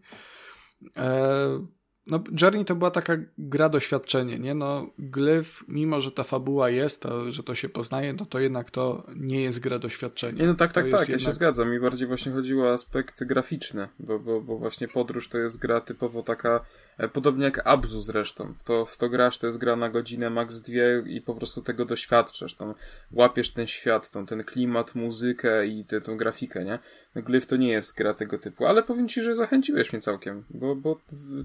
[0.98, 1.66] E,
[2.08, 4.54] no, Journey to była taka gra doświadczenie, nie?
[4.54, 8.72] No, Glyph, mimo że ta fabuła jest, to, że to się poznaje, no to jednak
[8.72, 10.42] to nie jest gra doświadczenia.
[10.42, 11.72] Nie, no tak, To tak, tak, ja się jednak- zgadzam.
[11.72, 15.82] Mi bardziej właśnie chodziło o aspekt graficzny, bo, bo, bo właśnie podróż to jest gra
[15.82, 16.66] typowo taka,
[16.98, 18.54] e, podobnie jak Abzu zresztą.
[18.64, 21.86] To, w to grasz, to jest gra na godzinę, max dwie i po prostu tego
[21.86, 22.56] doświadczasz.
[22.56, 22.74] Tam
[23.12, 26.80] łapiesz ten świat, tą, ten klimat, muzykę i tę tą grafikę, nie?
[27.16, 30.44] No, Glyph to nie jest gra tego typu, ale powiem ci, że zachęciłeś mnie całkiem,
[30.50, 31.44] bo, bo w,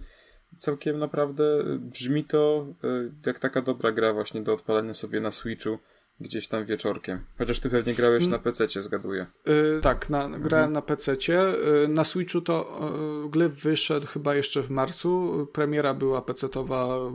[0.61, 5.31] całkiem naprawdę y, brzmi to y, jak taka dobra gra właśnie do odpalenia sobie na
[5.31, 5.79] Switchu
[6.21, 7.21] gdzieś tam wieczorkiem.
[7.39, 8.31] Chociaż ty pewnie grałeś Mm.
[8.33, 9.27] na PC, zgaduję.
[9.49, 11.41] Y, tak, na, grałem na PC-cie.
[11.85, 12.81] Y, na Switchu to
[13.27, 15.47] y, Glyph wyszedł chyba jeszcze w marcu.
[15.53, 17.13] Premiera była PC-towa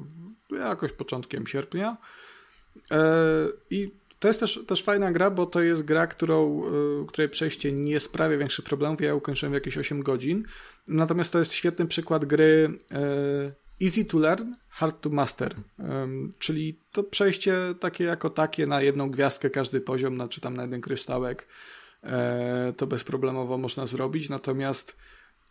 [0.51, 1.97] jakoś początkiem sierpnia.
[2.77, 2.95] Y,
[3.69, 3.91] I
[4.25, 6.65] to jest też, też fajna gra, bo to jest gra, którą,
[7.03, 9.01] y, której przejście nie sprawia większych problemów.
[9.01, 10.45] Ja ukończyłem jakieś 8 godzin.
[10.87, 12.77] Natomiast to jest świetny przykład gry
[13.81, 15.55] y, easy to learn, hard to master.
[15.79, 20.63] Ym, czyli to przejście takie jako takie na jedną gwiazdkę każdy poziom, czy tam na
[20.63, 21.47] jeden kryształek
[22.77, 24.29] to bezproblemowo można zrobić.
[24.29, 24.97] Natomiast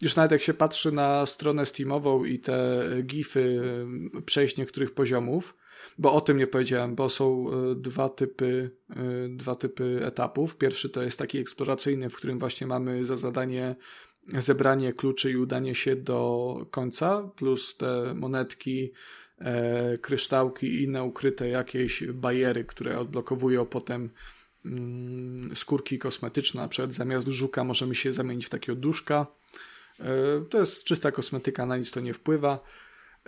[0.00, 3.62] już nawet jak się patrzy na stronę Steamową i te gify
[4.26, 5.56] przejść niektórych poziomów,
[5.98, 10.56] bo o tym nie powiedziałem, bo są e, dwa typy, e, dwa typy etapów.
[10.56, 13.76] Pierwszy to jest taki eksploracyjny, w którym właśnie mamy za zadanie
[14.38, 18.92] zebranie kluczy i udanie się do końca, plus te monetki,
[19.38, 24.10] e, kryształki i inne ukryte jakieś bariery, które odblokowują potem
[24.64, 29.26] mm, skórki kosmetyczne, na przykład zamiast żuka możemy się zamienić w takiego duszka.
[30.50, 32.60] To jest czysta kosmetyka, na nic to nie wpływa.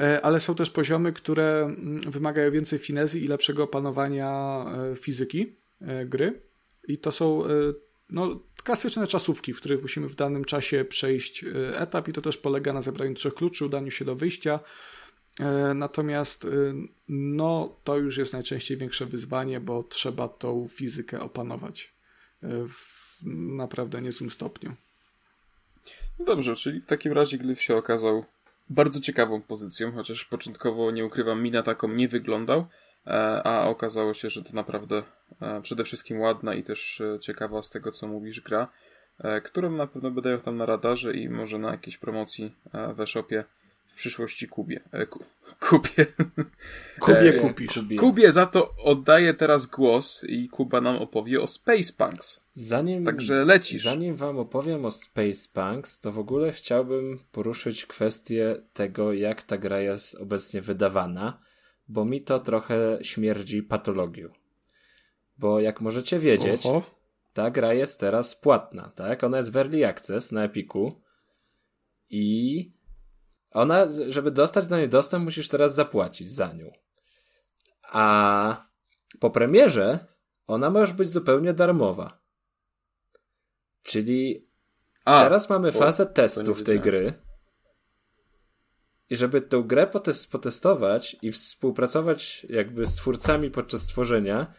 [0.00, 5.52] E, Ale są też poziomy, które mm, wymagają więcej finezji i lepszego opanowania e, fizyki
[5.80, 6.40] e, gry.
[6.88, 7.44] I to są
[8.10, 11.44] no, klasyczne czasówki, w których musimy w danym czasie przejść
[11.74, 14.60] etap, i to też polega na zebraniu trzech kluczy, udaniu się do wyjścia.
[15.74, 16.46] Natomiast
[17.08, 21.94] no, to już jest najczęściej większe wyzwanie, bo trzeba tą fizykę opanować
[22.42, 23.22] w
[23.56, 24.74] naprawdę niezłym stopniu.
[26.18, 28.24] No dobrze, czyli w takim razie Glyph się okazał
[28.70, 32.66] bardzo ciekawą pozycją, chociaż początkowo, nie ukrywam, mi na taką nie wyglądał,
[33.06, 33.10] e,
[33.46, 35.02] a okazało się, że to naprawdę
[35.40, 38.68] e, przede wszystkim ładna i też e, ciekawa z tego, co mówisz, gra,
[39.44, 42.54] którą na pewno będę tam na radarze i może na jakiejś promocji
[42.94, 43.44] w e-shopie
[43.86, 44.80] w przyszłości kupię.
[44.92, 45.24] E, ku,
[45.60, 46.06] kupię.
[47.00, 47.74] Kubie E, kupisz.
[47.74, 47.96] Kubie.
[47.96, 52.44] Kubie za to oddaję teraz głos i Kuba nam opowie o Space Punks.
[52.54, 53.84] Zanim, Także lecisz.
[53.84, 59.58] Zanim wam opowiem o Space Punks, to w ogóle chciałbym poruszyć kwestię tego, jak ta
[59.58, 61.38] gra jest obecnie wydawana,
[61.88, 64.28] bo mi to trochę śmierdzi patologią.
[65.38, 66.82] Bo jak możecie wiedzieć, Oho.
[67.32, 69.24] ta gra jest teraz płatna, tak?
[69.24, 71.00] Ona jest w Early Access na Epiku
[72.10, 72.75] i
[73.56, 76.72] ona, żeby dostać do niej dostęp, musisz teraz zapłacić za nią.
[77.82, 78.66] A
[79.20, 79.98] po premierze
[80.46, 82.18] ona może być zupełnie darmowa.
[83.82, 84.48] Czyli
[85.04, 87.12] A, teraz mamy fazę testów tej gry.
[89.10, 94.54] I żeby tę grę potest- potestować i współpracować jakby z twórcami podczas tworzenia,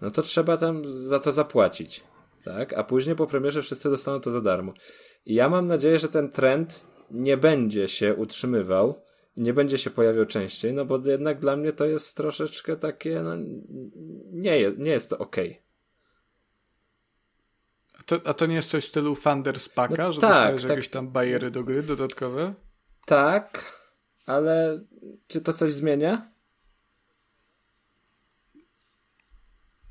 [0.00, 2.04] no to trzeba tam za to zapłacić.
[2.44, 2.72] Tak?
[2.72, 4.72] A później po premierze wszyscy dostaną to za darmo.
[5.26, 9.02] I ja mam nadzieję, że ten trend nie będzie się utrzymywał
[9.36, 13.22] i nie będzie się pojawiał częściej, no bo jednak dla mnie to jest troszeczkę takie,
[13.22, 13.32] no
[14.32, 15.62] nie, je- nie jest to okej.
[18.00, 20.62] A to, a to nie jest coś w stylu Thunders Packa, No że tak, dostajesz
[20.62, 20.70] tak.
[20.70, 22.54] jakieś tam bajery do gry dodatkowe?
[23.06, 23.64] Tak,
[24.26, 24.80] ale
[25.26, 26.28] czy to coś zmienia?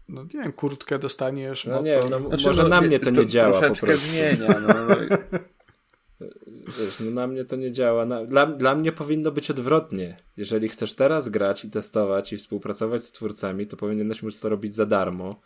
[0.07, 3.25] No nie wiem, kurtkę dostaniesz, No nie, no Znaczy, może no, na mnie to nie
[3.27, 4.07] działa po troszeczkę prostu.
[4.07, 4.95] zmienia, no, no.
[6.67, 8.05] Wiesz, no na mnie to nie działa.
[8.05, 10.17] Na, dla, dla mnie powinno być odwrotnie.
[10.37, 14.75] Jeżeli chcesz teraz grać i testować i współpracować z twórcami, to powinieneś móc to robić
[14.75, 15.41] za darmo,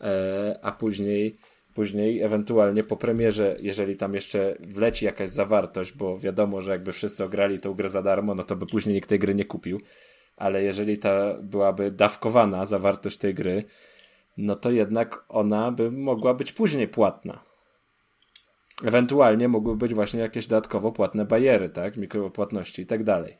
[0.00, 1.38] e, a później,
[1.74, 7.24] później ewentualnie po premierze, jeżeli tam jeszcze wleci jakaś zawartość, bo wiadomo, że jakby wszyscy
[7.24, 9.80] ograli tą grę za darmo, no to by później nikt tej gry nie kupił.
[10.36, 13.64] Ale jeżeli ta byłaby dawkowana zawartość tej gry,
[14.36, 17.49] no to jednak ona by mogła być później płatna.
[18.84, 21.96] Ewentualnie mogły być właśnie jakieś dodatkowo płatne bariery, tak?
[21.96, 23.38] Mikropłatności i tak dalej.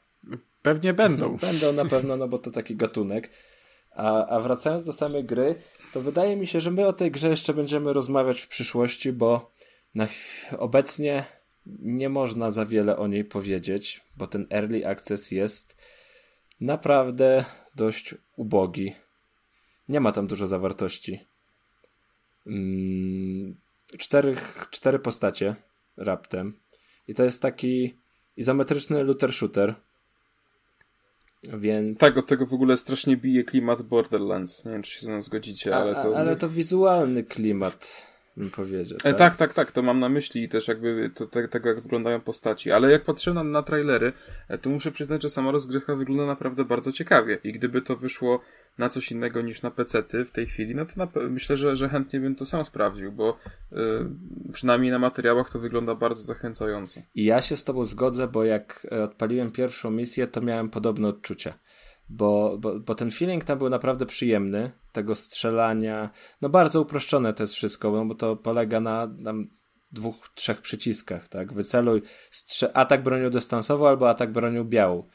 [0.62, 1.36] Pewnie będą.
[1.50, 3.30] Będą na pewno, no bo to taki gatunek.
[3.94, 5.54] A, a wracając do samej gry,
[5.92, 9.52] to wydaje mi się, że my o tej grze jeszcze będziemy rozmawiać w przyszłości, bo
[9.94, 10.08] na,
[10.58, 11.24] obecnie
[11.78, 15.76] nie można za wiele o niej powiedzieć, bo ten early access jest
[16.60, 17.44] naprawdę
[17.74, 18.94] dość ubogi.
[19.88, 21.20] Nie ma tam dużo zawartości.
[22.46, 23.56] Mm,
[23.98, 24.36] cztery,
[24.70, 25.56] cztery postacie
[25.96, 26.60] raptem.
[27.08, 27.98] I to jest taki
[28.36, 29.74] izometryczny looter shooter.
[31.42, 31.98] Więc.
[31.98, 34.64] Tak, od tego w ogóle strasznie bije klimat Borderlands.
[34.64, 36.18] Nie wiem, czy się ze mną zgodzicie, ale to...
[36.18, 38.06] ale to wizualny klimat,
[38.40, 38.98] bym powiedział.
[39.04, 41.80] E, tak, tak, tak, to mam na myśli i też jakby to, te, tego, jak
[41.80, 42.72] wyglądają postaci.
[42.72, 44.12] Ale jak patrzę na, na trailery,
[44.48, 47.38] e, to muszę przyznać, że sama rozgrywka wygląda naprawdę bardzo ciekawie.
[47.44, 48.40] I gdyby to wyszło
[48.78, 51.88] na coś innego niż na pecety w tej chwili, no to na, myślę, że, że
[51.88, 53.36] chętnie bym to sam sprawdził, bo
[53.72, 53.76] y,
[54.52, 57.00] przynajmniej na materiałach to wygląda bardzo zachęcająco.
[57.14, 61.54] I ja się z tobą zgodzę, bo jak odpaliłem pierwszą misję, to miałem podobne odczucia.
[62.12, 66.10] Bo, bo, bo ten feeling tam był naprawdę przyjemny, tego strzelania.
[66.40, 69.08] No bardzo uproszczone to jest wszystko, no bo to polega na
[69.92, 71.52] dwóch, trzech przyciskach, tak?
[71.52, 75.08] Wyceluj strze- atak bronią dystansową albo atak bronią białą.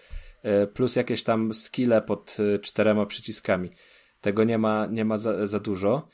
[0.44, 3.72] E, Plus jakieś tam skille pod e, czterema przyciskami.
[4.22, 6.08] Tego nie ma, nie ma za, za dużo.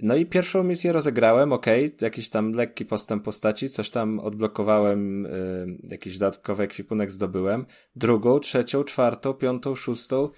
[0.00, 1.66] No i pierwszą misję rozegrałem, ok,
[2.00, 7.66] jakiś tam lekki postęp postaci, coś tam odblokowałem, y, jakiś dodatkowy ekwipunek zdobyłem.
[7.96, 10.30] Drugą, trzecią, czwartą, piątą, szóstą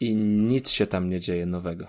[0.00, 1.86] i nic się tam nie dzieje nowego.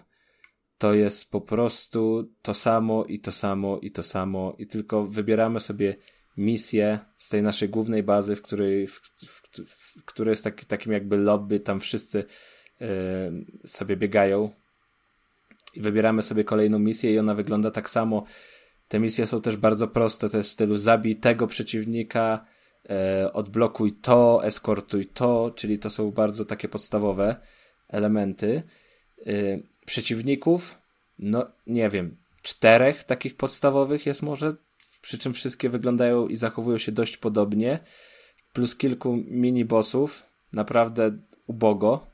[0.77, 5.59] To jest po prostu to samo i to samo i to samo i tylko wybieramy
[5.59, 5.95] sobie
[6.37, 10.91] misję z tej naszej głównej bazy, w której, w, w, w, który jest taki, takim
[10.91, 12.23] jakby lobby, tam wszyscy
[12.81, 14.49] y, sobie biegają
[15.73, 18.23] i wybieramy sobie kolejną misję i ona wygląda tak samo.
[18.87, 22.45] Te misje są też bardzo proste, to jest w stylu zabij tego przeciwnika,
[22.89, 27.35] e, odblokuj to, eskortuj to, czyli to są bardzo takie podstawowe
[27.87, 28.63] elementy.
[29.25, 29.31] E,
[29.85, 30.77] przeciwników,
[31.19, 34.53] no nie wiem, czterech takich podstawowych jest może,
[35.01, 37.79] przy czym wszystkie wyglądają i zachowują się dość podobnie,
[38.53, 40.23] plus kilku mini-bossów,
[40.53, 41.17] naprawdę
[41.47, 42.07] ubogo,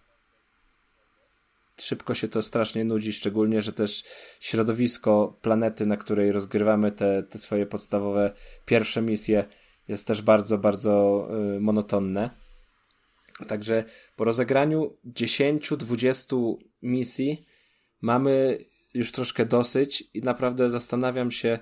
[1.78, 4.04] szybko się to strasznie nudzi, szczególnie, że też
[4.40, 8.32] środowisko planety, na której rozgrywamy te, te swoje podstawowe
[8.66, 9.46] pierwsze misje,
[9.88, 12.30] jest też bardzo, bardzo y, monotonne.
[13.48, 13.84] Także
[14.16, 17.42] po rozegraniu 10-20 misji
[18.02, 18.58] mamy
[18.94, 21.60] już troszkę dosyć i naprawdę zastanawiam się,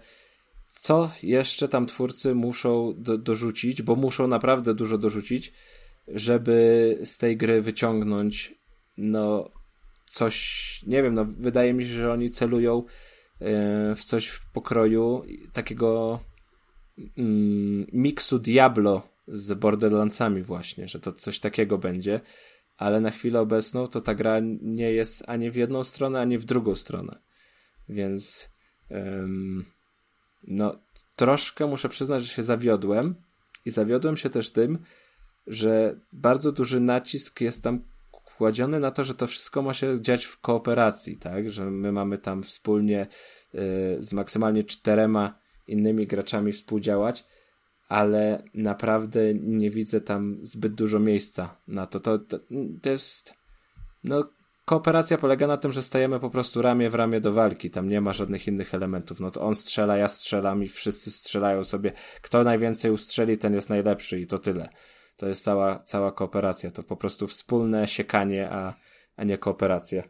[0.73, 5.53] co jeszcze tam twórcy muszą do, dorzucić, bo muszą naprawdę dużo dorzucić,
[6.07, 8.53] żeby z tej gry wyciągnąć
[8.97, 9.51] no
[10.13, 12.83] coś, nie wiem, no wydaje mi się, że oni celują
[13.39, 16.19] e, w coś w pokroju takiego
[17.17, 22.19] mm, miksu Diablo z Borderlandsami właśnie, że to coś takiego będzie,
[22.77, 26.45] ale na chwilę obecną to ta gra nie jest ani w jedną stronę, ani w
[26.45, 27.19] drugą stronę.
[27.89, 28.49] Więc
[28.89, 29.65] em,
[30.43, 30.79] no
[31.15, 33.15] troszkę muszę przyznać, że się zawiodłem
[33.65, 34.79] i zawiodłem się też tym,
[35.47, 37.92] że bardzo duży nacisk jest tam
[38.43, 41.49] zakładziony na to, że to wszystko ma się dziać w kooperacji, tak?
[41.49, 43.07] Że my mamy tam wspólnie
[43.55, 43.57] y,
[43.99, 47.23] z maksymalnie czterema innymi graczami współdziałać,
[47.89, 51.99] ale naprawdę nie widzę tam zbyt dużo miejsca na to.
[51.99, 52.39] To, to,
[52.81, 53.33] to jest.
[54.03, 54.23] No,
[54.65, 57.69] kooperacja polega na tym, że stajemy po prostu ramię w ramię do walki.
[57.69, 59.19] Tam nie ma żadnych innych elementów.
[59.19, 61.91] No to on strzela, ja strzelam i wszyscy strzelają sobie.
[62.21, 64.69] Kto najwięcej ustrzeli, ten jest najlepszy i to tyle.
[65.17, 66.71] To jest cała, cała kooperacja.
[66.71, 68.73] To po prostu wspólne siekanie, a,
[69.15, 70.03] a nie kooperacja.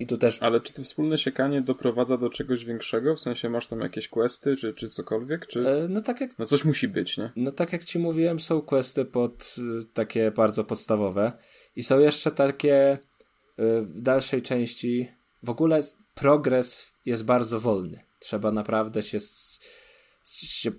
[0.00, 0.42] I tu też.
[0.42, 3.16] Ale czy to wspólne siekanie doprowadza do czegoś większego?
[3.16, 5.46] W sensie masz tam jakieś questy, czy, czy cokolwiek?
[5.46, 5.68] Czy...
[5.68, 7.32] E, no tak jak No coś musi być, nie?
[7.36, 11.32] No tak jak ci mówiłem, są questy pod y, takie bardzo podstawowe
[11.76, 15.08] i są jeszcze takie y, w dalszej części
[15.42, 15.82] w ogóle
[16.14, 18.00] progres jest bardzo wolny.
[18.18, 19.18] Trzeba naprawdę się,
[20.24, 20.72] się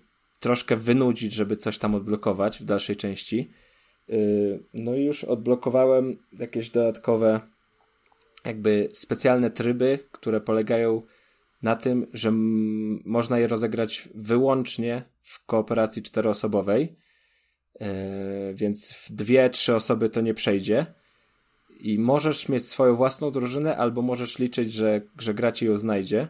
[0.45, 3.51] troszkę wynudzić, żeby coś tam odblokować w dalszej części.
[4.09, 7.41] Y, No i już odblokowałem jakieś dodatkowe
[8.45, 11.01] jakby specjalne tryby, które polegają
[11.61, 12.31] na tym, że
[13.05, 16.95] można je rozegrać wyłącznie w kooperacji czteroosobowej,
[17.79, 17.87] yy,
[18.53, 20.85] więc w dwie, trzy osoby to nie przejdzie.
[21.79, 26.27] I możesz mieć swoją własną drużynę, albo możesz liczyć, że, że gra ci ją znajdzie,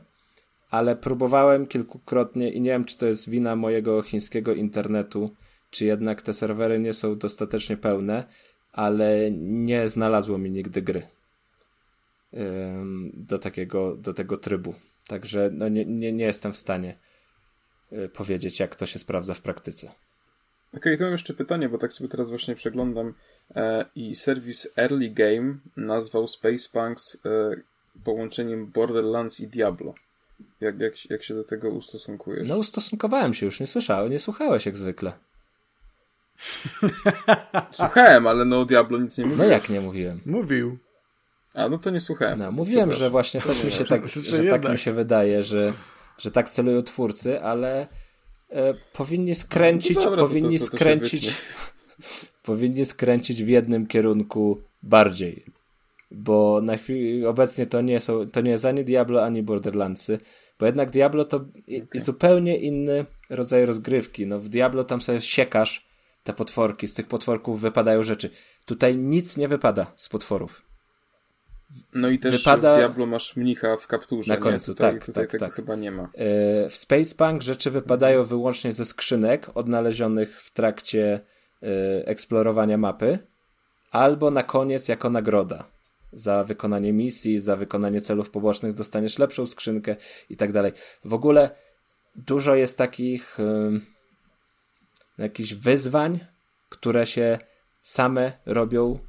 [0.70, 5.36] ale próbowałem kilkukrotnie i nie wiem, czy to jest wina mojego chińskiego internetu,
[5.70, 8.24] czy jednak te serwery nie są dostatecznie pełne,
[8.72, 11.08] ale nie znalazło mi nigdy gry
[13.14, 14.76] do takiego, do tego trybu.
[15.08, 16.98] Także no nie, nie, nie jestem w stanie
[17.94, 19.92] y, powiedzieć, jak to się sprawdza w praktyce.
[20.78, 23.14] Okej, to mam jeszcze pytanie, bo tak sobie teraz właśnie przeglądam
[23.56, 27.56] e, i serwis Early Game nazwał Spacepunks e,
[28.04, 29.94] połączeniem Borderlands i Diablo.
[30.62, 32.48] Jak, jak, jak się do tego ustosunkujesz?
[32.48, 35.12] No ustosunkowałem się już, nie słyszałem, nie słuchałeś jak zwykle.
[37.72, 39.52] Słuchałem, ale no o Diablo nic nie No mówiłem.
[39.52, 40.22] jak nie mówiłem?
[40.26, 40.78] Mówił.
[41.54, 42.40] A, no to nie słuchałem.
[42.40, 45.74] No, mówiłem, że właśnie też mi się tak, Że tak mi się wydaje, że,
[46.18, 47.88] że tak celują twórcy, ale
[48.50, 51.34] e, powinni skręcić, No dobra, to- powinni to- to się skręcić,
[52.44, 55.46] powinni skręcić w jednym kierunku bardziej.
[56.12, 60.20] Bo na chwilę obecnie to nie są, to nie jest ani Diablo, ani Borderlandsy,
[60.60, 64.28] bo jednak Diablo to i zupełnie inny rodzaj rozgrywki.
[64.28, 65.88] No w Diablo tam sobie siekasz
[66.24, 68.30] te potworki, z tych potworków wypadają rzeczy.
[68.66, 70.62] Tutaj nic nie wypada z potworów.
[71.94, 74.30] No i też Wypada- w Diablo masz mnicha w kapturze.
[74.30, 74.42] Na nie?
[74.42, 75.54] końcu, tutaj, tak, Tutaj tak, tego tak.
[75.56, 76.04] chyba nie ma.
[76.04, 81.20] E, W Spacepunk rzeczy wypadają wyłącznie ze skrzynek odnalezionych w trakcie
[81.64, 81.68] e,
[82.08, 83.20] eksplorowania mapy,
[83.92, 85.75] albo na koniec jako nagroda.
[86.16, 89.96] Za wykonanie misji, za wykonanie celów pobocznych dostaniesz lepszą skrzynkę
[90.30, 90.72] i tak dalej.
[91.06, 91.50] W ogóle
[92.16, 93.86] dużo jest takich em,
[95.18, 96.20] jakichś wyzwań,
[96.70, 97.40] które się
[97.82, 99.00] same robią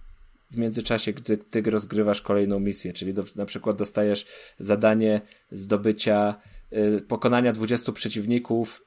[0.50, 4.26] w międzyczasie, gdy ty rozgrywasz kolejną misję, czyli do, na przykład dostajesz
[4.58, 5.20] zadanie
[5.50, 6.40] zdobycia,
[6.72, 8.82] y, pokonania 20 przeciwników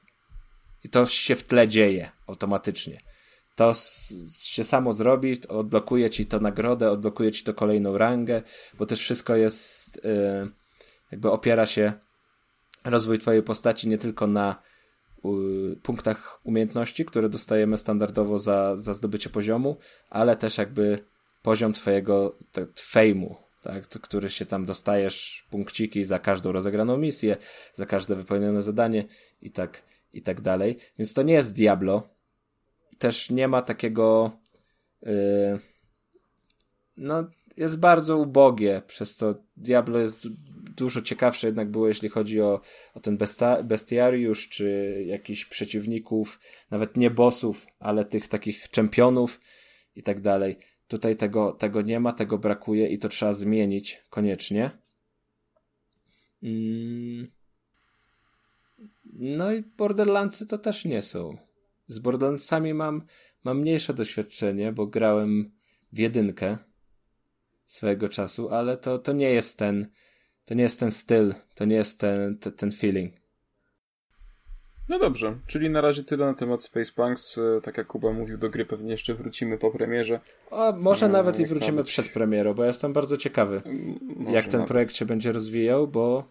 [0.84, 3.00] i to się w tle dzieje automatycznie.
[3.60, 3.74] To
[4.38, 8.42] się samo zrobi, odblokuje ci to nagrodę, odblokuje ci to kolejną rangę,
[8.78, 10.00] bo też wszystko jest, y,
[11.10, 11.92] jakby opiera się
[12.84, 14.62] rozwój twojej postaci nie tylko na
[15.82, 19.76] punktach umiejętności, które dostajemy standardowo za, za zdobycie poziomu,
[20.10, 21.04] ale też jakby
[21.42, 22.38] poziom twojego
[22.78, 27.36] fejmu, tak, który się tam dostajesz, punkciki za każdą rozegraną misję,
[27.74, 29.04] za każde wypełnione zadanie
[29.42, 29.82] i tak,
[30.12, 30.78] i tak dalej.
[30.98, 32.19] Więc to nie jest Diablo.
[33.00, 34.30] Też nie ma takiego
[35.02, 35.60] yy,
[36.96, 40.36] no, jest bardzo ubogie, przez co Diablo jest du-
[40.76, 42.60] dużo ciekawsze jednak było, jeśli chodzi o,
[42.94, 43.18] o ten
[43.64, 49.40] bestiariusz, czy jakichś przeciwników, nawet nie bossów, ale tych takich czempionów
[49.96, 50.58] i tak dalej.
[50.88, 54.70] Tutaj tego, tego nie ma, tego brakuje i to trzeba zmienić koniecznie.
[56.42, 57.30] Mm.
[59.12, 61.49] No i Borderlandsy to też nie są.
[61.90, 63.02] Z Borderlandsami mam,
[63.44, 65.50] mam mniejsze doświadczenie, bo grałem
[65.92, 66.58] w jedynkę
[67.66, 69.86] swojego czasu, ale to, to nie jest ten,
[70.44, 73.14] to nie jest ten styl, to nie jest ten, ten, ten feeling.
[74.88, 77.38] No dobrze, czyli na razie tyle na temat Spacepunks.
[77.38, 80.20] E, Tak jak Kuba mówił, do gry pewnie jeszcze wrócimy po premierze.
[80.50, 81.86] A może No, nawet i wrócimy nawet.
[81.86, 83.62] przed premierą, bo ja jestem bardzo ciekawy,
[84.16, 84.68] Może jak ten nawet.
[84.68, 86.24] projekt się będzie rozwijał, bo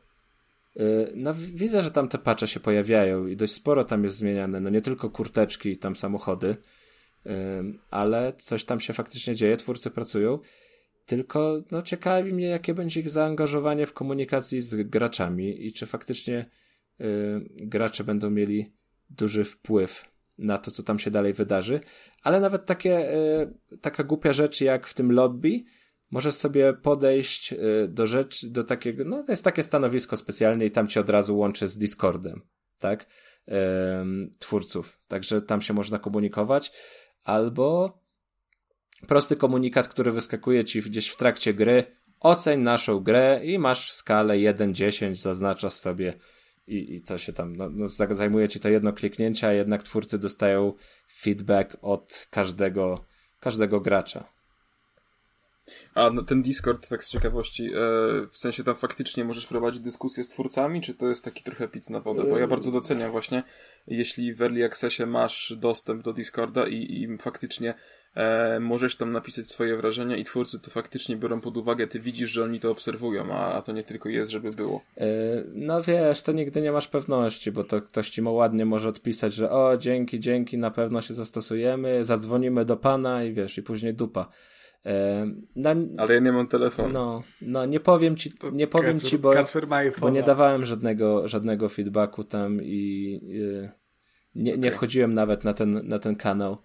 [1.15, 4.59] no, w- widzę, że tam te patche się pojawiają i dość sporo tam jest zmieniane.
[4.59, 6.55] No nie tylko kurteczki i tam samochody,
[7.25, 7.31] yy,
[7.89, 10.39] ale coś tam się faktycznie dzieje, twórcy pracują.
[11.05, 16.45] Tylko no, ciekawi mnie, jakie będzie ich zaangażowanie w komunikacji z graczami i czy faktycznie
[16.99, 17.07] yy,
[17.49, 18.73] gracze będą mieli
[19.09, 20.05] duży wpływ
[20.37, 21.79] na to, co tam się dalej wydarzy.
[22.23, 23.11] Ale nawet takie,
[23.81, 25.63] taka głupia rzecz jak w tym lobby,
[26.11, 30.71] możesz sobie podejść y, do rzeczy, do takiego, no to jest takie stanowisko specjalne i
[30.71, 32.41] tam cię od razu łączy z Discordem,
[32.79, 33.05] tak?
[34.39, 34.99] Twórców.
[35.07, 36.71] Także tam się można komunikować.
[37.23, 37.99] Albo
[39.07, 41.83] prosty komunikat, który wyskakuje ci gdzieś w trakcie gry.
[42.19, 46.13] Oceń naszą grę i masz skalę 1-10, zaznaczasz sobie
[46.67, 50.19] i, i to się tam, no, no, zajmuje ci to jedno kliknięcie, a jednak twórcy
[50.19, 50.73] dostają
[51.21, 53.05] feedback od każdego,
[53.39, 54.38] każdego gracza.
[55.95, 57.71] A no, ten Discord, tak z ciekawości, e,
[58.29, 61.89] w sensie tam faktycznie możesz prowadzić dyskusję z twórcami, czy to jest taki trochę pic
[61.89, 62.23] na wodę?
[62.23, 63.43] Bo ja bardzo doceniam właśnie,
[63.87, 67.73] jeśli w Early Accessie masz dostęp do Discorda i, i faktycznie
[68.15, 72.29] e, możesz tam napisać swoje wrażenia i twórcy to faktycznie biorą pod uwagę, ty widzisz,
[72.29, 74.81] że oni to obserwują, a, a to nie tylko jest, żeby było.
[74.97, 75.05] Yy,
[75.53, 79.33] no wiesz, to nigdy nie masz pewności, bo to ktoś ci ma ładnie może odpisać,
[79.33, 83.93] że o, dzięki, dzięki, na pewno się zastosujemy, zadzwonimy do pana i wiesz, i później
[83.93, 84.29] dupa.
[84.85, 84.91] Yy,
[85.55, 86.89] no, Ale ja nie mam telefonu.
[86.89, 90.65] no, no nie powiem ci, nie powiem Kacper- ci, bo, Kacper ma bo nie dawałem
[90.65, 93.69] żadnego, żadnego feedbacku tam i yy,
[94.35, 96.57] nie, nie wchodziłem nawet na ten, na ten kanał,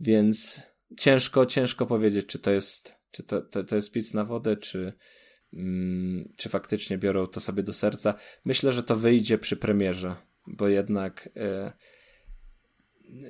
[0.00, 0.60] więc
[0.98, 4.92] ciężko, ciężko powiedzieć, czy to jest, czy to, to, to jest pic na wodę, czy,
[5.52, 8.14] mm, czy faktycznie biorą to sobie do serca.
[8.44, 10.16] Myślę, że to wyjdzie przy premierze,
[10.46, 11.72] bo jednak e,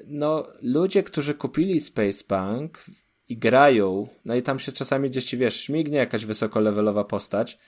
[0.06, 2.84] no, ludzie, którzy kupili Space Punk
[3.28, 7.58] i grają, no i tam się czasami gdzieś wiesz, śmignie jakaś wysokolevelowa postać,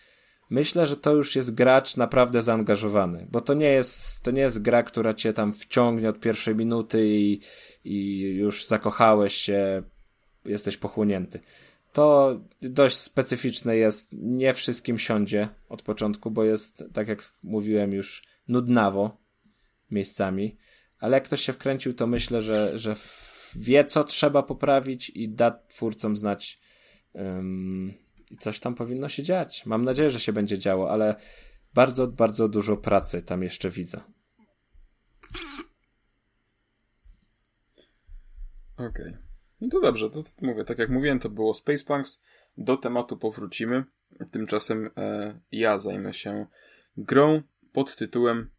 [0.50, 4.62] myślę, że to już jest gracz naprawdę zaangażowany, bo to nie jest, to nie jest
[4.62, 7.40] gra, która cię tam wciągnie od pierwszej minuty i,
[7.84, 9.82] i już zakochałeś się,
[10.44, 11.40] jesteś pochłonięty.
[11.92, 18.22] To dość specyficzne jest, nie wszystkim siądzie od początku, bo jest, tak jak mówiłem już,
[18.48, 19.16] nudnawo
[19.90, 20.56] miejscami,
[21.00, 22.94] ale jak ktoś się wkręcił, to myślę, że, że
[23.57, 26.61] wie, co trzeba poprawić i da twórcom znać,
[28.31, 29.67] i coś tam powinno się dziać.
[29.67, 31.15] Mam nadzieję, że się będzie działo, ale
[31.75, 34.01] bardzo, bardzo dużo pracy tam jeszcze widzę.
[38.77, 39.17] Okej.
[39.61, 42.23] No to dobrze, to, to mówię, tak jak mówiłem, to było Space Punks.
[42.59, 43.85] Do tematu powrócimy.
[44.31, 46.47] Tymczasem e, ja zajmę się
[46.97, 48.51] grą pod tytułem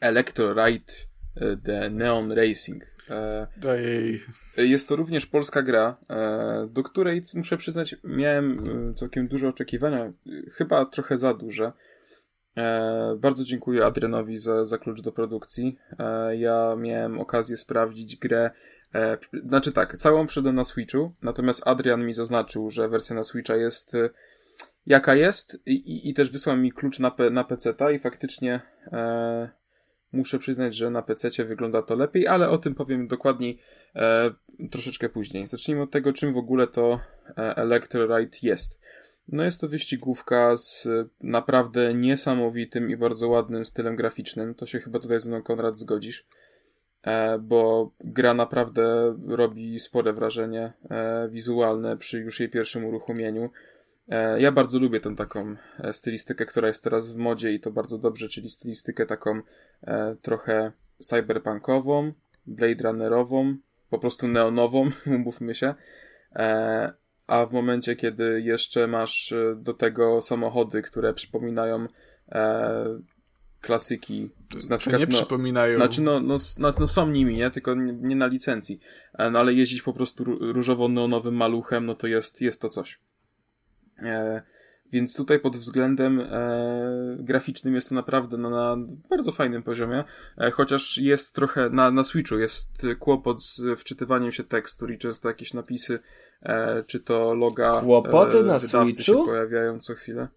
[0.00, 0.92] Electro Ride
[1.36, 2.93] e, The Neon Racing.
[3.10, 4.20] E, Daj jej.
[4.56, 8.58] jest to również polska gra, e, do której, muszę przyznać, miałem
[8.90, 10.10] e, całkiem duże oczekiwania,
[10.52, 11.72] chyba trochę za duże.
[13.16, 15.78] Bardzo dziękuję Adrianowi za, za klucz do produkcji.
[16.38, 18.50] Ja miałem okazję sprawdzić grę,
[19.48, 23.96] znaczy tak, całą przyszedłem na Switchu, natomiast Adrian mi zaznaczył, że wersja na Switcha jest
[24.86, 27.46] jaka jest i, i, i też wysłał mi klucz na, pe, na
[27.94, 28.60] i faktycznie
[28.92, 29.48] e,
[30.14, 33.58] muszę przyznać, że na PC wygląda to lepiej, ale o tym powiem dokładniej
[33.96, 34.30] e,
[34.70, 35.46] troszeczkę później.
[35.46, 38.80] Zacznijmy od tego, czym w ogóle to e, Electro Ride jest.
[39.28, 44.54] No jest to wyścigówka z e, naprawdę niesamowitym i bardzo ładnym stylem graficznym.
[44.54, 46.26] To się chyba tutaj ze mną Konrad zgodzisz.
[47.02, 50.72] E, bo gra naprawdę robi spore wrażenie
[51.28, 53.50] wizualne przy już jej pierwszym uruchomieniu.
[54.08, 57.70] E, Ja bardzo lubię tą taką e, stylistykę, która jest teraz w modzie i to
[57.70, 59.40] bardzo dobrze, czyli stylistykę taką
[59.82, 62.12] e, trochę cyberpunkową,
[62.46, 63.56] Blade Runnerową,
[63.90, 65.74] po prostu neonową, umówmy się.
[67.26, 71.86] A w momencie, kiedy jeszcze masz do tego samochody, które przypominają
[73.60, 75.76] klasyki, na To przykład nie no, przypominają.
[75.76, 77.50] znaczy, no, no, no, no są nimi, nie?
[77.50, 78.80] Tylko nie, nie na licencji.
[79.32, 82.98] No ale jeździć po prostu ró- różowo-neonowym maluchem, no to jest, jest to coś.
[83.98, 84.42] E,
[84.94, 88.76] więc tutaj pod względem e, graficznym jest to naprawdę na, na
[89.10, 90.04] bardzo fajnym poziomie,
[90.38, 95.28] e, chociaż jest trochę, na, na Switchu jest kłopot z wczytywaniem się tekstur i często
[95.28, 95.98] jakieś napisy,
[96.42, 99.02] e, czy to loga Kłopoty e, na wydawcy Switchu?
[99.02, 100.28] się pojawiają co chwilę.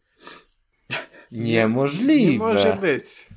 [1.31, 2.31] Niemożliwe.
[2.31, 3.27] Nie może być.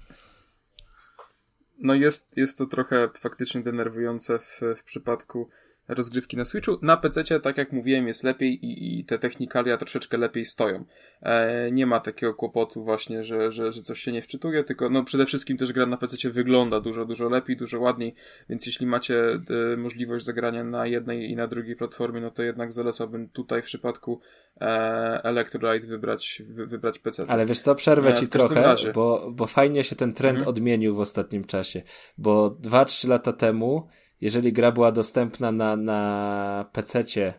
[1.78, 5.48] No jest, jest to trochę faktycznie denerwujące w, w przypadku
[5.94, 6.78] rozgrywki na Switchu.
[6.82, 10.84] Na PC, tak jak mówiłem, jest lepiej i, i te technikalia troszeczkę lepiej stoją.
[11.22, 15.04] E, nie ma takiego kłopotu właśnie, że, że, że coś się nie wczytuje, tylko no
[15.04, 18.14] przede wszystkim też gra na PC wygląda dużo, dużo lepiej, dużo ładniej,
[18.48, 19.24] więc jeśli macie
[19.72, 23.64] e, możliwość zagrania na jednej i na drugiej platformie, no to jednak zalecałbym tutaj w
[23.64, 24.20] przypadku
[24.60, 27.24] e, Electro Ride wybrać, wy, wybrać PC.
[27.28, 28.92] Ale wiesz co, przerwę E, ci trochę, razie.
[28.92, 30.48] bo, bo fajnie się ten trend Mhm.
[30.48, 31.82] odmienił w ostatnim czasie.
[32.18, 33.88] Bo 2-3 lata temu,
[34.20, 37.34] jeżeli gra była dostępna na, na PC-cie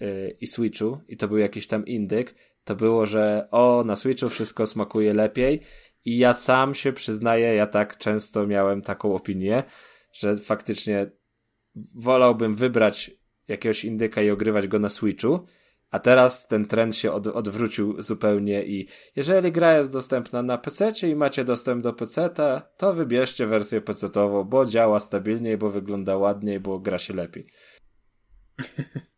[0.00, 2.34] yy, i Switchu, i to był jakiś tam indyk,
[2.64, 5.60] to było, że o, na Switchu wszystko smakuje lepiej.
[6.04, 9.62] I ja sam się przyznaję, ja tak często miałem taką opinię,
[10.12, 11.10] że faktycznie
[11.94, 13.10] wolałbym wybrać
[13.48, 15.46] jakiegoś indyka i ogrywać go na Switchu,
[15.90, 20.92] A teraz ten trend się od, odwrócił zupełnie i jeżeli gra jest dostępna na PC
[21.02, 22.30] i macie dostęp do PC,
[22.76, 27.46] to wybierzcie wersję PC-ową, bo działa stabilniej, bo wygląda ładniej, bo gra się lepiej.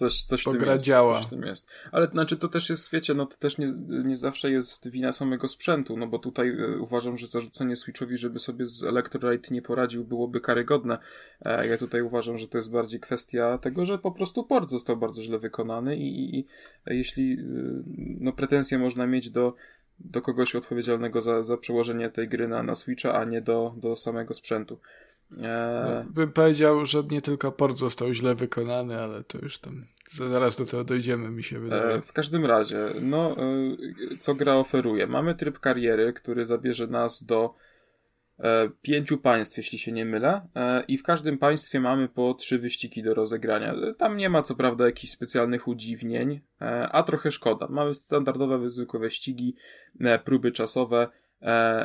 [0.00, 1.18] Coś, coś w tym jest, działa.
[1.18, 1.70] Coś w tym jest.
[1.92, 5.48] Ale znaczy to też jest, wiecie, no to też nie, nie zawsze jest wina samego
[5.48, 10.04] sprzętu, no bo tutaj e, uważam, że zarzucenie Switchowi, żeby sobie z Electrolyte nie poradził,
[10.04, 10.98] byłoby karygodne.
[11.46, 14.96] E, ja tutaj uważam, że to jest bardziej kwestia tego, że po prostu port został
[14.96, 16.46] bardzo źle wykonany i, i, i
[16.86, 17.44] jeśli, e,
[17.96, 19.54] no pretensje można mieć do
[20.04, 23.96] do kogoś odpowiedzialnego za, za przełożenie tej gry na, na Switcha, a nie do, do
[23.96, 24.78] samego sprzętu.
[25.42, 30.56] E, Bym powiedział, że nie tylko port został źle wykonany, ale to już tam zaraz
[30.56, 31.94] do tego dojdziemy, mi się wydaje.
[31.94, 35.06] E, w każdym razie, no, e, co gra oferuje?
[35.06, 37.54] Mamy tryb kariery, który zabierze nas do
[38.38, 42.58] e, pięciu państw, jeśli się nie mylę, e, i w każdym państwie mamy po trzy
[42.58, 43.74] wyścigi do rozegrania.
[43.98, 46.40] Tam nie ma co prawda jakichś specjalnych udziwnień,
[46.90, 47.66] a trochę szkoda.
[47.70, 49.54] Mamy standardowe, zwykłe wyścigi,
[50.24, 51.08] próby czasowe,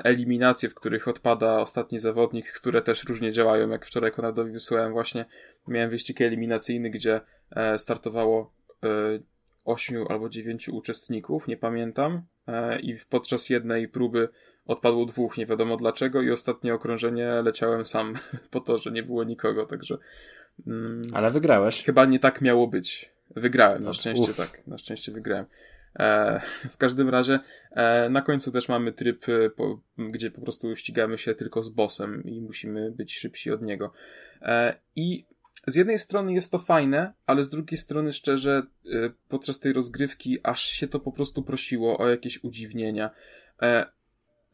[0.04, 5.26] eliminacje, w których odpada ostatni zawodnik, które też różnie działają, jak wczoraj Konadowi wysłałem właśnie,
[5.68, 8.54] miałem wyścig eliminacyjny, gdzie e, startowało
[8.84, 8.88] e,
[9.66, 14.30] ośmiu albo dziewięciu uczestników, nie pamiętam, e, i podczas jednej próby
[14.66, 18.14] odpadło dwóch, nie wiadomo dlaczego, i ostatnie okrążenie leciałem sam
[18.52, 19.98] po to, że nie było nikogo, także
[20.68, 21.84] mm, Ale wygrałeś.
[21.84, 23.16] chyba nie tak miało być.
[23.36, 24.38] Wygrałem, na szczęście Uff.
[24.38, 25.46] tak, na szczęście wygrałem.
[25.96, 26.40] E,
[26.74, 27.40] w każdym razie
[27.72, 31.70] e, na końcu też mamy tryb, e, po, gdzie po prostu ścigamy się tylko z
[31.70, 33.92] bossem i musimy być szybsi od niego.
[34.42, 35.26] E, I
[35.68, 40.40] z jednej strony jest to fajne, ale z drugiej strony szczerze e, podczas tej rozgrywki
[40.44, 43.10] aż się to po prostu prosiło o jakieś udziwnienia.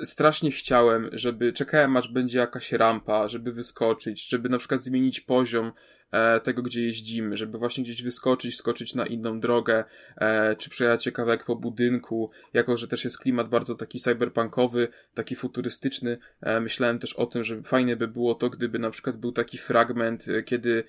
[0.04, 5.72] Strasznie chciałem, żeby czekałem aż będzie jakaś rampa, żeby wyskoczyć, żeby na przykład zmienić poziom
[6.12, 9.84] e, tego, gdzie jeździmy, żeby właśnie gdzieś wyskoczyć, skoczyć na inną drogę,
[10.18, 14.88] e, czy przejechać się kawałek po budynku, jako że też jest klimat bardzo taki cyberpunkowy,
[15.14, 19.18] taki futurystyczny, e, myślałem też o tym, że fajne by było to, gdyby na przykład
[19.18, 20.84] był taki fragment, e, kiedy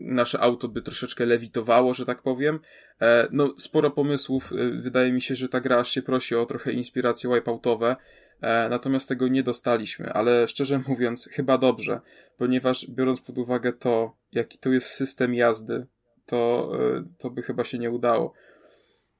[0.00, 2.58] nasze auto by troszeczkę lewitowało, że tak powiem.
[3.00, 6.46] E, no, sporo pomysłów, e, wydaje mi się, że ta gra aż się prosi o
[6.46, 7.96] trochę inspiracje wipeoutowe,
[8.40, 12.00] E, natomiast tego nie dostaliśmy, ale szczerze mówiąc, chyba dobrze,
[12.38, 15.86] ponieważ biorąc pod uwagę to, jaki tu jest system jazdy,
[16.26, 16.72] to,
[17.18, 18.32] to by chyba się nie udało.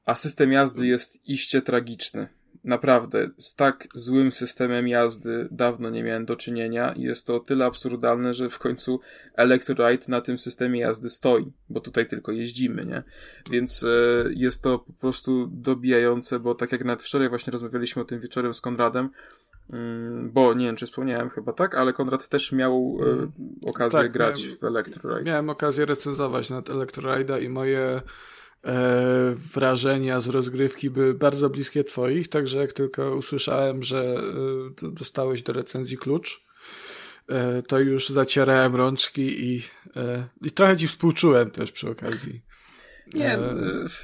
[0.04, 2.28] A system jazdy jest iście tragiczny.
[2.66, 7.40] Naprawdę, z tak złym systemem jazdy dawno nie miałem do czynienia i jest to o
[7.40, 9.00] tyle absurdalne, że w końcu
[9.34, 13.02] Electroride na tym systemie jazdy stoi, bo tutaj tylko jeździmy, nie?
[13.50, 13.88] Więc e,
[14.30, 18.54] jest to po prostu dobijające, bo tak jak nawet wczoraj właśnie rozmawialiśmy o tym wieczorem
[18.54, 19.10] z Konradem,
[19.72, 24.12] mm, bo nie wiem, czy wspomniałem chyba tak, ale Konrad też miał e, okazję Tak,
[24.12, 25.30] grać miałem- w Electroride.
[25.30, 28.02] Miałem okazję recenzować nad Electroride'a i moje
[29.54, 34.22] wrażenia z rozgrywki były bardzo bliskie twoich, także jak tylko usłyszałem, że
[34.82, 36.44] e, dostałeś do recenzji klucz,
[37.28, 39.62] e, to już zacierałem rączki i,
[39.96, 42.42] e, i trochę ci współczułem też przy okazji.
[43.14, 43.40] Nie, E,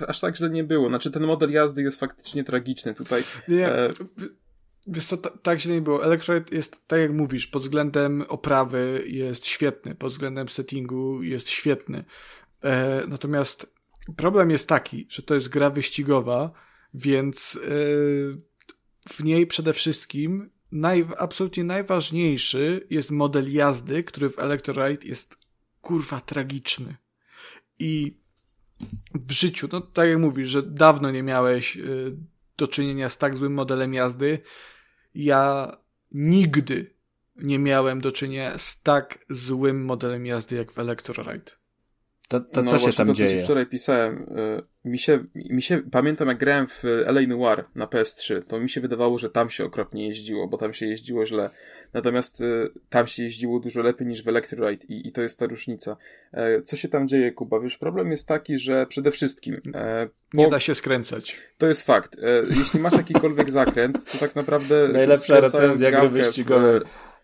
[0.01, 0.89] e, aż tak źle nie było.
[0.89, 2.95] Znaczy ten model jazdy jest faktycznie tragiczny.
[2.95, 3.93] Tutaj Nie, E,
[4.87, 6.05] wiesz co, tak źle nie było.
[6.05, 12.05] Electroid jest, tak jak mówisz, pod względem oprawy jest świetny, pod względem settingu jest świetny.
[12.63, 13.67] E, natomiast
[14.17, 16.53] problem jest taki, że to jest gra wyścigowa,
[16.95, 17.69] więc e,
[19.09, 25.37] w niej przede wszystkim naj, absolutnie najważniejszy jest model jazdy, który w Electroid jest
[25.81, 26.97] kurwa tragiczny.
[27.79, 28.17] I
[29.15, 32.17] w życiu, no tak jak mówisz, że dawno nie miałeś y,
[32.57, 34.39] do czynienia z tak złym modelem jazdy.
[35.15, 35.77] Ja
[36.13, 36.95] nigdy
[37.37, 41.53] nie miałem do czynienia z tak złym modelem jazdy jak w Electroride.
[42.33, 43.43] To, to no co się tam to, co dzieje?
[43.45, 44.17] wczoraj pisałem.
[44.39, 48.69] y, Mi się, mi się, pamiętam jak grałem w LA Noir na PS3, to mi
[48.71, 51.51] się wydawało, że tam się okropnie jeździło, bo tam się jeździło źle.
[51.93, 55.47] Natomiast y, tam się jeździło dużo lepiej niż w Electroride i, i to jest ta
[55.47, 55.97] różnica.
[56.33, 57.61] E, Co się tam dzieje, Kuba?
[57.61, 61.37] Wiesz, problem jest taki, że przede wszystkim e, Nie po- da się skręcać.
[61.59, 62.19] to jest fakt.
[62.19, 66.81] E, Jeśli masz jakikolwiek zakręt, to tak naprawdę Najlepsza recenzja gry wyścigowej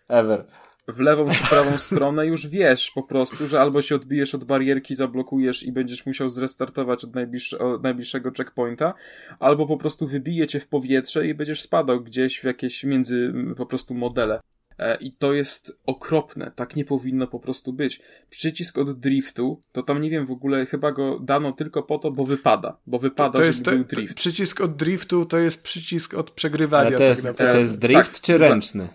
[0.07, 0.45] ever.
[0.93, 4.95] W lewą czy prawą stronę, już wiesz po prostu, że albo się odbijesz od barierki,
[4.95, 8.93] zablokujesz i będziesz musiał zrestartować od, najbliższe, od najbliższego checkpointa,
[9.39, 13.65] albo po prostu wybije cię w powietrze i będziesz spadał gdzieś w jakieś między po
[13.65, 14.39] prostu modele.
[14.79, 18.01] E, I to jest okropne, tak nie powinno po prostu być.
[18.29, 22.11] Przycisk od driftu, to tam nie wiem w ogóle, chyba go dano tylko po to,
[22.11, 24.13] bo wypada, bo wypada, To jest, żeby to, był to, drift.
[24.15, 26.87] przycisk od driftu to jest przycisk od przegrywania.
[26.87, 28.87] Ale to jest, tak to jest drift Tak, czy za- ręczny?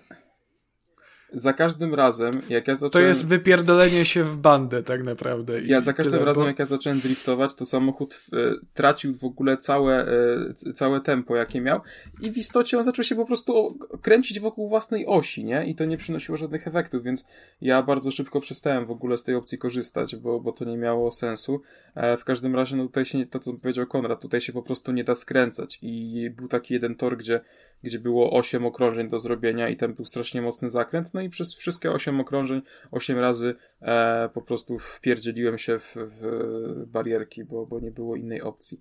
[1.35, 2.91] Za każdym razem, jak ja zacząłem...
[2.91, 5.63] To jest wypierdolenie się w bandę tak naprawdę.
[5.63, 8.37] Ja za każdym tyle, razem, bo- jak ja zacząłem driftować, to samochód e,
[8.75, 10.07] tracił w ogóle całe,
[10.67, 11.81] e, całe tempo, jakie miał
[12.21, 15.67] i w istocie on zaczął się po prostu kręcić wokół własnej osi, nie?
[15.67, 17.25] I to nie przynosiło żadnych efektów, więc
[17.61, 21.13] ja bardzo szybko przestałem w ogóle z tej opcji korzystać, bo, bo to nie miało
[21.13, 21.63] sensu.
[21.95, 24.93] E, w każdym razie, no tutaj się, to co powiedział Konrad, tutaj się po prostu
[24.93, 27.41] nie da skręcać i był taki jeden tor, gdzie,
[27.83, 31.55] gdzie było 8 okrążeń do zrobienia i tam był strasznie mocny zakręt, no i przez
[31.55, 37.81] wszystkie 8 okrążeń, 8 razy e, po prostu wpierdzieliłem się w, w barierki, bo, bo
[37.81, 38.81] nie było innej opcji.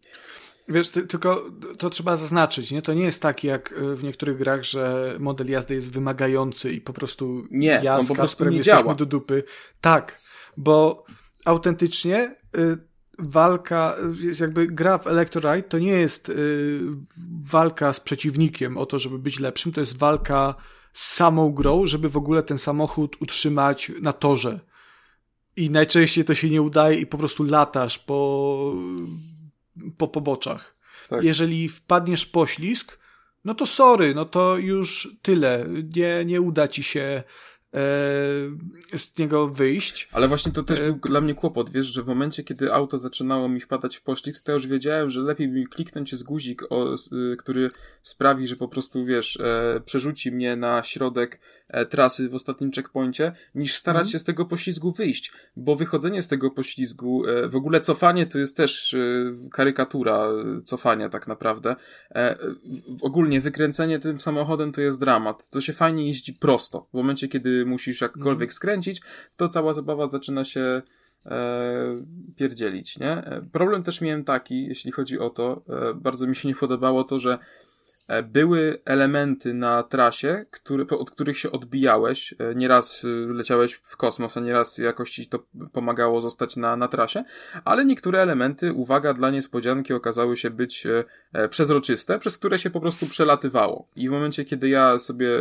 [0.70, 1.46] Wiesz, ty, tylko
[1.78, 2.82] to trzeba zaznaczyć, nie?
[2.82, 6.82] To nie jest tak jak y, w niektórych grach, że model jazdy jest wymagający i
[6.82, 8.96] po prostu Nie, ja on z po prostu nie działa.
[8.96, 9.44] do dupy.
[9.82, 10.22] Tak,
[10.58, 11.06] bo
[11.46, 12.78] autentycznie y,
[13.20, 16.80] walka, y, jakby gra w Electroride to nie jest y,
[17.44, 20.56] walka z przeciwnikiem o to, żeby być lepszym, to jest walka
[20.94, 24.60] z samą grą, żeby w ogóle ten samochód utrzymać na torze.
[25.56, 28.74] I najczęściej to się nie udaje i po prostu latasz po,
[29.98, 30.76] po poboczach.
[31.10, 31.24] Tak.
[31.24, 33.00] Jeżeli wpadniesz poślizg,
[33.46, 35.66] no to sorry, no to już tyle.
[35.96, 37.24] Nie, nie uda ci się
[38.98, 40.10] z niego wyjść.
[40.12, 42.98] Ale właśnie to też E, był dla mnie kłopot, wiesz, że w momencie, kiedy auto
[42.98, 46.64] zaczynało mi wpadać w poślizg, to ja już wiedziałem, że lepiej mi kliknąć z guzik,
[46.70, 47.70] o, y, który
[48.02, 53.36] sprawi, że po prostu, wiesz, e, przerzuci mnie na środek e, trasy w ostatnim checkpoincie,
[53.56, 54.12] niż starać Mhm.
[54.12, 58.40] się z tego poślizgu wyjść, bo wychodzenie z tego poślizgu, e, w ogóle cofanie to
[58.40, 59.00] jest też e,
[59.52, 61.76] karykatura e, cofania tak naprawdę.
[62.12, 62.38] E,
[63.02, 65.50] ogólnie wykręcenie tym samochodem to jest dramat.
[65.50, 66.88] To się fajnie jeździ prosto.
[66.92, 69.02] W momencie, kiedy musisz jakkolwiek skręcić,
[69.36, 70.82] to cała zabawa zaczyna się
[71.26, 71.96] e,
[72.36, 73.12] pierdzielić, nie?
[73.12, 77.04] E, Problem też miałem taki, jeśli chodzi o to, e, bardzo mi się nie podobało
[77.04, 77.38] to, że
[78.24, 82.34] były elementy na trasie, które, od których się odbijałeś.
[82.40, 85.40] E, Nieraz e, leciałeś w kosmos, a nieraz jakoś ci to
[85.74, 87.24] pomagało zostać na, na trasie,
[87.66, 92.70] ale niektóre elementy, uwaga, dla niespodzianki okazały się być e, e, przezroczyste, przez które się
[92.70, 93.88] po prostu przelatywało.
[93.96, 95.40] I w momencie, kiedy ja sobie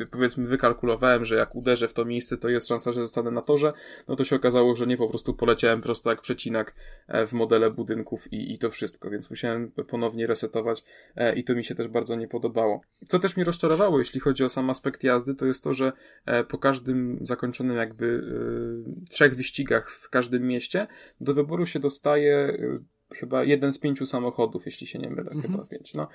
[0.00, 3.42] e, powiedzmy wykalkulowałem, że jak uderzę w to miejsce, to jest szansa, że zostanę na
[3.42, 3.72] torze,
[4.08, 6.74] no to się okazało, że nie, po prostu poleciałem prosto jak przecinak
[7.08, 10.84] e, w modele budynków i, i to wszystko, więc musiałem ponownie resetować
[11.16, 12.80] e, i to mi się też bardzo nie podobało.
[13.08, 15.92] Co też mnie rozczarowało, jeśli chodzi o sam aspekt jazdy, to jest to, że
[16.26, 18.20] e, po każdym zakończonym jakby
[19.06, 20.86] e, trzech wyścigach w każdym mieście
[21.20, 22.78] do wyboru się dostaje e,
[23.14, 26.08] chyba jeden z pięciu samochodów, jeśli się nie mylę, chyba pięć, no.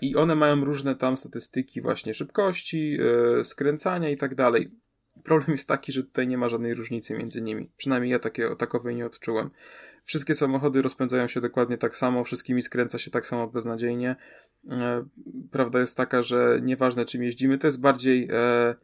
[0.00, 2.98] I one mają różne tam statystyki właśnie szybkości,
[3.42, 4.70] skręcania i tak dalej.
[5.22, 7.70] Problem jest taki, że tutaj nie ma żadnej różnicy między nimi.
[7.76, 9.50] Przynajmniej ja takie, takowej nie odczułem.
[10.02, 14.16] Wszystkie samochody rozpędzają się dokładnie tak samo, wszystkimi skręca się tak samo beznadziejnie.
[14.70, 15.04] E,
[15.50, 18.74] prawda jest taka, że nieważne czym jeździmy, to jest bardziej e,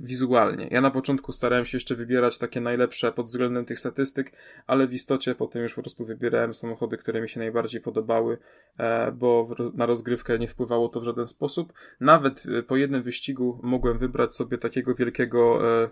[0.00, 0.68] wizualnie.
[0.70, 4.32] Ja na początku starałem się jeszcze wybierać takie najlepsze pod względem tych statystyk,
[4.66, 8.38] ale w istocie potem już po prostu wybierałem samochody, które mi się najbardziej podobały,
[8.78, 11.72] e, bo na rozgrywkę nie wpływało to w żaden sposób.
[12.00, 15.90] Nawet e, po jednym wyścigu mogłem wybrać sobie takiego wielkiego e,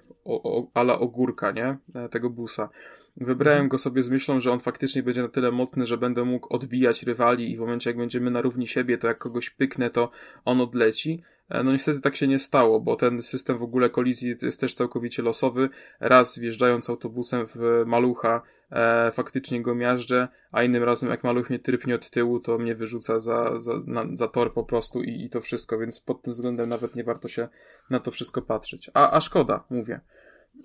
[0.75, 1.79] ala ogórka, nie?
[1.95, 2.69] E, Tego busa.
[3.17, 6.55] Wybrałem go sobie z myślą, że on faktycznie będzie na tyle mocny, że będę mógł
[6.55, 10.11] odbijać rywali i w momencie jak będziemy na równi siebie, to jak kogoś pyknę, to
[10.45, 11.23] on odleci.
[11.51, 14.75] E, No niestety tak się nie stało, bo ten system w ogóle kolizji jest też
[14.75, 15.69] całkowicie losowy.
[16.01, 21.59] Raz wjeżdżając autobusem w malucha, e, faktycznie go miażdżę, a innym razem jak maluch mnie
[21.59, 25.31] trypnie od tyłu, to mnie wyrzuca za, za, na, za tor po prostu i, i
[25.31, 27.49] to wszystko, więc pod tym względem nawet nie warto się
[27.91, 28.91] na to wszystko patrzeć.
[28.95, 30.01] A, a szkoda, mówię.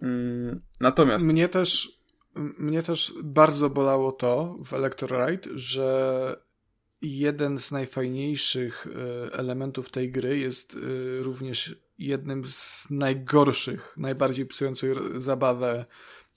[0.01, 1.25] Mm, natomiast...
[1.25, 1.99] Mnie też,
[2.35, 6.45] mnie też bardzo bolało to w Electroride, że
[7.05, 10.79] jeden z najfajniejszych e, elementów tej gry jest e,
[11.23, 15.85] również jednym z najgorszych, najbardziej psujących zabawę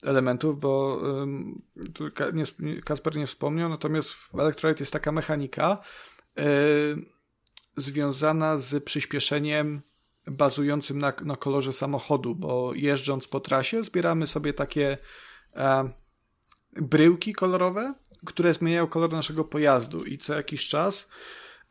[0.05, 1.01] elementów, bo
[2.85, 5.77] Kasper nie wspomniał, natomiast w Electrolite jest taka mechanika
[6.39, 6.41] y,
[7.77, 9.81] związana z przyspieszeniem
[10.27, 14.97] bazującym na, na kolorze samochodu, bo jeżdżąc po trasie zbieramy sobie takie
[15.55, 15.89] e,
[16.71, 17.93] bryłki kolorowe,
[18.25, 21.09] które zmieniają kolor naszego pojazdu i co jakiś czas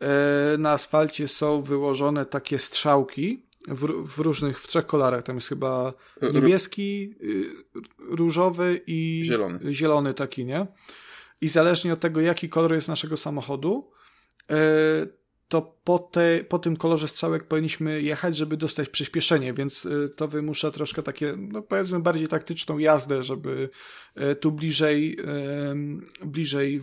[0.00, 5.22] e, na asfalcie są wyłożone takie strzałki w, w różnych, w trzech kolorach.
[5.22, 5.94] Tam jest chyba
[6.32, 7.54] niebieski, y,
[7.98, 9.72] różowy i Zielony.
[9.72, 10.66] zielony taki, nie?
[11.40, 13.90] I zależnie od tego, jaki kolor jest naszego samochodu,
[14.50, 14.54] e,
[15.48, 20.28] to po, te, po tym kolorze strzałek powinniśmy jechać, żeby dostać przyspieszenie, więc y, to
[20.28, 23.70] wymusza troszkę takie, no powiedzmy, bardziej taktyczną jazdę, żeby
[24.20, 25.18] y, tu bliżej,
[26.24, 26.80] bliżej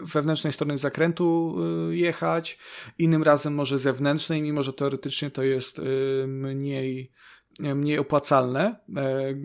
[0.00, 1.56] wewnętrznej strony zakrętu
[1.90, 2.58] y, jechać,
[2.98, 5.80] innym razem może zewnętrznej, mimo że teoretycznie to jest
[6.26, 7.10] mniej
[7.58, 8.76] mniej opłacalne,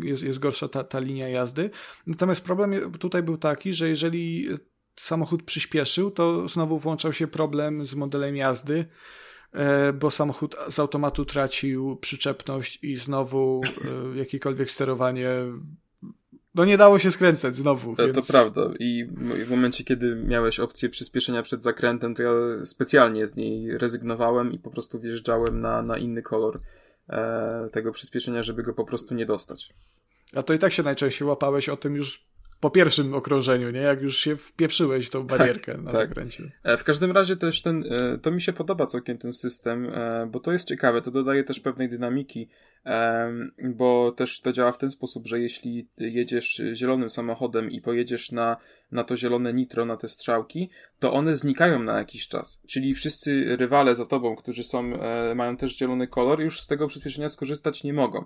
[0.04, 1.70] jest, jest gorsza ta, ta linia jazdy.
[2.08, 4.48] Natomiast problem tutaj był taki, że jeżeli
[4.96, 8.86] samochód przyspieszył, to znowu włączał się problem z modelem jazdy,
[9.54, 13.62] e, bo samochód z automatu tracił przyczepność i znowu
[14.14, 15.30] e, jakiekolwiek sterowanie
[16.56, 17.96] no nie dało się skręcać znowu.
[17.96, 18.16] To, więc...
[18.16, 18.62] to prawda.
[18.80, 19.06] I
[19.46, 22.32] w momencie, kiedy miałeś opcję przyspieszenia przed zakrętem, to ja
[22.66, 26.62] specjalnie z niej rezygnowałem i po prostu wjeżdżałem na, na inny kolor
[27.10, 29.74] e, tego przyspieszenia, żeby go po prostu nie dostać.
[30.34, 32.29] A to i tak się najczęściej łapałeś o tym już
[32.60, 33.80] po pierwszym okrążeniu, nie?
[33.80, 36.08] Jak już się wpieprzyłeś w tą tak, barierkę tak, na tak.
[36.08, 36.52] zakręcie.
[36.64, 40.28] E, w każdym razie też ten, e, to mi się podoba całkiem ten system, e,
[40.32, 42.50] bo to jest ciekawe, to dodaje też pewnej dynamiki,
[43.64, 48.58] bo też to działa w ten sposób, że jeśli jedziesz zielonym samochodem i pojedziesz na,
[48.92, 52.60] na to zielone nitro, na te strzałki, to one znikają na jakiś czas.
[52.68, 54.84] Czyli wszyscy rywale za tobą, którzy są,
[55.36, 58.26] mają też zielony kolor, już z tego przyspieszenia skorzystać nie mogą.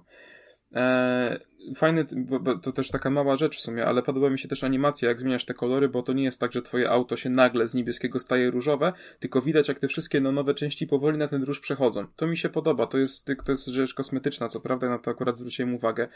[0.73, 1.39] E,
[1.75, 4.63] fajny, bo, bo to też taka mała rzecz w sumie, ale podoba mi się też
[4.63, 7.67] animacja, jak zmieniasz te kolory, bo to nie jest tak, że twoje auto się nagle
[7.67, 11.43] z niebieskiego staje różowe, tylko widać, jak te wszystkie no, nowe części powoli na ten
[11.43, 12.05] róż przechodzą.
[12.15, 15.37] To mi się podoba, to jest, to jest rzecz kosmetyczna, co prawda, na to akurat
[15.37, 16.07] zwróciłem uwagę.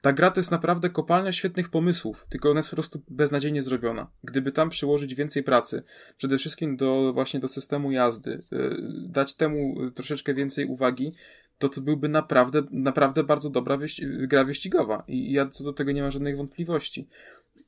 [0.00, 4.10] Ta gra to jest naprawdę kopalnia świetnych pomysłów, tylko ona jest po prostu beznadziejnie zrobiona.
[4.24, 5.82] Gdyby tam przyłożyć więcej pracy,
[6.16, 8.76] przede wszystkim do właśnie do systemu jazdy, y,
[9.08, 11.12] dać temu troszeczkę więcej uwagi,
[11.58, 15.04] to to byłby naprawdę, naprawdę bardzo dobra wyści gra wyścigowa.
[15.08, 17.08] I ja co do tego nie mam żadnych wątpliwości.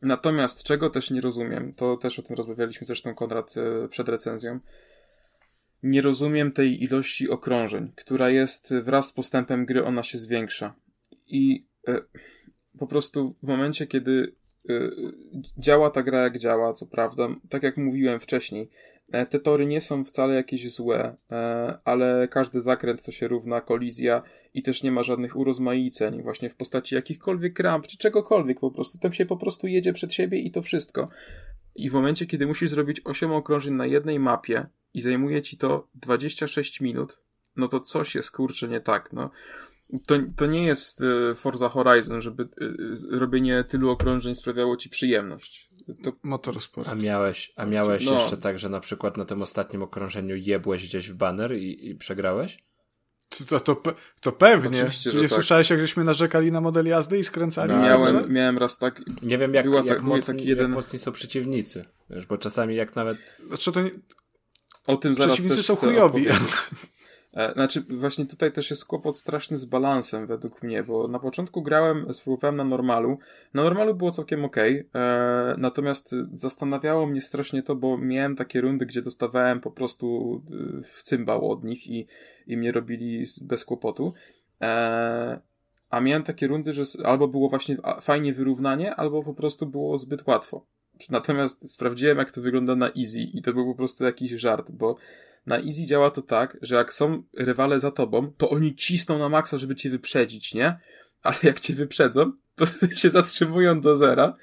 [0.03, 4.61] Natomiast czego też nie rozumiem, to też o tym rozmawialiśmy zresztą Konrad e, przed recenzją.
[5.83, 10.75] Nie rozumiem tej ilości okrążeń, która jest wraz z postępem gry, ona się zwiększa.
[11.27, 12.01] I e,
[12.79, 14.35] po prostu w momencie, kiedy
[14.69, 14.91] e,
[15.59, 18.71] działa ta gra jak działa, co prawda, tak jak mówiłem wcześniej,
[19.13, 24.23] te tory nie są wcale jakieś złe, e, ale każdy zakręt to się równa kolizja
[24.55, 28.99] i też nie ma żadnych urozmaiceń właśnie w postaci jakichkolwiek ramp czy czegokolwiek po prostu.
[28.99, 31.09] Tam się po prostu jedzie przed siebie i to wszystko.
[31.75, 35.89] I w momencie, kiedy musisz zrobić 8 okrążeń na jednej mapie i zajmuje ci to
[35.95, 37.23] 26 minut,
[37.57, 39.31] no to coś jest kurczę nie tak, no.
[40.07, 42.49] To, to nie jest e, Forza Horizon, żeby
[43.11, 46.89] robienie tylu okrążeń sprawiało ci przyjemność to motorsport.
[46.89, 48.13] A miałeś, a miałeś no.
[48.13, 51.95] jeszcze tak, że na przykład na tym ostatnim okrążeniu jebłeś gdzieś w baner i, i
[51.95, 52.59] przegrałeś?
[53.49, 53.83] To, to,
[54.21, 54.79] to pewnie.
[54.79, 55.31] Oczywiście, Czy nie tak.
[55.31, 57.73] słyszałeś, jak żeśmy narzekali na model jazdy i skręcali?
[57.73, 59.03] No, miałem, miałem raz tak.
[59.23, 60.67] Nie wiem, jak, jak, tak, mocni, taki jeden...
[60.67, 61.85] jak mocni są przeciwnicy.
[62.11, 63.19] Wiesz, bo czasami jak nawet.
[63.49, 63.91] Znaczy to nie...
[64.87, 66.27] O tym zaraz Przeciwnicy są chujowi.
[67.39, 71.63] E, znaczy, właśnie tutaj też jest kłopot straszny z balansem według mnie, bo na początku
[71.63, 73.19] grałem, spróbowałem na normalu.
[73.55, 74.85] Na normalu było całkiem ok, e,
[75.59, 80.41] natomiast zastanawiało mnie strasznie to, bo miałem takie rundy, gdzie dostawałem po prostu
[80.79, 82.07] e, w cymbał od nich i,
[82.47, 84.13] i mnie robili bez kłopotu.
[85.91, 90.27] A miałem takie rundy, że albo było właśnie fajnie wyrównanie, albo po prostu było zbyt
[90.27, 90.67] łatwo.
[91.11, 94.97] Natomiast sprawdziłem, jak to wygląda na easy i to był po prostu jakiś żart, bo
[95.49, 99.29] na Easy działa to tak, że jak są rywale za tobą, to oni cisną na
[99.29, 100.79] maksa, żeby cię wyprzedzić, nie?
[101.23, 102.67] Ale jak cię wyprzedzą, to
[103.01, 104.37] się zatrzymują do zera,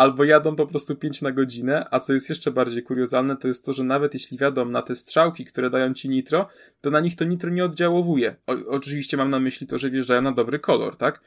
[0.00, 3.64] albo jadą po prostu 5 na godzinę, a co jest jeszcze bardziej kuriozalne, to jest
[3.64, 6.48] to, że nawet jeśli wiadą na te strzałki, które dają ci nitro,
[6.80, 8.36] to na nich to nitro nie oddziałowuje.
[8.46, 11.20] O, oczywiście mam na myśli to, że wjeżdżają na dobry kolor, tak?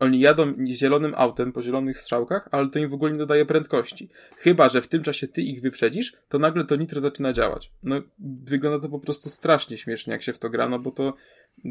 [0.00, 4.08] Oni jadą zielonym autem po zielonych strzałkach, ale to im w ogóle nie dodaje prędkości.
[4.36, 7.72] Chyba, że w tym czasie ty ich wyprzedzisz, to nagle to nitro zaczyna działać.
[7.82, 8.02] No,
[8.44, 11.14] wygląda to po prostu strasznie śmiesznie, jak się w to gra, no bo to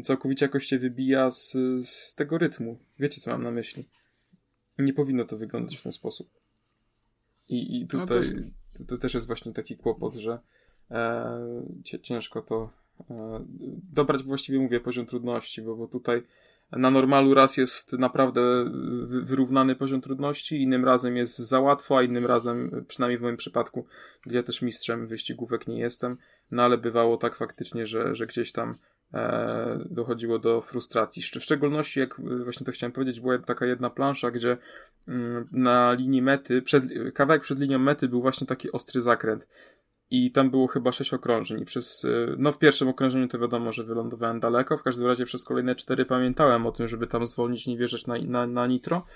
[0.04, 1.52] całkowicie jakoś się wybija z,
[1.86, 2.78] z tego rytmu.
[2.98, 3.84] Wiecie, co mam na myśli?
[4.78, 6.39] Nie powinno to wyglądać w ten sposób.
[7.50, 8.36] I, i tutaj no to, jest...
[8.88, 10.38] to, też jest właśnie taki kłopot, że
[10.90, 11.62] e,
[12.02, 12.70] ciężko to
[13.10, 13.44] e,
[13.92, 16.22] dobrać właściwie mówię poziom trudności, bo, bo tutaj
[16.72, 18.70] na normalu raz jest naprawdę
[19.02, 23.86] wyrównany poziom trudności, innym razem jest za łatwo, a innym razem, przynajmniej w moim przypadku,
[24.26, 26.16] gdzie ja też mistrzem wyścigówek nie jestem,
[26.50, 28.74] no ale bywało tak faktycznie, że, że gdzieś tam
[29.90, 31.22] dochodziło do frustracji.
[31.22, 34.56] W szczególności, jak właśnie to chciałem powiedzieć, była taka jedna plansza, gdzie
[35.08, 39.48] mm, na linii mety, przed, kawałek przed linią mety był właśnie taki ostry zakręt.
[40.10, 43.72] I tam było chyba sześć okrążeń i przez, y, no w pierwszym okrążeniu to wiadomo,
[43.72, 47.66] że wylądowałem daleko, w każdym razie przez kolejne cztery pamiętałem o tym, żeby tam zwolnić,
[47.66, 49.06] nie wjeżdżać na, na, na nitro,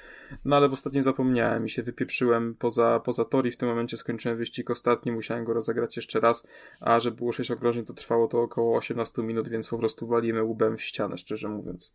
[0.44, 3.97] no ale w ostatnim zapomniałem i się wypieprzyłem poza, poza tor i w tym momencie
[3.97, 6.47] skończyłem wyścig ostatni, musiałem go rozegrać jeszcze raz,
[6.81, 10.42] a że było sześć okrążeń, to trwało to około 18 minut, więc po prostu walimy
[10.42, 11.94] łbem w ścianę, szczerze mówiąc.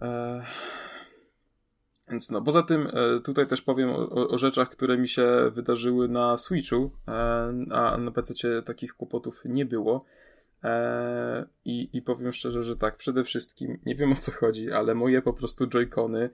[0.00, 0.42] Eee...
[2.10, 6.08] Więc no, poza tym e, tutaj też powiem o, o, rzeczach, które mi się wydarzyły
[6.08, 7.12] na Switchu, e,
[7.70, 10.04] a na PC takich kłopotów nie było.
[10.64, 14.94] E, I, I powiem szczerze, że tak, przede wszystkim, nie wiem o co chodzi, ale
[14.94, 16.30] moje po prostu joycony,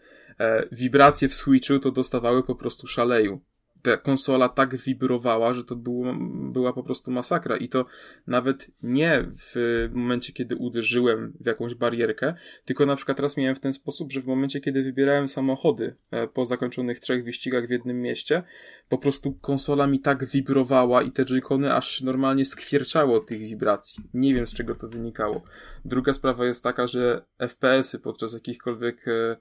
[0.72, 3.40] wibracje w Switchu to dostawały po prostu szaleju
[3.82, 6.14] ta konsola tak wibrowała, że to było,
[6.52, 7.56] była po prostu masakra.
[7.56, 7.86] I to
[8.26, 13.60] nawet nie w momencie, kiedy uderzyłem w jakąś barierkę, tylko na przykład teraz miałem w
[13.60, 18.00] ten sposób, że w momencie, kiedy wybierałem samochody e, po zakończonych trzech wyścigach w jednym
[18.00, 18.42] mieście,
[18.88, 24.04] po prostu konsola mi tak wibrowała i te joycony aż normalnie skwierczało tych wibracji.
[24.14, 25.42] Nie wiem z czego to wynikało.
[25.84, 29.36] Druga sprawa jest taka, że FPS-y podczas jakichkolwiek e,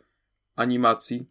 [0.55, 1.25] animacji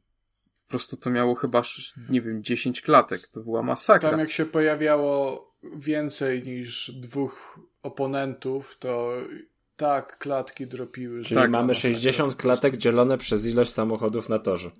[0.71, 1.63] prostu to miało chyba,
[2.09, 3.29] nie wiem, 10 klatek.
[3.29, 4.11] To była masakra.
[4.11, 9.13] Tam jak się pojawiało więcej niż dwóch oponentów, to
[9.77, 11.25] tak klatki dropiły.
[11.25, 14.71] Czyli tak, mamy 60 klatek dzielone przez ilość samochodów na torze.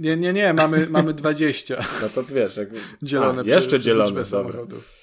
[0.00, 1.76] Nie, nie, nie, mamy, mamy 20.
[2.02, 2.68] No to wiesz, jak...
[3.02, 5.02] dzielone A, jeszcze przez, dzielone, przez samochodów.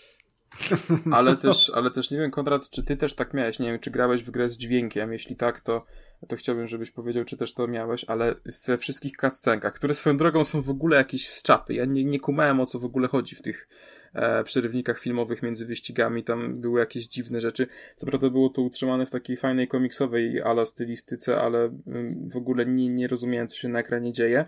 [1.11, 3.59] Ale też, ale też nie wiem, Konrad, czy ty też tak miałeś?
[3.59, 5.13] Nie wiem, czy grałeś w grę z dźwiękiem.
[5.13, 5.85] Jeśli tak, to
[6.27, 8.35] to chciałbym, żebyś powiedział, czy też to miałeś, ale
[8.67, 11.73] we wszystkich cutscenkach, które swoją drogą są w ogóle jakieś szczapy.
[11.73, 13.67] Ja nie, nie kumałem o co w ogóle chodzi w tych
[14.13, 17.67] e, przerywnikach filmowych między wyścigami, tam były jakieś dziwne rzeczy.
[17.95, 22.65] Co prawda było to utrzymane w takiej fajnej komiksowej ala stylistyce, ale mm, w ogóle
[22.65, 24.45] nie, nie rozumiałem, co się na ekranie dzieje.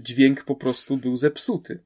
[0.00, 1.80] Dźwięk po prostu był zepsuty.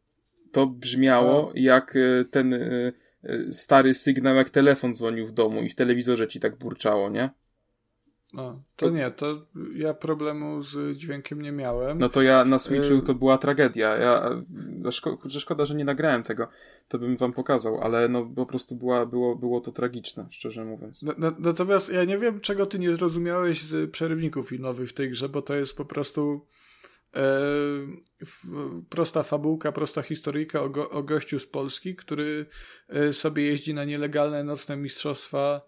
[0.52, 1.56] To brzmiało tak.
[1.56, 2.92] jak e, ten e,
[3.22, 7.30] e, stary sygnał, jak telefon dzwonił w domu i w telewizorze ci tak burczało, nie?
[8.32, 11.98] No, to, to, nie, to ja problemu z dźwiękiem nie miałem.
[11.98, 13.96] No to ja na Switchu y- to była tragedia.
[13.96, 14.30] Ja,
[14.90, 16.48] szko szkoda, że nie nagrałem tego,
[16.88, 21.02] to bym wam pokazał, ale no po prostu była, było, było to tragiczne, szczerze mówiąc.
[21.02, 25.10] No, no, natomiast ja nie wiem, czego ty nie zrozumiałeś z przerywników filmowych w tej
[25.10, 26.46] grze, bo to jest po prostu
[27.14, 27.20] e,
[28.88, 32.46] prosta fabułka, prosta historyjka o, go, o gościu z Polski, który
[32.88, 35.60] e, sobie jeździ na nielegalne nocne mistrzostwa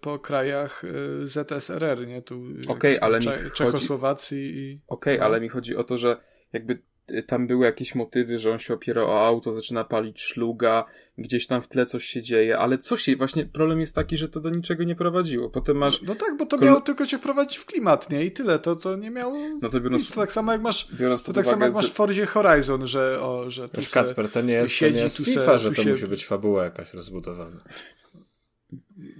[0.00, 2.22] po krajach e, ZSRR, nie?
[2.22, 3.50] Tu okay, ale Cze chodzi...
[3.50, 4.80] Czechosłowacji i...
[4.88, 5.24] Okej, okay, no.
[5.24, 6.16] ale mi chodzi o to, że
[6.52, 6.82] jakby
[7.26, 10.84] tam były jakieś motywy, że on się opiera o auto, zaczyna palić szluga,
[11.18, 14.28] gdzieś tam w tle coś się dzieje, ale co się, właśnie problem jest taki, że
[14.28, 15.50] to do niczego nie prowadziło.
[15.50, 16.02] Potem masz...
[16.02, 18.24] No, no tak, bo to miało tylko cię wprowadzić w klimat, nie?
[18.24, 19.36] I tyle, to, to nie miało...
[19.62, 20.10] No to biorąc...
[20.10, 20.88] To tak samo jak masz,
[21.24, 24.40] to tak samo jak masz w Forzie Horizon, że o, że tu Wiesz, Kacper, to
[24.40, 25.90] nie jest, to nie jest FIFA, se, że to się...
[25.90, 27.60] musi być fabuła jakaś rozbudowana.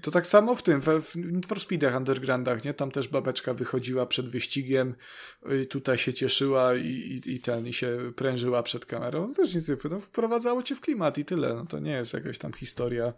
[0.02, 2.74] To tak samo w tym, w, Need for Speedach, Undergroundach, nie?
[2.74, 4.94] Tam też babeczka wychodziła przed wyścigiem,
[5.70, 9.34] tutaj się cieszyła i, i, i ten, i się prężyła przed kamerą.
[9.34, 11.54] Też nic no, wprowadzało cię w klimat i tyle.
[11.54, 13.12] No to nie jest jakaś tam historia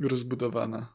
[0.00, 0.92] rozbudowana.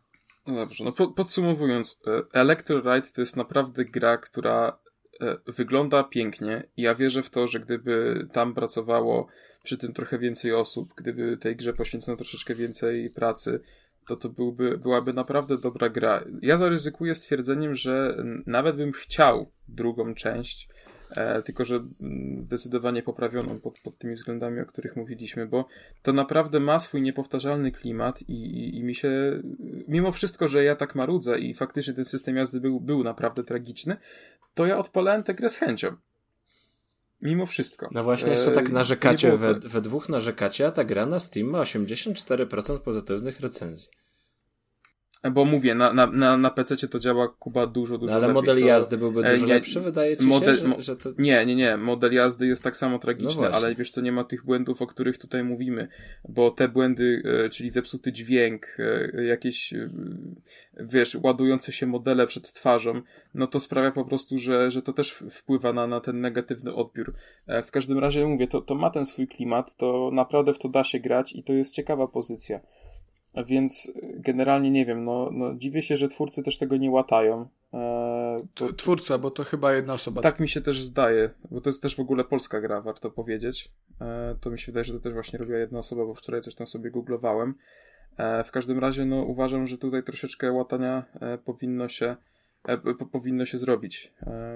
[0.48, 4.80] No dobrze, no po, podsumowując, e, Electro Ride to jest naprawdę gra, która
[5.22, 9.27] e, wygląda pięknie ja wierzę w to, że gdyby tam pracowało
[9.64, 13.59] przy tym trochę więcej osób, gdyby tej grze poświęcono troszeczkę więcej pracy,
[14.08, 16.24] to to byłby, byłaby naprawdę dobra gra.
[16.42, 20.69] Ja zaryzykuję stwierdzeniem, że nawet bym chciał drugą część,
[21.11, 21.88] e, tylko że
[22.42, 25.68] zdecydowanie poprawioną pod, pod tymi względami, o których mówiliśmy, bo
[26.02, 29.42] to naprawdę ma swój niepowtarzalny klimat i, i, i mi się,
[29.88, 33.98] mimo wszystko, że ja tak marudzę i faktycznie ten system jazdy był, był naprawdę tragiczny,
[34.53, 35.95] to ja odpalałem tę grę z chęcią.
[37.22, 37.90] Mimo wszystko.
[37.92, 41.48] No właśnie, jeszcze tak e, narzekacie, we, we dwóch narzekacie, a ta gra na Steam
[41.48, 43.90] ma 84% pozytywnych recenzji.
[45.31, 48.33] Bo mówię, na, na, na, na PC to działa Kuba dużo, dużo no, ale lepiej.
[48.33, 51.09] model jazdy byłby dużo e, lepszy, wydaje ci model, się, że, że to...
[51.17, 51.77] Nie, nie, nie.
[51.77, 54.87] Model jazdy jest tak samo tragiczny, no ale wiesz co, nie ma tych błędów, o
[54.87, 55.87] których tutaj mówimy,
[56.29, 59.89] bo te błędy, e, czyli zepsuty dźwięk, e, jakieś, e,
[60.79, 63.01] wiesz, ładujące się modele przed twarzą,
[63.33, 67.13] no to sprawia po prostu, że, że to też wpływa na, na ten negatywny odbiór.
[67.47, 70.69] E, w każdym razie mówię, to, to ma ten swój klimat, to naprawdę w to
[70.69, 72.59] da się grać i to jest ciekawa pozycja.
[73.45, 77.48] Więc generalnie nie wiem, no, no dziwię się, że twórcy też tego nie łatają.
[78.53, 80.22] To, Twórca, bo to chyba jedna osoba.
[80.22, 83.72] Tak mi się też zdaje, bo to jest też w ogóle polska gra, warto powiedzieć.
[84.01, 86.56] Eee, to mi się wydaje, że to też właśnie robiła jedna osoba, bo wczoraj coś
[86.56, 87.56] tam sobie googlowałem.
[88.17, 92.16] Eee, w każdym razie, no uważam, że tutaj troszeczkę łatania e, powinno się
[92.67, 94.14] e, po, powinno się zrobić.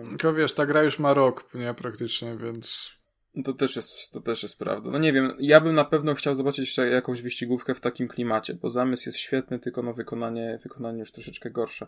[0.09, 2.91] Tylko wiesz, ta gra już ma rok, nie, praktycznie, więc
[3.43, 4.91] To też jest, to też jest prawda.
[4.91, 8.69] No nie wiem, ja bym na pewno chciał zobaczyć jakąś wyścigówkę w takim klimacie, bo
[8.69, 11.87] zamysł jest świetny, tylko no wykonanie, wykonanie już troszeczkę gorsze.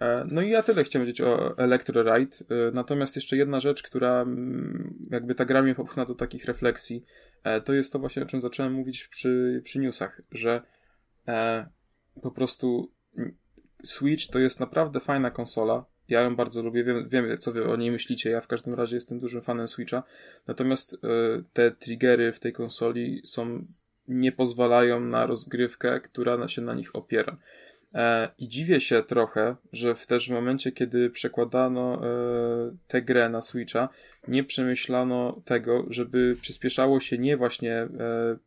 [0.00, 2.36] E, no i ja tyle chciałem powiedzieć o Electro Ride.
[2.36, 7.04] E, natomiast jeszcze jedna rzecz, która mm, jakby ta gra mnie popchna do takich refleksji,
[7.44, 10.62] e, to jest to właśnie, o czym zacząłem mówić przy, przy newsach, że
[12.22, 13.36] po prostu mm,
[13.82, 17.76] Switch to jest naprawdę fajna konsola, ja ją bardzo lubię, wiem, wiem co wy o
[17.76, 18.30] niej myślicie.
[18.30, 20.02] Ja w każdym razie jestem dużym fanem Switcha.
[20.46, 20.98] Natomiast y,
[21.52, 23.66] te triggery w tej konsoli są
[24.08, 27.36] nie pozwalają na rozgrywkę, która się na nich opiera.
[27.94, 33.28] E, I dziwię się trochę, że w też w momencie, kiedy przekładano e, tę grę
[33.28, 33.88] na Switcha,
[34.28, 37.88] nie przemyślano tego, żeby przyspieszało się nie właśnie e,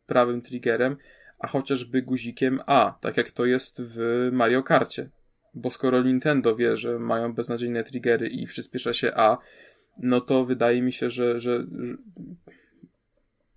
[0.06, 0.96] prawym triggerem,
[1.38, 5.08] a chociażby guzikiem A, tak jak to jest w Mario Karcie
[5.56, 9.38] bo skoro Nintendo wie, że mają beznadziejne triggery i przyspiesza się A,
[10.02, 11.96] no to wydaje mi się, że, że, że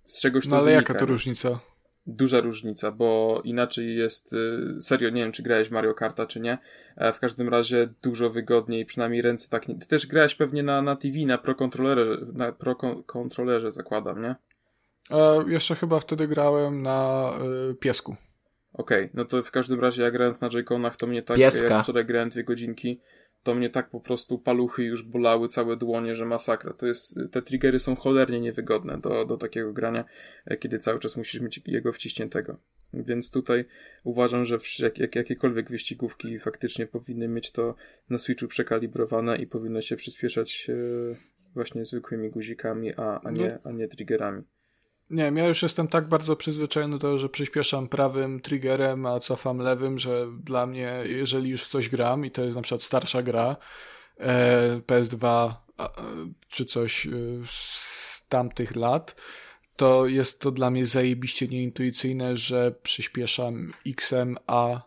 [0.06, 1.60] z czegoś to No ale wynika, jaka to różnica?
[2.06, 6.58] Duża różnica, bo inaczej jest, y, serio, nie wiem czy grałeś Mario Karta czy nie,
[6.96, 9.74] e, w każdym razie dużo wygodniej, przynajmniej ręce tak nie...
[9.78, 14.22] Ty też grałeś pewnie na, na TV, na Pro Controllerze, na Pro Con- Controllerze zakładam,
[14.22, 14.34] nie?
[15.10, 17.30] A jeszcze chyba wtedy grałem na
[17.70, 18.16] y, piesku.
[18.72, 21.74] Okej, no to w każdym razie ja grając na J-Conach, to mnie tak, Pieska.
[21.74, 23.00] jak wczoraj grałem dwie godzinki,
[23.42, 26.72] to mnie tak po prostu paluchy już bolały, całe dłonie, że masakra.
[26.72, 30.04] To jest, te triggery są cholernie niewygodne do, do takiego grania,
[30.44, 32.56] e, kiedy cały czas musisz mieć jego wciśniętego.
[32.92, 33.64] Więc tutaj
[34.04, 37.74] uważam, że jak, jak, jakiekolwiek wyścigówki faktycznie powinny mieć to
[38.10, 40.74] na Switchu przekalibrowane i powinno się przyspieszać e,
[41.54, 44.42] właśnie zwykłymi guzikami, a, a, nie, a nie triggerami.
[45.10, 49.20] Nie wiem, ja już jestem tak bardzo przyzwyczajony do tego, że przyspieszam prawym triggerem, a
[49.20, 52.82] cofam lewym, że dla mnie, jeżeli już w coś gram i to jest na przykład
[52.82, 53.56] starsza gra,
[54.18, 55.26] e, PS2
[55.76, 55.90] a, e,
[56.48, 57.10] czy coś e,
[57.46, 59.20] z tamtych lat,
[59.76, 64.82] to jest to dla mnie zajebiście nieintuicyjne, że przyspieszam X-em A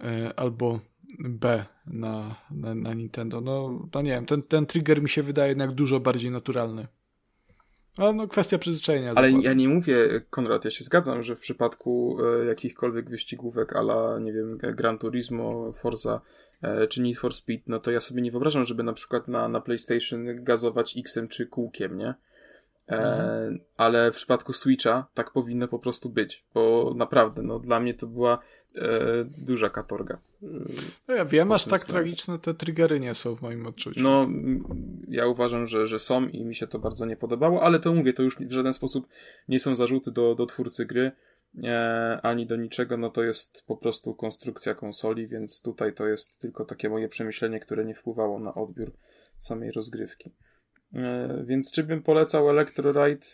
[0.00, 0.80] e, albo
[1.18, 3.40] B na, na, na Nintendo.
[3.40, 6.86] No, no nie wiem, ten, ten trigger mi się wydaje jednak dużo bardziej naturalny.
[7.96, 9.08] Ale no kwestia przyzwyczajenia.
[9.08, 9.40] Ale zakładam.
[9.40, 14.32] ja nie mówię, Konrad, ja się zgadzam, że w przypadku e, jakichkolwiek wyścigówek ala, nie
[14.32, 16.20] wiem, Gran Turismo, Forza
[16.62, 19.48] e, czy Need for Speed, no to ja sobie nie wyobrażam, żeby na przykład na,
[19.48, 22.14] na PlayStation gazować X-em czy kółkiem, nie?
[22.88, 27.94] E, Ale w przypadku Switcha tak powinno po prostu być, bo naprawdę, no dla mnie
[27.94, 28.38] to była
[29.38, 30.18] duża katorga.
[31.08, 34.02] No ja wiem, aż tak tragiczne te triggery nie są w moim odczuciu.
[34.02, 34.64] No, m,
[35.08, 38.12] ja uważam, że, że są i mi się to bardzo nie podobało, ale to mówię,
[38.12, 39.08] to już w żaden sposób
[39.48, 41.12] nie są zarzuty do, do twórcy gry,
[41.64, 46.40] e, ani do niczego, no to jest po prostu konstrukcja konsoli, więc tutaj to jest
[46.40, 48.92] tylko takie moje przemyślenie, które nie wpływało na odbiór
[49.38, 50.34] samej rozgrywki.
[50.94, 53.26] E, więc czy bym polecał Electro Ride?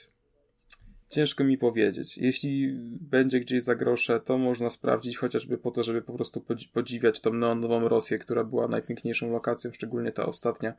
[1.13, 2.19] Ciężko mi powiedzieć.
[2.19, 6.69] Jeśli będzie gdzieś za grosze, to można sprawdzić chociażby po to, żeby po prostu podzi-
[6.73, 10.75] podziwiać tą neonową Rosję, która była najpiękniejszą lokacją, szczególnie ta ostatnia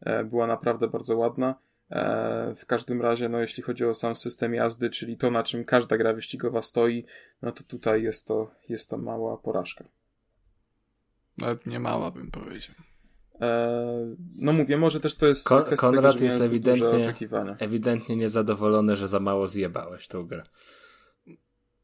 [0.00, 1.54] e, była naprawdę bardzo ładna.
[1.90, 5.64] E, W każdym razie, no jeśli chodzi o sam system jazdy, czyli to, na czym
[5.64, 7.04] każda gra wyścigowa stoi,
[7.42, 9.84] no to tutaj jest to, jest to mała porażka.
[11.38, 12.74] Nawet nie mała bym powiedział.
[13.40, 17.56] E, No mówię, może też to jest Kon- kwestia Konrad tego, że jest ewidentnie-.
[17.58, 20.42] Ewidentnie niezadowolony, że za mało zjebałeś tą grę.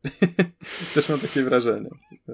[0.94, 1.90] Też mam takie wrażenie.
[2.28, 2.32] E,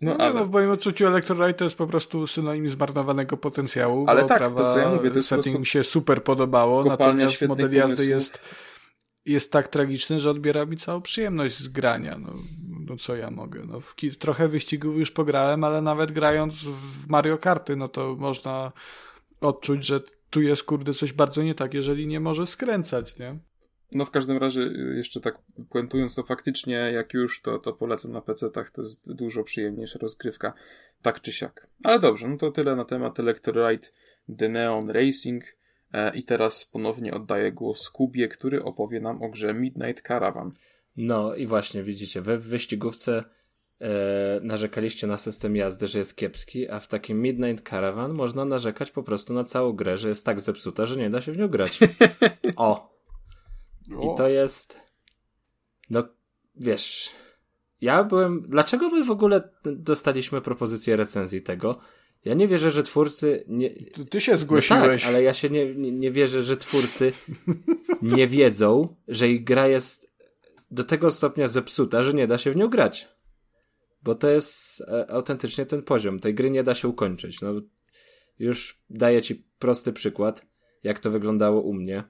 [0.00, 0.34] No, No ale...
[0.34, 4.04] no w moim odczuciu Electrolyte to jest po prostu synonim zmarnowanego potencjału.
[4.08, 6.84] Ale bo tak, to prawa co ja mówię, to jest setting mi się super podobało,
[6.84, 8.08] natomiast model jazdy pomysłów.
[8.08, 8.44] jest,
[9.24, 12.18] jest tak tragiczny, że odbiera mi całą przyjemność z grania.
[12.18, 12.32] No,
[12.88, 13.62] no co ja mogę?
[13.68, 18.72] No, w trochę wyścigów już pograłem, ale nawet grając w Mario Karty, no to można
[19.40, 20.00] odczuć, że
[20.30, 23.38] tu jest kurde coś bardzo nie tak, jeżeli nie może skręcać, nie?
[23.92, 25.38] No w każdym razie, y, jeszcze tak
[25.70, 30.52] puentując, to faktycznie jak już, to, to polecam na PC-tach, to jest dużo przyjemniejsza rozgrywka,
[31.02, 31.66] tak czy siak.
[31.84, 33.88] Ale dobrze, no to tyle na temat Electroride
[34.38, 35.44] The Neon Racing
[35.92, 40.52] e, i teraz ponownie oddaję głos Kubie, który opowie nam o grze Midnight Caravan.
[41.00, 43.24] No i właśnie, widzicie, we wyścigówce
[43.80, 43.88] e,
[44.42, 49.02] narzekaliście na system jazdy, że jest kiepski, a w takim Midnight Caravan można narzekać po
[49.02, 51.78] prostu na całą grę, że jest tak zepsuta, że nie da się w nią grać.
[52.56, 52.98] O!
[53.88, 54.80] I to jest.
[55.90, 56.08] No,
[56.56, 57.10] wiesz.
[57.80, 58.44] Ja byłem.
[58.48, 61.78] Dlaczego my w ogóle dostaliśmy propozycję recenzji tego?
[62.24, 63.44] Ja nie wierzę, że twórcy.
[63.48, 63.70] Nie...
[64.10, 65.02] Ty się No zgłosiłeś.
[65.02, 67.12] tak, ale ja się nie, nie, nie wierzę, że twórcy
[68.02, 70.07] nie wiedzą, że ich gra jest
[70.70, 73.08] do tego stopnia zepsuta, że nie da się w nią grać.
[74.02, 76.20] Bo to jest e, autentycznie ten poziom.
[76.20, 77.40] Tej gry nie da się ukończyć.
[77.40, 77.54] No,
[78.38, 80.46] już daję ci prosty przykład,
[80.82, 82.04] jak to wyglądało u mnie.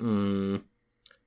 [0.00, 0.58] Mm,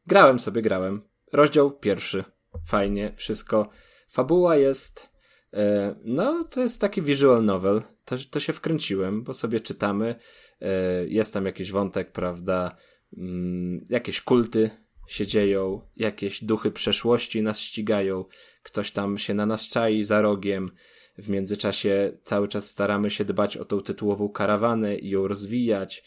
[0.08, 1.02] grałem sobie, grałem.
[1.34, 2.24] Rozdział pierwszy.
[2.68, 3.70] Fajnie, wszystko.
[4.10, 5.10] Fabuła jest.
[5.54, 7.82] E, no, to jest taki visual novel.
[8.06, 10.16] To, to się wkręciłem, bo sobie czytamy.
[10.62, 10.72] E,
[11.08, 12.76] jest tam jakiś wątek, prawda?
[13.18, 14.70] Mm, jakieś kulty
[15.12, 18.26] się dzieją, jakieś duchy przeszłości nas ścigają,
[18.64, 20.72] ktoś tam się na nas czai za rogiem.
[21.18, 26.04] W międzyczasie cały czas staramy się dbać o tą tytułową karawanę i ją rozwijać.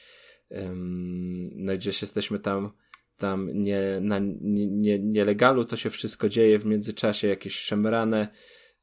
[1.54, 2.72] No gdzieś jesteśmy tam,
[3.16, 8.28] tam nie, na nie, nie, nielegalu, to się wszystko dzieje w międzyczasie, jakieś szemrane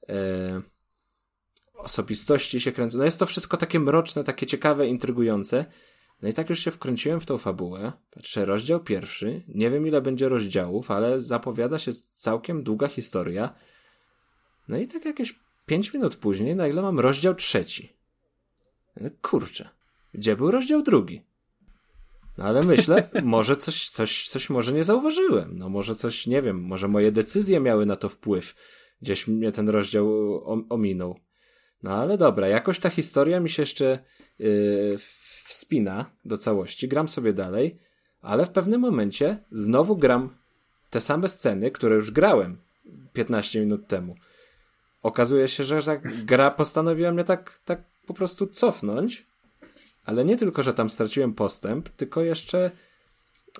[0.09, 0.61] e,
[1.73, 2.97] osobistości się kręcą.
[2.97, 5.65] No jest to wszystko takie mroczne, takie ciekawe, intrygujące.
[6.21, 7.91] No i tak już się wkręciłem w tą fabułę.
[8.11, 9.41] Patrzę, rozdział pierwszy.
[9.47, 13.53] Nie wiem ile będzie rozdziałów, ale zapowiada się całkiem długa historia.
[14.67, 17.93] No i tak jakieś pięć minut później, nagle mam rozdział trzeci.
[19.01, 19.69] No kurczę,
[20.13, 21.21] gdzie był rozdział drugi?
[22.37, 25.57] No ale myślę, może coś, coś, coś może nie zauważyłem.
[25.57, 28.55] No może coś, nie wiem, może moje decyzje miały na to wpływ.
[29.01, 30.07] Gdzieś mnie ten rozdział
[30.69, 31.19] ominął.
[31.83, 33.99] No ale dobra, jakoś ta historia mi się jeszcze
[34.39, 34.97] yy,
[35.51, 36.87] wspina do całości.
[36.87, 37.77] Gram sobie dalej,
[38.21, 40.29] ale w pewnym momencie znowu gram
[40.89, 42.57] te same sceny, które już grałem
[43.13, 44.15] 15 minut temu.
[45.03, 49.25] Okazuje się, że ta gra postanowiła mnie tak, tak po prostu cofnąć,
[50.05, 52.71] ale nie tylko, że tam straciłem postęp, tylko jeszcze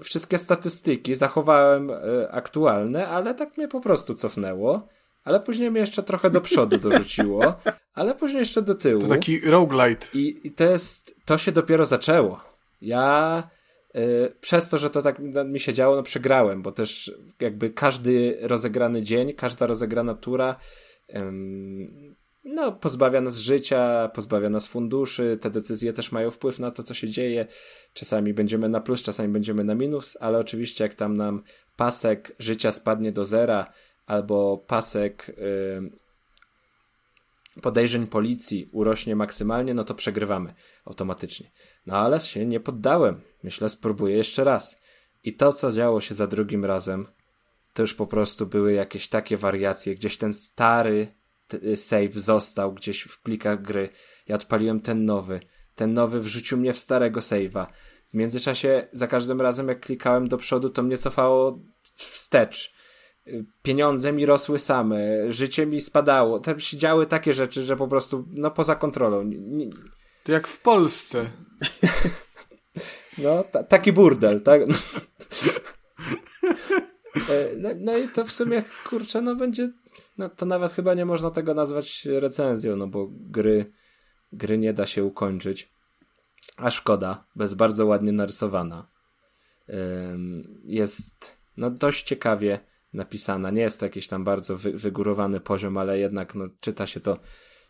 [0.03, 4.88] wszystkie statystyki zachowałem y, aktualne, ale tak mnie po prostu cofnęło.
[5.24, 7.56] Ale później mnie jeszcze trochę do przodu dorzuciło,
[7.93, 9.01] ale później jeszcze do tyłu.
[9.01, 10.08] To taki roguelite.
[10.14, 12.41] I, i to jest, to się dopiero zaczęło.
[12.82, 13.50] Ja
[13.95, 18.38] y, przez to, że to tak mi się działo, no przegrałem, bo też jakby każdy
[18.41, 20.56] rozegrany dzień, każda rozegrana tura
[22.43, 26.93] no, pozbawia nas życia, pozbawia nas funduszy, te decyzje też mają wpływ na to, co
[26.93, 27.48] się dzieje.
[27.93, 31.43] Czasami będziemy na plus, czasami będziemy na minus, ale oczywiście jak tam nam
[31.75, 33.74] pasek życia spadnie do zera,
[34.11, 35.91] albo pasek yy,
[37.61, 40.53] podejrzeń policji urośnie maksymalnie, no to przegrywamy
[40.85, 41.51] automatycznie.
[41.85, 43.22] No ale się nie poddałem.
[43.43, 44.81] Myślę, spróbuję jeszcze raz.
[45.23, 47.07] I to, co działo się za drugim razem,
[47.73, 49.95] to już po prostu były jakieś takie wariacje.
[49.95, 51.07] Gdzieś ten stary
[51.53, 53.90] y, save został gdzieś w plikach gry.
[54.27, 55.40] Ja odpaliłem ten nowy.
[55.75, 57.67] Ten nowy wrzucił mnie w starego save'a.
[58.09, 61.59] W międzyczasie za każdym razem jak klikałem do przodu, to mnie cofało
[61.95, 62.81] wstecz.
[63.64, 66.40] Pieniądze mi rosły same, życie mi spadało.
[66.40, 69.30] Tam się działy takie rzeczy, że po prostu, no poza kontrolą.
[70.24, 71.30] To jak w Polsce.
[73.17, 74.61] No, taki burdel, tak?
[77.30, 79.72] E, no, no, i to w sumie, kurczę, no będzie,
[80.17, 83.72] no to nawet chyba nie można tego nazwać recenzją, no bo gry,
[84.33, 85.72] gry nie da się ukończyć.
[86.58, 88.88] A szkoda, bo jest bardzo ładnie narysowana.
[90.64, 92.59] Jest, no dość ciekawie
[92.94, 93.52] napisana.
[93.52, 97.20] Nie jest to jakiś tam bardzo wy, wygórowany poziom, ale jednak, no czyta się to,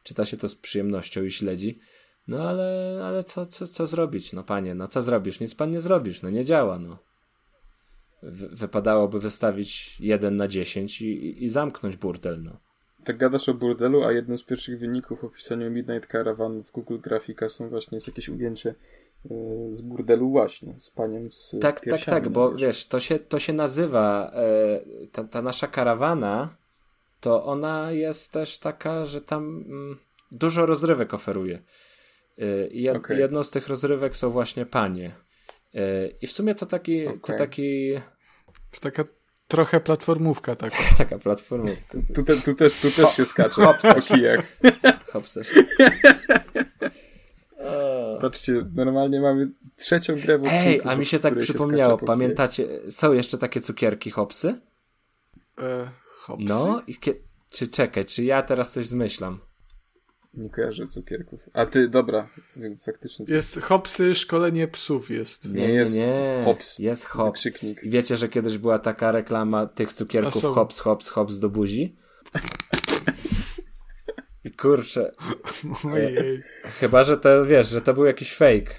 [0.03, 1.80] czyta się to z przyjemnością i śledzi.
[2.27, 5.40] No ale, ale co, co, co zrobić, no panie, no co zrobisz?
[5.40, 6.98] Nic pan nie zrobisz, no nie działa, no
[8.24, 12.43] wypadałoby wystawić 1 na 10 i, i zamknąć burdel.
[12.43, 12.59] No.
[13.03, 16.98] Tak gadasz o burdelu, a jednym z pierwszych wyników w opisaniu Midnight Caravan w Google
[17.00, 18.75] Grafika są właśnie jest jakieś ujęcie
[19.69, 23.53] z burdelu właśnie, z paniem z Tak, tak, tak, bo wiesz, to się, to się
[23.53, 26.56] nazywa e, ta, ta nasza karawana
[27.19, 29.98] to ona jest też taka, że tam mm,
[30.32, 31.61] dużo rozrywek oferuje.
[32.38, 33.17] E, jed, okay.
[33.17, 35.16] Jedną z tych rozrywek są właśnie panie.
[36.22, 37.19] I w sumie to taki, okay.
[37.19, 37.93] to taki...
[38.72, 39.03] To taka
[39.48, 40.77] trochę platformówka taka.
[40.98, 41.98] taka platformówka.
[42.16, 43.66] Tu, te, tu, też, tu też się skacze.
[43.66, 44.01] Hopsa.
[44.01, 44.58] kijach.
[45.14, 45.41] Hopsa.
[48.22, 52.67] Patrzcie, normalnie mamy trzecią grę w odcinku, Ej, a mi się tak przypomniało, się pamiętacie,
[52.91, 54.61] są jeszcze takie cukierki hopsy?
[55.57, 56.45] E, hopsy?
[56.48, 56.98] No, i
[57.51, 59.40] czy czekaj, czy ja teraz coś zmyślam?
[60.33, 61.49] Nie kojarzę cukierków.
[61.53, 62.27] A ty, dobra,
[62.85, 63.25] faktycznie.
[63.30, 65.45] Jest hopsy, szkolenie psów jest.
[65.45, 66.41] Nie, nie, jest nie.
[66.45, 66.80] Hops.
[66.80, 67.40] Jest hops.
[67.40, 67.83] Krzyknik.
[67.83, 71.95] I wiecie, że kiedyś była taka reklama tych cukierków hops, hops, hops do buzi?
[74.43, 75.11] I kurczę.
[75.93, 76.41] Ojej.
[76.79, 78.73] Chyba, że to, wiesz, że to był jakiś fake.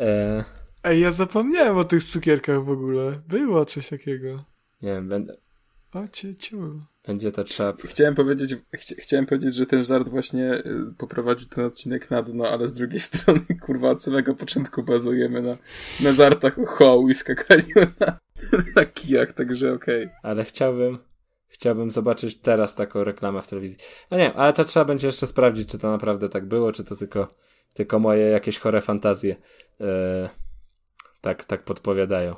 [0.00, 0.44] E...
[0.84, 3.20] Ej, ja zapomniałem o tych cukierkach w ogóle.
[3.28, 4.44] Było coś takiego.
[4.82, 5.34] Nie wiem, będę...
[5.92, 6.34] O, cię,
[7.06, 7.72] będzie to trzeba.
[7.84, 12.48] Chciałem powiedzieć, chci chciałem powiedzieć, że ten żart właśnie y, poprowadził ten odcinek na dno,
[12.48, 15.56] ale z drugiej strony, kurwa, od samego początku bazujemy na,
[16.00, 18.18] na żartach o hoł i skakaniu na,
[18.76, 20.04] na kijach, także okej.
[20.06, 20.16] Okay.
[20.22, 20.98] Ale chciałbym,
[21.48, 23.78] chciałbym zobaczyć teraz taką reklamę w telewizji.
[24.10, 26.96] No nie, ale to trzeba będzie jeszcze sprawdzić, czy to naprawdę tak było, czy to
[26.96, 27.34] tylko,
[27.74, 29.36] tylko moje jakieś chore fantazje.
[29.80, 29.86] Yy,
[31.20, 32.34] Tak, tak podpowiadają.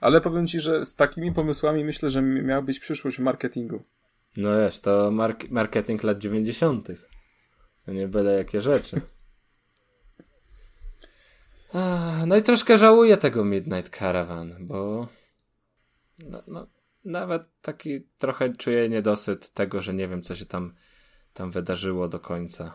[0.00, 3.82] Ale powiem ci, że z takimi pomysłami myślę, że miała być przyszłość w marketingu.
[4.36, 6.88] No wiesz, to mark marketing lat 90.
[7.86, 9.00] To nie byle jakie rzeczy.
[12.26, 15.08] No i troszkę żałuję tego Midnight Caravan, bo
[16.18, 16.66] no, no,
[17.04, 20.74] nawet taki trochę czuję niedosyt tego, że nie wiem, co się tam,
[21.32, 22.74] tam wydarzyło do końca.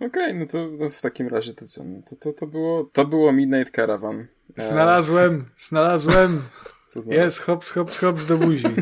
[0.00, 1.84] Okej, no to no w takim razie to co?
[1.84, 4.26] No to, to, to, było, to było Midnight Caravan.
[4.56, 6.42] E, Znalazłem, znalazłem.
[6.86, 7.24] co znalazłem?
[7.24, 8.64] Jest, hops, hops, hops do buzi.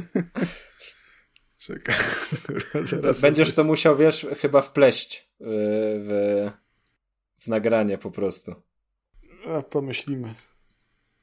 [1.58, 1.96] Czekaj.
[3.20, 6.50] Będziesz to musiał, wiesz, chyba wpleść yy, w,
[7.38, 8.54] w nagranie po prostu.
[9.48, 10.34] A, pomyślimy.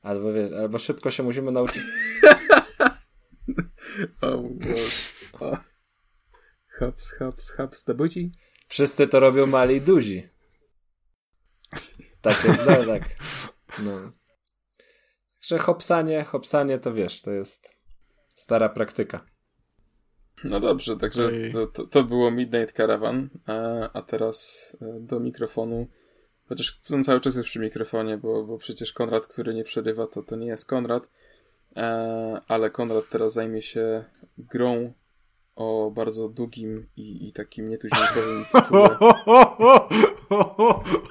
[0.02, 1.82] Albo, wiesz, albo szybko się musimy nauczyć.
[4.22, 5.58] O, mój Boże.
[6.80, 8.32] Hops, hops, hops do buzi.
[8.68, 10.30] Wszyscy to robią mali i duzi.
[12.22, 13.04] Tak jest, no tak.
[13.80, 14.12] No.
[15.42, 17.76] Że hopsanie, hopsanie to wiesz, to jest
[18.36, 19.26] stara praktyka.
[20.44, 23.54] No dobrze, także to, to, to było Midnight Caravan, a,
[23.94, 25.88] a teraz e, do mikrofonu.
[26.50, 30.24] Chociaż on cały czas jest przy mikrofonie, bo, bo przecież Konrad, który nie przerywa, to,
[30.24, 31.10] to nie jest Konrad.
[31.76, 34.04] E, ale Konrad teraz zajmie się
[34.38, 34.94] grą
[35.56, 38.98] o bardzo długim i, i takim nietuzinkowym tytule.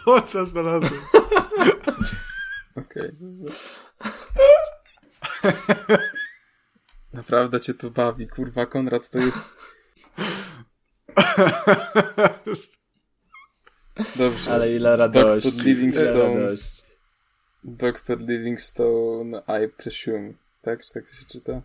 [0.07, 1.01] O, co znalazłem?
[2.77, 3.11] Okej.
[7.13, 9.49] Naprawdę cię to bawi, kurwa, Konrad to jest...
[14.17, 14.53] Dobrze.
[14.53, 15.53] Ale ile radości.
[15.53, 15.65] Dr.
[15.65, 16.41] Livingstone.
[16.41, 16.57] Ile.
[17.65, 18.21] Dr.
[18.21, 20.44] Livingstone, I presume.
[20.65, 20.85] Tak?
[20.85, 21.63] Czy tak to się czyta?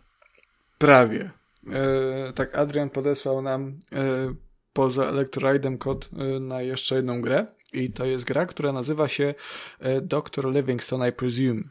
[0.78, 1.32] Prawie.
[1.72, 4.34] E, tak, Adrian podesłał nam e,
[4.74, 9.34] poza Electroraidem kod e, na jeszcze jedną grę i to jest gra, która nazywa się
[9.80, 10.52] e, Dr.
[10.56, 11.64] Livingstone, I presume.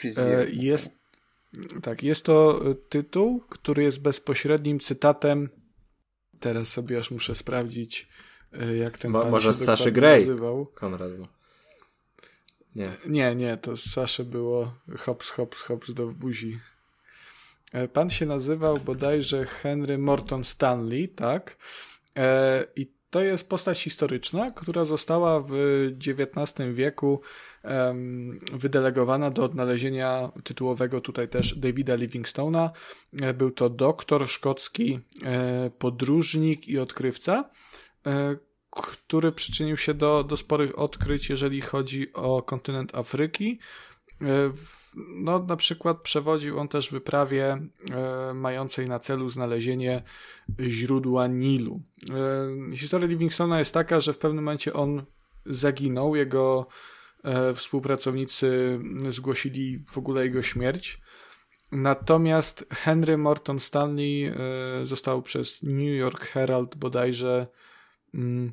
[0.00, 0.38] Presume.
[0.38, 0.98] E, jest,
[1.82, 5.48] tak, jest to e, tytuł, który jest bezpośrednim cytatem.
[6.40, 8.08] Teraz sobie aż muszę sprawdzić,
[8.52, 10.20] e, jak ten Mo- pan może się z Saszy Grey?
[10.20, 10.66] nazywał.
[10.66, 11.16] Konrad.
[11.18, 11.28] bo-
[12.74, 12.96] Nie.
[13.06, 16.60] Nie, nie, to z Saszy było hops, hops, hops do buzi.
[17.72, 21.56] E, Pan się nazywał bodajże Henry Morton Stanley, tak?
[22.16, 25.52] E, I to jest postać historyczna, która została w
[26.06, 27.20] XIX wieku
[28.52, 32.70] wydelegowana do odnalezienia tytułowego tutaj też Davida Livingstone'a.
[33.22, 35.00] E, Był to doktor szkocki,
[35.78, 37.50] podróżnik i odkrywca,
[38.70, 43.58] który przyczynił się do, do sporych odkryć, jeżeli chodzi o kontynent Afryki.
[44.22, 44.52] E,
[44.96, 50.02] No, na przykład przewodził on też wyprawie e, mającej na celu znalezienie
[50.60, 51.80] źródła Nilu.
[52.10, 55.02] E, historia Livingstona jest taka, że w pewnym momencie on
[55.46, 56.66] zaginął, jego
[57.54, 61.00] współpracownicy zgłosili w ogóle jego śmierć.
[61.72, 64.32] Natomiast Henry Morton Stanley
[64.82, 67.46] został przez New York Herald bodajże
[68.14, 68.52] mm,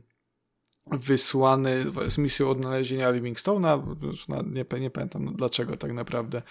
[0.92, 3.96] wysłany z misją odnalezienia Livingstone'a.
[4.52, 6.42] Nie, nie pamiętam dlaczego tak naprawdę.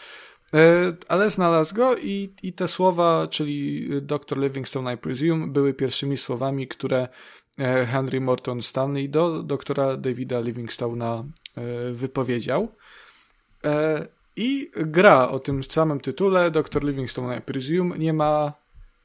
[0.55, 4.39] E, Ale znalazł go i, i te słowa, czyli Dr.
[4.39, 7.09] Livingstone, I presume, były pierwszymi słowami, które
[7.59, 11.25] e, Henry Morton Stanley do doktora Davida Livingstone'a
[11.57, 12.69] e, wypowiedział.
[14.37, 16.85] I gra o tym samym tytule, Dr.
[16.85, 18.53] Livingstone, I presume, nie ma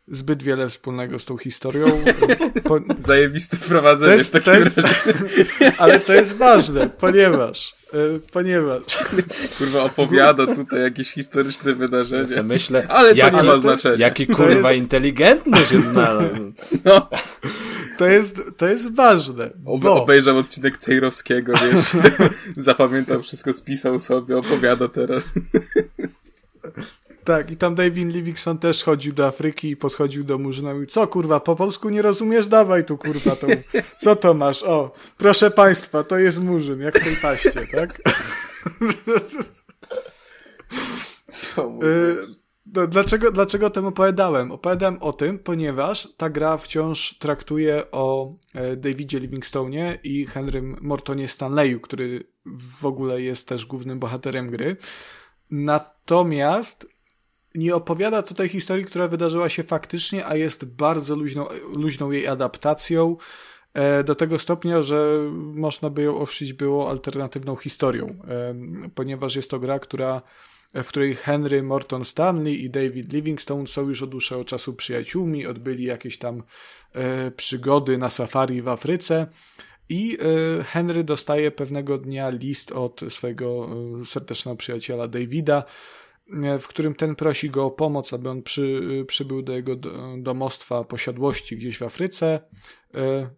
[0.08, 1.86] zbyt wiele wspólnego z tą historią.
[2.68, 5.74] Po, Zajebiste wprowadzenie to jest, w takim to jest, razie.
[5.82, 8.82] ale to jest ważne, ponieważ, y, ponieważ
[9.58, 12.36] Kurwa opowiada tutaj jakieś historyczne wydarzenie.
[12.36, 13.96] Ja myślę, Ale to jaki, nie ma znaczenia.
[13.98, 16.54] jaki To kurwa jest- inteligentny się znalazł.
[16.86, 17.10] No,
[17.98, 22.04] to jest, to jest ważne, obe, bo obejrzał odcinek Cejrowskiego, wiesz,
[22.58, 25.24] zapamiętał wszystko, spisał sobie, opowiada teraz.
[27.24, 30.88] Tak, i tam David Livingstone też chodził do Afryki i podchodził do Murzyna i mówił,
[30.88, 32.48] co kurwa, po polsku nie rozumiesz?
[32.48, 33.48] Dawaj tu kurwa tą,
[34.00, 34.64] co to masz?
[34.64, 38.02] O, proszę państwa, to jest Murzyn, jak w tej paście, tak?
[41.84, 42.18] Y,
[42.66, 44.52] no, dlaczego, dlaczego o tym opowiadałem?
[44.52, 51.28] Opowiadałem o tym, ponieważ ta gra wciąż traktuje o e, Davidzie Livingstone'ie i Henrym Mortonie
[51.28, 54.78] Stanleyu, który w ogóle jest też głównym bohaterem gry.
[55.52, 56.93] Natomiast
[57.56, 63.18] nie opowiada tutaj historii, która wydarzyła się faktycznie, a jest bardzo luźną, luźną jej adaptacją
[63.74, 69.50] e, do tego stopnia, że można by ją owszeć było alternatywną historią, em, ponieważ jest
[69.50, 70.22] to gra, która
[70.74, 75.84] w której Henry Morton Stanley i David Livingstone są już od dłuższego czasu przyjaciółmi, odbyli
[75.84, 76.44] jakieś tam
[76.94, 79.28] e, przygody na safari w Afryce
[79.90, 80.18] I
[80.66, 83.70] Henry dostaje pewnego dnia list od swojego
[84.06, 85.64] serdecznego przyjaciela Davida,
[86.60, 89.76] w którym ten prosi go o pomoc, aby on przy, przybył do jego
[90.18, 92.40] domostwa posiadłości gdzieś w Afryce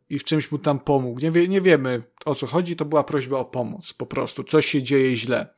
[0.09, 1.19] i w czymś mu tam pomógł.
[1.19, 4.65] Nie, wie, nie wiemy o co chodzi, to była prośba o pomoc, po prostu coś
[4.65, 5.53] się dzieje źle.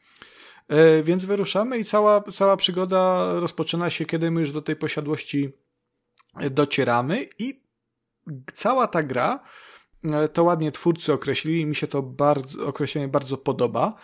[1.04, 5.50] Więc wyruszamy i cała, cała przygoda rozpoczyna się, kiedy my już do tej posiadłości
[6.52, 7.62] docieramy i
[8.54, 9.44] cała ta gra
[10.04, 13.96] E, to ładnie twórcy określili, mi się to bardzo, określenie bardzo podoba.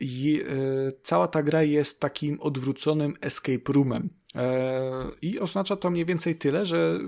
[0.00, 4.08] I e, cała ta gra jest takim odwróconym escape roomem.
[4.34, 4.82] E,
[5.22, 6.98] I oznacza to mniej więcej tyle, że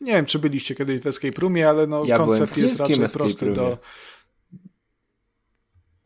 [0.00, 3.52] nie wiem, czy byliście kiedyś w escape roomie, ale no ja koncept jest raczej prosty
[3.52, 3.78] do.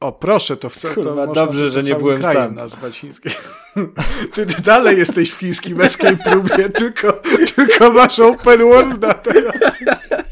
[0.01, 2.55] O, proszę, to w Kurwa, to dobrze, że nie byłem sam.
[2.55, 3.31] nazwać chińskie.
[4.35, 7.23] Ty dalej jesteś w chińskim escape roomie, tylko,
[7.57, 9.55] tylko masz open worlda teraz.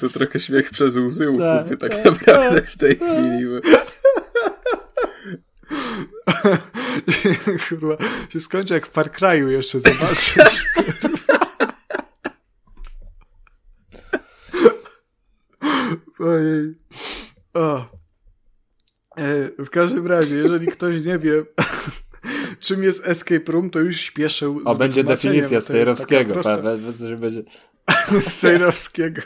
[0.00, 3.08] to trochę śmiech przez łzy u tak, Kupy, tak, tak naprawdę w tej tak.
[3.08, 3.44] chwili.
[7.68, 7.96] Kurwa,
[8.28, 10.64] się skończy jak w Far Cry'u jeszcze zobaczysz.
[16.20, 16.74] Ojej.
[17.54, 17.78] O.
[19.16, 21.44] E, w każdym razie, jeżeli ktoś nie wie,
[22.60, 24.60] czym jest escape room, to już śpieszę.
[24.64, 26.34] O, będzie definicja Stejrowskiego.
[27.18, 27.42] Będzie...
[28.20, 29.22] Stejrowskiego.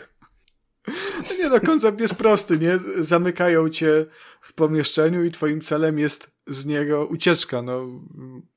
[1.39, 2.79] Nie no, koncept jest prosty, nie?
[2.99, 4.07] Zamykają cię
[4.41, 7.63] w pomieszczeniu i twoim celem jest z niego ucieczka.
[7.63, 7.87] No,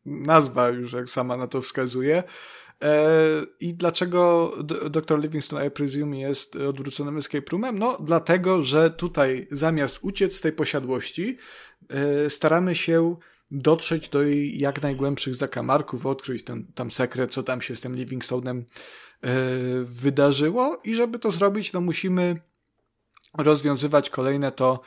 [0.05, 2.23] nazwa już jak sama na to wskazuje.
[2.81, 3.11] E,
[3.59, 4.53] I dlaczego
[4.89, 5.19] Dr.
[5.19, 7.79] Livingston, I presume, jest odwróconym escape roomem?
[7.79, 11.37] No, dlatego, że tutaj zamiast uciec z tej posiadłości,
[11.89, 13.15] e, staramy się
[13.51, 17.95] dotrzeć do jej jak najgłębszych zakamarków, odkryć ten tam sekret, co tam się z tym
[17.95, 18.63] Livingstone'em e,
[19.83, 22.41] wydarzyło i żeby to zrobić, to musimy
[23.37, 24.79] rozwiązywać kolejne to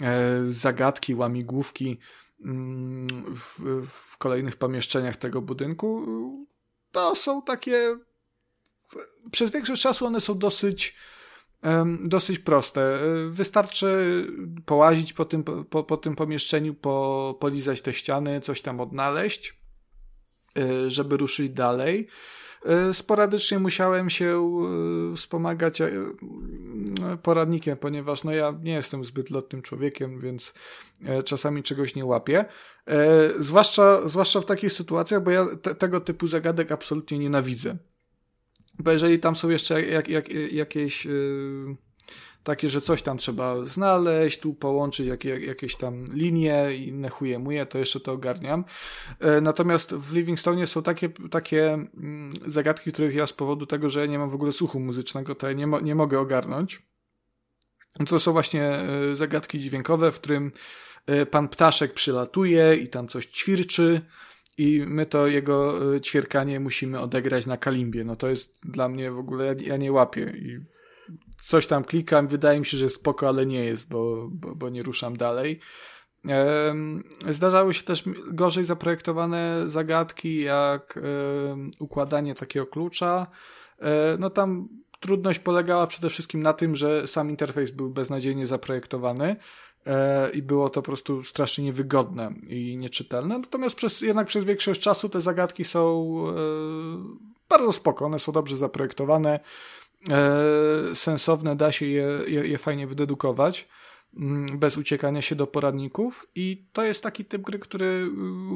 [0.00, 1.98] e, zagadki, łamigłówki
[2.44, 6.06] mm, w, w kolejnych pomieszczeniach tego budynku.
[6.92, 7.98] To są takie
[9.30, 10.96] przez większość czasu one są dosyć
[12.02, 12.98] dosyć proste.
[13.28, 14.26] Wystarczy
[14.66, 19.60] połazić po tym, po, po tym pomieszczeniu, po, polizać te ściany, coś tam odnaleźć,
[20.58, 22.08] e, żeby ruszyć dalej.
[22.64, 24.50] E, sporadycznie musiałem się
[25.12, 25.82] e, wspomagać
[27.22, 30.54] poradnikiem, ponieważ no ja nie jestem zbyt lotnym człowiekiem, więc
[31.24, 32.44] czasami czegoś nie łapię.
[33.38, 37.76] Zwłaszcza, zwłaszcza w takich sytuacjach, bo ja te, tego typu zagadek absolutnie nienawidzę.
[38.78, 41.76] Bo jeżeli tam są jeszcze jak, jak, jakieś yy,
[42.42, 47.08] takie, że coś tam trzeba znaleźć, tu połączyć jak, jak, jakieś tam linie i inne
[47.08, 48.64] chuje muje, to jeszcze to ogarniam.
[49.20, 51.86] Yy, natomiast w Livingstone są takie, takie
[52.44, 55.34] yy, zagadki, których ja z powodu tego, że ja nie mam w ogóle słuchu muzycznego,
[55.34, 56.86] to ja nie, mo nie mogę ogarnąć.
[58.08, 60.52] To są właśnie y, zagadki dźwiękowe, w którym
[61.10, 64.00] y, pan ptaszek przylatuje i tam coś ćwirczy
[64.58, 68.04] i my to jego e, ćwierkanie musimy odegrać na kalimbie.
[68.04, 70.58] No to jest dla mnie w ogóle, ja, nie łapię i
[71.42, 74.82] coś tam klikam, wydaje mi się, że spoko, ale nie jest, bo, bo, bo nie
[74.82, 75.60] ruszam dalej.
[77.30, 80.98] Zdarzały się też gorzej zaprojektowane zagadki, jak
[81.78, 83.26] układanie takiego klucza.
[83.78, 84.68] E, no tam
[85.00, 89.36] trudność polegała przede wszystkim na tym, że sam interfejs był beznadziejnie zaprojektowany
[90.32, 93.38] i było to po prostu strasznie niewygodne i nieczytelne.
[93.38, 96.32] Natomiast przez, jednak przez większość czasu te zagadki są e,
[97.48, 99.40] bardzo spoko, one są dobrze zaprojektowane,
[100.10, 103.68] e, sensowne, da się je, je, je fajnie wydedukować
[104.16, 108.10] mm, bez uciekania się do poradników i to jest taki typ gry, który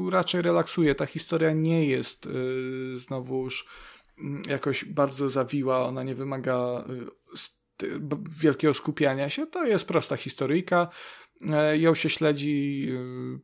[0.09, 0.95] raczej relaksuje.
[0.95, 2.27] Ta historia nie jest
[2.95, 3.65] znowuż
[4.19, 6.85] mm, jakoś bardzo zawiła, ona nie wymaga
[8.39, 9.47] wielkiego skupiania się.
[9.47, 10.87] To jest prosta historyjka.
[11.49, 13.39] E, ją się śledzi e,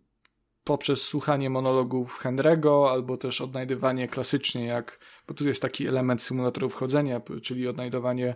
[0.63, 6.73] poprzez słuchanie monologów Henry'ego, albo też odnajdywanie klasycznie, jak, bo tu jest taki element symulatorów
[6.73, 8.35] chodzenia, czyli odnajdowanie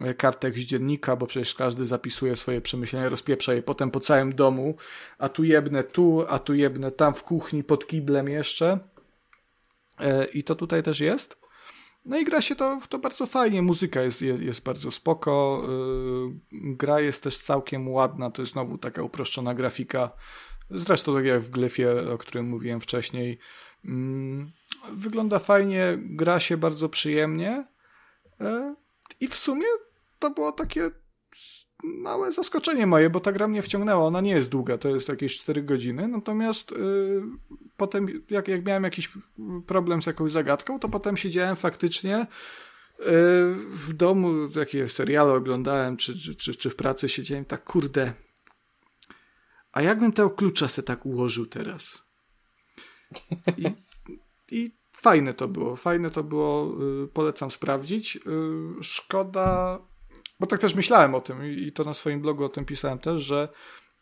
[0.00, 4.34] e, kartek z dziennika, bo przecież każdy zapisuje swoje przemyślenia, rozpieprza je potem po całym
[4.34, 4.76] domu,
[5.18, 8.78] a tu jebnę tu, a tu jebnę tam w kuchni, pod kiblem jeszcze.
[10.34, 11.39] I to tutaj też jest.
[12.04, 15.62] No i gra się to, to bardzo fajnie, muzyka jest, jest, jest bardzo spoko,
[16.52, 20.10] yy, gra jest też całkiem ładna, to jest znowu taka uproszczona grafika,
[20.70, 23.38] zresztą tak jak w Glyfie, o którym mówiłem wcześniej.
[23.84, 23.92] Yy,
[24.92, 27.66] wygląda fajnie, gra się bardzo przyjemnie.
[28.40, 28.74] Yy,
[29.20, 29.66] i w sumie
[30.18, 30.90] to było takie
[31.82, 34.04] małe zaskoczenie moje, bo ta gra mnie wciągnęła.
[34.04, 36.08] Ona nie jest długa, to jest jakieś 4 godziny.
[36.08, 37.22] Natomiast yy,
[37.76, 39.10] potem, jak, jak miałem jakiś
[39.66, 42.26] problem z jakąś zagadką, to potem siedziałem faktycznie
[43.70, 48.12] w domu jakieś seriale oglądałem, czy, czy, czy, czy w pracy siedziałem, tak kurde.
[49.72, 52.02] A jakbym tego klucza se tak ułożył teraz?
[53.56, 53.66] I,
[54.50, 58.16] I fajne to było, fajne to było, y, polecam sprawdzić.
[58.16, 58.20] Y,
[58.82, 59.78] szkoda,
[60.40, 63.22] bo tak też myślałem o tym i to na swoim blogu o tym pisałem też,
[63.22, 63.48] że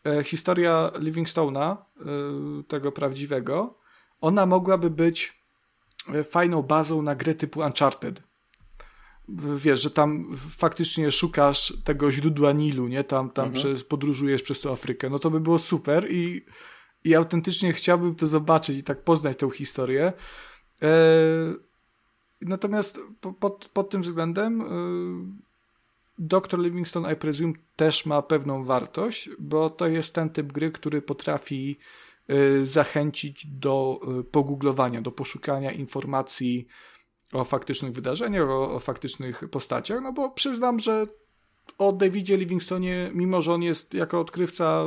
[0.05, 1.75] e, historia Livingstone'a,
[2.59, 3.79] y, tego prawdziwego,
[4.21, 5.43] ona mogłaby być
[6.13, 8.23] e, fajną bazą na grę typu Uncharted.
[9.55, 13.03] Wiesz, że tam faktycznie szukasz tego źródła Nilu, nie?
[13.03, 15.09] Tam, tam przez, podróżujesz przez tą Afrykę.
[15.09, 16.45] No to by było super i,
[17.03, 20.13] i autentycznie chciałbym to zobaczyć i tak poznać tą historię.
[20.81, 20.89] E,
[22.41, 24.65] natomiast po, pod, pod tym względem e,
[26.19, 26.59] Dr.
[26.59, 31.77] Livingstone, I presume, też ma pewną wartość, bo to jest ten typ gry, który potrafi
[32.27, 36.67] e, zachęcić do e, pogooglowania, do poszukania informacji
[37.33, 41.07] o faktycznych wydarzeniach, o, o faktycznych postaciach, no bo przyznam, że
[41.77, 44.83] o Davidzie Livingstonie, mimo że on jest jako odkrywca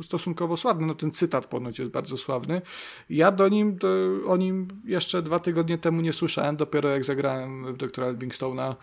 [0.00, 2.62] y, stosunkowo sławny, no ten cytat ponoć jest bardzo sławny,
[3.10, 3.88] ja do nim, do,
[4.26, 8.74] o nim jeszcze dwa tygodnie temu nie słyszałem, dopiero jak zagrałem w doktora Livingstone'a,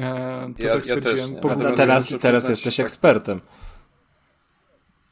[0.00, 1.20] e, to Ja- tak ja też.
[1.20, 2.86] A po- te- teraz teraz, jesteś tak.
[2.86, 3.40] ekspertem.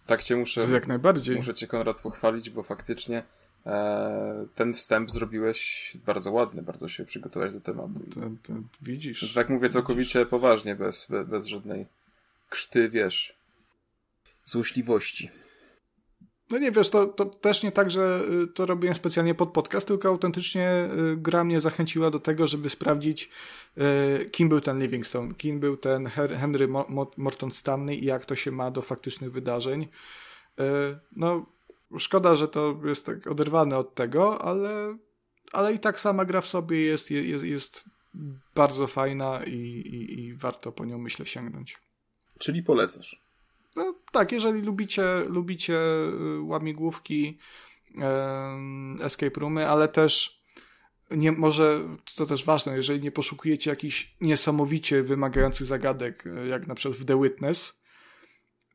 [0.06, 1.36] Tak cię muszę, jak najbardziej.
[1.36, 3.22] muszę cię Konrad pochwalić, bo faktycznie
[3.66, 8.00] e, ten wstęp zrobiłeś bardzo ładny, bardzo się przygotowałeś do tematu.
[8.08, 8.52] I, To, to
[8.82, 9.32] widzisz.
[9.34, 11.86] tak mówię całkowicie poważnie, bez, bez, bez żadnej
[12.48, 13.34] krzty, wiesz,
[14.44, 15.30] złośliwości.
[16.50, 19.86] No nie, wiesz, to, to też nie tak, że y, to robiłem specjalnie pod podcast,
[19.86, 23.30] tylko autentycznie y, gra mnie zachęciła do tego, żeby sprawdzić,
[24.22, 28.26] y, kim był ten Livingstone, kim był ten Henry Mo- Mo- Morton Stanley i jak
[28.26, 29.88] to się ma do faktycznych wydarzeń.
[31.16, 31.46] No,
[31.98, 34.96] szkoda, że to jest tak oderwane od tego, ale,
[35.52, 37.84] ale i tak sama gra w sobie jest, jest, jest
[38.54, 41.78] bardzo fajna i, i, i warto po nią, myślę, sięgnąć.
[42.38, 43.20] Czyli polecasz.
[43.76, 47.38] No, tak, jeżeli lubicie, lubicie y, łamigłówki,
[49.00, 50.40] escape roomy, ale też
[51.10, 51.80] nie, może,
[52.16, 57.04] to też ważne, jeżeli nie poszukujecie jakichś niesamowicie wymagających zagadek, y, jak na przykład w
[57.04, 57.80] The Witness,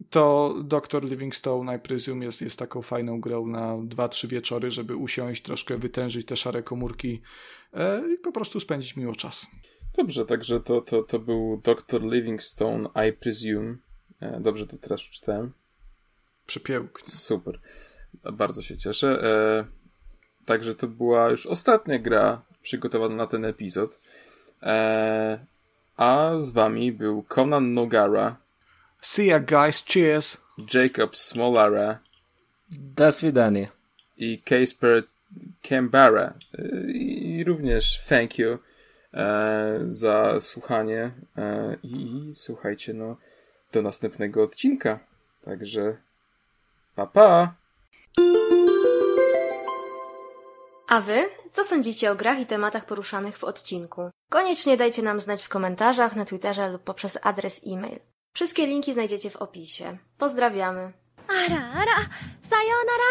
[0.10, 1.04] to Dr.
[1.04, 6.28] Livingstone, I presume, jest, jest taką fajną grą na 2-3 wieczory, żeby usiąść, troszkę wytężyć
[6.28, 7.22] te szare komórki
[7.74, 9.48] e, i po prostu spędzić miło czas.
[9.98, 12.04] Dobrze, także to, to, to był Dr.
[12.04, 13.76] Livingstone, I presume.
[14.22, 15.52] E, dobrze to teraz przeczytałem.
[16.46, 17.12] Przepięknie.
[17.14, 17.60] Super.
[18.34, 19.24] Bardzo się cieszę.
[19.24, 19.66] E,
[20.46, 24.00] także to była już ostatnia gra przygotowana na ten epizod.
[24.64, 25.40] E,
[25.98, 28.38] a z wami był Conan Nogara,
[29.02, 30.38] See ya guys, cheers!
[30.74, 32.00] Jacob Smolara
[32.70, 33.68] Do widzenia.
[34.18, 35.04] i Casper
[35.62, 36.34] Canberra.
[36.88, 38.58] I również thank you
[39.90, 41.12] za słuchanie.
[41.84, 43.18] I słuchajcie, no,
[43.75, 44.99] do następnego odcinka.
[45.45, 45.97] Także
[46.95, 47.55] pa pa!
[50.89, 51.29] A wy?
[51.53, 54.11] Co sądzicie o grach i tematach poruszanych w odcinku?
[54.31, 57.99] Koniecznie dajcie nam znać w komentarzach, na Twitterze lub poprzez adres e-mail.
[58.33, 59.99] Wszystkie linki znajdziecie w opisie.
[60.19, 60.93] Pozdrawiamy!
[61.31, 62.11] あらあら、
[62.43, 63.05] さようなら。